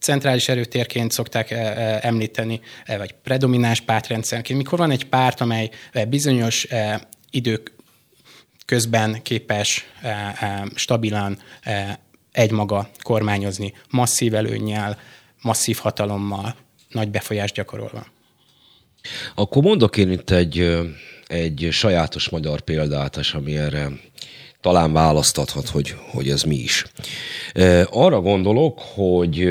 centrális 0.00 0.48
erőtérként 0.48 1.12
szokták 1.12 1.50
említeni, 2.00 2.60
vagy 2.86 3.14
predomináns 3.22 3.80
pártrendszerként. 3.80 4.58
Mikor 4.58 4.78
van 4.78 4.90
egy 4.90 5.06
párt, 5.06 5.40
amely 5.40 5.70
bizonyos 6.08 6.66
idők 7.30 7.72
közben 8.66 9.22
képes 9.22 9.86
stabilan 10.74 11.38
egymaga 12.32 12.90
kormányozni, 13.02 13.72
masszív 13.90 14.34
előnnyel, 14.34 14.98
masszív 15.42 15.76
hatalommal, 15.76 16.54
nagy 16.94 17.08
befolyást 17.08 17.54
gyakorolva. 17.54 18.06
Akkor 19.34 19.62
mondok 19.62 19.96
én 19.96 20.10
itt 20.10 20.30
egy, 20.30 20.78
egy 21.26 21.68
sajátos 21.70 22.28
magyar 22.28 22.60
példát, 22.60 23.20
ami 23.32 23.56
erre 23.56 23.88
talán 24.60 24.92
választathat, 24.92 25.68
hogy, 25.68 25.94
hogy 26.10 26.30
ez 26.30 26.42
mi 26.42 26.56
is. 26.56 26.84
Arra 27.90 28.20
gondolok, 28.20 28.78
hogy 28.80 29.48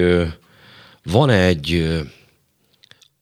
van 1.04 1.30
egy 1.30 1.94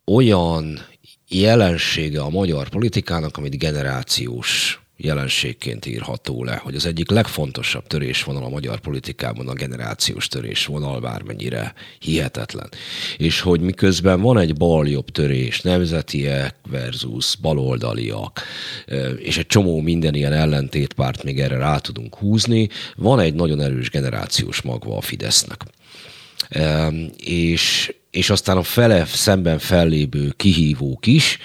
olyan 0.06 0.86
jelensége 1.28 2.22
a 2.22 2.30
magyar 2.30 2.70
politikának, 2.70 3.38
amit 3.38 3.58
generációs 3.58 4.81
jelenségként 5.04 5.86
írható 5.86 6.44
le, 6.44 6.56
hogy 6.56 6.76
az 6.76 6.86
egyik 6.86 7.10
legfontosabb 7.10 7.88
törésvonal 7.88 8.44
a 8.44 8.50
magyar 8.50 8.80
politikában 8.80 9.48
a 9.48 9.54
generációs 9.54 10.28
törésvonal, 10.28 11.00
bármennyire 11.00 11.74
hihetetlen. 12.00 12.70
És 13.18 13.42
hogy 13.42 13.62
miközben 13.62 14.22
van 14.22 14.38
egy 14.38 14.56
bal-jobb 14.56 15.10
törés, 15.10 15.62
nemzetiek 15.62 16.56
versus 16.70 17.36
baloldaliak, 17.36 18.42
és 19.18 19.38
egy 19.38 19.48
csomó 19.48 19.82
minden 19.82 20.14
ilyen 20.14 20.34
ellentétpárt 20.34 21.24
még 21.24 21.40
erre 21.40 21.58
rá 21.58 21.78
tudunk 21.78 22.16
húzni, 22.16 22.70
van 22.96 23.20
egy 23.20 23.34
nagyon 23.34 23.62
erős 23.62 23.90
generációs 23.90 24.62
magva 24.62 24.98
a 24.98 25.02
Fidesznek. 25.02 25.62
És, 27.18 27.94
és 28.12 28.30
aztán 28.30 28.58
a 28.58 28.64
fele 28.64 29.06
szemben 29.06 29.60
fellébő 29.60 30.34
kihívók 30.38 31.08
is, 31.08 31.38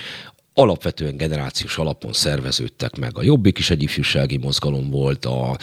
alapvetően 0.58 1.16
generációs 1.16 1.78
alapon 1.78 2.12
szerveződtek 2.12 2.96
meg. 2.96 3.18
A 3.18 3.22
Jobbik 3.22 3.58
is 3.58 3.70
egy 3.70 3.82
ifjúsági 3.82 4.36
mozgalom 4.36 4.90
volt, 4.90 5.24
a, 5.24 5.58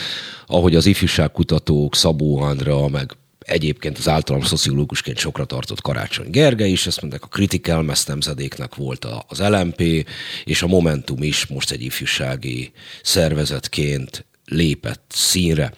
ahogy 0.47 0.75
az 0.75 0.85
ifjúságkutatók, 0.85 1.95
Szabó 1.95 2.37
Andra, 2.37 2.87
meg 2.87 3.11
egyébként 3.39 3.97
az 3.97 4.07
általam 4.07 4.41
szociológusként 4.41 5.17
sokra 5.17 5.45
tartott 5.45 5.81
Karácsony 5.81 6.29
Gergely 6.29 6.71
is, 6.71 6.87
ezt 6.87 7.01
mondták, 7.01 7.23
a 7.23 7.27
Critical 7.27 7.83
Mass 7.83 8.03
nemzedéknek 8.03 8.75
volt 8.75 9.07
az 9.27 9.39
LMP, 9.39 10.07
és 10.43 10.61
a 10.61 10.67
Momentum 10.67 11.23
is 11.23 11.45
most 11.45 11.71
egy 11.71 11.81
ifjúsági 11.81 12.71
szervezetként 13.03 14.25
lépett 14.45 15.03
színre 15.09 15.73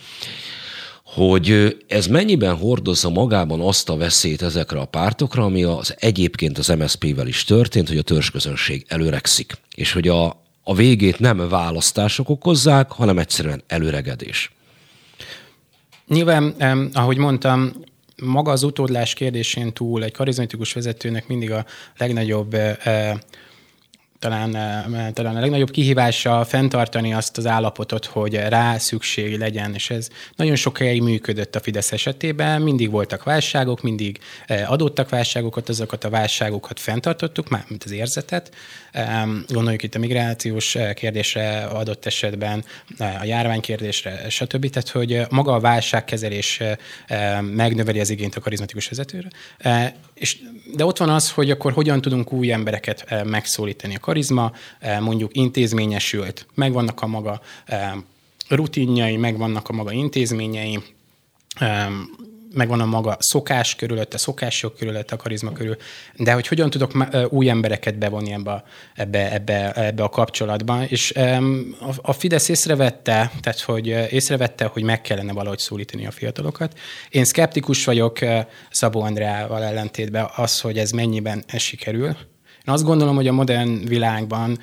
hogy 1.15 1.77
ez 1.87 2.07
mennyiben 2.07 2.55
hordozza 2.55 3.09
magában 3.09 3.61
azt 3.61 3.89
a 3.89 3.97
veszélyt 3.97 4.41
ezekre 4.41 4.79
a 4.79 4.85
pártokra, 4.85 5.43
ami 5.43 5.63
az 5.63 5.95
egyébként 5.99 6.57
az 6.57 6.67
MSZP-vel 6.67 7.27
is 7.27 7.43
történt, 7.43 7.87
hogy 7.87 7.97
a 7.97 8.01
törzsközönség 8.01 8.85
előregszik, 8.87 9.53
és 9.75 9.91
hogy 9.91 10.07
a, 10.07 10.25
a 10.63 10.75
végét 10.75 11.19
nem 11.19 11.49
választások 11.49 12.29
okozzák, 12.29 12.91
hanem 12.91 13.17
egyszerűen 13.17 13.63
előregedés. 13.67 14.51
Nyilván, 16.07 16.55
eh, 16.57 16.77
ahogy 16.93 17.17
mondtam, 17.17 17.73
maga 18.23 18.51
az 18.51 18.63
utódlás 18.63 19.13
kérdésén 19.13 19.73
túl 19.73 20.03
egy 20.03 20.13
karizmatikus 20.13 20.73
vezetőnek 20.73 21.27
mindig 21.27 21.51
a 21.51 21.65
legnagyobb 21.97 22.53
eh, 22.53 22.77
talán, 24.19 24.55
eh, 24.55 25.11
talán 25.13 25.35
a 25.35 25.39
legnagyobb 25.39 25.71
kihívása 25.71 26.45
fenntartani 26.45 27.13
azt 27.13 27.37
az 27.37 27.45
állapotot, 27.45 28.05
hogy 28.05 28.35
rá 28.35 28.77
szükség 28.77 29.37
legyen, 29.37 29.73
és 29.73 29.89
ez 29.89 30.09
nagyon 30.35 30.55
sokáig 30.55 31.01
működött 31.01 31.55
a 31.55 31.59
Fidesz 31.59 31.91
esetében, 31.91 32.61
mindig 32.61 32.91
voltak 32.91 33.23
válságok, 33.23 33.81
mindig 33.81 34.19
eh, 34.47 34.71
adottak 34.71 35.09
válságokat, 35.09 35.69
azokat 35.69 36.03
a 36.03 36.09
válságokat 36.09 36.79
fenntartottuk, 36.79 37.49
már 37.49 37.65
mint 37.67 37.83
az 37.83 37.91
érzetet. 37.91 38.51
Gondoljuk 39.47 39.83
itt 39.83 39.95
a 39.95 39.99
migrációs 39.99 40.75
eh, 40.75 40.93
kérdésre 40.93 41.63
adott 41.63 42.05
esetben, 42.05 42.63
a 42.97 43.23
járvány 43.23 43.61
kérdésre, 43.61 44.29
stb. 44.29 44.69
Tehát, 44.69 44.89
hogy 44.89 45.21
maga 45.29 45.53
a 45.53 45.59
válságkezelés 45.59 46.61
megnöveli 47.41 47.99
az 47.99 48.09
igényt 48.09 48.35
a 48.35 48.39
karizmatikus 48.39 48.87
vezetőre. 48.87 49.27
És, 50.13 50.37
de 50.75 50.85
ott 50.85 50.97
van 50.97 51.09
az, 51.09 51.31
hogy 51.31 51.51
akkor 51.51 51.73
hogyan 51.73 52.01
tudunk 52.01 52.33
új 52.33 52.51
embereket 52.51 53.23
megszólítani. 53.25 53.95
A 53.95 53.99
karizma 53.99 54.51
mondjuk 54.99 55.35
intézményesült, 55.35 56.47
megvannak 56.53 57.01
a 57.01 57.07
maga 57.07 57.41
rutinjai, 58.49 59.17
megvannak 59.17 59.69
a 59.69 59.73
maga 59.73 59.91
intézményei, 59.91 60.79
megvan 62.55 62.79
a 62.79 62.85
maga 62.85 63.17
szokás 63.19 63.75
körülötte, 63.75 64.17
szokások 64.17 64.75
körülötte, 64.75 65.15
a 65.15 65.17
karizma 65.17 65.51
körül, 65.51 65.77
de 66.15 66.33
hogy 66.33 66.47
hogyan 66.47 66.69
tudok 66.69 66.91
új 67.29 67.49
embereket 67.49 67.97
bevonni 67.97 68.33
ebbe, 68.33 68.63
ebbe, 68.95 69.31
ebbe, 69.33 69.71
ebbe 69.73 70.03
a 70.03 70.09
kapcsolatban. 70.09 70.83
És 70.83 71.13
a 72.01 72.13
Fidesz 72.13 72.49
észrevette, 72.49 73.31
tehát 73.41 73.59
hogy 73.59 73.87
észrevette, 73.87 74.65
hogy 74.65 74.83
meg 74.83 75.01
kellene 75.01 75.33
valahogy 75.33 75.59
szólítani 75.59 76.05
a 76.05 76.11
fiatalokat. 76.11 76.79
Én 77.09 77.23
szkeptikus 77.23 77.85
vagyok 77.85 78.19
Szabó 78.71 79.01
Andreával 79.01 79.63
ellentétben 79.63 80.29
az, 80.35 80.61
hogy 80.61 80.77
ez 80.77 80.91
mennyiben 80.91 81.43
sikerül, 81.57 82.15
én 82.67 82.73
azt 82.73 82.83
gondolom, 82.83 83.15
hogy 83.15 83.27
a 83.27 83.31
modern 83.31 83.87
világban 83.87 84.59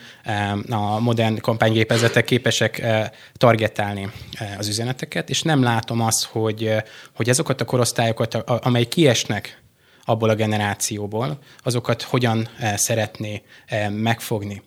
a 0.69 1.01
modern 1.01 1.39
kampánygépezetek 1.41 2.25
képesek 2.25 2.79
eh, 2.79 3.11
targetálni 3.33 4.11
eh, 4.33 4.59
az 4.59 4.69
üzeneteket, 4.69 5.31
és 5.31 5.43
nem 5.43 5.63
látom 5.63 6.01
azt, 6.01 6.25
hogy, 6.25 6.65
eh, 6.65 6.83
hogy 7.15 7.29
azokat 7.29 7.61
a 7.61 7.65
korosztályokat, 7.65 8.35
amely 8.35 8.85
kiesnek 8.85 9.63
abból 10.05 10.29
a 10.29 10.35
generációból, 10.35 11.39
azokat 11.63 12.03
hogyan 12.03 12.49
szeretné 12.77 13.43
megfogni 13.91 14.63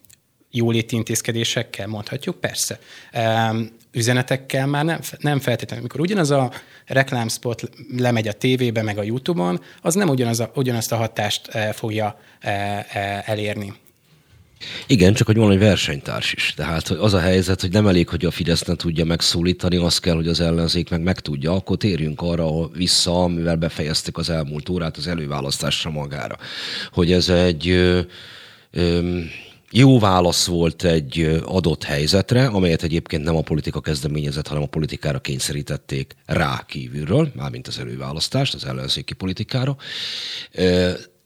jóléti 0.51 0.95
intézkedésekkel, 0.95 1.87
mondhatjuk, 1.87 2.39
persze. 2.39 2.79
Üzenetekkel 3.95 4.67
már 4.67 4.85
nem, 4.85 4.99
nem 5.19 5.39
feltétlenül. 5.39 5.83
Mikor 5.83 5.99
ugyanaz 5.99 6.31
a 6.31 6.51
reklámspot 6.85 7.69
lemegy 7.97 8.27
a 8.27 8.33
tévébe, 8.33 8.81
meg 8.81 8.97
a 8.97 9.03
YouTube-on, 9.03 9.61
az 9.81 9.93
nem 9.93 10.09
ugyanaz 10.09 10.39
a, 10.39 10.51
ugyanazt 10.55 10.91
a 10.91 10.95
hatást 10.95 11.49
fogja 11.73 12.19
elérni. 13.25 13.73
Igen, 14.87 15.13
csak 15.13 15.27
hogy 15.27 15.35
van 15.35 15.51
egy 15.51 15.59
versenytárs 15.59 16.33
is. 16.33 16.53
Tehát 16.55 16.89
az 16.89 17.13
a 17.13 17.19
helyzet, 17.19 17.61
hogy 17.61 17.71
nem 17.71 17.87
elég, 17.87 18.09
hogy 18.09 18.25
a 18.25 18.31
Fidesz 18.31 18.63
ne 18.63 18.75
tudja 18.75 19.05
megszólítani, 19.05 19.75
az 19.75 19.99
kell, 19.99 20.15
hogy 20.15 20.27
az 20.27 20.39
ellenzék 20.39 20.89
meg 20.89 21.01
megtudja. 21.01 21.51
Akkor 21.51 21.77
térjünk 21.77 22.21
arra 22.21 22.67
vissza, 22.67 23.23
amivel 23.23 23.55
befejeztük 23.55 24.17
az 24.17 24.29
elmúlt 24.29 24.69
órát, 24.69 24.97
az 24.97 25.07
előválasztásra 25.07 25.89
magára. 25.89 26.37
Hogy 26.91 27.11
ez 27.11 27.29
egy 27.29 27.69
ö, 27.69 28.01
ö, 28.71 29.19
jó 29.71 29.99
válasz 29.99 30.45
volt 30.45 30.83
egy 30.83 31.41
adott 31.45 31.83
helyzetre, 31.83 32.45
amelyet 32.45 32.83
egyébként 32.83 33.23
nem 33.23 33.35
a 33.35 33.41
politika 33.41 33.81
kezdeményezett, 33.81 34.47
hanem 34.47 34.63
a 34.63 34.67
politikára 34.67 35.19
kényszerítették 35.19 36.15
rá 36.25 36.63
kívülről, 36.67 37.31
mármint 37.35 37.67
az 37.67 37.79
előválasztást, 37.79 38.53
az 38.53 38.65
ellenzéki 38.65 39.13
politikára. 39.13 39.75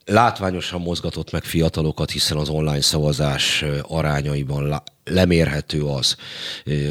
Látványosan 0.06 0.82
mozgatott 0.82 1.32
meg 1.32 1.44
fiatalokat, 1.44 2.12
hiszen 2.12 2.38
az 2.38 2.50
online 2.50 2.82
szavazás 2.82 3.66
arányaiban 3.82 4.82
lemérhető 5.04 5.84
az, 5.84 6.16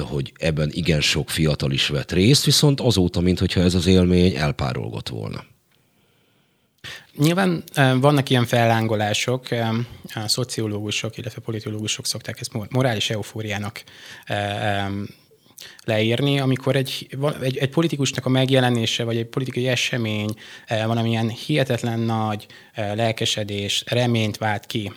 hogy 0.01 0.33
ebben 0.39 0.71
igen 0.73 1.01
sok 1.01 1.31
fiatal 1.31 1.73
is 1.73 1.89
vett 1.89 2.13
részt, 2.13 2.45
viszont 2.45 2.81
azóta, 2.81 3.21
mintha 3.21 3.61
ez 3.61 3.75
az 3.75 3.87
élmény 3.87 4.35
elpárolgott 4.35 5.09
volna. 5.09 5.45
Nyilván 7.19 7.65
vannak 8.01 8.31
ilyen 8.31 8.47
fellángolások, 8.47 9.47
a 10.15 10.29
szociológusok, 10.29 11.17
illetve 11.17 11.41
politológusok 11.41 12.07
szokták 12.07 12.41
ezt 12.41 12.71
morális 12.71 13.11
eufóriának 13.11 13.83
leírni, 15.85 16.41
amikor 16.41 16.77
egy, 16.77 17.07
egy, 17.43 17.57
egy 17.57 17.71
politikusnak 17.71 18.27
a 18.27 18.29
megjelenése, 18.29 19.05
vagy 19.05 19.17
egy 19.17 19.27
politikai 19.27 19.69
esemény 19.69 20.35
valamilyen 20.69 21.29
hihetetlen 21.29 21.99
nagy 21.99 22.47
lelkesedés, 22.75 23.85
reményt 23.87 24.37
vált 24.37 24.67
ki 24.67 24.93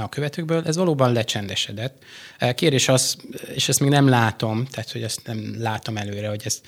a 0.00 0.08
követőkből, 0.08 0.62
ez 0.66 0.76
valóban 0.76 1.12
lecsendesedett. 1.12 2.02
Kérdés 2.54 2.88
az, 2.88 3.16
és 3.54 3.68
ezt 3.68 3.80
még 3.80 3.90
nem 3.90 4.08
látom, 4.08 4.64
tehát 4.64 4.92
hogy 4.92 5.02
ezt 5.02 5.20
nem 5.24 5.54
látom 5.58 5.96
előre, 5.96 6.28
hogy 6.28 6.42
ezt, 6.44 6.60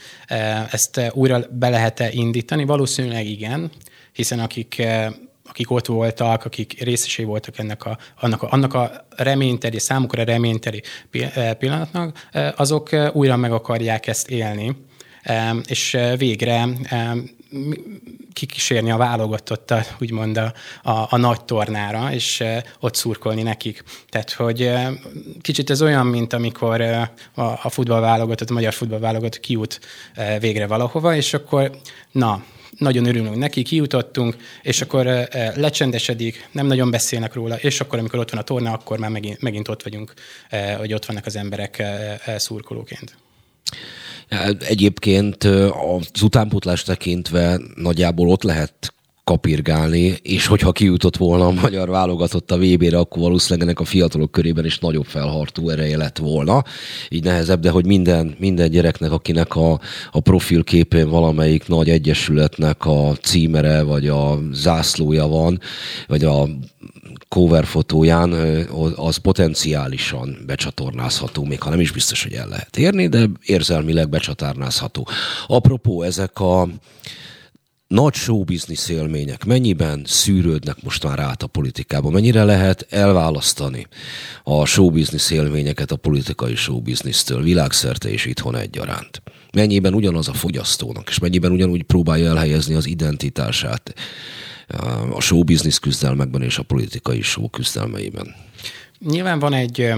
ezt 0.71 1.01
újra 1.13 1.47
be 1.51 1.69
lehet-e 1.69 2.11
indítani, 2.13 2.65
valószínűleg 2.65 3.27
igen, 3.27 3.71
hiszen 4.13 4.39
akik 4.39 4.79
eh, 4.79 5.13
akik 5.49 5.71
ott 5.71 5.87
voltak, 5.87 6.45
akik 6.45 6.83
részesei 6.83 7.25
voltak 7.25 7.59
ennek 7.59 7.85
a, 7.85 7.99
annak, 8.21 8.43
a, 8.43 8.49
annak 8.51 8.75
a 8.75 9.07
reményteli, 9.17 9.79
számukra 9.79 10.25
reményteli 10.25 10.83
eh, 11.11 11.55
pillanatnak, 11.55 12.29
eh, 12.31 12.53
azok 12.57 12.91
újra 13.13 13.37
meg 13.37 13.53
akarják 13.53 14.07
ezt 14.07 14.31
élni, 14.31 14.77
és 15.67 15.99
végre 16.17 16.69
kikísérni 18.33 18.91
a 18.91 18.97
válogatottat, 18.97 19.97
úgymond 20.01 20.37
a, 20.37 20.53
a, 20.83 21.07
a 21.11 21.17
nagy 21.17 21.45
tornára, 21.45 22.13
és 22.13 22.45
ott 22.81 22.95
szurkolni 22.95 23.43
nekik. 23.43 23.83
Tehát, 24.09 24.33
hogy 24.33 24.73
kicsit 25.41 25.71
ez 25.71 25.83
olyan, 25.83 26.07
mint 26.07 26.33
amikor 26.33 26.81
a, 26.81 27.11
a 27.63 27.69
futballválogatott, 27.69 28.51
a 28.51 28.53
magyar 28.53 28.73
futballválogatott 28.73 29.41
kiút 29.41 29.81
végre 30.41 30.67
valahova, 30.67 31.15
és 31.15 31.35
akkor 31.35 31.71
na, 32.13 32.45
nagyon 32.83 33.07
örülünk 33.07 33.37
neki, 33.37 33.63
kijutottunk, 33.63 34.37
és 34.63 34.81
akkor 34.81 35.29
lecsendesedik, 35.55 36.49
nem 36.53 36.67
nagyon 36.67 36.91
beszélnek 36.91 37.35
róla, 37.35 37.57
és 37.57 37.81
akkor, 37.81 37.99
amikor 37.99 38.19
ott 38.19 38.31
van 38.31 38.41
a 38.41 38.45
torna, 38.45 38.73
akkor 38.73 38.99
már 38.99 39.11
megint, 39.11 39.41
megint 39.41 39.69
ott 39.69 39.83
vagyunk, 39.83 40.15
hogy 40.79 40.93
ott 40.93 41.05
vannak 41.05 41.27
az 41.27 41.37
emberek 41.37 41.83
szurkolóként. 42.37 43.17
Egyébként 44.69 45.45
az 45.45 46.23
utánpótlás 46.23 46.83
tekintve 46.83 47.61
nagyjából 47.75 48.29
ott 48.29 48.43
lehet 48.43 48.95
kapirgálni, 49.25 50.17
és 50.23 50.47
hogyha 50.47 50.73
kijutott 50.73 51.17
volna 51.17 51.47
a 51.47 51.51
magyar 51.51 51.89
válogatott 51.89 52.51
a 52.51 52.59
VB-re, 52.59 52.99
akkor 52.99 53.23
valószínűleg 53.23 53.69
ennek 53.69 53.81
a 53.81 53.85
fiatalok 53.85 54.31
körében 54.31 54.65
is 54.65 54.79
nagyobb 54.79 55.05
felhartó 55.05 55.69
ereje 55.69 55.97
lett 55.97 56.19
volna. 56.19 56.65
Így 57.09 57.25
nehezebb, 57.25 57.61
de 57.61 57.71
hogy 57.71 57.87
minden, 57.87 58.35
minden 58.39 58.71
gyereknek, 58.71 59.11
akinek 59.13 59.57
a, 59.57 59.81
a 60.11 60.21
profilképén 60.21 61.09
valamelyik 61.09 61.69
nagy 61.69 61.91
egyesületnek 61.91 62.87
a 62.87 63.15
címere, 63.21 63.83
vagy 63.83 64.09
a 64.09 64.39
zászlója 64.53 65.27
van, 65.27 65.61
vagy 66.07 66.25
a 66.25 66.49
cover 67.29 67.65
fotóján, 67.65 68.33
az 68.97 69.17
potenciálisan 69.17 70.39
becsatornázható, 70.47 71.45
még 71.45 71.63
ha 71.63 71.71
nem 71.71 71.81
is 71.81 71.93
biztos, 71.93 72.23
hogy 72.23 72.33
el 72.33 72.49
lehet 72.49 72.77
érni, 72.77 73.09
de 73.09 73.31
érzelmileg 73.45 74.09
becsatornázható. 74.09 75.09
Apropó, 75.47 76.03
ezek 76.03 76.41
a 76.41 76.69
nagy 77.93 78.15
showbiznisz 78.15 78.89
élmények 78.89 79.45
mennyiben 79.45 80.03
szűrődnek 80.07 80.83
most 80.83 81.05
már 81.05 81.19
át 81.19 81.43
a 81.43 81.47
politikába? 81.47 82.11
Mennyire 82.11 82.45
lehet 82.45 82.87
elválasztani 82.91 83.87
a 84.43 84.65
showbiznisz 84.65 85.31
élményeket 85.31 85.91
a 85.91 85.97
politikai 85.97 86.55
showbiznisztől 86.55 87.43
világszerte 87.43 88.11
és 88.11 88.25
itthon 88.25 88.57
egyaránt? 88.57 89.23
Mennyiben 89.53 89.95
ugyanaz 89.95 90.29
a 90.29 90.33
fogyasztónak, 90.33 91.09
és 91.09 91.19
mennyiben 91.19 91.53
ugyanúgy 91.53 91.83
próbálja 91.83 92.29
elhelyezni 92.29 92.75
az 92.75 92.87
identitását 92.87 93.95
a 95.11 95.21
showbiznisz 95.21 95.79
küzdelmekben 95.79 96.43
és 96.43 96.59
a 96.59 96.63
politikai 96.63 97.23
show 97.23 97.49
küzdelmeiben? 97.49 98.35
Nyilván 98.99 99.39
van 99.39 99.53
egy 99.53 99.93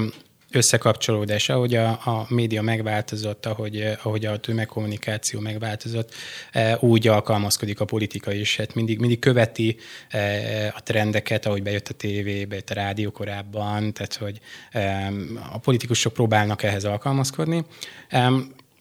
összekapcsolódás, 0.54 1.48
ahogy 1.48 1.74
a, 1.74 1.88
a 1.88 2.26
média 2.28 2.62
megváltozott, 2.62 3.46
ahogy, 3.46 3.96
ahogy 4.02 4.24
a 4.24 4.36
tömegkommunikáció 4.36 5.40
megváltozott, 5.40 6.14
e, 6.52 6.76
úgy 6.80 7.08
alkalmazkodik 7.08 7.80
a 7.80 7.84
politika 7.84 8.32
is. 8.32 8.56
Hát 8.56 8.74
mindig, 8.74 8.98
mindig 8.98 9.18
követi 9.18 9.76
e, 10.08 10.72
a 10.76 10.82
trendeket, 10.82 11.46
ahogy 11.46 11.62
bejött 11.62 11.88
a 11.88 11.94
tévé, 11.94 12.44
bejött 12.44 12.70
a 12.70 12.74
rádió 12.74 13.10
korábban, 13.10 13.92
tehát 13.92 14.14
hogy 14.14 14.40
e, 14.70 15.12
a 15.52 15.58
politikusok 15.58 16.12
próbálnak 16.12 16.62
ehhez 16.62 16.84
alkalmazkodni. 16.84 17.64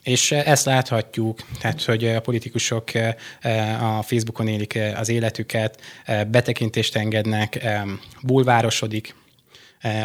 És 0.03 0.31
ezt 0.31 0.65
láthatjuk, 0.65 1.39
tehát 1.59 1.83
hogy 1.83 2.05
a 2.05 2.21
politikusok 2.21 2.89
a 3.81 4.01
Facebookon 4.01 4.47
élik 4.47 4.79
az 4.95 5.09
életüket, 5.09 5.81
betekintést 6.27 6.95
engednek, 6.95 7.65
bulvárosodik 8.21 9.15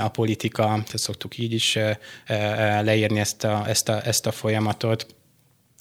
a 0.02 0.08
politika, 0.08 0.64
tehát 0.64 0.98
szoktuk 0.98 1.38
így 1.38 1.52
is 1.52 1.76
e, 1.76 1.98
e, 2.26 2.80
leírni 2.80 3.18
ezt 3.18 3.44
a, 3.44 3.64
ezt 3.68 3.88
a, 3.88 4.06
ezt 4.06 4.26
a 4.26 4.32
folyamatot. 4.32 5.06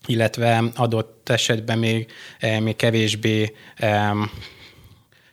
Illetve 0.06 0.64
adott 0.76 1.30
esetben 1.30 1.80
még, 1.80 2.12
még 2.60 2.76
kevésbé 2.76 3.54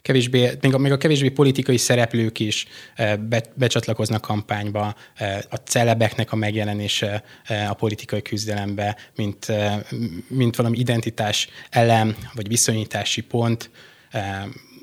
kevésbé, 0.05 0.51
még 0.61 0.75
a, 0.75 0.79
még 0.79 0.93
a 0.93 0.97
kevésbé 0.97 1.29
politikai 1.29 1.77
szereplők 1.77 2.39
is 2.39 2.67
be, 3.29 3.43
becsatlakoznak 3.55 4.21
kampányba, 4.21 4.95
a 5.51 5.57
celebeknek 5.57 6.33
a 6.33 6.37
megjelenése 6.37 7.25
a 7.69 7.75
politikai 7.75 8.23
küzdelembe, 8.23 8.97
mint, 9.17 9.47
mint 10.29 10.57
valami 10.57 10.79
identitás 10.79 11.49
elem, 11.71 12.17
vagy 12.35 12.49
viszonyítási 12.49 13.21
pont, 13.21 13.71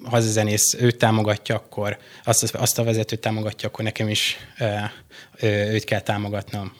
ha 0.03 0.15
az 0.15 0.25
a 0.25 0.29
zenész 0.29 0.73
őt 0.73 0.97
támogatja, 0.97 1.55
akkor 1.55 1.97
azt, 2.23 2.55
azt 2.55 2.79
a 2.79 2.83
vezetőt 2.83 3.19
támogatja, 3.19 3.67
akkor 3.67 3.83
nekem 3.83 4.07
is 4.07 4.37
őt 5.41 5.83
kell 5.83 6.01
támogatnom. 6.01 6.71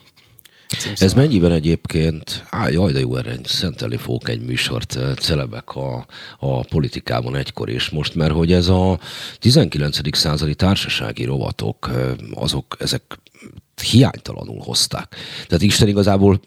Ez 0.96 1.14
mennyiben 1.14 1.52
egyébként, 1.52 2.46
á, 2.50 2.70
jaj, 2.70 2.92
de 2.92 3.00
jó, 3.00 3.16
erre 3.16 3.36
szentelni 3.44 3.98
fogok 3.98 4.30
egy 4.30 4.42
műsort, 4.42 4.98
celebek 5.20 5.76
a, 5.76 6.06
a 6.40 6.64
politikában 6.64 7.36
egykor 7.36 7.70
és 7.70 7.90
most, 7.90 8.16
mert 8.16 8.34
hogy 8.34 8.52
ez 8.52 8.68
a 8.68 9.00
19. 9.40 10.18
századi 10.18 10.56
társasági 10.56 11.24
rovatok, 11.24 11.90
azok, 12.34 12.78
ezek 12.80 13.20
hiánytalanul 13.82 14.60
hozták. 14.60 15.16
Tehát 15.48 15.64
Isten 15.64 15.88
igazából 15.88 16.42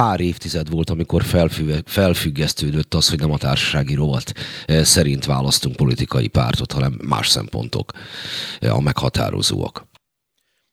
pár 0.00 0.20
évtized 0.20 0.70
volt, 0.70 0.90
amikor 0.90 1.22
felfüggesztődött 1.84 2.94
az, 2.94 3.08
hogy 3.08 3.18
nem 3.18 3.32
a 3.32 3.38
társasági 3.38 3.94
rovat 3.94 4.32
eh, 4.66 4.84
szerint 4.84 5.24
választunk 5.24 5.76
politikai 5.76 6.28
pártot, 6.28 6.72
hanem 6.72 6.98
más 7.02 7.28
szempontok 7.28 7.92
eh, 8.60 8.76
a 8.76 8.80
meghatározóak. 8.80 9.86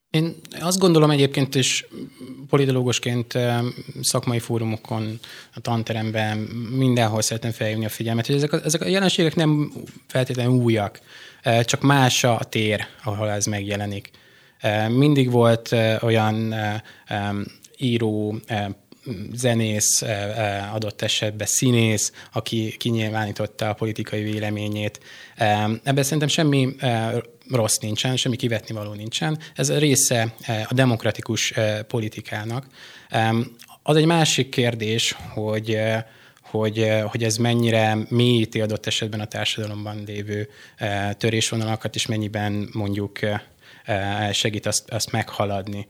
Én 0.09 0.35
azt 0.59 0.79
gondolom 0.79 1.09
egyébként 1.09 1.55
is 1.55 1.87
politológusként 2.49 3.35
eh, 3.35 3.59
szakmai 4.01 4.39
fórumokon, 4.39 5.19
a 5.53 5.59
tanteremben 5.59 6.37
mindenhol 6.71 7.21
szeretném 7.21 7.51
felhívni 7.51 7.85
a 7.85 7.89
figyelmet, 7.89 8.25
hogy 8.25 8.35
ezek 8.35 8.53
a, 8.53 8.63
ezek 8.63 8.81
a 8.81 8.87
jelenségek 8.87 9.35
nem 9.35 9.71
feltétlenül 10.07 10.53
újak, 10.53 10.99
csak 11.63 11.81
más 11.81 12.23
a 12.23 12.39
tér, 12.49 12.85
ahol 13.03 13.29
ez 13.29 13.45
megjelenik. 13.45 14.11
Mindig 14.89 15.31
volt 15.31 15.75
olyan 16.01 16.55
író, 17.77 18.39
zenész, 19.33 20.03
adott 20.73 21.01
esetben 21.01 21.47
színész, 21.47 22.11
aki 22.33 22.75
kinyilvánította 22.77 23.69
a 23.69 23.73
politikai 23.73 24.23
véleményét. 24.23 24.99
Ebben 25.83 26.03
szerintem 26.03 26.27
semmi 26.27 26.75
rossz 27.49 27.77
nincsen, 27.77 28.17
semmi 28.17 28.35
kivetni 28.35 28.75
való 28.75 28.93
nincsen. 28.93 29.39
Ez 29.55 29.77
része 29.77 30.33
a 30.67 30.73
demokratikus 30.73 31.53
politikának. 31.87 32.67
Az 33.83 33.95
egy 33.95 34.05
másik 34.05 34.49
kérdés, 34.49 35.15
hogy 35.33 35.77
hogy, 36.41 36.91
hogy 37.05 37.23
ez 37.23 37.37
mennyire 37.37 37.97
mélyíti 38.09 38.61
adott 38.61 38.85
esetben 38.85 39.19
a 39.19 39.25
társadalomban 39.25 40.03
lévő 40.05 40.49
törésvonalakat, 41.17 41.95
és 41.95 42.05
mennyiben 42.05 42.69
mondjuk 42.71 43.19
segít 44.31 44.65
azt, 44.65 44.89
azt 44.89 45.11
meghaladni. 45.11 45.87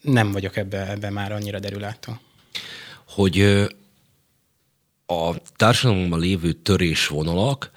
Nem 0.00 0.32
vagyok 0.32 0.56
ebbe, 0.56 0.90
ebbe 0.90 1.10
már 1.10 1.32
annyira 1.32 1.58
derülátó. 1.58 2.18
Hogy 3.08 3.40
a 5.06 5.34
társadalomban 5.56 6.20
lévő 6.20 6.52
törésvonalak, 6.52 7.70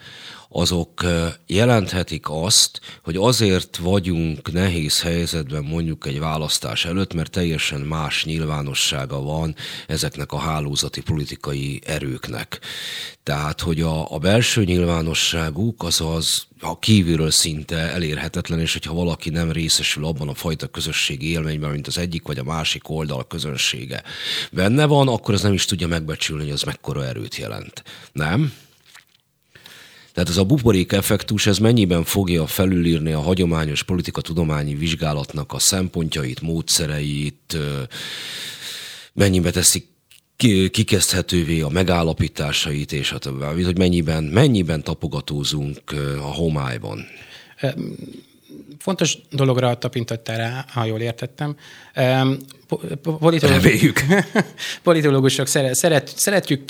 azok 0.50 1.06
jelenthetik 1.48 2.26
azt, 2.30 2.80
hogy 3.04 3.16
azért 3.16 3.78
vagyunk 3.78 4.52
nehéz 4.52 5.02
helyzetben 5.02 5.64
mondjuk 5.64 6.06
egy 6.06 6.20
választás 6.20 6.86
előtt, 6.86 7.14
mert 7.14 7.32
teljesen 7.32 7.82
más 7.82 8.26
nyilvánossága 8.26 9.22
van 9.22 9.56
ezeknek 9.88 10.32
a 10.32 10.38
hálózati 10.38 11.02
politikai 11.02 11.82
erőknek. 11.86 12.60
Tehát, 13.24 13.62
hogy 13.62 13.82
a, 13.82 14.14
a 14.14 14.18
belső 14.18 14.64
nyilvánosságuk 14.64 15.84
az 15.84 16.02
az 16.02 16.46
a 16.60 16.80
kívülről 16.80 17.32
szinte 17.32 17.76
elérhetetlen, 17.76 18.60
és 18.60 18.74
hogyha 18.74 18.94
valaki 18.94 19.30
nem 19.30 19.52
részesül 19.52 20.06
abban 20.06 20.30
a 20.30 20.34
fajta 20.34 20.68
közösségi 20.68 21.30
élményben, 21.30 21.72
mint 21.72 21.88
az 21.88 21.98
egyik 21.98 22.28
vagy 22.28 22.38
a 22.38 22.44
másik 22.44 22.90
oldal 22.90 23.28
közönsége 23.28 24.04
benne 24.52 24.86
van, 24.86 25.08
akkor 25.08 25.34
az 25.34 25.42
nem 25.42 25.54
is 25.54 25.66
tudja 25.66 25.88
megbecsülni, 25.88 26.44
hogy 26.44 26.52
az 26.52 26.64
mekkora 26.64 27.06
erőt 27.06 27.36
jelent. 27.36 27.84
Nem? 28.12 28.54
Tehát 30.18 30.32
ez 30.32 30.38
a 30.38 30.44
buborék 30.44 30.92
effektus, 30.92 31.48
ez 31.48 31.58
mennyiben 31.58 32.04
fogja 32.04 32.48
felülírni 32.48 33.12
a 33.12 33.20
hagyományos 33.20 33.84
politikatudományi 33.84 34.76
vizsgálatnak 34.76 35.54
a 35.54 35.60
szempontjait, 35.60 36.42
módszereit, 36.42 37.58
mennyibe 39.14 39.52
teszik 39.52 39.88
kikezdhetővé 40.72 41.62
a 41.62 41.70
megállapításait, 41.70 42.92
és 42.92 43.12
a 43.12 43.18
többi, 43.18 43.64
hogy 43.64 43.78
mennyiben, 43.78 44.24
mennyiben 44.24 44.84
tapogatózunk 44.84 45.80
a 46.20 46.34
homályban. 46.34 47.06
Fontos 48.80 49.18
dologra 49.32 49.78
tapintottál 49.78 50.38
rá, 50.38 50.66
ha 50.70 50.86
jól 50.86 51.00
értettem. 51.00 51.56
Reméljük. 53.42 54.00
politológusok 54.84 55.48
szeret, 55.48 55.76
szeret, 55.76 56.14
szeretjük 56.16 56.62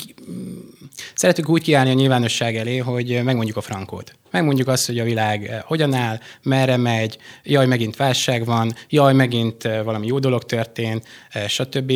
Szeretünk 1.14 1.50
úgy 1.50 1.62
kiállni 1.62 1.90
a 1.90 1.94
nyilvánosság 1.94 2.56
elé, 2.56 2.78
hogy 2.78 3.24
megmondjuk 3.24 3.58
a 3.58 3.62
frankót. 3.62 4.16
Megmondjuk 4.32 4.68
azt, 4.68 4.86
hogy 4.86 5.00
a 5.00 5.04
világ 5.04 5.46
eh, 5.46 5.60
hogyan 5.66 5.94
áll, 5.94 6.20
merre 6.44 6.78
megy, 6.78 7.18
jaj, 7.44 7.66
megint 7.66 7.96
válság 7.96 8.46
van, 8.46 8.74
jaj, 8.90 9.14
megint 9.14 9.66
eh, 9.66 9.84
valami 9.84 10.08
jó 10.08 10.20
dolog 10.20 10.44
történt, 10.44 11.06
eh, 11.30 11.48
stb. 11.48 11.92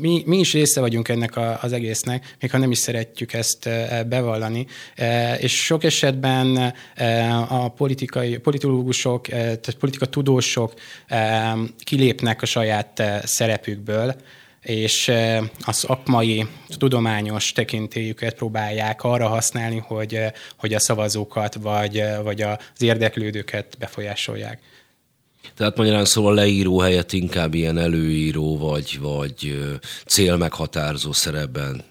Mi, 0.00 0.22
mi 0.26 0.38
is 0.38 0.52
része 0.52 0.80
vagyunk 0.80 1.08
ennek 1.08 1.36
az 1.62 1.72
egésznek, 1.72 2.36
még 2.40 2.50
ha 2.50 2.58
nem 2.58 2.70
is 2.70 2.78
szeretjük 2.78 3.32
ezt 3.32 3.68
bevallani. 4.08 4.66
És 5.38 5.64
sok 5.64 5.84
esetben 5.84 6.74
a 7.48 7.68
politikai, 7.68 8.36
politológusok, 8.36 9.26
tehát 9.26 9.76
politikatudósok 9.78 10.74
kilépnek 11.78 12.42
a 12.42 12.46
saját 12.46 13.02
szerepükből, 13.24 14.14
és 14.60 15.08
a 15.64 15.72
szakmai, 15.72 16.46
tudományos 16.68 17.52
tekintélyüket 17.52 18.34
próbálják 18.34 19.02
arra 19.02 19.28
használni, 19.28 19.78
hogy, 19.86 20.20
hogy 20.56 20.74
a 20.74 20.80
szavazókat 20.80 21.54
vagy, 21.54 22.02
vagy 22.22 22.42
az 22.42 22.58
érdeklődőket 22.78 23.76
befolyásolják. 23.78 24.60
Tehát 25.56 25.76
magyarán 25.76 26.04
szóval 26.04 26.34
leíró 26.34 26.78
helyett 26.78 27.12
inkább 27.12 27.54
ilyen 27.54 27.78
előíró 27.78 28.58
vagy, 28.58 28.98
vagy 29.00 29.58
célmeghatározó 30.06 31.12
szerepben 31.12 31.84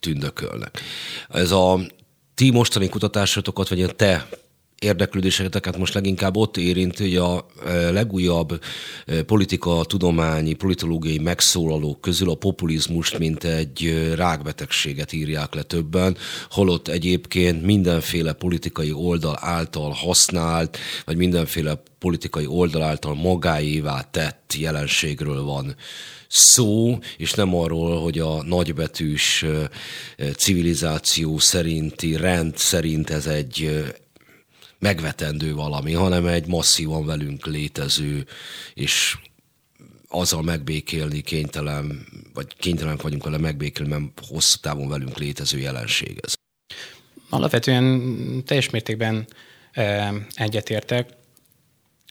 tündökölnek. 0.00 0.80
Ez 1.28 1.50
a 1.50 1.80
ti 2.34 2.50
mostani 2.50 2.88
kutatásotokat, 2.88 3.68
vagy 3.68 3.82
a 3.82 3.92
te 3.92 4.28
érdeklődéseteket 4.78 5.78
most 5.78 5.94
leginkább 5.94 6.36
ott 6.36 6.56
érint, 6.56 6.98
hogy 6.98 7.16
a 7.16 7.46
e, 7.66 7.90
legújabb 7.90 8.60
e, 9.06 9.22
politika, 9.22 9.84
tudományi, 9.84 10.52
politológiai 10.52 11.18
megszólalók 11.18 12.00
közül 12.00 12.30
a 12.30 12.34
populizmust, 12.34 13.18
mint 13.18 13.44
egy 13.44 13.84
e, 13.84 14.14
rákbetegséget 14.14 15.12
írják 15.12 15.54
le 15.54 15.62
többen, 15.62 16.16
holott 16.50 16.88
egyébként 16.88 17.62
mindenféle 17.62 18.32
politikai 18.32 18.92
oldal 18.92 19.38
által 19.40 19.90
használt, 19.90 20.78
vagy 21.04 21.16
mindenféle 21.16 21.82
politikai 21.98 22.46
oldal 22.46 22.82
által 22.82 23.14
magáévá 23.14 24.00
tett 24.10 24.54
jelenségről 24.58 25.42
van 25.42 25.74
szó, 26.28 26.98
és 27.16 27.32
nem 27.32 27.54
arról, 27.54 28.00
hogy 28.00 28.18
a 28.18 28.42
nagybetűs 28.42 29.44
civilizáció 30.36 31.38
szerinti 31.38 32.16
rend 32.16 32.56
szerint 32.56 33.10
ez 33.10 33.26
egy 33.26 33.84
megvetendő 34.84 35.54
valami, 35.54 35.92
hanem 35.92 36.26
egy 36.26 36.46
masszívan 36.46 37.06
velünk 37.06 37.46
létező, 37.46 38.26
és 38.74 39.18
azzal 40.08 40.42
megbékélni 40.42 41.20
kénytelen, 41.20 42.06
vagy 42.34 42.56
kénytelenek 42.56 43.02
vagyunk 43.02 43.24
vele 43.24 43.38
megbékélni, 43.38 43.90
mert 43.90 44.20
hosszú 44.28 44.58
távon 44.60 44.88
velünk 44.88 45.18
létező 45.18 45.58
jelenség 45.58 46.20
ez. 46.22 46.32
Alapvetően 47.28 48.44
teljes 48.44 48.70
mértékben 48.70 49.26
egyetértek. 50.34 51.08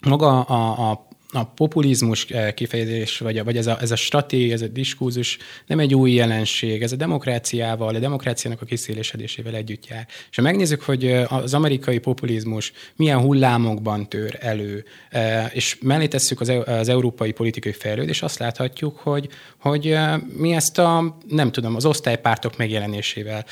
Maga 0.01 0.41
a, 0.41 0.91
a 0.91 1.07
a 1.34 1.46
populizmus 1.46 2.26
eh, 2.26 2.52
kifejezés, 2.52 3.18
vagy, 3.18 3.44
vagy 3.44 3.58
ez, 3.58 3.68
a, 3.68 3.78
ez 3.82 3.92
a 3.92 3.96
stratégia, 3.96 4.54
ez 4.54 4.62
a 4.62 4.68
diskurzus 4.68 5.38
nem 5.68 5.80
egy 5.80 5.96
új 5.96 6.12
jelenség, 6.12 6.82
ez 6.82 6.92
a 6.92 6.96
demokráciával, 6.96 7.96
a 7.96 8.00
demokráciának 8.00 8.62
a 8.62 8.66
kiszélesedésével 8.66 9.56
együtt 9.56 9.88
jár. 9.88 10.08
És 10.30 10.36
ha 10.36 10.42
megnézzük, 10.42 10.82
hogy 10.82 11.06
eh, 11.06 11.34
az 11.34 11.54
amerikai 11.54 11.98
populizmus 11.98 12.74
milyen 12.96 13.20
hullámokban 13.20 14.10
tör 14.10 14.38
elő, 14.42 14.86
eh, 15.10 15.56
és 15.56 15.78
mellé 15.82 16.08
tesszük 16.08 16.42
az, 16.42 16.52
az 16.66 16.90
európai 16.90 17.32
politikai 17.32 17.72
fejlődést, 17.72 18.24
azt 18.24 18.40
láthatjuk, 18.40 18.98
hogy, 18.98 19.30
hogy 19.64 19.97
mi 20.38 20.53
ezt 20.53 20.80
a, 20.80 21.18
nem 21.28 21.51
tudom, 21.51 21.76
az 21.76 21.86
osztálypártok 21.86 22.57
megjelenésével 22.57 23.45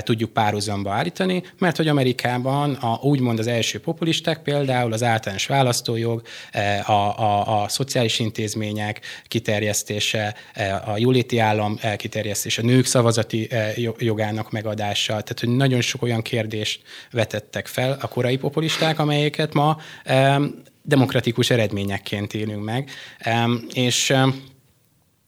tudjuk 0.00 0.30
párhuzamba 0.30 0.92
állítani, 0.92 1.42
mert 1.58 1.76
hogy 1.76 1.88
Amerikában 1.88 2.72
a, 2.72 2.98
úgymond 3.02 3.38
az 3.38 3.46
első 3.46 3.80
populisták 3.80 4.42
például 4.42 4.92
az 4.92 5.02
általános 5.02 5.46
választójog, 5.46 6.22
a 6.86 7.04
a, 7.04 7.62
a 7.62 7.68
szociális 7.68 8.18
intézmények 8.18 9.00
kiterjesztése, 9.28 10.34
e, 10.52 10.82
a 10.86 10.98
jóléti 10.98 11.38
állam 11.38 11.78
e, 11.80 11.96
kiterjesztése, 11.96 12.62
a 12.62 12.64
nők 12.64 12.84
szavazati 12.84 13.48
e, 13.50 13.72
jogának 13.98 14.50
megadása, 14.50 15.12
tehát 15.12 15.40
hogy 15.40 15.48
nagyon 15.48 15.80
sok 15.80 16.02
olyan 16.02 16.22
kérdést 16.22 16.80
vetettek 17.10 17.66
fel 17.66 17.98
a 18.00 18.08
korai 18.08 18.36
populisták, 18.36 18.98
amelyeket 18.98 19.54
ma 19.54 19.76
demokratikus 20.82 21.50
eredményekként 21.50 22.34
élünk 22.34 22.64
meg. 22.64 22.90
És 23.72 24.14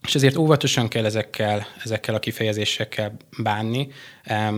és 0.07 0.15
ezért 0.15 0.37
óvatosan 0.37 0.89
kell 0.89 1.05
ezekkel, 1.05 1.67
ezekkel 1.85 2.15
a 2.15 2.19
kifejezésekkel 2.19 3.17
bánni, 3.43 3.89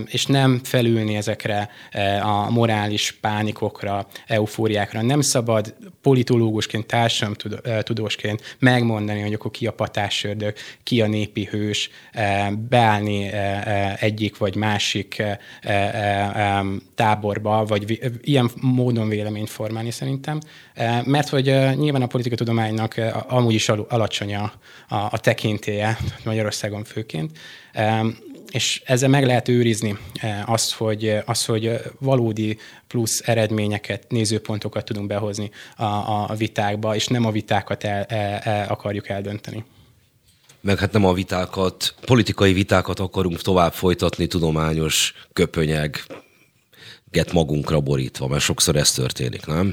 és 0.06 0.26
nem 0.26 0.60
felülni 0.64 1.16
ezekre 1.16 1.70
e, 1.90 2.22
a 2.24 2.50
morális 2.50 3.12
pánikokra, 3.20 4.06
eufóriákra. 4.26 5.02
Nem 5.02 5.20
szabad 5.20 5.74
politológusként, 6.02 6.86
társadalomtudósként 6.86 8.40
e, 8.40 8.44
megmondani, 8.58 9.20
hogy 9.20 9.32
akkor 9.32 9.50
ki 9.50 9.66
a 9.66 9.72
patásördök, 9.72 10.58
ki 10.82 11.00
a 11.00 11.06
népi 11.06 11.48
hős, 11.50 11.90
e, 12.12 12.50
beállni 12.50 13.30
egyik 14.00 14.36
vagy 14.38 14.54
másik 14.56 15.22
táborba, 16.94 17.64
vagy 17.64 18.10
ilyen 18.22 18.50
módon 18.60 19.08
véleményt 19.08 19.50
formálni 19.50 19.90
szerintem. 19.90 20.40
Mert 21.04 21.28
hogy 21.28 21.44
nyilván 21.76 22.02
a 22.02 22.06
politikatudománynak 22.06 22.94
amúgy 23.28 23.54
is 23.54 23.68
alacsony 23.68 24.34
a, 24.34 24.52
a 24.88 25.18
tekintélye, 25.18 25.98
Magyarországon 26.24 26.84
főként, 26.84 27.38
és 28.50 28.82
ezzel 28.84 29.08
meg 29.08 29.26
lehet 29.26 29.48
őrizni 29.48 29.98
eh, 30.14 30.50
azt, 30.50 30.72
hogy, 30.72 31.16
azt, 31.24 31.46
hogy 31.46 31.80
valódi 31.98 32.58
plusz 32.86 33.22
eredményeket, 33.24 34.04
nézőpontokat 34.08 34.84
tudunk 34.84 35.06
behozni 35.06 35.50
a, 35.76 35.84
a 36.30 36.34
vitákba, 36.36 36.94
és 36.94 37.06
nem 37.06 37.26
a 37.26 37.30
vitákat 37.30 37.84
el, 37.84 38.02
el, 38.02 38.38
el 38.38 38.68
akarjuk 38.68 39.08
eldönteni. 39.08 39.64
Meg 40.60 40.78
hát 40.78 40.92
nem 40.92 41.04
a 41.04 41.12
vitákat, 41.12 41.94
politikai 42.04 42.52
vitákat 42.52 42.98
akarunk 42.98 43.40
tovább 43.40 43.72
folytatni 43.72 44.26
tudományos 44.26 45.14
köpönyeg, 45.32 46.04
get 47.10 47.32
magunkra 47.32 47.80
borítva, 47.80 48.26
mert 48.26 48.42
sokszor 48.42 48.76
ez 48.76 48.92
történik, 48.92 49.46
nem? 49.46 49.72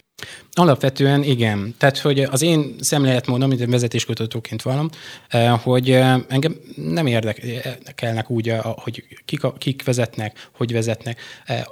Alapvetően 0.51 1.23
igen. 1.23 1.75
Tehát, 1.77 1.97
hogy 1.97 2.19
az 2.19 2.41
én 2.41 2.75
szemléletmódom, 2.79 3.49
mint 3.49 3.65
vezetéskutatóként 3.65 4.61
valam, 4.61 4.89
eh, 5.27 5.59
hogy 5.59 5.91
eh, 5.91 6.21
engem 6.27 6.55
nem 6.75 7.07
érdekelnek 7.07 8.29
úgy, 8.29 8.49
eh, 8.49 8.59
hogy 8.63 9.03
kik, 9.25 9.41
kik 9.57 9.83
vezetnek, 9.83 10.49
hogy 10.55 10.71
vezetnek. 10.71 11.19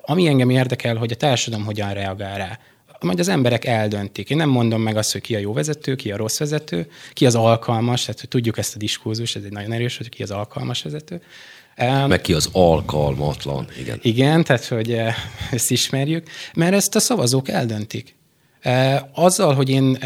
Ami 0.02 0.28
engem 0.28 0.50
érdekel, 0.50 0.96
hogy 0.96 1.12
a 1.12 1.16
társadalom 1.16 1.66
hogyan 1.66 1.94
reagál 1.94 2.38
rá 2.38 2.60
majd 3.04 3.20
az 3.20 3.28
emberek 3.28 3.66
eldöntik. 3.66 4.30
Én 4.30 4.38
nem 4.38 4.50
mondom 4.50 4.82
meg 4.82 4.98
azt, 4.98 5.12
hogy 5.12 5.22
ki 5.22 5.36
a 5.36 5.40
jó 5.40 5.54
vezető, 5.54 5.96
ki 5.96 6.12
a 6.12 6.18
rossz 6.18 6.38
vezető, 6.38 6.90
ki 7.14 7.26
az 7.26 7.36
alkalmas, 7.36 8.02
tehát 8.02 8.20
hogy 8.20 8.30
tudjuk 8.30 8.58
ezt 8.58 8.76
a 8.76 8.78
diskurzus, 8.78 9.36
ez 9.36 9.44
egy 9.44 9.52
nagyon 9.52 9.72
erős, 9.72 9.98
hogy 9.98 10.10
ki 10.10 10.24
az 10.24 10.32
alkalmas 10.32 10.82
vezető. 10.82 11.22
Meg 12.08 12.22
ki 12.22 12.34
az 12.34 12.50
alkalmatlan, 12.52 13.68
igen. 13.80 14.00
Igen, 14.02 14.44
tehát 14.44 14.66
hogy 14.66 15.00
ezt 15.52 15.72
ismerjük, 15.72 16.28
mert 16.54 16.74
ezt 16.74 16.96
a 16.96 17.00
szavazók 17.00 17.50
eldöntik. 17.50 18.16
Azzal, 19.14 19.54
hogy 19.54 19.70
én 19.70 19.98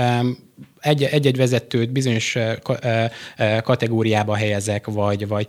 egy-egy 0.80 1.38
vezetőt 1.38 1.92
bizonyos 1.92 2.38
kategóriába 3.64 4.36
helyezek, 4.36 4.88
vagy, 4.88 5.28
vagy, 5.28 5.48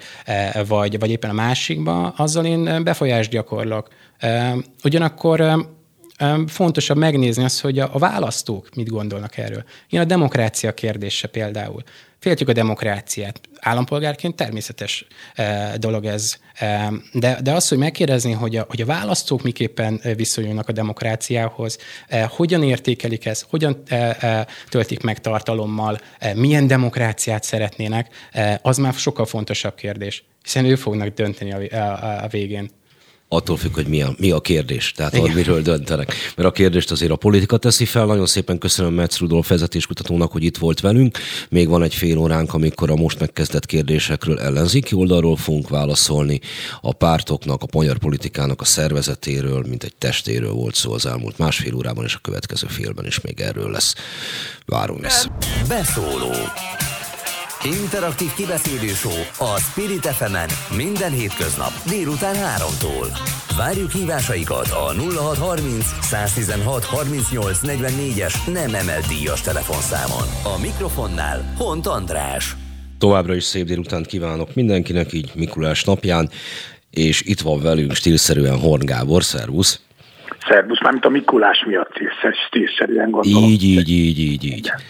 vagy, 0.66 0.98
vagy 0.98 1.10
éppen 1.10 1.30
a 1.30 1.32
másikba, 1.32 2.08
azzal 2.08 2.44
én 2.44 2.84
befolyást 2.84 3.30
gyakorlok. 3.30 3.88
Ugyanakkor 4.84 5.66
fontosabb 6.46 6.96
megnézni 6.96 7.44
azt, 7.44 7.60
hogy 7.60 7.78
a, 7.78 7.98
választók 7.98 8.68
mit 8.74 8.88
gondolnak 8.88 9.36
erről. 9.36 9.64
Ilyen 9.88 10.04
a 10.04 10.06
demokrácia 10.06 10.74
kérdése 10.74 11.28
például. 11.28 11.82
Féltjük 12.18 12.48
a 12.48 12.52
demokráciát. 12.52 13.40
Állampolgárként 13.60 14.36
természetes 14.36 15.06
e, 15.34 15.76
dolog 15.78 16.04
ez. 16.04 16.38
E, 16.54 16.92
de, 17.12 17.38
de 17.42 17.52
az, 17.52 17.68
hogy 17.68 17.78
megkérdezni, 17.78 18.32
hogy 18.32 18.56
a, 18.56 18.66
hogy 18.68 18.80
a 18.80 18.86
választók 18.86 19.42
miképpen 19.42 20.00
viszonyulnak 20.16 20.68
a 20.68 20.72
demokráciához, 20.72 21.78
hogyan 22.28 22.62
értékelik 22.62 23.26
ezt, 23.26 23.46
hogyan 23.50 23.82
töltik 24.68 25.02
meg 25.02 25.20
tartalommal, 25.20 26.00
milyen 26.34 26.66
demokráciát 26.66 27.42
szeretnének, 27.42 28.30
az 28.62 28.76
már 28.76 28.92
sokkal 28.92 29.26
fontosabb 29.26 29.74
kérdés 29.74 30.24
hiszen 30.42 30.64
ők 30.64 30.78
fognak 30.78 31.08
dönteni 31.08 31.52
a, 31.52 31.76
a, 31.76 32.24
a 32.24 32.28
végén 32.28 32.70
attól 33.28 33.56
függ, 33.56 33.74
hogy 33.74 33.86
mi 33.86 34.02
a, 34.02 34.14
mi 34.18 34.30
a 34.30 34.40
kérdés, 34.40 34.92
tehát 34.92 35.16
hogy 35.16 35.34
miről 35.34 35.62
döntenek. 35.62 36.14
Mert 36.36 36.48
a 36.48 36.52
kérdést 36.52 36.90
azért 36.90 37.10
a 37.10 37.16
politika 37.16 37.56
teszi 37.56 37.84
fel. 37.84 38.06
Nagyon 38.06 38.26
szépen 38.26 38.58
köszönöm 38.58 38.94
Metz 38.94 39.18
Rudolf 39.18 39.48
vezetéskutatónak, 39.48 40.32
hogy 40.32 40.42
itt 40.44 40.56
volt 40.56 40.80
velünk. 40.80 41.18
Még 41.48 41.68
van 41.68 41.82
egy 41.82 41.94
fél 41.94 42.18
óránk, 42.18 42.54
amikor 42.54 42.90
a 42.90 42.96
most 42.96 43.18
megkezdett 43.18 43.66
kérdésekről 43.66 44.38
ellenzéki 44.38 44.94
oldalról 44.94 45.36
fogunk 45.36 45.68
válaszolni. 45.68 46.40
A 46.80 46.92
pártoknak, 46.92 47.62
a 47.62 47.66
magyar 47.72 47.98
politikának 47.98 48.60
a 48.60 48.64
szervezetéről, 48.64 49.64
mint 49.68 49.84
egy 49.84 49.94
testéről 49.94 50.52
volt 50.52 50.74
szó 50.74 50.92
az 50.92 51.06
elmúlt 51.06 51.38
másfél 51.38 51.74
órában, 51.74 52.04
és 52.04 52.14
a 52.14 52.20
következő 52.22 52.66
félben 52.66 53.06
is 53.06 53.20
még 53.20 53.40
erről 53.40 53.70
lesz. 53.70 53.94
Várunk 54.66 55.02
lesz. 55.02 55.28
Beszóló. 55.68 56.32
Interaktív 57.64 58.32
kibeszélő 58.36 58.86
show 58.86 59.20
a 59.38 59.58
Spirit 59.58 60.06
fm 60.06 60.36
minden 60.76 61.10
hétköznap 61.10 61.72
délután 61.88 62.34
3-tól. 62.34 63.06
Várjuk 63.56 63.90
hívásaikat 63.90 64.68
a 64.68 64.92
0630 65.14 65.84
116 66.00 66.84
38 66.84 67.62
es 68.18 68.44
nem 68.44 68.74
emelt 68.74 69.06
díjas 69.06 69.40
telefonszámon. 69.40 70.26
A 70.56 70.60
mikrofonnál 70.60 71.54
Hont 71.56 71.86
András. 71.86 72.56
Továbbra 72.98 73.34
is 73.34 73.44
szép 73.44 73.66
délutánt 73.66 74.06
kívánok 74.06 74.54
mindenkinek, 74.54 75.12
így 75.12 75.30
Mikulás 75.34 75.84
napján, 75.84 76.28
és 76.90 77.22
itt 77.22 77.40
van 77.40 77.62
velünk 77.62 77.92
stílszerűen 77.92 78.58
Horn 78.58 78.84
Gábor, 78.84 79.22
szervusz! 79.22 79.80
Szervusz, 80.48 80.80
mármint 80.80 81.04
a 81.04 81.08
Mikulás 81.08 81.64
miatt 81.66 81.94
stílszerűen 82.46 83.10
gondolom. 83.10 83.44
Így, 83.44 83.62
így, 83.62 83.90
így, 83.90 84.18
így, 84.18 84.44
így. 84.44 84.56
Igen. 84.56 84.80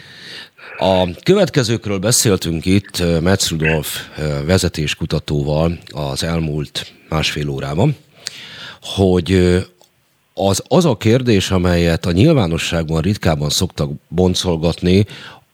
A 0.81 1.09
következőkről 1.23 1.99
beszéltünk 1.99 2.67
itt 2.67 3.21
Metz 3.21 3.49
Rudolf 3.49 3.97
vezetéskutatóval 4.45 5.79
az 5.89 6.23
elmúlt 6.23 6.93
másfél 7.09 7.49
órában, 7.49 7.97
hogy 8.83 9.59
az, 10.35 10.63
az 10.69 10.85
a 10.85 10.97
kérdés, 10.97 11.51
amelyet 11.51 12.07
a 12.07 12.13
nyilvánosságban 12.13 13.01
ritkában 13.01 13.51
szoktak 13.51 13.91
boncolgatni, 14.09 15.07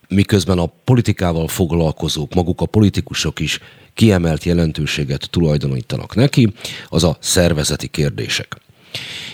miközben 0.08 0.58
a 0.58 0.72
politikával 0.84 1.48
foglalkozók, 1.48 2.34
maguk 2.34 2.60
a 2.60 2.66
politikusok 2.66 3.40
is 3.40 3.58
kiemelt 3.94 4.44
jelentőséget 4.44 5.30
tulajdonítanak 5.30 6.14
neki, 6.14 6.52
az 6.88 7.04
a 7.04 7.16
szervezeti 7.20 7.88
kérdések. 7.88 8.56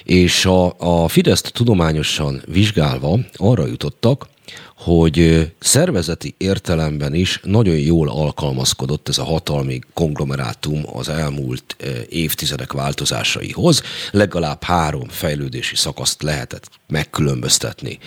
És 0.04 0.44
a, 0.44 0.74
a 0.78 1.08
Fideszt 1.08 1.52
tudományosan 1.52 2.42
vizsgálva 2.46 3.18
arra 3.36 3.66
jutottak, 3.66 4.28
hogy 4.76 5.50
szervezeti 5.58 6.34
értelemben 6.38 7.14
is 7.14 7.40
nagyon 7.42 7.76
jól 7.76 8.08
alkalmazkodott 8.08 9.08
ez 9.08 9.18
a 9.18 9.24
hatalmi 9.24 9.78
konglomerátum 9.94 10.82
az 10.92 11.08
elmúlt 11.08 11.76
évtizedek 12.08 12.72
változásaihoz. 12.72 13.82
Legalább 14.10 14.62
három 14.62 15.08
fejlődési 15.08 15.76
szakaszt 15.76 16.22
lehetett 16.22 16.70
megkülönböztetni 16.86 17.98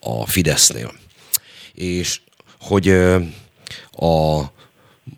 a 0.00 0.26
Fidesznél. 0.26 0.92
És 1.74 2.20
hogy 2.60 2.88
a 3.90 4.42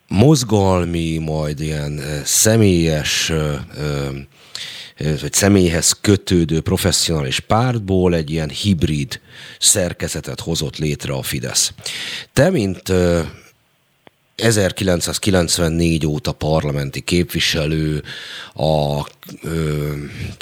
mozgalmi, 0.09 1.19
majd 1.19 1.61
ilyen 1.61 2.01
személyes 2.24 3.32
vagy 4.98 5.32
személyhez 5.32 5.98
kötődő 6.00 6.60
professzionális 6.60 7.40
pártból 7.40 8.14
egy 8.14 8.30
ilyen 8.30 8.48
hibrid 8.48 9.20
szerkezetet 9.58 10.40
hozott 10.40 10.76
létre 10.76 11.12
a 11.12 11.22
Fidesz. 11.22 11.72
Te, 12.32 12.50
mint 12.50 12.92
1994 14.36 16.06
óta 16.06 16.32
parlamenti 16.32 17.00
képviselő, 17.00 18.02
a 18.54 19.06
ö, 19.42 19.92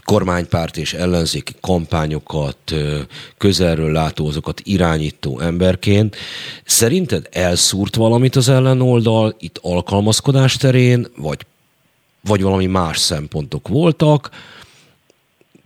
kormánypárt 0.05 0.77
és 0.77 0.95
ellenzéki 0.95 1.53
kampányokat 1.61 2.57
ö, 2.71 3.01
közelről 3.39 3.93
látózókat 3.93 4.61
irányító 4.65 5.41
emberként. 5.41 6.17
Szerinted 6.65 7.29
elszúrt 7.31 7.97
valamit 7.97 8.37
az 8.37 8.49
ellenoldal 8.49 9.37
itt 9.39 9.59
alkalmazkodás 9.63 10.57
terén, 10.57 11.07
vagy 11.17 11.47
vagy 12.29 12.43
valami 12.43 12.67
más 12.67 12.97
szempontok 12.97 13.69
voltak, 13.69 14.29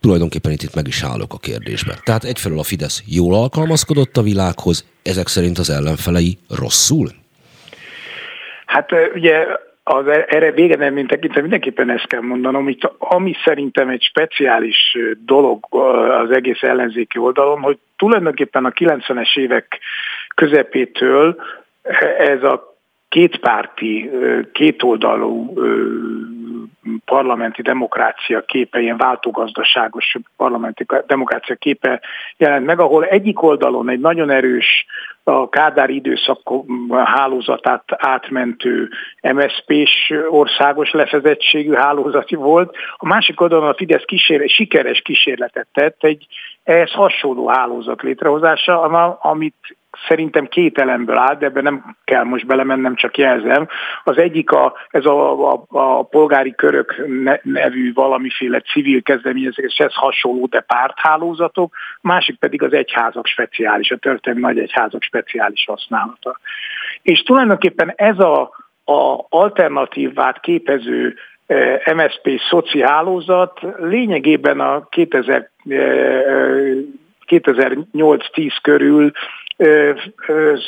tulajdonképpen 0.00 0.52
itt, 0.52 0.62
itt 0.62 0.74
meg 0.74 0.86
is 0.86 1.02
állok 1.02 1.32
a 1.32 1.38
kérdésben. 1.38 1.96
Tehát 2.04 2.24
egyfelől 2.24 2.58
a 2.58 2.62
Fidesz 2.62 3.02
jól 3.06 3.34
alkalmazkodott 3.34 4.16
a 4.16 4.22
világhoz, 4.22 4.86
ezek 5.02 5.26
szerint 5.26 5.58
az 5.58 5.70
ellenfelei 5.70 6.38
rosszul? 6.48 7.08
Hát 8.66 8.90
ugye 9.14 9.46
az 9.82 10.06
e- 10.06 10.26
erre 10.28 10.52
végeredmény 10.52 11.06
tekintve 11.06 11.40
mindenképpen 11.40 11.90
ezt 11.90 12.06
kell 12.06 12.20
mondanom, 12.20 12.68
itt 12.68 12.92
ami 12.98 13.32
szerintem 13.44 13.88
egy 13.88 14.02
speciális 14.02 14.96
dolog 15.24 15.66
az 16.22 16.30
egész 16.30 16.62
ellenzéki 16.62 17.18
oldalon, 17.18 17.60
hogy 17.60 17.78
tulajdonképpen 17.96 18.64
a 18.64 18.70
90-es 18.70 19.38
évek 19.38 19.78
közepétől 20.34 21.36
ez 22.18 22.42
a 22.42 22.76
kétpárti, 23.08 24.10
kétoldalú 24.52 25.54
parlamenti 27.04 27.62
demokrácia 27.62 28.40
képe, 28.40 28.80
ilyen 28.80 28.96
váltogazdaságos 28.96 30.16
parlamenti 30.36 30.86
demokrácia 31.06 31.54
képe 31.54 32.00
jelent 32.36 32.66
meg, 32.66 32.80
ahol 32.80 33.04
egyik 33.04 33.42
oldalon 33.42 33.88
egy 33.88 34.00
nagyon 34.00 34.30
erős 34.30 34.86
a 35.28 35.48
Kádár 35.48 35.90
időszak 35.90 36.40
hálózatát 37.04 37.84
átmentő 37.88 38.88
MSZP-s 39.22 40.14
országos 40.28 40.90
lefezettségű 40.90 41.72
hálózati 41.72 42.34
volt, 42.34 42.76
a 42.96 43.06
másik 43.06 43.40
oldalon 43.40 43.68
a 43.68 43.74
Fidesz 43.74 44.04
kísér, 44.04 44.48
sikeres 44.48 45.00
kísérletet 45.00 45.66
tett 45.72 46.04
egy 46.04 46.26
ehhez 46.64 46.90
hasonló 46.90 47.48
hálózat 47.48 48.02
létrehozása, 48.02 48.80
amit 49.20 49.76
szerintem 50.08 50.46
két 50.46 50.78
elemből 50.78 51.16
áll, 51.16 51.36
de 51.36 51.46
ebben 51.46 51.62
nem 51.62 51.96
kell 52.04 52.24
most 52.24 52.46
belemennem, 52.46 52.94
csak 52.94 53.16
jelzem. 53.18 53.68
Az 54.04 54.18
egyik 54.18 54.50
a, 54.50 54.74
ez 54.90 55.04
a, 55.04 55.52
a, 55.52 55.64
a 55.68 56.02
polgári 56.02 56.54
körök 56.54 57.06
nevű 57.42 57.92
valamiféle 57.92 58.60
civil 58.60 59.02
kezdeményezéshez 59.02 59.94
hasonló, 59.94 60.46
de 60.46 60.60
párthálózatok, 60.60 61.74
másik 62.00 62.38
pedig 62.38 62.62
az 62.62 62.72
egyházak 62.72 63.26
speciális, 63.26 63.90
a 63.90 63.96
történelmi 63.96 64.46
nagy 64.46 64.58
egyházak 64.58 65.02
speciális 65.02 65.64
használata. 65.64 66.38
És 67.02 67.22
tulajdonképpen 67.22 67.92
ez 67.96 68.18
a, 68.18 68.40
a 68.84 69.24
alternatívát 69.28 70.40
képező 70.40 71.14
eh, 71.46 71.80
MSP 71.94 72.40
szoci 72.48 72.82
hálózat 72.82 73.60
lényegében 73.78 74.60
a 74.60 74.86
2000, 74.88 75.50
2008-10 77.26 78.56
körül 78.62 79.12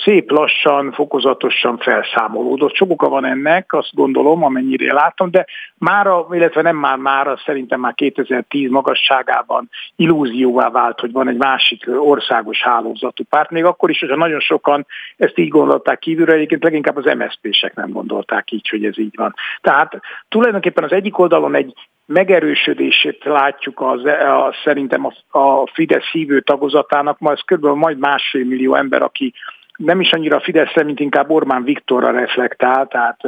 szép 0.04 0.30
lassan, 0.30 0.92
fokozatosan 0.92 1.78
felszámolódott. 1.78 2.74
Sok 2.74 2.90
oka 2.90 3.08
van 3.08 3.24
ennek, 3.24 3.72
azt 3.72 3.94
gondolom, 3.94 4.44
amennyire 4.44 4.92
látom, 4.92 5.30
de 5.30 5.46
mára, 5.78 6.26
illetve 6.30 6.62
nem 6.62 6.76
már 6.76 6.96
mára, 6.96 7.36
szerintem 7.44 7.80
már 7.80 7.94
2010 7.94 8.70
magasságában 8.70 9.70
illúzióvá 9.96 10.70
vált, 10.70 11.00
hogy 11.00 11.12
van 11.12 11.28
egy 11.28 11.36
másik 11.36 11.84
országos 11.98 12.62
hálózatú 12.62 13.24
párt. 13.24 13.50
Még 13.50 13.64
akkor 13.64 13.90
is, 13.90 14.00
hogyha 14.00 14.16
nagyon 14.16 14.40
sokan 14.40 14.86
ezt 15.16 15.38
így 15.38 15.48
gondolták 15.48 15.98
kívülre, 15.98 16.32
egyébként 16.32 16.62
leginkább 16.62 16.96
az 16.96 17.14
MSZP-sek 17.16 17.74
nem 17.74 17.90
gondolták 17.90 18.50
így, 18.50 18.68
hogy 18.68 18.84
ez 18.84 18.98
így 18.98 19.16
van. 19.16 19.34
Tehát 19.60 20.00
tulajdonképpen 20.28 20.84
az 20.84 20.92
egyik 20.92 21.18
oldalon 21.18 21.54
egy 21.54 21.74
megerősödését 22.08 23.24
látjuk 23.24 23.80
az, 23.80 24.04
a, 24.04 24.54
szerintem 24.64 25.06
a, 25.06 25.38
a 25.38 25.70
Fidesz 25.72 26.10
hívő 26.12 26.40
tagozatának, 26.40 27.18
ma 27.18 27.32
ez 27.32 27.40
kb. 27.40 27.64
majd 27.64 27.98
másfél 27.98 28.44
millió 28.44 28.74
ember, 28.74 29.02
aki 29.02 29.34
nem 29.76 30.00
is 30.00 30.12
annyira 30.12 30.40
Fideszre, 30.40 30.84
mint 30.84 31.00
inkább 31.00 31.30
Orbán 31.30 31.64
Viktorra 31.64 32.10
reflektál, 32.10 32.86
tehát 32.86 33.20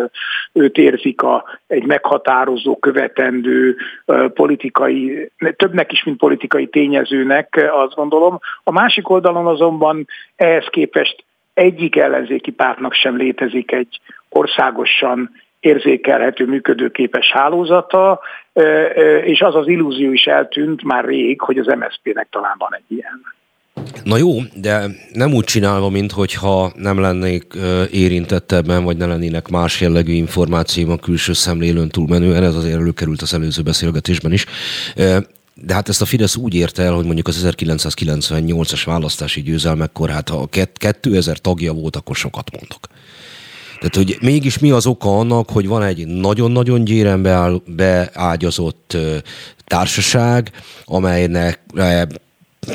őt 0.52 0.77
érzik 0.77 1.23
a, 1.23 1.44
egy 1.66 1.85
meghatározó, 1.85 2.78
követendő 2.78 3.77
politikai, 4.35 5.31
többnek 5.57 5.93
is, 5.93 6.05
mint 6.05 6.19
politikai 6.19 6.66
tényezőnek, 6.66 7.70
azt 7.73 7.94
gondolom. 7.94 8.39
A 8.65 8.73
másik 8.73 9.09
oldalon 9.09 9.47
azonban 9.47 10.07
ehhez 10.36 10.66
képest 10.70 11.24
egyik 11.55 11.97
ellenzéki 11.97 12.51
pártnak 12.51 12.94
sem 12.94 13.16
létezik 13.16 13.73
egy 13.73 14.01
országosan 14.28 15.31
érzékelhető, 15.61 16.47
működőképes 16.47 17.31
hálózata, 17.32 18.20
és 19.24 19.41
az 19.41 19.55
az 19.55 19.69
illúzió 19.69 20.12
is 20.12 20.24
eltűnt 20.24 20.82
már 20.82 21.05
rég, 21.05 21.41
hogy 21.41 21.59
az 21.59 21.66
MSZP-nek 21.66 22.28
talán 22.31 22.55
van 22.59 22.74
egy 22.74 22.97
ilyen. 22.97 23.39
Na 24.05 24.16
jó, 24.16 24.31
de 24.55 24.85
nem 25.12 25.35
úgy 25.35 25.45
csinálva, 25.45 25.89
mintha 25.89 26.73
nem 26.74 27.01
lennék 27.01 27.55
érintett 27.91 28.53
ebben, 28.53 28.85
vagy 28.85 28.97
ne 28.97 29.07
lennének 29.07 29.49
más 29.49 29.81
jellegű 29.81 30.12
információim 30.12 30.91
a 30.91 30.97
külső 30.97 31.32
szemlélőn 31.32 31.89
túlmenően, 31.89 32.43
ez 32.43 32.55
azért 32.55 32.81
előkerült 32.81 33.23
az 33.23 33.35
előző 33.35 33.62
beszélgetésben 33.62 34.32
is. 34.32 34.47
De 35.55 35.74
hát 35.74 35.89
ezt 35.89 36.03
a 36.03 36.05
Fidesz 36.05 36.37
úgy 36.37 36.55
érte 36.55 36.82
el, 36.82 36.93
hogy 36.93 37.05
mondjuk 37.05 37.28
az 37.28 37.55
1998-as 37.59 38.82
választási 38.85 39.43
győzelmekkor, 39.43 40.09
hát 40.09 40.28
ha 40.28 40.49
2000 40.74 41.39
tagja 41.39 41.73
volt, 41.73 41.97
akkor 41.97 42.16
sokat 42.16 42.51
mondok. 42.51 42.81
Tehát, 43.81 43.97
hogy 43.97 44.19
mégis 44.20 44.59
mi 44.59 44.70
az 44.70 44.86
oka 44.86 45.19
annak, 45.19 45.51
hogy 45.51 45.66
van 45.66 45.82
egy 45.82 46.07
nagyon-nagyon 46.07 46.85
gyéren 46.85 47.23
beágyazott 47.66 48.97
társaság, 49.65 50.51
amelynek 50.85 51.61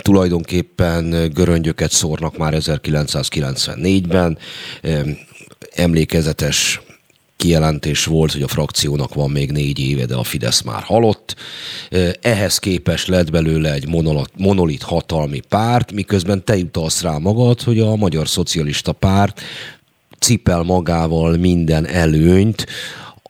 tulajdonképpen 0.02 1.32
göröngyöket 1.34 1.92
szórnak 1.92 2.38
már 2.38 2.54
1994-ben. 2.58 4.38
Emlékezetes 5.76 6.82
kijelentés 7.38 8.06
volt, 8.06 8.32
hogy 8.32 8.42
a 8.42 8.48
frakciónak 8.48 9.14
van 9.14 9.30
még 9.30 9.52
négy 9.52 9.80
éve, 9.80 10.06
de 10.06 10.16
a 10.16 10.24
Fidesz 10.24 10.62
már 10.62 10.84
halott. 10.84 11.36
Ehhez 12.22 12.58
képest 12.58 13.08
lett 13.08 13.32
belőle 13.32 13.74
egy 13.74 13.88
monolit 14.38 14.82
hatalmi 14.82 15.40
párt, 15.50 15.92
miközben 15.92 16.44
te 16.44 16.58
jutalsz 16.58 17.02
rá 17.02 17.18
magad, 17.18 17.62
hogy 17.62 17.80
a 17.80 17.96
Magyar 17.96 18.28
Szocialista 18.28 18.92
Párt 18.92 19.42
cipel 20.26 20.64
magával 20.64 21.38
minden 21.38 21.88
előnyt, 21.88 22.66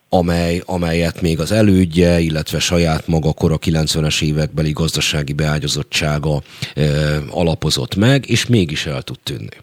amely, 0.10 0.62
amelyet 0.66 1.22
még 1.22 1.40
az 1.40 1.52
elődje, 1.52 2.20
illetve 2.20 2.60
saját 2.60 3.08
maga 3.08 3.34
kora 3.34 3.60
90-es 3.66 4.22
évekbeli 4.22 4.72
gazdasági 4.72 5.34
beágyazottsága 5.34 6.42
e, 6.76 6.84
alapozott 7.30 7.96
meg, 7.96 8.30
és 8.30 8.46
mégis 8.46 8.86
el 8.86 9.02
tud 9.02 9.20
tűnni. 9.24 9.58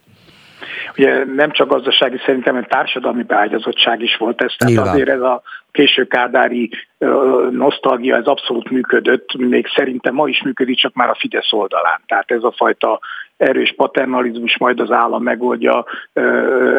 Ugye 0.99 1.25
nem 1.25 1.51
csak 1.51 1.69
gazdasági, 1.69 2.21
szerintem 2.25 2.57
egy 2.57 2.67
társadalmi 2.67 3.23
beágyazottság 3.23 4.03
is 4.03 4.17
volt 4.17 4.43
ez, 4.43 4.55
tehát 4.59 4.75
Nyilván. 4.75 4.93
azért 4.93 5.09
ez 5.09 5.21
a 5.21 5.43
késő 5.71 6.07
kádári 6.07 6.71
nosztalgia, 7.51 8.17
ez 8.17 8.27
abszolút 8.27 8.71
működött, 8.71 9.35
még 9.35 9.67
szerintem 9.75 10.15
ma 10.15 10.29
is 10.29 10.43
működik, 10.43 10.77
csak 10.77 10.95
már 10.95 11.09
a 11.09 11.17
Fidesz 11.19 11.53
oldalán. 11.53 12.01
Tehát 12.07 12.31
ez 12.31 12.43
a 12.43 12.53
fajta 12.57 13.01
erős 13.37 13.75
paternalizmus 13.77 14.59
majd 14.59 14.81
az 14.81 14.91
állam 14.91 15.23
megoldja, 15.23 15.85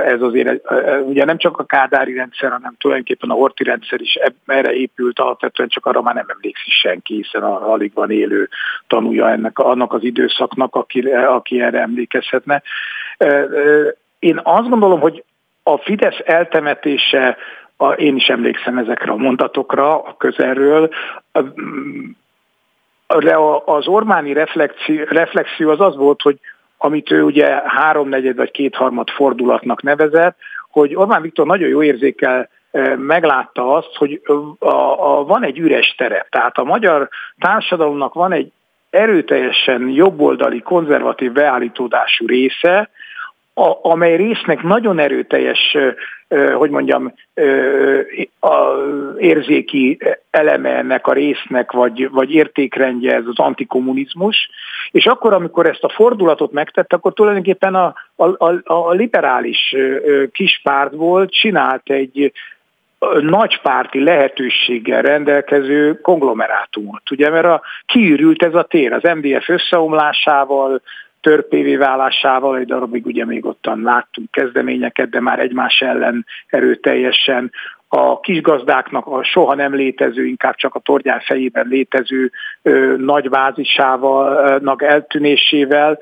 ez 0.06 0.22
azért, 0.22 0.61
ugye 1.06 1.26
nem 1.26 1.38
csak 1.38 1.57
a 1.57 1.64
kádári 1.64 2.14
rendszer, 2.14 2.52
hanem 2.52 2.76
tulajdonképpen 2.77 3.30
a 3.30 3.34
horti 3.34 3.64
rendszer 3.64 4.02
is 4.02 4.18
erre 4.45 4.73
épült, 4.73 5.19
alapvetően 5.19 5.69
csak 5.69 5.85
arra 5.85 6.02
már 6.02 6.15
nem 6.15 6.26
emlékszik 6.27 6.73
senki, 6.73 7.15
hiszen 7.15 7.44
alig 7.44 7.91
van 7.94 8.11
élő 8.11 8.49
tanulja 8.88 9.30
ennek, 9.30 9.60
annak 9.60 9.94
az 9.94 10.03
időszaknak, 10.03 10.76
aki, 10.76 10.99
aki 11.11 11.61
erre 11.61 11.80
emlékezhetne. 11.80 12.61
Én 14.23 14.39
azt 14.43 14.69
gondolom, 14.69 14.99
hogy 14.99 15.23
a 15.63 15.77
Fidesz 15.77 16.19
eltemetése, 16.25 17.37
a, 17.77 17.91
én 17.91 18.15
is 18.15 18.27
emlékszem 18.27 18.77
ezekre 18.77 19.11
a 19.11 19.15
mondatokra 19.15 20.03
a 20.03 20.15
közelről, 20.17 20.89
de 23.07 23.37
az 23.65 23.87
Orbáni 23.87 24.33
reflexió, 24.33 25.03
reflexió 25.09 25.69
az 25.69 25.79
az 25.79 25.95
volt, 25.95 26.21
hogy 26.21 26.39
amit 26.77 27.11
ő 27.11 27.23
ugye 27.23 27.61
háromnegyed 27.65 28.35
vagy 28.35 28.51
kétharmad 28.51 29.09
fordulatnak 29.09 29.81
nevezett, 29.81 30.37
hogy 30.71 30.95
Orbán 30.95 31.21
Viktor 31.21 31.45
nagyon 31.45 31.69
jó 31.69 31.83
érzékel 31.83 32.49
meglátta 32.95 33.73
azt, 33.73 33.95
hogy 33.95 34.21
a, 34.59 34.67
a, 34.67 35.23
van 35.23 35.43
egy 35.43 35.59
üres 35.59 35.95
terep. 35.97 36.29
Tehát 36.29 36.57
a 36.57 36.63
magyar 36.63 37.09
társadalomnak 37.39 38.13
van 38.13 38.31
egy 38.31 38.51
erőteljesen 38.89 39.89
jobboldali, 39.89 40.61
konzervatív 40.61 41.31
beállítódású 41.31 42.27
része, 42.27 42.89
a, 43.53 43.80
amely 43.81 44.15
résznek 44.15 44.61
nagyon 44.61 44.99
erőteljes, 44.99 45.77
hogy 46.53 46.69
mondjam, 46.69 47.13
a 48.39 48.57
érzéki 49.17 49.97
eleme 50.30 50.69
ennek 50.69 51.07
a 51.07 51.13
résznek, 51.13 51.71
vagy, 51.71 52.09
vagy 52.09 52.34
értékrendje 52.34 53.15
ez 53.15 53.25
az 53.25 53.39
antikommunizmus, 53.39 54.49
és 54.91 55.05
akkor, 55.05 55.34
amikor 55.34 55.65
ezt 55.65 55.84
a 55.84 55.89
fordulatot 55.89 56.51
megtette, 56.51 56.95
akkor 56.95 57.13
tulajdonképpen 57.13 57.75
a, 57.75 57.93
a, 58.15 58.45
a, 58.45 58.63
a 58.63 58.91
liberális 58.91 59.75
kispártból 60.31 61.27
csinált 61.27 61.89
egy 61.89 62.31
nagypárti 63.21 64.03
lehetőséggel 64.03 65.01
rendelkező 65.01 66.01
konglomerátumot. 66.01 67.11
Ugye, 67.11 67.30
mert 67.30 67.45
a, 67.45 67.61
kiürült 67.85 68.43
ez 68.43 68.53
a 68.53 68.63
tér 68.63 68.93
az 68.93 69.03
MDF 69.15 69.49
összeomlásával, 69.49 70.81
törpévé 71.23 71.75
válásával, 71.75 72.57
egy 72.57 72.65
darabig 72.65 73.05
ugye 73.05 73.25
még 73.25 73.45
ottan 73.45 73.81
láttunk 73.81 74.31
kezdeményeket, 74.31 75.09
de 75.09 75.19
már 75.19 75.39
egymás 75.39 75.79
ellen 75.79 76.25
erőteljesen 76.47 77.51
a 77.87 78.19
kisgazdáknak 78.19 79.07
a 79.07 79.23
soha 79.23 79.55
nem 79.55 79.75
létező, 79.75 80.25
inkább 80.25 80.55
csak 80.55 80.75
a 80.75 80.79
torgyán 80.79 81.19
fejében 81.19 81.67
létező 81.67 82.31
ö, 82.61 82.95
nagy 82.97 83.29
bázisával, 83.29 84.61
eltűnésével, 84.77 85.99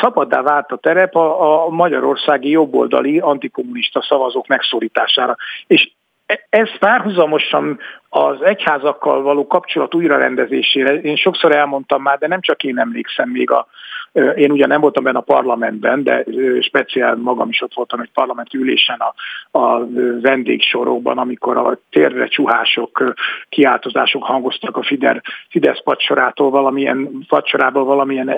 szabaddá 0.00 0.42
vált 0.42 0.72
a 0.72 0.76
terep 0.76 1.16
a, 1.16 1.64
a 1.64 1.68
magyarországi 1.68 2.50
jobboldali 2.50 3.18
antikommunista 3.18 4.02
szavazók 4.02 4.46
megszorítására. 4.46 5.36
És 5.66 5.90
e, 6.26 6.46
ez 6.50 6.78
párhuzamosan 6.78 7.78
az 8.08 8.42
egyházakkal 8.42 9.22
való 9.22 9.46
kapcsolat 9.46 9.94
újrarendezésére, 9.94 10.94
én 10.94 11.16
sokszor 11.16 11.56
elmondtam 11.56 12.02
már, 12.02 12.18
de 12.18 12.26
nem 12.26 12.40
csak 12.40 12.62
én 12.64 12.78
emlékszem 12.78 13.28
még 13.28 13.50
a, 13.50 13.66
én 14.12 14.50
ugyan 14.50 14.68
nem 14.68 14.80
voltam 14.80 15.04
benne 15.04 15.18
a 15.18 15.22
parlamentben, 15.22 16.02
de 16.02 16.24
speciál 16.60 17.16
magam 17.16 17.48
is 17.48 17.62
ott 17.62 17.74
voltam 17.74 18.00
egy 18.00 18.10
parlamenti 18.14 18.56
ülésen 18.56 18.98
a, 18.98 19.14
a 19.58 19.86
vendégsorokban, 20.20 21.18
amikor 21.18 21.56
a 21.56 21.78
térre 21.90 22.26
csuhások, 22.26 23.14
kiáltozások 23.48 24.24
hangoztak 24.24 24.76
a 24.76 24.82
Fidesz, 24.82 25.20
Fidesz 25.48 25.82
padsorától 25.82 26.50
valamilyen, 26.50 27.24
padsorából 27.28 27.84
valamilyen, 27.84 28.28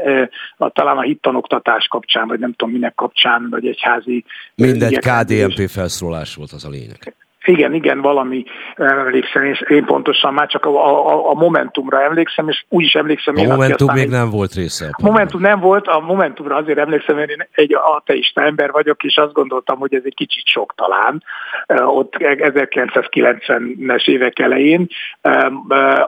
a, 0.57 0.69
talán 0.69 0.97
a 0.97 1.03
hittanoktatás 1.03 1.87
kapcsán, 1.87 2.29
vagy 2.29 2.39
nem 2.39 2.53
tudom 2.53 2.75
minek 2.75 2.95
kapcsán, 2.95 3.47
vagy 3.51 3.67
egyházi... 3.67 4.25
Mindegy 4.55 4.99
KDNP 4.99 5.69
felszólás 5.69 6.35
volt 6.35 6.53
az 6.53 6.65
a 6.65 6.71
lényeg. 6.71 7.15
Igen, 7.45 7.75
igen, 7.75 8.01
valami 8.01 8.45
emlékszem, 8.77 9.45
és 9.45 9.61
én 9.61 9.85
pontosan 9.85 10.35
már 10.35 10.47
csak 10.47 10.65
a, 10.65 10.87
a, 10.87 11.31
a 11.31 11.35
Momentumra 11.35 12.03
emlékszem, 12.03 12.49
és 12.49 12.65
úgy 12.69 12.85
is 12.85 12.95
emlékszem. 12.95 13.35
A 13.37 13.41
én, 13.41 13.49
Momentum 13.49 13.95
még 13.95 14.09
nem 14.09 14.31
volt 14.31 14.55
része. 14.55 14.89
A 14.91 15.03
Momentum 15.03 15.41
nem 15.41 15.61
volt, 15.61 15.87
a 15.87 16.01
Momentumra 16.01 16.57
azért 16.57 16.79
emlékszem, 16.79 17.17
mert 17.17 17.31
én 17.31 17.47
egy 17.53 17.75
ateista 17.97 18.43
ember 18.43 18.71
vagyok, 18.71 19.03
és 19.03 19.17
azt 19.17 19.33
gondoltam, 19.33 19.79
hogy 19.79 19.95
ez 19.95 20.03
egy 20.05 20.15
kicsit 20.15 20.47
sok 20.47 20.75
talán, 20.75 21.23
ott 21.67 22.15
1990-es 22.19 24.09
évek 24.09 24.39
elején. 24.39 24.89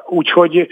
Úgyhogy, 0.06 0.68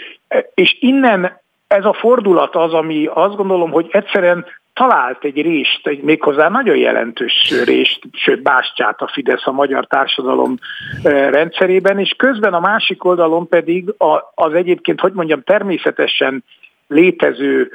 és 0.55 0.77
innen 0.81 1.43
ez 1.67 1.85
a 1.85 1.93
fordulat 1.93 2.57
az, 2.57 2.73
ami 2.73 3.09
azt 3.13 3.37
gondolom, 3.37 3.71
hogy 3.71 3.89
egyszerűen 3.91 4.47
talált 4.73 5.25
egy 5.25 5.43
részt, 5.43 5.81
egy 5.83 6.03
méghozzá 6.03 6.49
nagyon 6.49 6.77
jelentős 6.77 7.53
részt, 7.65 8.01
sőt 8.13 8.43
bástyát 8.43 9.01
a 9.01 9.11
Fidesz 9.13 9.47
a 9.47 9.53
magyar 9.53 9.87
társadalom 9.87 10.59
rendszerében, 11.03 11.99
és 11.99 12.15
közben 12.17 12.55
a 12.55 12.61
másik 12.61 13.05
oldalon 13.05 13.49
pedig 13.49 13.95
az 14.35 14.53
egyébként, 14.53 15.01
hogy 15.01 15.13
mondjam, 15.13 15.43
természetesen 15.43 16.45
létező 16.87 17.71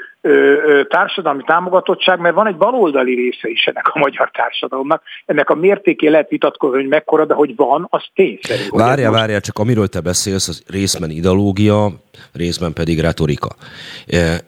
társadalmi 0.88 1.44
támogatottság, 1.46 2.20
mert 2.20 2.36
van 2.36 2.48
egy 2.48 2.56
baloldali 2.56 3.16
része 3.16 3.50
is 3.50 3.66
ennek 3.66 3.88
a 3.88 4.00
magyar 4.00 4.32
társadalomnak. 4.32 5.02
Ennek 5.26 5.50
a 5.50 5.56
mértéké 5.56 6.08
lehet 6.08 6.30
vitatkozni, 6.30 6.78
hogy 6.78 6.88
mekkora, 6.88 7.26
de 7.26 7.34
hogy 7.34 7.56
van, 7.56 7.88
az 7.90 8.04
tényszerű. 8.14 8.62
Várja, 8.70 9.10
most... 9.10 9.20
várja, 9.20 9.40
csak 9.40 9.58
amiről 9.60 9.88
te 9.88 10.00
beszélsz, 10.00 10.48
az 10.48 10.64
részben 10.68 11.10
ideológia, 11.10 11.92
részben 12.34 12.74
pedig 12.74 13.00
retorika. 13.00 13.50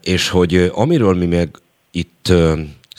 És 0.03 0.29
hogy 0.29 0.71
amiről 0.73 1.13
mi 1.13 1.25
meg 1.25 1.49
itt 1.91 2.33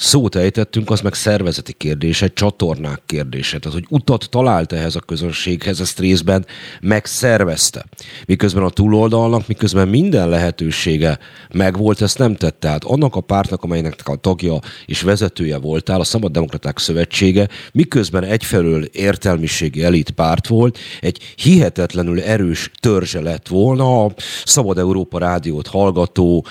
szót 0.02 0.34
ejtettünk, 0.34 0.90
az 0.90 1.00
meg 1.00 1.14
szervezeti 1.14 1.72
kérdése, 1.72 2.28
csatornák 2.28 3.02
kérdése. 3.06 3.58
Tehát, 3.58 3.78
hogy 3.78 3.86
utat 3.88 4.26
talált 4.30 4.72
ehhez 4.72 4.96
a 4.96 5.00
közönséghez, 5.00 5.80
ezt 5.80 5.98
részben 5.98 6.46
megszervezte. 6.80 7.84
Miközben 8.26 8.62
a 8.62 8.70
túloldalnak, 8.70 9.46
miközben 9.46 9.88
minden 9.88 10.28
lehetősége 10.28 11.18
megvolt, 11.52 12.00
ezt 12.00 12.18
nem 12.18 12.36
tette. 12.36 12.60
Tehát 12.72 12.84
annak 12.84 13.16
a 13.16 13.20
pártnak, 13.20 13.62
amelynek 13.62 14.00
a 14.04 14.16
tagja 14.16 14.58
és 14.86 15.02
vezetője 15.02 15.58
voltál, 15.58 16.00
a 16.00 16.04
Szabad 16.04 16.32
Demokraták 16.32 16.78
Szövetsége, 16.78 17.48
miközben 17.72 18.24
egyfelől 18.24 18.84
értelmiségi 18.84 19.82
elit 19.82 20.10
párt 20.10 20.46
volt, 20.46 20.78
egy 21.00 21.34
hihetetlenül 21.36 22.20
erős 22.20 22.70
törzse 22.80 23.20
lett 23.20 23.48
volna 23.48 24.04
a 24.04 24.12
Szabad 24.44 24.78
Európa 24.78 25.18
rádiót 25.18 25.66
hallgató 25.66 26.46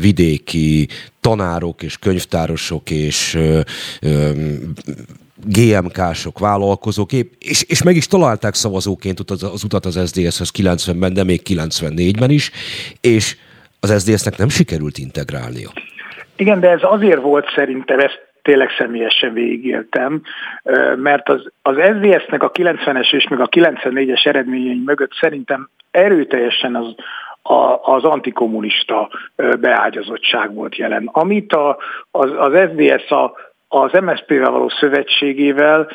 vidéki 0.00 0.88
tanárok 1.28 1.82
és 1.82 1.98
könyvtárosok 1.98 2.90
és 2.90 3.34
ö, 3.34 3.60
ö, 4.02 4.30
GMK-sok, 5.46 6.38
vállalkozók, 6.38 7.12
és, 7.38 7.64
és 7.68 7.82
meg 7.82 7.96
is 7.96 8.06
találták 8.06 8.54
szavazóként 8.54 9.18
az, 9.26 9.42
az 9.42 9.64
utat 9.64 9.84
az 9.84 10.00
SZDSZ-hez 10.06 10.52
90-ben, 10.58 11.14
de 11.14 11.24
még 11.24 11.40
94-ben 11.44 12.30
is, 12.30 12.50
és 13.00 13.36
az 13.80 14.00
SZDSZ-nek 14.00 14.36
nem 14.36 14.48
sikerült 14.48 14.98
integrálnia. 14.98 15.70
Igen, 16.36 16.60
de 16.60 16.68
ez 16.70 16.80
azért 16.82 17.20
volt 17.20 17.52
szerintem, 17.54 17.98
ezt 17.98 18.20
tényleg 18.42 18.68
személyesen 18.78 19.32
végigéltem, 19.32 20.22
mert 20.96 21.28
az, 21.28 21.52
az 21.62 21.74
SZDSZ-nek 21.76 22.42
a 22.42 22.50
90-es 22.50 23.14
és 23.14 23.26
meg 23.28 23.40
a 23.40 23.48
94-es 23.48 24.26
eredményei 24.26 24.82
mögött 24.84 25.12
szerintem 25.20 25.68
erőteljesen 25.90 26.74
az, 26.74 26.94
a, 27.48 27.92
az 27.94 28.04
antikommunista 28.04 29.10
beágyazottság 29.60 30.54
volt 30.54 30.76
jelen. 30.76 31.08
Amit 31.12 31.52
a, 31.52 31.76
az, 32.10 32.30
az 32.36 32.52
SZDSZ 32.52 33.10
a, 33.10 33.34
az 33.68 33.92
MSZP-vel 33.92 34.50
való 34.50 34.68
szövetségével 34.68 35.90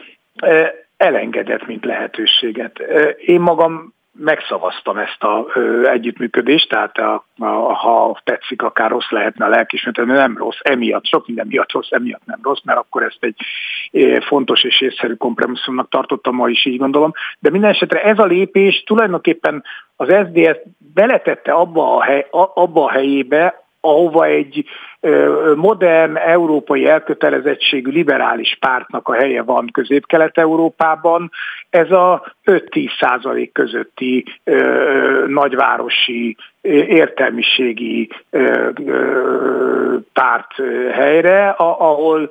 elengedett, 0.97 1.67
mint 1.67 1.85
lehetőséget. 1.85 2.79
Én 3.17 3.39
magam 3.39 3.93
megszavaztam 4.19 4.97
ezt 4.97 5.23
a 5.23 5.45
ö, 5.53 5.87
együttműködést, 5.87 6.69
tehát 6.69 6.97
a, 6.97 7.25
a, 7.37 7.73
ha 7.73 8.19
tetszik, 8.23 8.61
akár 8.61 8.89
rossz 8.89 9.09
lehetne 9.09 9.45
a 9.45 9.49
lelkismeretem, 9.49 10.15
nem 10.15 10.37
rossz, 10.37 10.59
emiatt, 10.61 11.05
sok 11.05 11.27
minden 11.27 11.47
miatt 11.47 11.71
rossz, 11.71 11.91
emiatt 11.91 12.25
nem 12.25 12.39
rossz, 12.43 12.61
mert 12.63 12.79
akkor 12.79 13.03
ezt 13.03 13.17
egy 13.19 13.35
é, 13.91 14.19
fontos 14.19 14.63
és 14.63 14.81
észszerű 14.81 15.13
kompromisszumnak 15.13 15.89
tartottam, 15.89 16.35
ma 16.35 16.49
is 16.49 16.65
így 16.65 16.77
gondolom. 16.77 17.11
De 17.39 17.49
minden 17.49 17.69
esetre 17.69 18.03
ez 18.03 18.19
a 18.19 18.25
lépés 18.25 18.83
tulajdonképpen 18.85 19.63
az 19.95 20.07
SZDSZ 20.07 20.59
beletette 20.93 21.51
abba 21.51 21.95
a, 21.95 22.03
hely, 22.03 22.27
abba 22.53 22.83
a 22.83 22.91
helyébe, 22.91 23.68
ahova 23.81 24.25
egy 24.25 24.65
modern 25.55 26.15
európai 26.15 26.87
elkötelezettségű 26.87 27.91
liberális 27.91 28.57
pártnak 28.59 29.07
a 29.07 29.13
helye 29.13 29.41
van 29.41 29.69
közép-kelet-európában. 29.71 31.31
Ez 31.69 31.91
a 31.91 32.33
5-10 32.45 32.89
százalék 32.99 33.51
közötti 33.51 34.25
nagyvárosi 35.27 36.37
értelmiségi 36.87 38.09
párt 40.13 40.53
helyre, 40.91 41.49
ahol 41.57 42.29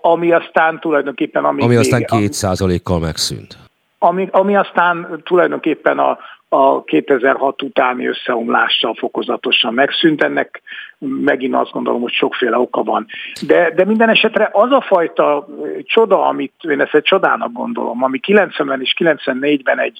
ami 0.00 0.32
aztán 0.32 0.80
tulajdonképpen... 0.80 1.44
Ami, 1.44 1.62
ami 1.62 1.76
aztán 1.76 2.04
két 2.04 2.32
százalékkal 2.32 2.98
megszűnt. 2.98 3.56
Ami, 3.98 4.28
ami 4.30 4.56
aztán 4.56 5.20
tulajdonképpen 5.24 5.98
a, 5.98 6.18
a 6.54 6.82
2006 6.84 7.62
utáni 7.62 8.06
összeomlással 8.06 8.94
fokozatosan 8.94 9.74
megszűnt. 9.74 10.22
Ennek 10.22 10.62
megint 11.06 11.54
azt 11.54 11.70
gondolom, 11.70 12.00
hogy 12.00 12.12
sokféle 12.12 12.58
oka 12.58 12.82
van. 12.82 13.06
De, 13.46 13.70
de 13.70 13.84
minden 13.84 14.08
esetre 14.08 14.48
az 14.52 14.70
a 14.70 14.80
fajta 14.80 15.46
csoda, 15.82 16.26
amit 16.26 16.52
én 16.68 16.80
ezt 16.80 16.94
egy 16.94 17.02
csodának 17.02 17.52
gondolom, 17.52 18.02
ami 18.02 18.20
90-ben 18.26 18.80
és 18.80 18.94
94-ben 18.98 19.78
egy 19.78 19.98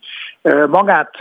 magát 0.68 1.14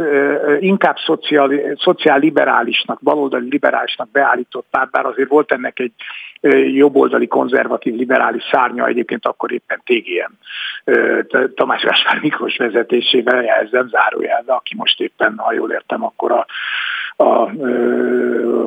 inkább 0.59 0.97
szociál, 1.05 1.49
szociál 1.77 2.19
liberálisnak, 2.19 2.99
baloldali 3.01 3.47
liberálisnak 3.49 4.11
beállított 4.11 4.65
párt, 4.69 4.91
bár 4.91 5.05
azért 5.05 5.29
volt 5.29 5.51
ennek 5.51 5.79
egy 5.79 5.93
jobboldali 6.73 7.27
konzervatív 7.27 7.95
liberális 7.95 8.43
szárnya, 8.51 8.87
egyébként 8.87 9.25
akkor 9.25 9.51
éppen 9.51 9.81
TGM 9.83 10.31
Tamás 11.55 11.83
Gáspár 11.83 12.19
Miklós 12.21 12.57
vezetésével 12.57 13.43
jelzem 13.43 13.87
zárójelve, 13.87 14.53
aki 14.53 14.75
most 14.77 15.01
éppen, 15.01 15.33
ha 15.37 15.53
jól 15.53 15.71
értem, 15.71 16.03
akkor 16.03 16.31
a 16.31 16.45
a 17.15 17.49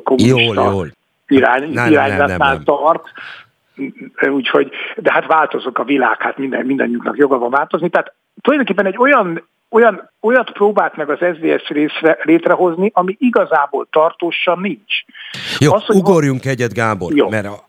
kommunista 0.03 0.41
jól, 0.41 0.55
jól. 0.55 0.89
Irány, 1.27 1.71
nem, 1.73 1.91
irányzatnál 1.91 2.63
tart. 2.63 3.05
Úgyhogy, 4.31 4.71
de 4.97 5.13
hát 5.13 5.27
változok 5.27 5.79
a 5.79 5.85
világ, 5.85 6.23
hát 6.23 6.39
minden, 6.39 6.67
mindannyiunknak 6.67 7.17
joga 7.17 7.39
van 7.39 7.51
változni. 7.51 7.89
Tehát 7.89 8.15
tulajdonképpen 8.41 8.87
egy 8.87 8.99
olyan 8.99 9.43
olyan, 9.71 10.11
olyat 10.21 10.53
próbált 10.53 10.97
meg 10.97 11.11
az 11.11 11.19
SZDSZ 11.19 11.69
részre, 11.69 12.19
létrehozni, 12.23 12.91
ami 12.95 13.17
igazából 13.19 13.87
tartósan 13.91 14.59
nincs. 14.59 14.95
Jó, 15.59 15.73
az, 15.73 15.85
hogy 15.85 15.97
ugorjunk 15.97 16.45
van... 16.45 16.53
egyet, 16.53 16.73
Gábor, 16.73 17.15
Jó. 17.15 17.29
mert 17.29 17.47
a, 17.47 17.69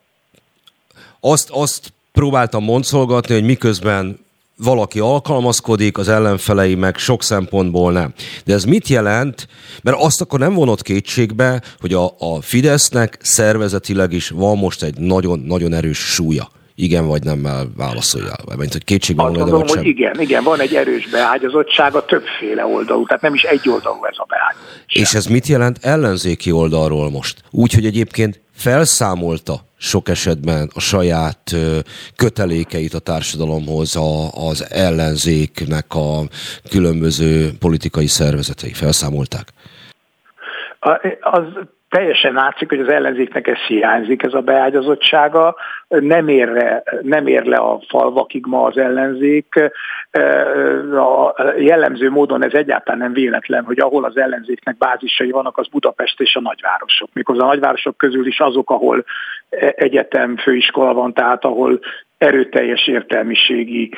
azt, 1.20 1.50
azt 1.54 1.94
próbáltam 2.12 2.64
mondszolgatni, 2.64 3.34
hogy 3.34 3.44
miközben 3.44 4.20
valaki 4.58 5.00
alkalmazkodik, 5.00 5.98
az 5.98 6.10
ellenfelei 6.10 6.76
meg 6.76 6.98
sok 6.98 7.24
szempontból 7.24 7.92
nem. 7.92 8.14
De 8.46 8.54
ez 8.54 8.64
mit 8.64 8.88
jelent? 8.88 9.48
Mert 9.84 9.98
azt 10.00 10.22
akkor 10.22 10.40
nem 10.40 10.54
vonott 10.54 10.82
kétségbe, 10.82 11.62
hogy 11.80 11.94
a, 11.94 12.06
a 12.06 12.42
Fidesznek 12.42 13.18
szervezetileg 13.22 14.12
is 14.12 14.30
van 14.30 14.58
most 14.58 14.84
egy 14.84 14.98
nagyon-nagyon 14.98 15.74
erős 15.74 15.98
súlya 15.98 16.50
igen 16.80 17.08
vagy 17.08 17.24
nemmel 17.24 17.68
válaszoljál? 17.78 18.38
Mert 18.58 18.72
hogy 18.72 18.84
kétségben 18.84 19.26
van, 19.26 19.34
gondolom, 19.34 19.62
hogy 19.62 19.70
sem. 19.70 19.84
igen, 19.84 20.22
igen, 20.22 20.44
van 20.44 20.60
egy 20.60 20.76
erős 20.76 21.10
beágyazottsága 21.10 22.06
többféle 22.06 22.66
oldalú, 22.66 23.06
tehát 23.06 23.22
nem 23.22 23.34
is 23.34 23.44
egy 23.44 23.70
oldalú 23.70 24.06
ez 24.06 24.16
a 24.18 24.26
beágyazottság. 24.28 25.02
És 25.02 25.14
ez 25.14 25.26
mit 25.26 25.48
jelent 25.48 25.78
ellenzéki 25.82 26.52
oldalról 26.52 27.10
most? 27.10 27.42
Úgy, 27.52 27.74
hogy 27.74 27.86
egyébként 27.86 28.42
felszámolta 28.56 29.67
sok 29.78 30.10
esetben 30.10 30.70
a 30.74 30.80
saját 30.80 31.56
kötelékeit 32.16 32.94
a 32.94 33.00
társadalomhoz 33.00 33.96
a, 33.96 34.32
az 34.48 34.68
ellenzéknek 34.72 35.86
a 35.90 36.22
különböző 36.70 37.50
politikai 37.60 38.08
szervezetei. 38.08 38.74
Felszámolták? 38.74 39.48
Az 41.22 41.44
teljesen 41.90 42.34
látszik, 42.34 42.70
hogy 42.70 42.80
az 42.80 42.90
ellenzéknek 42.90 43.48
ez 43.48 43.58
hiányzik, 43.58 44.24
ez 44.24 44.34
a 44.34 44.42
beágyazottsága, 44.42 45.56
nem 45.88 46.28
ér, 46.28 46.48
le, 46.48 46.84
nem 47.02 47.28
ér 47.28 47.46
le 47.46 47.58
a 47.58 47.80
falvakig 47.88 48.46
ma 48.46 48.64
az 48.64 48.78
ellenzék. 48.78 49.56
A 50.96 51.44
jellemző 51.58 52.10
módon 52.10 52.44
ez 52.44 52.54
egyáltalán 52.54 53.00
nem 53.00 53.14
véletlen, 53.14 53.64
hogy 53.64 53.80
ahol 53.80 54.04
az 54.04 54.18
ellenzéknek 54.18 54.78
bázisai 54.78 55.32
vannak, 55.32 55.58
az 55.58 55.68
Budapest 55.68 56.22
és 56.22 56.36
a 56.36 56.42
nagyvárosok. 56.42 57.10
Mikor 57.14 57.42
a 57.42 57.46
nagyvárosok 57.46 57.98
közül 57.98 58.28
is 58.28 58.40
azok, 58.40 58.70
ahol 58.70 59.04
egyetem, 59.76 60.38
főiskola 60.38 60.94
van, 60.94 61.14
tehát 61.14 61.46
ahol 61.46 61.80
erőteljes 62.18 62.88
értelmiségi, 62.88 63.92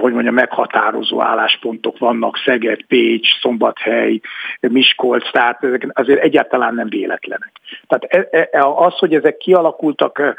hogy 0.00 0.12
mondjam, 0.12 0.34
meghatározó 0.34 1.22
álláspontok 1.22 1.98
vannak, 1.98 2.36
Szeged, 2.44 2.82
Pécs, 2.82 3.40
Szombathely, 3.40 4.20
Miskolc, 4.60 5.30
tehát 5.30 5.64
ezek 5.64 5.88
azért 5.92 6.22
egyáltalán 6.22 6.74
nem 6.74 6.88
véletlenek. 6.88 7.52
Tehát 7.86 8.30
e, 8.30 8.48
e, 8.52 8.60
az, 8.62 8.98
hogy 8.98 9.14
ezek 9.14 9.36
kialakultak, 9.36 10.34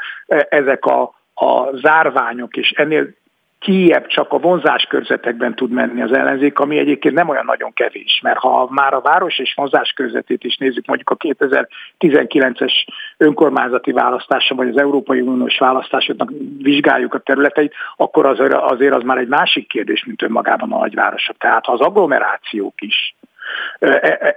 ezek 0.48 0.84
a, 0.84 1.02
a 1.34 1.76
zárványok, 1.76 2.56
és 2.56 2.70
ennél 2.70 3.14
kiebb 3.62 4.06
csak 4.06 4.32
a 4.32 4.38
vonzás 4.38 4.84
körzetekben 4.84 5.54
tud 5.54 5.70
menni 5.70 6.02
az 6.02 6.12
ellenzék, 6.12 6.58
ami 6.58 6.78
egyébként 6.78 7.14
nem 7.14 7.28
olyan 7.28 7.44
nagyon 7.44 7.72
kevés, 7.72 8.20
mert 8.22 8.38
ha 8.38 8.68
már 8.70 8.94
a 8.94 9.00
város 9.00 9.38
és 9.38 9.54
vonzás 9.54 9.92
körzetét 9.92 10.44
is 10.44 10.56
nézzük, 10.56 10.86
mondjuk 10.86 11.10
a 11.10 11.16
2019-es 11.16 12.72
önkormányzati 13.16 13.92
választása, 13.92 14.54
vagy 14.54 14.68
az 14.68 14.78
Európai 14.78 15.20
Uniós 15.20 15.58
választásoknak 15.58 16.30
vizsgáljuk 16.58 17.14
a 17.14 17.18
területeit, 17.18 17.74
akkor 17.96 18.26
az, 18.26 18.38
azért 18.50 18.94
az 18.94 19.02
már 19.02 19.18
egy 19.18 19.28
másik 19.28 19.68
kérdés, 19.68 20.04
mint 20.04 20.22
önmagában 20.22 20.72
a 20.72 20.78
nagyvárosok. 20.78 21.36
Tehát 21.36 21.64
ha 21.64 21.72
az 21.72 21.80
agglomerációk 21.80 22.80
is 22.80 23.14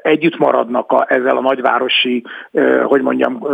együtt 0.01 0.37
maradnak 0.37 0.91
a, 0.91 1.05
ezzel 1.09 1.37
a 1.37 1.41
nagyvárosi, 1.41 2.23
hogy 2.83 3.01
mondjam, 3.01 3.47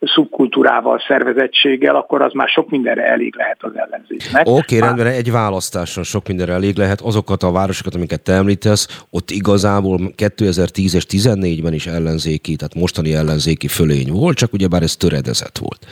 szubkultúrával, 0.00 1.02
szervezettséggel, 1.06 1.96
akkor 1.96 2.22
az 2.22 2.32
már 2.32 2.48
sok 2.48 2.70
mindenre 2.70 3.06
elég 3.06 3.36
lehet 3.36 3.58
az 3.60 3.70
ellenzéknek. 3.74 4.46
Oké, 4.46 4.76
okay, 4.76 4.78
rendben, 4.78 5.06
egy 5.06 5.32
választáson 5.32 6.04
sok 6.04 6.28
mindenre 6.28 6.52
elég 6.52 6.76
lehet. 6.76 7.00
Azokat 7.00 7.42
a 7.42 7.52
városokat, 7.52 7.94
amiket 7.94 8.22
te 8.22 8.32
említesz, 8.32 9.04
ott 9.10 9.30
igazából 9.30 9.98
2010 10.16 10.94
és 10.94 11.06
14-ben 11.10 11.72
is 11.72 11.86
ellenzéki, 11.86 12.56
tehát 12.56 12.74
mostani 12.74 13.14
ellenzéki 13.14 13.68
fölény 13.68 14.12
volt, 14.12 14.36
csak 14.36 14.52
ugyebár 14.52 14.82
ez 14.82 14.96
töredezett 14.96 15.58
volt. 15.58 15.86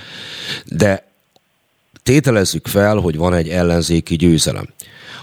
De 0.77 1.05
tételezzük 2.03 2.67
fel, 2.67 2.97
hogy 2.97 3.17
van 3.17 3.35
egy 3.35 3.49
ellenzéki 3.49 4.17
győzelem. 4.17 4.65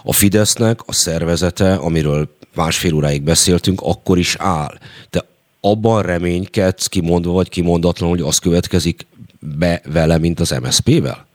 A 0.03 0.13
Fidesznek 0.13 0.79
a 0.85 0.93
szervezete, 0.93 1.73
amiről 1.73 2.37
másfél 2.63 2.93
óráig 2.93 3.23
beszéltünk, 3.23 3.79
akkor 3.83 4.17
is 4.17 4.35
áll. 4.39 4.73
De 5.11 5.19
abban 5.61 6.01
reménykedsz, 6.01 6.87
kimondva 6.87 7.31
vagy 7.31 7.49
kimondatlan, 7.49 8.09
hogy 8.09 8.21
az 8.21 8.37
következik 8.37 8.97
be 9.57 9.81
vele, 9.93 10.17
mint 10.17 10.39
az 10.39 10.59
MSZP-vel? 10.63 11.27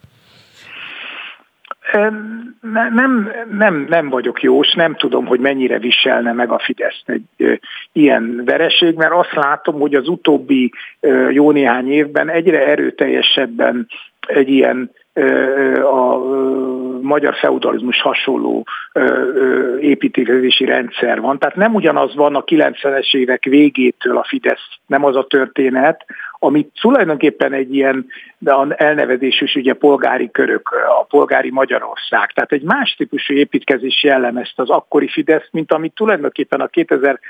Nem, 2.93 3.33
nem, 3.59 3.87
nem 3.89 4.09
vagyok 4.09 4.43
jós, 4.43 4.73
nem 4.73 4.95
tudom, 4.97 5.27
hogy 5.27 5.41
mennyire 5.41 5.79
viselne 5.79 6.33
meg 6.33 6.51
a 6.51 6.59
Fidesz 6.59 7.03
egy 7.07 7.61
ilyen 7.93 8.43
vereség, 8.45 8.95
mert 8.95 9.13
azt 9.13 9.35
látom, 9.35 9.81
hogy 9.81 9.95
az 9.95 10.09
utóbbi 10.09 10.73
jó 11.31 11.51
néhány 11.51 11.91
évben 11.91 12.31
egyre 12.31 12.67
erőteljesebben 12.67 13.87
egy 14.27 14.49
ilyen 14.49 14.91
a 15.83 16.19
magyar 17.05 17.35
feudalizmus 17.35 18.01
hasonló 18.01 18.67
építkezési 19.81 20.65
rendszer 20.65 21.21
van. 21.21 21.39
Tehát 21.39 21.57
nem 21.57 21.75
ugyanaz 21.75 22.15
van 22.15 22.35
a 22.35 22.45
90-es 22.45 23.17
évek 23.17 23.45
végétől 23.45 24.17
a 24.17 24.25
Fidesz, 24.29 24.69
nem 24.87 25.05
az 25.05 25.17
a 25.17 25.27
történet, 25.27 26.05
amit 26.39 26.73
tulajdonképpen 26.81 27.53
egy 27.53 27.75
ilyen 27.75 28.07
elnevezésű 28.77 29.47
ugye 29.55 29.73
polgári 29.75 30.31
körök, 30.31 30.71
a 31.01 31.05
polgári 31.05 31.51
Magyarország. 31.51 32.31
Tehát 32.33 32.53
egy 32.53 32.63
más 32.63 32.95
típusú 32.95 33.35
építkezés 33.35 34.03
jellemezte 34.03 34.63
az 34.63 34.71
akkori 34.71 35.09
Fidesz, 35.09 35.49
mint 35.51 35.73
amit 35.73 35.95
tulajdonképpen 35.95 36.61
a 36.61 36.67
2000 36.67 37.21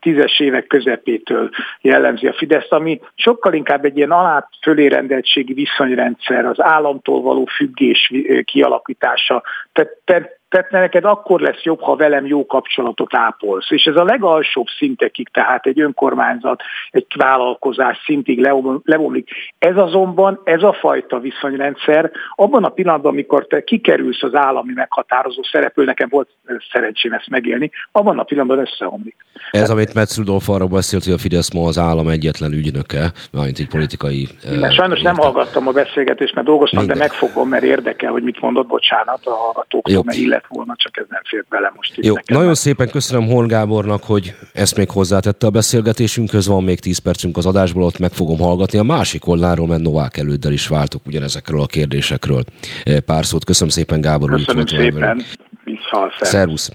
tízes 0.00 0.40
évek 0.40 0.66
közepétől 0.66 1.50
jellemzi 1.80 2.26
a 2.26 2.32
Fidesz, 2.32 2.72
ami 2.72 3.00
sokkal 3.14 3.54
inkább 3.54 3.84
egy 3.84 3.96
ilyen 3.96 4.10
alá 4.10 4.48
fölérendeltségi 4.62 5.52
viszonyrendszer, 5.52 6.44
az 6.46 6.60
államtól 6.60 7.22
való 7.22 7.44
függés 7.44 8.12
kialakítása. 8.44 9.42
Tehát 9.72 10.40
tehát 10.52 10.70
neked 10.70 11.04
akkor 11.04 11.40
lesz 11.40 11.62
jobb, 11.62 11.80
ha 11.80 11.96
velem 11.96 12.26
jó 12.26 12.46
kapcsolatot 12.46 13.14
ápolsz. 13.14 13.70
És 13.70 13.84
ez 13.84 13.96
a 13.96 14.04
legalsóbb 14.04 14.66
szintekig, 14.78 15.28
tehát 15.28 15.66
egy 15.66 15.80
önkormányzat, 15.80 16.62
egy 16.90 17.06
vállalkozás 17.16 18.02
szintig 18.04 18.48
levomlik. 18.84 19.30
Ez 19.58 19.76
azonban, 19.76 20.40
ez 20.44 20.62
a 20.62 20.72
fajta 20.72 21.18
viszonyrendszer, 21.18 22.10
abban 22.34 22.64
a 22.64 22.68
pillanatban, 22.68 23.12
amikor 23.12 23.46
te 23.46 23.64
kikerülsz 23.64 24.22
az 24.22 24.34
állami 24.34 24.72
meghatározó 24.74 25.42
szereplő, 25.42 25.84
nekem 25.84 26.08
volt 26.10 26.28
szerencsém 26.72 27.12
ezt 27.12 27.28
megélni, 27.28 27.70
abban 27.92 28.18
a 28.18 28.22
pillanatban 28.22 28.66
összeomlik. 28.66 29.16
Ez, 29.50 29.70
amit 29.70 29.94
Metz 29.94 30.16
Rudolf 30.16 30.48
arra 30.48 30.66
beszélt, 30.66 31.04
hogy 31.04 31.12
a 31.12 31.18
Fidesz 31.18 31.52
ma 31.52 31.66
az 31.66 31.78
állam 31.78 32.08
egyetlen 32.08 32.52
ügynöke, 32.52 33.12
mint 33.30 33.58
egy 33.58 33.68
politikai... 33.68 34.28
Mert 34.60 34.74
sajnos 34.74 35.00
nem 35.00 35.16
hallgattam 35.16 35.68
a 35.68 35.72
beszélgetést, 35.72 36.34
mert 36.34 36.46
dolgoztam, 36.46 36.78
Minden. 36.78 36.98
de 36.98 37.04
megfogom, 37.04 37.48
mert 37.48 37.62
érdekel, 37.62 38.10
hogy 38.10 38.22
mit 38.22 38.40
mondott, 38.40 38.66
bocsánat 38.66 39.26
a 39.26 39.30
hallgatóktól, 39.30 40.02
mert 40.04 40.18
illet 40.18 40.41
volna, 40.48 40.74
csak 40.76 40.96
ez 40.96 41.04
nem 41.08 41.22
fért 41.24 41.48
bele 41.48 41.72
most 41.76 41.96
itt 41.96 42.04
Jó, 42.04 42.14
nagyon 42.26 42.46
meg. 42.46 42.54
szépen 42.54 42.90
köszönöm 42.90 43.26
Horn 43.28 43.46
Gábornak, 43.46 44.02
hogy 44.02 44.34
ezt 44.52 44.76
még 44.76 44.90
hozzátette 44.90 45.46
a 45.46 45.50
beszélgetésünkhöz, 45.50 46.46
van 46.46 46.64
még 46.64 46.80
10 46.80 46.98
percünk 46.98 47.36
az 47.36 47.46
adásból, 47.46 47.82
ott 47.82 47.98
meg 47.98 48.12
fogom 48.12 48.38
hallgatni. 48.38 48.78
A 48.78 48.82
másik 48.82 49.26
oldalról, 49.26 49.66
mert 49.66 49.82
Novák 49.82 50.16
előddel 50.16 50.52
is 50.52 50.66
váltok 50.66 51.06
ugyanezekről 51.06 51.60
a 51.60 51.66
kérdésekről 51.66 52.44
eh, 52.84 53.00
pár 53.00 53.24
szót. 53.24 53.44
Köszönöm 53.44 53.72
szépen, 53.72 54.00
Gábor. 54.00 54.30
Köszönöm 54.30 54.66
szépen. 54.66 55.22
Vissza, 55.64 56.12
szervusz. 56.20 56.70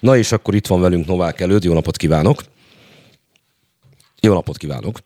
Na 0.00 0.16
és 0.16 0.32
akkor 0.32 0.54
itt 0.54 0.66
van 0.66 0.80
velünk 0.80 1.06
Novák 1.06 1.40
előtt. 1.40 1.64
Jó 1.64 1.72
napot 1.72 1.96
kívánok! 1.96 2.40
Jó 4.20 4.32
napot 4.32 4.56
kívánok! 4.56 4.98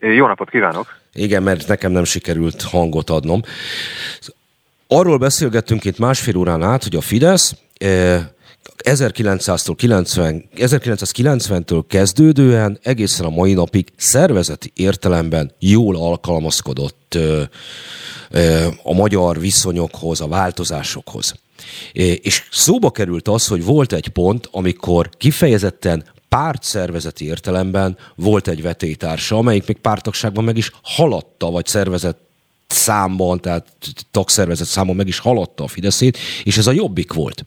Jó 0.00 0.26
napot 0.26 0.50
kívánok! 0.50 0.98
Igen, 1.12 1.42
mert 1.42 1.68
nekem 1.68 1.92
nem 1.92 2.04
sikerült 2.04 2.62
hangot 2.62 3.10
adnom. 3.10 3.42
Arról 4.92 5.18
beszélgettünk 5.18 5.84
itt 5.84 5.98
másfél 5.98 6.36
órán 6.36 6.62
át, 6.62 6.82
hogy 6.82 6.96
a 6.96 7.00
Fidesz 7.00 7.54
1900-tól 8.84 9.74
90, 9.76 10.48
1990-től 10.56 11.84
kezdődően 11.88 12.78
egészen 12.82 13.26
a 13.26 13.30
mai 13.30 13.52
napig 13.52 13.88
szervezeti 13.96 14.72
értelemben 14.74 15.52
jól 15.58 15.96
alkalmazkodott 15.96 17.18
a 18.82 18.94
magyar 18.94 19.40
viszonyokhoz, 19.40 20.20
a 20.20 20.28
változásokhoz. 20.28 21.34
És 21.92 22.48
szóba 22.50 22.90
került 22.90 23.28
az, 23.28 23.46
hogy 23.46 23.64
volt 23.64 23.92
egy 23.92 24.08
pont, 24.08 24.48
amikor 24.52 25.08
kifejezetten 25.16 26.04
pártszervezeti 26.28 27.24
értelemben 27.24 27.96
volt 28.14 28.48
egy 28.48 28.62
vetétársa, 28.62 29.36
amelyik 29.36 29.66
még 29.66 29.78
pártagságban 29.78 30.44
meg 30.44 30.56
is 30.56 30.72
haladta, 30.82 31.50
vagy 31.50 31.66
szervezett 31.66 32.28
számban, 32.70 33.40
tehát 33.40 33.66
tagszervezet 34.10 34.66
számban 34.66 34.96
meg 34.96 35.06
is 35.06 35.18
haladta 35.18 35.64
a 35.64 35.68
Fideszét, 35.68 36.18
és 36.44 36.56
ez 36.56 36.66
a 36.66 36.72
Jobbik 36.72 37.12
volt. 37.12 37.44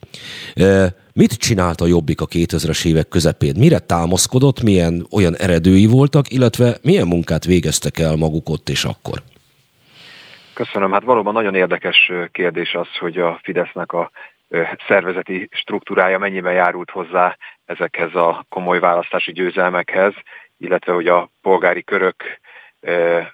Mit 1.13 1.33
csinált 1.33 1.81
a 1.81 1.85
Jobbik 1.85 2.21
a 2.21 2.25
2000-es 2.25 2.85
évek 2.85 3.07
közepén? 3.07 3.53
Mire 3.57 3.79
támaszkodott, 3.79 4.61
milyen 4.61 5.07
olyan 5.11 5.35
eredői 5.35 5.85
voltak, 5.85 6.31
illetve 6.31 6.77
milyen 6.81 7.07
munkát 7.07 7.45
végeztek 7.45 7.99
el 7.99 8.15
maguk 8.15 8.49
ott 8.49 8.69
és 8.69 8.83
akkor? 8.83 9.21
Köszönöm. 10.53 10.91
Hát 10.91 11.03
valóban 11.03 11.33
nagyon 11.33 11.55
érdekes 11.55 12.11
kérdés 12.31 12.73
az, 12.73 12.87
hogy 12.99 13.17
a 13.17 13.39
Fidesznek 13.43 13.91
a 13.91 14.11
szervezeti 14.87 15.49
struktúrája 15.51 16.17
mennyiben 16.17 16.53
járult 16.53 16.89
hozzá 16.89 17.37
ezekhez 17.65 18.15
a 18.15 18.45
komoly 18.49 18.79
választási 18.79 19.31
győzelmekhez, 19.31 20.13
illetve 20.57 20.93
hogy 20.93 21.07
a 21.07 21.29
polgári 21.41 21.83
körök 21.83 22.23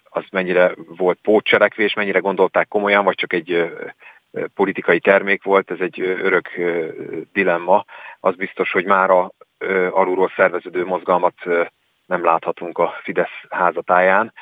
az 0.04 0.24
mennyire 0.32 0.74
volt 0.98 1.20
pótcselekvés, 1.22 1.94
mennyire 1.94 2.20
gondolták 2.20 2.68
komolyan, 2.68 3.04
vagy 3.04 3.16
csak 3.16 3.34
egy 3.34 3.74
politikai 4.54 5.00
termék 5.00 5.44
volt, 5.44 5.72
ez 5.72 5.80
egy 5.80 6.02
örök 6.02 6.50
dilemma. 7.34 7.86
Az 8.20 8.36
biztos, 8.36 8.72
hogy 8.72 8.86
már 8.86 9.10
a 9.10 9.32
alulról 9.92 10.32
szerveződő 10.36 10.86
mozgalmat 10.86 11.36
nem 12.06 12.24
láthatunk 12.24 12.78
a 12.78 13.00
Fidesz 13.04 13.42
házatáján, 13.50 14.34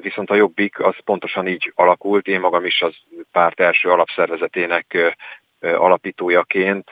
viszont 0.00 0.30
a 0.30 0.34
Jobbik 0.34 0.80
az 0.80 0.94
pontosan 1.04 1.46
így 1.48 1.72
alakult. 1.74 2.26
Én 2.26 2.40
magam 2.40 2.64
is 2.64 2.82
az 2.82 2.94
párt 3.32 3.60
első 3.60 3.88
alapszervezetének 3.88 5.16
alapítójaként 5.60 6.90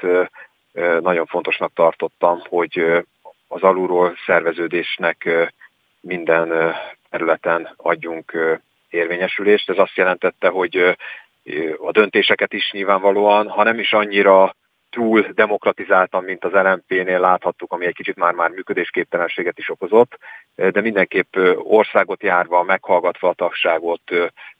nagyon 1.01 1.27
fontosnak 1.27 1.73
tartottam, 1.73 2.41
hogy 2.49 3.05
az 3.49 3.63
alulról 3.63 4.17
szerveződésnek 4.27 5.29
minden 6.01 6.75
területen 7.11 7.75
adjunk 7.77 8.59
érvényesülést. 8.89 9.71
Ez 9.71 9.79
azt 9.79 9.97
jelentette, 9.97 10.49
hogy 10.49 10.97
a 11.79 11.91
döntéseket 11.91 12.53
is 12.53 12.71
nyilvánvalóan, 12.73 13.49
ha 13.49 13.63
nem 13.63 13.79
is 13.79 13.93
annyira 13.93 14.55
túl 14.91 15.27
demokratizáltan, 15.35 16.25
mint 16.25 16.45
az 16.45 16.53
LMP-nél 16.53 17.21
láthattuk, 17.21 17.73
ami 17.73 17.87
egy 17.87 17.95
kicsit 17.95 18.17
már-már 18.17 18.51
működésképtelenséget 18.51 19.59
is 19.59 19.71
okozott, 19.71 20.19
de 20.55 20.81
mindenképp 20.81 21.37
országot 21.57 22.23
járva, 22.23 22.63
meghallgatva 22.63 23.29
a 23.29 23.35
tagságot, 23.35 24.03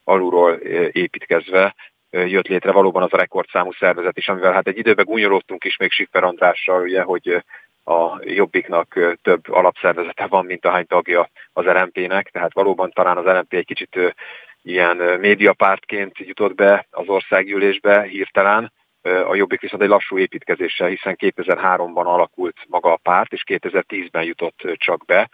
alulról 0.05 0.53
építkezve 0.93 1.75
jött 2.11 2.47
létre 2.47 2.73
valóban 2.73 3.03
az 3.03 3.13
a 3.13 3.17
rekordszámú 3.17 3.73
szervezet 3.73 4.17
is, 4.17 4.29
amivel 4.29 4.53
hát 4.53 4.67
egy 4.67 4.79
időben 4.79 5.05
gúnyolódtunk 5.05 5.65
is 5.65 5.77
még 5.77 5.91
Siffer 5.91 6.25
Andrással, 6.25 6.83
ugye, 6.83 7.03
hogy 7.03 7.45
a 7.85 8.19
Jobbiknak 8.25 9.17
több 9.23 9.49
alapszervezete 9.49 10.27
van, 10.27 10.45
mint 10.45 10.67
ahány 10.67 10.87
tagja 10.87 11.31
az 11.53 11.65
LMP-nek, 11.65 12.29
tehát 12.29 12.53
valóban 12.53 12.91
talán 12.91 13.17
az 13.17 13.25
LMP 13.25 13.53
egy 13.53 13.67
kicsit 13.67 14.15
ilyen 14.63 14.97
médiapártként 14.97 16.19
jutott 16.19 16.55
be 16.55 16.87
az 16.91 17.09
országgyűlésbe 17.09 18.03
hirtelen, 18.03 18.73
a 19.03 19.35
Jobbik 19.35 19.61
viszont 19.61 19.83
egy 19.83 19.89
lassú 19.89 20.19
építkezéssel, 20.19 20.89
hiszen 20.89 21.17
2003-ban 21.19 22.05
alakult 22.05 22.57
maga 22.69 22.93
a 22.93 23.01
párt, 23.03 23.33
és 23.33 23.43
2010-ben 23.47 24.23
jutott 24.23 24.63
csak 24.75 25.05
be. 25.05 25.31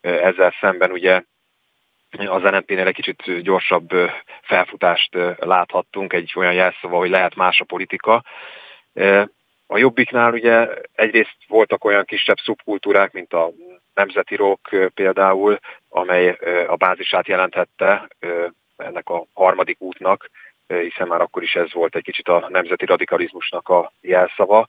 Ezzel 0.00 0.54
szemben 0.60 0.90
ugye 0.90 1.22
az 2.26 2.42
NMP-nél 2.42 2.86
egy 2.86 2.94
kicsit 2.94 3.40
gyorsabb 3.42 3.88
felfutást 4.42 5.16
láthattunk, 5.38 6.12
egy 6.12 6.32
olyan 6.36 6.54
jelszava, 6.54 6.96
hogy 6.96 7.10
lehet 7.10 7.34
más 7.34 7.60
a 7.60 7.64
politika. 7.64 8.24
A 9.70 9.78
Jobbiknál 9.78 10.32
ugye 10.32 10.68
egyrészt 10.94 11.36
voltak 11.48 11.84
olyan 11.84 12.04
kisebb 12.04 12.36
szubkultúrák, 12.38 13.12
mint 13.12 13.32
a 13.32 13.50
nemzeti 13.94 14.36
rock 14.36 14.90
például, 14.94 15.58
amely 15.88 16.38
a 16.66 16.76
bázisát 16.76 17.26
jelenthette 17.26 18.08
ennek 18.76 19.08
a 19.08 19.24
harmadik 19.32 19.80
útnak, 19.80 20.30
hiszen 20.68 21.06
már 21.08 21.20
akkor 21.20 21.42
is 21.42 21.54
ez 21.54 21.72
volt 21.72 21.96
egy 21.96 22.02
kicsit 22.02 22.28
a 22.28 22.46
nemzeti 22.48 22.84
radikalizmusnak 22.84 23.68
a 23.68 23.92
jelszava. 24.00 24.68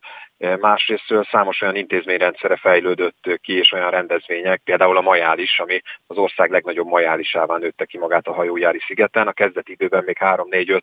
Másrészt 0.60 1.14
számos 1.32 1.62
olyan 1.62 1.76
intézményrendszere 1.76 2.56
fejlődött 2.56 3.40
ki, 3.42 3.58
és 3.58 3.72
olyan 3.72 3.90
rendezvények, 3.90 4.62
például 4.64 4.98
a 4.98 5.02
majális, 5.02 5.60
ami 5.60 5.82
az 6.08 6.18
ország 6.18 6.52
legnagyobb 6.52 6.88
majálisává 6.88 7.58
nőtte 7.58 7.86
ki 7.86 7.98
magát 7.98 8.28
a 8.28 8.34
hajójári 8.34 8.80
szigeten. 8.80 9.28
A 9.28 9.32
kezdeti 9.32 9.72
időben 9.72 10.04
még 10.04 10.18
3-4-5 10.20 10.82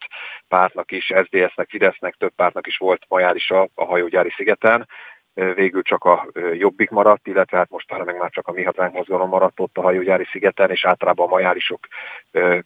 pártnak 0.48 0.92
is, 0.92 1.04
SZDSZ-nek, 1.04 1.68
Fidesznek 1.68 2.14
több 2.14 2.32
pártnak 2.36 2.66
is 2.66 2.76
volt 2.76 3.04
majálisa 3.08 3.68
a 3.74 3.84
hajógyári 3.84 4.30
szigeten 4.36 4.86
végül 5.54 5.82
csak 5.82 6.04
a 6.04 6.26
Jobbik 6.52 6.90
maradt, 6.90 7.26
illetve 7.26 7.56
hát 7.56 7.70
most 7.70 8.04
meg 8.04 8.16
már 8.18 8.30
csak 8.30 8.48
a 8.48 8.52
Mi 8.52 8.62
Hazánk 8.62 8.92
mozgalom 8.92 9.28
maradt 9.28 9.60
ott 9.60 9.76
a 9.76 9.82
hajógyári 9.82 10.24
szigeten, 10.30 10.70
és 10.70 10.84
általában 10.84 11.26
a 11.26 11.30
majálisok 11.30 11.86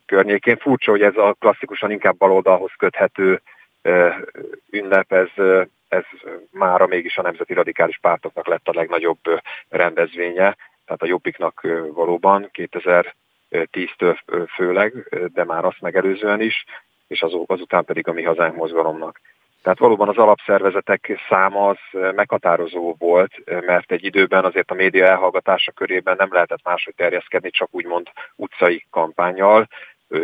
környékén. 0.07 0.57
Furcsa, 0.57 0.91
hogy 0.91 1.03
ez 1.03 1.17
a 1.17 1.37
klasszikusan 1.39 1.91
inkább 1.91 2.17
baloldalhoz 2.17 2.73
köthető 2.79 3.43
ünnep, 4.71 5.13
ez, 5.13 5.29
ez 5.89 6.05
mára 6.51 6.87
mégis 6.87 7.17
a 7.17 7.23
nemzeti 7.23 7.55
radikális 7.55 7.99
pártoknak 7.99 8.47
lett 8.47 8.69
a 8.69 8.75
legnagyobb 8.75 9.21
rendezvénye, 9.69 10.57
tehát 10.85 11.03
a 11.03 11.07
Jobbiknak 11.07 11.67
valóban 11.93 12.51
2010-től 12.53 14.19
főleg, 14.55 14.93
de 15.33 15.45
már 15.45 15.65
azt 15.65 15.81
megelőzően 15.81 16.41
is, 16.41 16.65
és 17.07 17.23
azután 17.47 17.85
pedig 17.85 18.09
a 18.09 18.13
Mi 18.13 18.23
Hazánk 18.23 18.57
mozgalomnak. 18.57 19.21
Tehát 19.63 19.79
valóban 19.79 20.09
az 20.09 20.17
alapszervezetek 20.17 21.21
száma 21.29 21.69
az 21.69 21.79
meghatározó 22.15 22.95
volt, 22.99 23.33
mert 23.67 23.93
egy 23.93 24.05
időben 24.05 24.45
azért 24.45 24.71
a 24.71 24.75
média 24.75 25.07
elhallgatása 25.07 25.73
körében 25.73 26.15
nem 26.19 26.33
lehetett 26.33 26.65
máshogy 26.65 26.95
terjeszkedni, 26.95 27.51
csak 27.51 27.69
úgymond 27.71 28.07
utcai 28.37 28.87
kampányjal, 28.91 29.69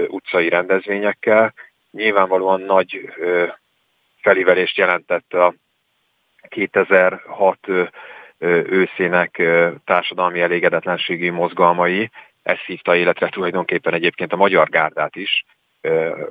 utcai 0.08 0.48
rendezvényekkel. 0.48 1.54
Nyilvánvalóan 1.90 2.60
nagy 2.60 3.12
felívelést 4.20 4.76
jelentett 4.76 5.32
a 5.32 5.54
2006 6.48 7.58
őszének 8.68 9.42
társadalmi 9.84 10.40
elégedetlenségi 10.40 11.30
mozgalmai, 11.30 12.10
ez 12.42 12.58
hívta 12.58 12.96
életre 12.96 13.28
tulajdonképpen 13.28 13.94
egyébként 13.94 14.32
a 14.32 14.36
magyar 14.36 14.68
gárdát 14.68 15.16
is, 15.16 15.44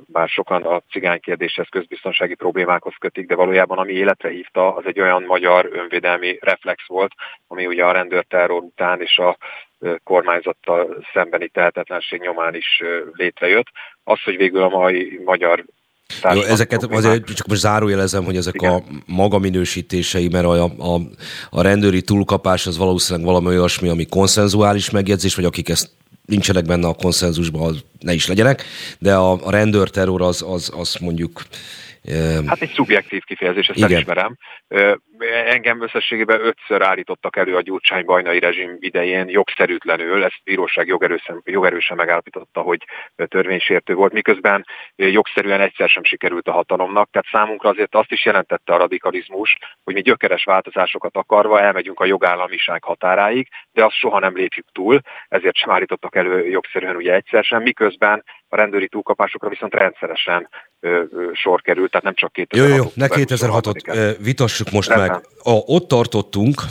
bár 0.06 0.28
sokan 0.28 0.62
a 0.62 0.82
cigány 0.90 1.20
kérdéshez 1.20 1.66
közbiztonsági 1.70 2.34
problémákhoz 2.34 2.94
kötik, 2.98 3.26
de 3.26 3.34
valójában 3.34 3.78
ami 3.78 3.92
életre 3.92 4.28
hívta, 4.28 4.74
az 4.74 4.84
egy 4.86 5.00
olyan 5.00 5.22
magyar 5.22 5.68
önvédelmi 5.72 6.38
reflex 6.40 6.86
volt, 6.86 7.12
ami 7.46 7.66
ugye 7.66 7.84
a 7.84 7.92
rendőrterror 7.92 8.62
után 8.62 9.00
és 9.00 9.18
a 9.18 9.36
kormányzattal 10.04 11.04
szembeni 11.12 11.48
tehetetlenség 11.48 12.20
nyomán 12.20 12.54
is 12.54 12.82
létrejött. 13.12 13.66
Az, 14.04 14.22
hogy 14.22 14.36
végül 14.36 14.62
a 14.62 14.68
mai 14.68 15.20
magyar 15.24 15.64
jó, 16.34 16.42
ezeket 16.42 16.82
azért 16.82 17.34
csak 17.34 17.46
most 17.46 17.60
zárójelezem, 17.60 18.24
hogy 18.24 18.36
ezek 18.36 18.54
Igen. 18.54 18.72
a 18.72 18.82
maga 19.06 19.38
minősítései, 19.38 20.28
mert 20.28 20.44
a, 20.44 20.64
a, 20.64 21.00
a 21.50 21.62
rendőri 21.62 22.02
túlkapás 22.02 22.66
az 22.66 22.78
valószínűleg 22.78 23.26
valami 23.26 23.46
olyasmi, 23.46 23.88
ami 23.88 24.06
konszenzuális 24.06 24.90
megjegyzés, 24.90 25.34
vagy 25.34 25.44
akik 25.44 25.68
ezt 25.68 25.90
nincsenek 26.26 26.64
benne 26.64 26.86
a 26.86 26.94
konszenzusban, 26.94 27.76
ne 28.00 28.12
is 28.12 28.26
legyenek, 28.26 28.64
de 28.98 29.14
a, 29.14 29.46
a 29.46 29.50
rendőrterror 29.50 30.22
az, 30.22 30.44
az, 30.48 30.72
az 30.76 30.96
mondjuk 31.00 31.42
Hát 32.46 32.60
egy 32.60 32.72
szubjektív 32.74 33.22
kifejezés, 33.22 33.68
ezt 33.68 33.78
Igen. 33.78 33.92
elismerem. 33.92 34.36
Engem 35.46 35.82
összességében 35.82 36.40
ötször 36.40 36.82
állítottak 36.82 37.36
elő 37.36 37.56
a 37.56 37.60
gyurcsány 37.60 38.04
bajnai 38.04 38.38
rezsim 38.38 38.76
idején 38.78 39.28
jogszerűtlenül, 39.28 40.24
ezt 40.24 40.40
bíróság 40.44 40.86
jogerősen, 40.86 41.40
jogerősen 41.44 41.96
megállapította, 41.96 42.60
hogy 42.60 42.84
törvénysértő 43.28 43.94
volt, 43.94 44.12
miközben 44.12 44.66
jogszerűen 44.96 45.60
egyszer 45.60 45.88
sem 45.88 46.04
sikerült 46.04 46.48
a 46.48 46.52
hatalomnak. 46.52 47.10
Tehát 47.10 47.26
számunkra 47.30 47.68
azért 47.68 47.94
azt 47.94 48.12
is 48.12 48.24
jelentette 48.24 48.72
a 48.72 48.76
radikalizmus, 48.76 49.58
hogy 49.84 49.94
mi 49.94 50.00
gyökeres 50.00 50.44
változásokat 50.44 51.16
akarva 51.16 51.60
elmegyünk 51.60 52.00
a 52.00 52.04
jogállamiság 52.04 52.84
határáig, 52.84 53.48
de 53.72 53.84
azt 53.84 53.96
soha 53.96 54.18
nem 54.18 54.36
lépjük 54.36 54.66
túl, 54.72 55.00
ezért 55.28 55.56
sem 55.56 55.70
állítottak 55.70 56.16
elő 56.16 56.48
jogszerűen 56.48 56.96
ugye 56.96 57.14
egyszer 57.14 57.44
sem, 57.44 57.62
miközben 57.62 58.24
a 58.48 58.56
rendőri 58.56 58.88
túlkapásokra 58.88 59.48
viszont 59.48 59.74
rendszeresen 59.74 60.48
ö, 60.80 61.02
ö, 61.12 61.30
sor 61.32 61.60
került, 61.60 61.90
tehát 61.90 62.04
nem 62.04 62.14
csak 62.14 62.32
2006 62.32 62.70
Jó, 62.70 62.76
jó, 62.76 62.90
ne 62.94 63.06
2006-ot 63.08 64.16
vitassuk 64.22 64.70
most 64.70 64.88
Rendben. 64.88 65.05
Meg. 65.08 65.26
A, 65.42 65.50
ott 65.50 65.88
tartottunk, 65.88 66.62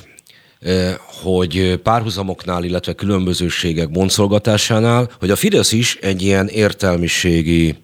hogy 1.21 1.79
párhuzamoknál, 1.83 2.63
illetve 2.63 2.93
különbözőségek 2.93 3.91
boncolgatásánál, 3.91 5.09
hogy 5.19 5.31
a 5.31 5.35
Fidesz 5.35 5.71
is 5.71 5.95
egy 5.95 6.21
ilyen 6.21 6.47
értelmiségi 6.47 7.75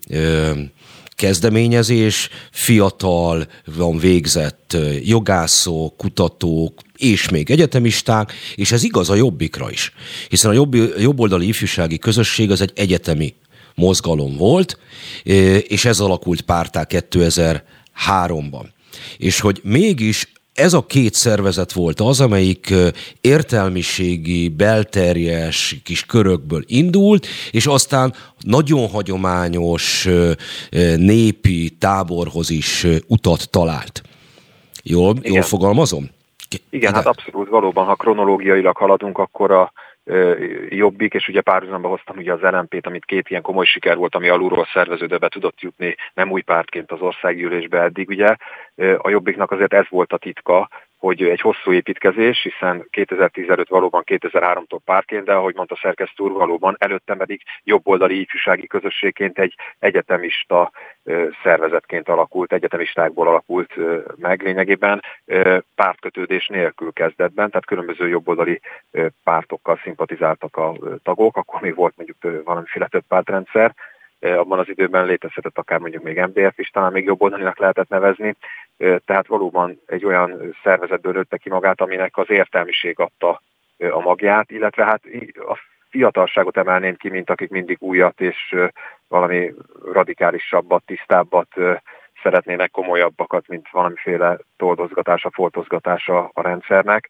kezdeményezés, 1.21 2.29
fiatal, 2.51 3.47
van 3.75 3.97
végzett 3.97 4.77
jogászok, 5.03 5.97
kutatók, 5.97 6.81
és 6.97 7.29
még 7.29 7.51
egyetemisták, 7.51 8.33
és 8.55 8.71
ez 8.71 8.83
igaz 8.83 9.09
a 9.09 9.15
jobbikra 9.15 9.71
is. 9.71 9.93
Hiszen 10.29 10.51
a 10.51 10.53
jobb, 10.53 10.75
jobboldali 10.99 11.47
ifjúsági 11.47 11.97
közösség 11.97 12.51
az 12.51 12.61
egy 12.61 12.71
egyetemi 12.75 13.33
mozgalom 13.75 14.37
volt, 14.37 14.77
és 15.67 15.85
ez 15.85 15.99
alakult 15.99 16.41
pártá 16.41 16.85
2003-ban. 16.89 18.65
És 19.17 19.39
hogy 19.39 19.59
mégis 19.63 20.31
ez 20.53 20.73
a 20.73 20.85
két 20.85 21.13
szervezet 21.13 21.71
volt 21.71 21.99
az, 21.99 22.21
amelyik 22.21 22.73
értelmiségi, 23.21 24.49
belterjes 24.49 25.75
kis 25.83 26.05
körökből 26.05 26.63
indult, 26.65 27.27
és 27.51 27.65
aztán 27.65 28.13
nagyon 28.39 28.89
hagyományos 28.89 30.07
népi 30.95 31.69
táborhoz 31.79 32.49
is 32.49 32.87
utat 33.07 33.49
talált. 33.49 34.01
Jól, 34.83 35.15
jól 35.21 35.41
fogalmazom? 35.41 36.09
Igen, 36.69 36.93
hát 36.93 37.05
abszolút 37.05 37.49
valóban, 37.49 37.85
ha 37.85 37.95
kronológiailag 37.95 38.77
haladunk, 38.77 39.17
akkor 39.17 39.51
a 39.51 39.71
jobbik, 40.69 41.13
és 41.13 41.27
ugye 41.27 41.41
párhuzamba 41.41 41.87
hoztam 41.87 42.17
ugye 42.17 42.33
az 42.33 42.41
LMP-t, 42.41 42.87
amit 42.87 43.05
két 43.05 43.29
ilyen 43.29 43.41
komoly 43.41 43.65
siker 43.65 43.97
volt, 43.97 44.15
ami 44.15 44.29
alulról 44.29 44.67
szerveződőbe 44.73 45.27
tudott 45.27 45.61
jutni, 45.61 45.95
nem 46.13 46.31
új 46.31 46.41
pártként 46.41 46.91
az 46.91 47.01
országgyűlésbe 47.01 47.81
eddig, 47.81 48.09
ugye. 48.09 48.35
A 48.97 49.09
jobbiknak 49.09 49.51
azért 49.51 49.73
ez 49.73 49.85
volt 49.89 50.13
a 50.13 50.17
titka, 50.17 50.69
hogy 51.01 51.23
egy 51.23 51.41
hosszú 51.41 51.71
építkezés, 51.71 52.41
hiszen 52.41 52.87
2015 52.89 53.69
valóban 53.69 54.03
2003-tól 54.05 54.79
párként, 54.85 55.25
de 55.25 55.33
ahogy 55.33 55.55
mondta 55.55 55.79
szerkesztő 55.81 56.23
úr, 56.23 56.31
valóban 56.31 56.75
előtte 56.79 57.15
pedig 57.15 57.41
jobboldali 57.63 58.19
ifjúsági 58.19 58.67
közösségként 58.67 59.39
egy 59.39 59.55
egyetemista 59.79 60.71
szervezetként 61.43 62.09
alakult, 62.09 62.53
egyetemistákból 62.53 63.27
alakult 63.27 63.73
meg 64.15 64.41
lényegében, 64.41 65.01
pártkötődés 65.75 66.47
nélkül 66.47 66.91
kezdetben, 66.93 67.49
tehát 67.49 67.65
különböző 67.65 68.07
jobboldali 68.07 68.61
pártokkal 69.23 69.79
szimpatizáltak 69.83 70.57
a 70.57 70.73
tagok, 71.03 71.37
akkor 71.37 71.61
még 71.61 71.75
volt 71.75 71.93
mondjuk 71.95 72.43
valamiféle 72.45 72.87
több 72.87 73.03
pártrendszer, 73.07 73.73
abban 74.21 74.59
az 74.59 74.69
időben 74.69 75.05
létezhetett 75.05 75.57
akár 75.57 75.79
mondjuk 75.79 76.03
még 76.03 76.19
MDF 76.19 76.57
is, 76.57 76.69
talán 76.69 76.91
még 76.91 77.05
jobboldalinak 77.05 77.57
lehetett 77.57 77.89
nevezni, 77.89 78.35
tehát 78.77 79.27
valóban 79.27 79.81
egy 79.85 80.05
olyan 80.05 80.55
szervezetből 80.63 81.13
nőtte 81.13 81.37
ki 81.37 81.49
magát, 81.49 81.81
aminek 81.81 82.17
az 82.17 82.29
értelmiség 82.29 82.99
adta 82.99 83.41
a 83.77 83.99
magját, 83.99 84.51
illetve 84.51 84.85
hát 84.85 85.01
a 85.35 85.57
fiatalságot 85.89 86.57
emelném 86.57 86.95
ki, 86.95 87.09
mint 87.09 87.29
akik 87.29 87.49
mindig 87.49 87.77
újat 87.79 88.21
és 88.21 88.55
valami 89.07 89.53
radikálisabbat, 89.93 90.83
tisztábbat 90.85 91.47
szeretnének, 92.23 92.71
komolябbakat, 92.71 93.47
mint 93.47 93.69
valamiféle 93.71 94.37
toldozgatása, 94.57 95.31
foltozgatása 95.33 96.29
a 96.33 96.41
rendszernek. 96.41 97.09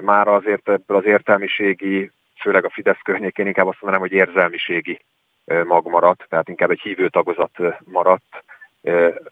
Már 0.00 0.28
azért 0.28 0.68
ebből 0.68 0.96
az 0.96 1.04
értelmiségi, 1.04 2.10
főleg 2.40 2.64
a 2.64 2.70
Fidesz 2.70 3.00
környékén 3.02 3.46
inkább 3.46 3.66
azt 3.66 3.80
mondanám, 3.80 4.08
hogy 4.08 4.16
érzelmiségi 4.16 5.00
mag 5.64 5.88
maradt, 5.88 6.26
tehát 6.28 6.48
inkább 6.48 6.70
egy 6.70 6.80
hívő 6.80 7.08
tagozat 7.08 7.58
maradt, 7.84 8.44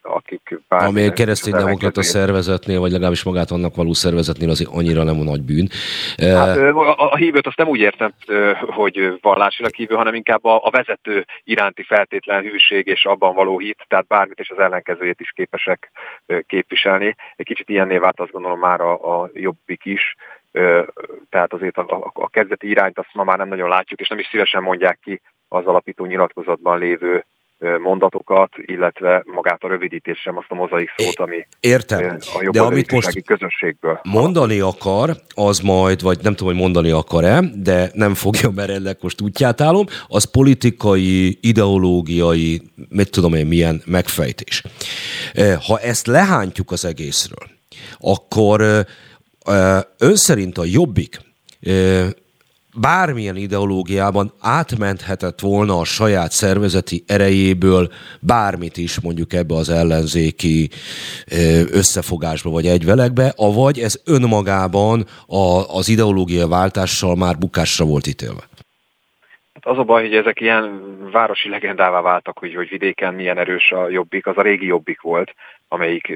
akik 0.03 0.61
bár... 0.69 0.86
Ami 0.86 1.03
egy 1.03 1.12
keresztény 1.12 1.55
demokrata 1.55 2.03
szervezetnél, 2.03 2.81
vagy 2.81 2.90
legalábbis 2.90 3.24
magát 3.24 3.51
annak 3.51 3.74
való 3.74 3.93
szervezetnél 3.93 4.51
azért 4.51 4.70
annyira 4.73 5.03
nem 5.03 5.20
a 5.20 5.23
nagy 5.23 5.43
bűn. 5.43 5.69
Hát, 6.16 6.57
a, 6.57 7.12
a 7.12 7.16
hívőt 7.16 7.47
azt 7.47 7.57
nem 7.57 7.69
úgy 7.69 7.81
értem, 7.81 8.12
hogy 8.66 9.19
vallásilag 9.20 9.74
hívő, 9.74 9.95
hanem 9.95 10.15
inkább 10.15 10.45
a, 10.45 10.61
a 10.65 10.70
vezető 10.70 11.24
iránti 11.45 11.82
feltétlen 11.82 12.43
hűség 12.43 12.86
és 12.86 13.05
abban 13.05 13.35
való 13.35 13.59
hit, 13.59 13.85
tehát 13.89 14.07
bármit 14.07 14.39
és 14.39 14.51
az 14.51 14.59
ellenkezőjét 14.59 15.20
is 15.20 15.32
képesek 15.35 15.90
képviselni. 16.47 17.16
Egy 17.36 17.47
kicsit 17.47 17.69
ilyenné 17.69 17.97
vált 17.97 18.20
azt 18.20 18.32
gondolom 18.32 18.59
már 18.59 18.81
a, 18.81 19.20
a 19.23 19.31
jobbik 19.32 19.85
is, 19.85 20.15
tehát 21.31 21.53
azért 21.53 21.77
a, 21.77 21.86
a, 21.89 22.11
a 22.12 22.28
kezdeti 22.28 22.69
irányt 22.69 22.99
azt 22.99 23.15
ma 23.15 23.24
már 23.24 23.39
nem 23.39 23.49
nagyon 23.49 23.69
látjuk, 23.69 24.01
és 24.01 24.09
nem 24.09 24.19
is 24.19 24.28
szívesen 24.31 24.62
mondják 24.62 24.99
ki 25.03 25.20
az 25.48 25.66
alapító 25.66 26.04
nyilatkozatban 26.04 26.78
lévő 26.78 27.24
mondatokat, 27.82 28.50
illetve 28.56 29.22
magát 29.26 29.62
a 29.62 29.68
rövidítés 29.68 30.18
sem, 30.18 30.36
azt 30.36 30.46
a 30.48 30.54
mozaik 30.54 30.88
szót, 30.96 31.18
ami 31.18 31.46
Értem. 31.60 32.16
a 32.34 32.48
de 32.50 32.60
amit 32.60 32.92
most 32.92 33.24
közösségből. 33.24 34.00
mondani 34.02 34.60
akar, 34.60 35.16
az 35.34 35.58
majd, 35.58 36.02
vagy 36.02 36.18
nem 36.22 36.34
tudom, 36.34 36.52
hogy 36.52 36.62
mondani 36.62 36.90
akar-e, 36.90 37.40
de 37.54 37.90
nem 37.92 38.14
fogja, 38.14 38.50
mert 38.50 38.70
ennek 38.70 39.02
most 39.02 39.20
útját 39.20 39.60
állom, 39.60 39.86
az 40.08 40.24
politikai, 40.24 41.38
ideológiai, 41.40 42.62
mit 42.88 43.10
tudom 43.10 43.34
én, 43.34 43.46
milyen 43.46 43.82
megfejtés. 43.86 44.62
Ha 45.66 45.78
ezt 45.78 46.06
lehántjuk 46.06 46.70
az 46.70 46.84
egészről, 46.84 47.48
akkor 47.98 48.60
ön 49.98 50.16
szerint 50.16 50.58
a 50.58 50.64
jobbik 50.64 51.20
bármilyen 52.77 53.36
ideológiában 53.36 54.32
átmenthetett 54.40 55.40
volna 55.40 55.78
a 55.78 55.85
saját 55.85 56.32
szervezeti 56.32 57.05
erejéből 57.07 57.93
bármit 58.20 58.77
is 58.77 59.01
mondjuk 59.01 59.32
ebbe 59.32 59.55
az 59.55 59.69
ellenzéki 59.69 60.70
összefogásba 61.70 62.51
vagy 62.51 62.66
egyvelekbe, 62.66 63.32
avagy 63.36 63.78
ez 63.78 64.01
önmagában 64.05 65.07
a, 65.27 65.77
az 65.77 65.89
ideológia 65.89 66.49
váltással 66.49 67.16
már 67.16 67.39
bukásra 67.39 67.85
volt 67.85 68.07
ítélve? 68.07 68.49
Hát 69.60 69.72
az 69.72 69.78
a 69.78 69.85
baj, 69.85 70.02
hogy 70.02 70.14
ezek 70.14 70.40
ilyen 70.40 70.97
városi 71.10 71.48
legendává 71.48 72.01
váltak, 72.01 72.39
hogy, 72.39 72.55
hogy 72.55 72.68
vidéken 72.68 73.14
milyen 73.14 73.39
erős 73.39 73.72
a 73.72 73.89
jobbik, 73.89 74.26
az 74.26 74.36
a 74.39 74.43
régi 74.43 74.66
jobbik 74.66 75.01
volt, 75.01 75.35
amelyik 75.68 76.12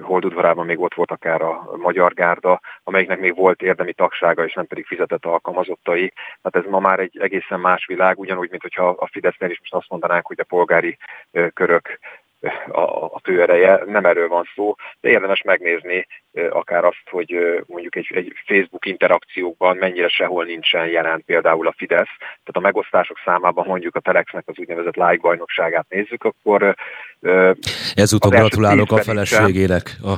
holdudvarában 0.00 0.66
még 0.66 0.80
ott 0.80 0.94
volt 0.94 1.10
akár 1.10 1.42
a 1.42 1.70
magyar 1.76 2.14
gárda, 2.14 2.60
amelyiknek 2.82 3.20
még 3.20 3.34
volt 3.34 3.62
érdemi 3.62 3.92
tagsága, 3.92 4.44
és 4.44 4.54
nem 4.54 4.66
pedig 4.66 4.86
fizetett 4.86 5.24
alkalmazottai. 5.24 6.12
Hát 6.42 6.56
ez 6.56 6.64
ma 6.68 6.78
már 6.78 6.98
egy 6.98 7.18
egészen 7.20 7.60
más 7.60 7.86
világ, 7.86 8.18
ugyanúgy, 8.18 8.50
mint 8.50 8.62
hogyha 8.62 8.88
a 8.88 9.06
Fidesznél 9.06 9.50
is 9.50 9.58
most 9.58 9.74
azt 9.74 9.90
mondanánk, 9.90 10.26
hogy 10.26 10.40
a 10.40 10.44
polgári 10.44 10.96
körök 11.54 11.98
a, 12.68 12.80
a 13.04 13.20
főereje, 13.22 13.82
nem 13.86 14.04
erről 14.04 14.28
van 14.28 14.44
szó, 14.54 14.74
de 15.00 15.08
érdemes 15.08 15.42
megnézni 15.42 16.06
akár 16.50 16.84
azt, 16.84 17.08
hogy 17.10 17.34
mondjuk 17.66 17.96
egy, 17.96 18.10
egy 18.14 18.32
Facebook 18.46 18.86
interakciókban 18.86 19.76
mennyire 19.76 20.08
sehol 20.08 20.44
nincsen 20.44 20.86
jelen 20.86 21.22
például 21.26 21.66
a 21.66 21.74
Fidesz. 21.76 22.16
Tehát 22.18 22.52
a 22.52 22.60
megosztások 22.60 23.16
számában 23.24 23.66
mondjuk 23.66 23.96
a 23.96 24.00
Telexnek 24.00 24.44
az 24.46 24.58
úgynevezett 24.58 24.94
like 24.94 25.18
bajnokságát 25.20 25.86
nézzük, 25.88 26.24
akkor 26.24 26.76
Ezúttal 27.94 28.30
gratulálok 28.30 28.92
a 28.92 29.02
feleségének 29.02 29.96
a, 30.02 30.10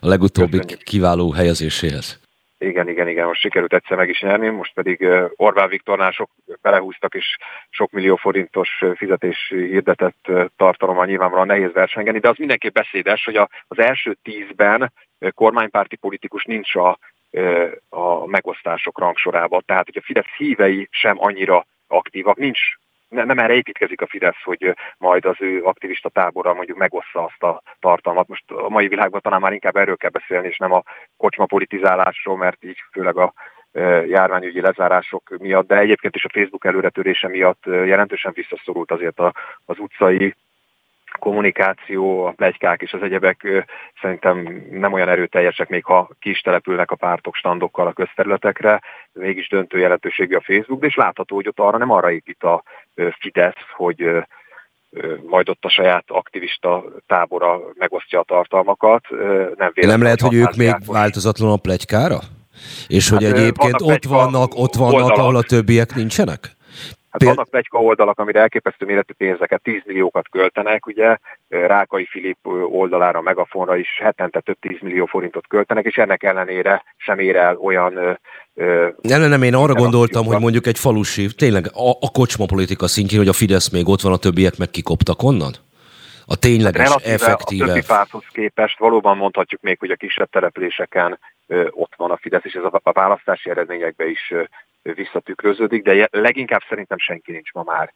a 0.00 0.08
legutóbbi 0.08 0.58
Köszönjük. 0.58 0.82
kiváló 0.82 1.32
helyezéséhez. 1.32 2.23
Igen, 2.64 2.88
igen, 2.88 3.08
igen, 3.08 3.26
most 3.26 3.40
sikerült 3.40 3.72
egyszer 3.72 3.96
meg 3.96 4.08
is 4.08 4.20
nyerni, 4.20 4.48
most 4.48 4.74
pedig 4.74 5.08
Orbán 5.36 5.68
Viktornál 5.68 6.10
sok 6.10 6.30
belehúztak, 6.62 7.14
és 7.14 7.36
sok 7.70 7.90
millió 7.90 8.16
forintos 8.16 8.82
fizetés 8.94 9.48
hirdetett 9.48 10.30
tartalommal 10.56 11.06
nyilvánvalóan 11.06 11.46
nehéz 11.46 11.72
versengeni, 11.72 12.18
de 12.18 12.28
az 12.28 12.36
mindenképp 12.36 12.74
beszédes, 12.74 13.24
hogy 13.24 13.36
az 13.68 13.78
első 13.78 14.16
tízben 14.22 14.92
kormánypárti 15.34 15.96
politikus 15.96 16.44
nincs 16.44 16.74
a, 16.74 16.98
a 17.88 18.26
megosztások 18.26 18.98
rangsorában. 18.98 19.62
Tehát, 19.66 19.84
hogy 19.84 19.96
a 19.96 20.04
Fidesz 20.04 20.36
hívei 20.36 20.88
sem 20.90 21.16
annyira 21.18 21.66
aktívak, 21.86 22.36
nincs 22.36 22.60
nem 23.14 23.38
erre 23.38 23.54
építkezik 23.54 24.00
a 24.00 24.06
Fidesz, 24.06 24.42
hogy 24.42 24.74
majd 24.98 25.24
az 25.24 25.36
ő 25.38 25.62
aktivista 25.62 26.08
tábora 26.08 26.54
mondjuk 26.54 26.78
megossza 26.78 27.24
azt 27.24 27.42
a 27.42 27.62
tartalmat. 27.80 28.28
Most 28.28 28.50
a 28.50 28.68
mai 28.68 28.88
világban 28.88 29.20
talán 29.20 29.40
már 29.40 29.52
inkább 29.52 29.76
erről 29.76 29.96
kell 29.96 30.10
beszélni, 30.10 30.48
és 30.48 30.56
nem 30.58 30.72
a 30.72 30.82
kocsma 31.16 31.46
politizálásról, 31.46 32.36
mert 32.36 32.64
így 32.64 32.78
főleg 32.92 33.16
a 33.16 33.32
járványügyi 34.06 34.60
lezárások 34.60 35.36
miatt, 35.38 35.66
de 35.66 35.78
egyébként 35.78 36.16
is 36.16 36.24
a 36.24 36.30
Facebook 36.32 36.64
előretörése 36.64 37.28
miatt 37.28 37.62
jelentősen 37.66 38.32
visszaszorult 38.34 38.90
azért 38.90 39.20
az 39.64 39.78
utcai 39.78 40.34
kommunikáció, 41.18 42.24
a 42.24 42.30
plegykák 42.30 42.82
és 42.82 42.92
az 42.92 43.02
egyebek 43.02 43.66
szerintem 44.00 44.64
nem 44.70 44.92
olyan 44.92 45.08
erőteljesek, 45.08 45.68
még 45.68 45.84
ha 45.84 46.08
ki 46.20 46.30
is 46.30 46.40
települnek 46.40 46.90
a 46.90 46.96
pártok 46.96 47.34
standokkal 47.34 47.86
a 47.86 47.92
közterületekre, 47.92 48.80
mégis 49.12 49.48
döntő 49.48 49.78
jelentőségű 49.78 50.34
a 50.34 50.42
Facebook, 50.44 50.80
de 50.80 50.86
és 50.86 50.94
látható, 50.94 51.34
hogy 51.34 51.48
ott 51.48 51.58
arra 51.58 51.78
nem 51.78 51.90
arra 51.90 52.12
épít 52.12 52.42
a 52.42 52.62
Fidesz, 53.20 53.54
hogy 53.76 54.24
majd 55.26 55.48
ott 55.48 55.64
a 55.64 55.68
saját 55.68 56.04
aktivista 56.06 56.84
tábora 57.06 57.60
megosztja 57.78 58.20
a 58.20 58.24
tartalmakat. 58.24 59.06
Nem, 59.56 59.72
nem 59.74 60.02
lehet, 60.02 60.20
hogy 60.20 60.34
ők 60.34 60.56
még 60.56 60.74
változatlan 60.86 61.52
a 61.52 61.56
plegykára? 61.56 62.18
És 62.86 63.10
hát, 63.10 63.18
hogy 63.18 63.32
egyébként 63.32 63.80
ott 63.80 64.04
vannak, 64.04 64.54
ott 64.54 64.74
vannak, 64.74 65.10
ahol 65.10 65.36
a 65.36 65.42
többiek 65.42 65.94
nincsenek? 65.94 66.56
Hát 67.14 67.22
Péld... 67.22 67.34
vannak 67.34 67.50
plegyka 67.50 67.78
oldalak, 67.78 68.18
amire 68.18 68.40
elképesztő 68.40 68.86
méretű 68.86 69.12
pénzeket, 69.12 69.62
10 69.62 69.82
milliókat 69.84 70.28
költenek, 70.28 70.86
ugye? 70.86 71.16
Rákai 71.48 72.06
Filip 72.06 72.38
oldalára, 72.70 73.20
Megafonra 73.20 73.76
is 73.76 73.88
hetente 74.02 74.40
több 74.40 74.56
10 74.60 74.76
millió 74.80 75.06
forintot 75.06 75.46
költenek, 75.46 75.84
és 75.84 75.96
ennek 75.96 76.22
ellenére 76.22 76.82
sem 76.96 77.18
ér 77.18 77.36
el 77.36 77.56
olyan... 77.56 78.18
Nem, 79.00 79.20
nem, 79.20 79.28
nem, 79.28 79.42
én 79.42 79.54
arra 79.54 79.74
gondoltam, 79.74 80.24
hogy 80.24 80.40
mondjuk 80.40 80.66
egy 80.66 80.78
falusi, 80.78 81.26
tényleg 81.34 81.66
a, 81.72 81.90
a 81.90 82.10
kocsma 82.12 82.46
politika 82.46 82.86
szintjén, 82.86 83.18
hogy 83.18 83.28
a 83.28 83.32
Fidesz 83.32 83.70
még 83.70 83.88
ott 83.88 84.00
van, 84.00 84.12
a 84.12 84.16
többiek 84.16 84.56
meg 84.58 84.70
kikoptak 84.70 85.22
onnan? 85.22 85.52
A 86.26 86.36
tényleges, 86.36 86.88
hát 86.88 87.06
effektíve... 87.06 87.64
A 87.64 87.66
többi 87.66 87.86
párthoz 87.86 88.24
képest 88.32 88.78
valóban 88.78 89.16
mondhatjuk 89.16 89.60
még, 89.60 89.78
hogy 89.78 89.90
a 89.90 89.96
kisebb 89.96 90.30
településeken 90.30 91.18
ö, 91.46 91.66
ott 91.70 91.92
van 91.96 92.10
a 92.10 92.16
Fidesz, 92.16 92.44
és 92.44 92.52
ez 92.52 92.64
a, 92.64 92.80
a 92.82 92.92
választási 92.92 93.50
eredményekbe 93.50 94.06
is 94.06 94.30
ö, 94.30 94.42
visszatükröződik, 94.94 95.82
de 95.82 96.08
leginkább 96.10 96.62
szerintem 96.68 96.98
senki 96.98 97.32
nincs 97.32 97.52
ma 97.52 97.62
már 97.62 97.92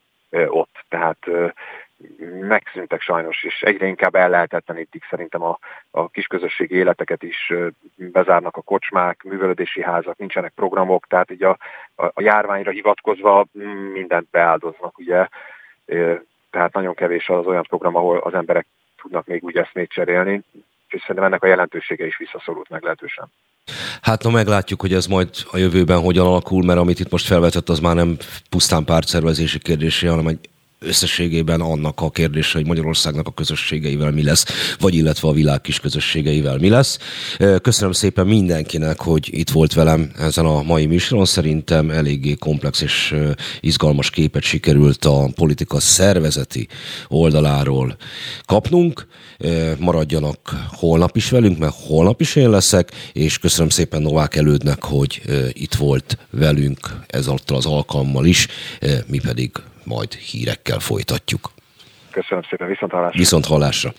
ott. 0.49 0.85
Tehát 0.89 1.19
megszűntek 2.41 3.01
sajnos, 3.01 3.45
és 3.45 3.63
egyre 3.63 3.87
inkább 3.87 4.15
ellehetetlenítik 4.15 5.05
szerintem 5.11 5.43
a, 5.43 5.59
a 5.91 6.09
kisközösségi 6.09 6.75
életeket 6.75 7.23
is, 7.23 7.53
bezárnak 7.97 8.57
a 8.57 8.63
kocsmák, 8.63 9.23
művelődési 9.23 9.83
házak, 9.83 10.19
nincsenek 10.19 10.53
programok, 10.55 11.07
tehát 11.07 11.31
így 11.31 11.43
a, 11.43 11.59
a, 11.95 12.05
a 12.05 12.23
járványra 12.23 12.71
hivatkozva 12.71 13.47
mindent 13.93 14.29
beáldoznak, 14.31 14.99
ugye, 14.99 15.29
tehát 16.51 16.73
nagyon 16.73 16.95
kevés 16.95 17.29
az 17.29 17.47
olyan 17.47 17.67
program, 17.69 17.97
ahol 17.97 18.19
az 18.19 18.35
emberek 18.35 18.67
tudnak 18.97 19.27
még 19.27 19.45
úgy 19.45 19.57
eszmét 19.57 19.91
cserélni, 19.91 20.43
és 20.89 21.01
szerintem 21.01 21.25
ennek 21.25 21.43
a 21.43 21.47
jelentősége 21.47 22.07
is 22.07 22.17
visszaszorult 22.17 22.69
meglehetősen. 22.69 23.27
Hát 24.01 24.23
na 24.23 24.31
meglátjuk, 24.31 24.81
hogy 24.81 24.93
ez 24.93 25.07
majd 25.07 25.29
a 25.51 25.57
jövőben 25.57 26.01
hogyan 26.01 26.27
alakul, 26.27 26.65
mert 26.65 26.79
amit 26.79 27.01
itt 27.01 27.11
most 27.11 27.27
felvetett, 27.27 27.69
az 27.69 27.79
már 27.79 27.95
nem 27.95 28.17
pusztán 28.49 28.85
pártszervezési 28.85 29.59
kérdése, 29.59 30.09
hanem 30.09 30.27
egy 30.27 30.39
összességében 30.81 31.61
annak 31.61 32.01
a 32.01 32.11
kérdése, 32.11 32.59
hogy 32.59 32.67
Magyarországnak 32.67 33.27
a 33.27 33.33
közösségeivel 33.33 34.11
mi 34.11 34.23
lesz, 34.23 34.45
vagy 34.79 34.95
illetve 34.95 35.29
a 35.29 35.33
világ 35.33 35.61
kis 35.61 35.81
közösségeivel 35.81 36.59
mi 36.59 36.69
lesz. 36.69 36.99
Köszönöm 37.63 37.93
szépen 37.93 38.27
mindenkinek, 38.27 39.01
hogy 39.01 39.29
itt 39.33 39.51
volt 39.51 39.73
velem 39.73 40.11
ezen 40.19 40.45
a 40.45 40.63
mai 40.63 40.87
műsoron. 40.87 41.25
Szerintem 41.25 41.91
eléggé 41.91 42.35
komplex 42.35 42.81
és 42.81 43.15
izgalmas 43.61 44.11
képet 44.11 44.43
sikerült 44.43 45.05
a 45.05 45.29
politika 45.35 45.81
szervezeti 45.81 46.69
oldaláról 47.09 47.97
kapnunk. 48.45 49.07
Maradjanak 49.79 50.69
holnap 50.71 51.17
is 51.17 51.31
velünk, 51.31 51.59
mert 51.59 51.75
holnap 51.87 52.21
is 52.21 52.37
én 52.37 52.51
leszek, 52.51 52.93
és 53.13 53.39
köszönöm 53.39 53.69
szépen 53.69 54.03
Novák 54.03 54.37
Elődnek, 54.37 54.85
hogy 54.85 55.23
itt 55.53 55.75
volt 55.75 56.19
velünk 56.31 56.97
ezáltal 57.07 57.57
az 57.57 57.67
alkalommal 57.67 58.27
is, 58.27 58.47
mi 59.07 59.19
pedig 59.19 59.51
majd 59.89 60.13
hírekkel 60.13 60.79
folytatjuk. 60.79 61.51
Köszönöm 62.11 62.43
szépen, 62.51 62.69
viszont 62.69 62.93
hallásra. 62.93 63.19
Viszont 63.19 63.47
hallásra. 63.47 63.93